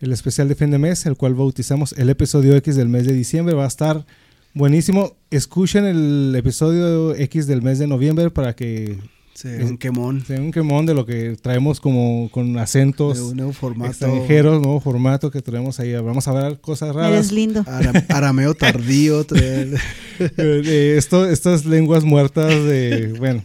el 0.00 0.12
especial 0.12 0.48
de 0.48 0.54
fin 0.54 0.70
de 0.70 0.76
mes, 0.76 1.06
el 1.06 1.16
cual 1.16 1.32
bautizamos 1.32 1.94
el 1.94 2.10
episodio 2.10 2.54
X 2.56 2.76
del 2.76 2.90
mes 2.90 3.06
de 3.06 3.14
diciembre. 3.14 3.54
Va 3.54 3.64
a 3.64 3.68
estar 3.68 4.04
buenísimo. 4.52 5.16
Escuchen 5.30 5.86
el 5.86 6.34
episodio 6.36 7.14
X 7.14 7.46
del 7.46 7.62
mes 7.62 7.78
de 7.78 7.86
noviembre 7.86 8.28
para 8.28 8.54
que 8.54 8.98
Sí, 9.40 9.48
un 9.48 9.78
quemón. 9.78 10.22
Sí, 10.26 10.34
un 10.34 10.50
quemón 10.52 10.84
de 10.86 10.92
lo 10.94 11.06
que 11.06 11.36
traemos 11.40 11.80
como 11.80 12.28
con 12.30 12.58
acentos 12.58 13.16
De 13.16 13.22
un 13.24 13.36
nuevo 13.36 13.52
formato. 13.52 13.90
extranjeros, 13.92 14.60
nuevo 14.60 14.80
formato 14.80 15.30
que 15.30 15.40
traemos 15.40 15.80
ahí. 15.80 15.94
Vamos 15.94 16.28
a 16.28 16.32
ver 16.32 16.60
cosas 16.60 16.94
raras. 16.94 17.12
Eres 17.12 17.32
lindo. 17.32 17.64
Ara- 17.66 18.04
arameo 18.10 18.54
tardío. 18.66 19.24
Eh, 19.34 19.74
de 20.18 20.98
esto, 20.98 21.24
estas 21.26 21.64
lenguas 21.64 22.04
muertas 22.04 22.48
de, 22.64 23.14
bueno, 23.18 23.42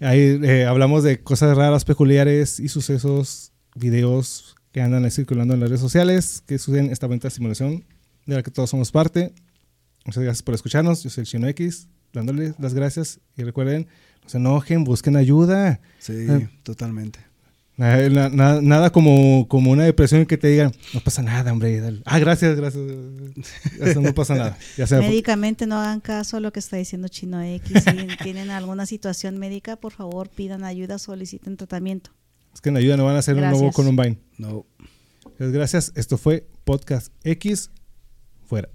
ahí 0.00 0.38
eh, 0.42 0.64
hablamos 0.64 1.02
de 1.02 1.20
cosas 1.20 1.56
raras, 1.56 1.84
peculiares 1.84 2.60
y 2.60 2.68
sucesos, 2.68 3.52
videos 3.74 4.54
que 4.72 4.80
andan 4.80 5.10
circulando 5.10 5.54
en 5.54 5.60
las 5.60 5.68
redes 5.70 5.80
sociales, 5.80 6.42
que 6.46 6.58
suceden 6.58 6.90
esta 6.90 7.06
venta 7.06 7.28
de 7.28 7.34
simulación 7.34 7.84
de 8.26 8.36
la 8.36 8.42
que 8.42 8.50
todos 8.50 8.70
somos 8.70 8.90
parte. 8.92 9.32
Muchas 10.04 10.22
gracias 10.22 10.42
por 10.42 10.54
escucharnos. 10.54 11.02
Yo 11.02 11.10
soy 11.10 11.22
el 11.22 11.26
Chino 11.26 11.48
X, 11.48 11.88
dándoles 12.12 12.54
las 12.58 12.74
gracias 12.74 13.18
y 13.36 13.42
recuerden, 13.42 13.86
se 14.26 14.38
enojen, 14.38 14.84
busquen 14.84 15.16
ayuda. 15.16 15.80
Sí, 15.98 16.26
Ah. 16.28 16.40
totalmente. 16.62 17.18
Nada, 17.76 18.08
na- 18.08 18.28
na- 18.28 18.60
nada 18.60 18.90
como, 18.90 19.48
como 19.48 19.72
una 19.72 19.82
depresión 19.82 20.26
que 20.26 20.38
te 20.38 20.46
digan, 20.46 20.72
no 20.92 21.00
pasa 21.00 21.22
nada, 21.22 21.50
hombre. 21.52 21.80
dale". 21.80 22.02
Ah, 22.04 22.20
gracias, 22.20 22.54
gracias. 22.56 22.84
Eso 23.80 24.00
no 24.00 24.14
pasa 24.14 24.36
nada. 24.36 24.56
Ya 24.76 24.86
sea, 24.86 25.00
Médicamente 25.00 25.66
no 25.66 25.76
hagan 25.80 26.00
caso 26.00 26.36
a 26.36 26.40
lo 26.40 26.52
que 26.52 26.60
está 26.60 26.76
diciendo 26.76 27.08
Chino 27.08 27.42
X. 27.42 27.82
Si 27.82 28.06
tienen 28.22 28.50
alguna 28.50 28.86
situación 28.86 29.38
médica, 29.38 29.74
por 29.74 29.92
favor 29.92 30.28
pidan 30.28 30.62
ayuda, 30.62 30.98
soliciten 30.98 31.56
tratamiento. 31.56 32.10
es 32.54 32.60
que 32.60 32.68
en 32.68 32.76
ayuda 32.76 32.96
no 32.96 33.04
van 33.06 33.16
a 33.16 33.18
hacer 33.18 33.34
un 33.34 33.40
nuevo 33.40 33.56
Gracias. 33.58 33.74
Columbine. 33.74 34.18
No. 34.38 34.64
Muchas 35.24 35.50
gracias. 35.50 35.92
Esto 35.96 36.16
fue 36.16 36.46
Podcast 36.62 37.12
X. 37.24 37.70
Fuera. 38.46 38.68